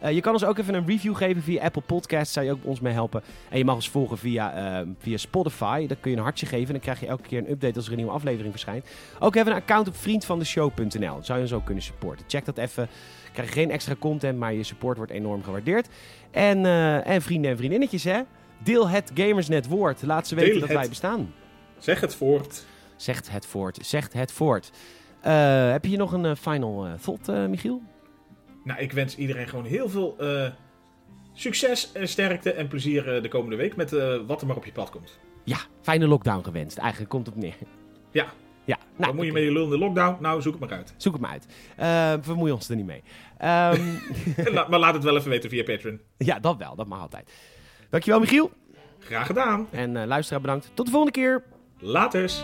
Eh, 0.00 0.12
je 0.14 0.20
kan 0.20 0.32
ons 0.32 0.44
ook 0.44 0.58
even 0.58 0.74
een 0.74 0.86
review 0.86 1.16
geven 1.16 1.42
via 1.42 1.62
Apple 1.62 1.82
Podcasts. 1.82 2.32
Zou 2.32 2.46
je 2.46 2.52
ook 2.52 2.64
ons 2.64 2.80
mee 2.80 2.92
helpen. 2.92 3.22
En 3.48 3.58
je 3.58 3.64
mag 3.64 3.74
ons 3.74 3.88
volgen 3.90 4.18
via, 4.18 4.52
eh, 4.80 4.86
via 4.98 5.16
Spotify. 5.16 5.86
Daar 5.86 5.96
kun 6.00 6.10
je 6.10 6.16
een 6.16 6.22
hartje 6.22 6.46
geven. 6.46 6.66
En 6.66 6.72
dan 6.72 6.80
krijg 6.80 7.00
je 7.00 7.06
elke 7.06 7.22
keer 7.22 7.38
een 7.38 7.50
update 7.50 7.74
als 7.76 7.84
er 7.84 7.90
een 7.90 7.96
nieuwe 7.96 8.12
aflevering 8.12 8.50
verschijnt. 8.50 8.84
Ook 9.18 9.34
hebben 9.34 9.52
we 9.54 9.58
een 9.60 9.66
account 9.66 9.88
op 9.88 9.96
vriendvandeshow.nl. 9.96 11.18
Zou 11.22 11.38
je 11.38 11.44
ons 11.44 11.52
ook 11.52 11.64
kunnen 11.64 11.82
supporten. 11.84 12.24
Check 12.28 12.44
dat 12.44 12.58
even. 12.58 12.88
Krijg 13.32 13.48
je 13.48 13.54
geen 13.54 13.70
extra 13.70 13.94
content, 13.98 14.38
maar 14.38 14.52
je 14.52 14.62
support 14.62 14.96
wordt 14.96 15.12
enorm 15.12 15.42
gewaardeerd. 15.42 15.88
En, 16.30 16.64
eh, 16.66 17.06
en 17.06 17.22
vrienden 17.22 17.50
en 17.50 17.56
vriendinnetjes, 17.56 18.04
hè. 18.04 18.20
Deel 18.62 18.88
het 18.88 19.10
Gamersnet 19.14 19.66
woord. 19.68 20.02
Laat 20.02 20.26
ze 20.26 20.34
weten 20.34 20.50
Deel 20.50 20.60
dat 20.60 20.68
het. 20.68 20.78
wij 20.78 20.88
bestaan. 20.88 21.32
Zeg 21.78 22.00
het 22.00 22.14
voort. 22.14 22.64
Zegt 22.96 23.30
het 23.30 23.46
voort. 23.46 23.78
Zegt 23.86 24.12
het 24.12 24.32
voort. 24.32 24.70
Heb 25.20 25.82
je 25.82 25.88
hier 25.88 25.98
nog 25.98 26.12
een 26.12 26.36
final 26.36 26.86
thought, 27.00 27.48
Michiel? 27.48 27.82
Nou, 28.64 28.80
ik 28.80 28.92
wens 28.92 29.16
iedereen 29.16 29.48
gewoon 29.48 29.64
heel 29.64 29.88
veel 29.88 30.16
eh, 30.18 30.48
succes, 31.32 31.92
en 31.92 32.08
sterkte 32.08 32.52
en 32.52 32.68
plezier 32.68 33.14
eh, 33.16 33.22
de 33.22 33.28
komende 33.28 33.56
week 33.56 33.76
met 33.76 33.92
eh, 33.92 34.16
wat 34.26 34.40
er 34.40 34.46
maar 34.46 34.56
op 34.56 34.64
je 34.64 34.72
pad 34.72 34.90
komt. 34.90 35.18
Ja, 35.44 35.58
fijne 35.82 36.06
lockdown 36.06 36.44
gewenst. 36.44 36.78
Eigenlijk 36.78 37.10
komt 37.10 37.26
het 37.26 37.36
neer. 37.36 37.54
Ja, 38.10 38.26
Ja, 38.64 38.78
nou, 38.96 39.14
moet 39.14 39.24
je 39.26 39.32
met 39.32 39.42
je 39.42 39.52
lul 39.52 39.64
in 39.64 39.70
de 39.70 39.78
lockdown? 39.78 40.16
Nou, 40.22 40.42
zoek 40.42 40.52
het 40.52 40.60
maar 40.60 40.78
uit. 40.78 40.94
Zoek 40.96 41.12
het 41.12 41.22
maar 41.22 41.30
uit. 41.30 41.46
Eh 41.76 42.14
vermoei 42.20 42.52
ons 42.52 42.68
er 42.68 42.76
niet 42.76 42.86
mee. 42.86 43.02
Ehm, 43.38 43.80
la- 44.54 44.66
maar 44.68 44.78
laat 44.78 44.94
het 44.94 45.04
wel 45.04 45.16
even 45.16 45.30
weten 45.30 45.50
via 45.50 45.62
Patreon. 45.62 46.00
ja, 46.16 46.38
dat 46.40 46.56
wel. 46.56 46.76
Dat 46.76 46.86
mag 46.86 47.00
altijd. 47.00 47.32
Dankjewel, 47.90 48.20
Michiel. 48.20 48.50
Graag 48.98 49.26
gedaan. 49.26 49.66
En 49.70 49.96
eh 49.96 50.06
luisteraar 50.06 50.40
bedankt. 50.40 50.70
Tot 50.74 50.86
de 50.86 50.92
volgende 50.92 51.18
keer. 51.18 51.42
Laters. 51.78 52.42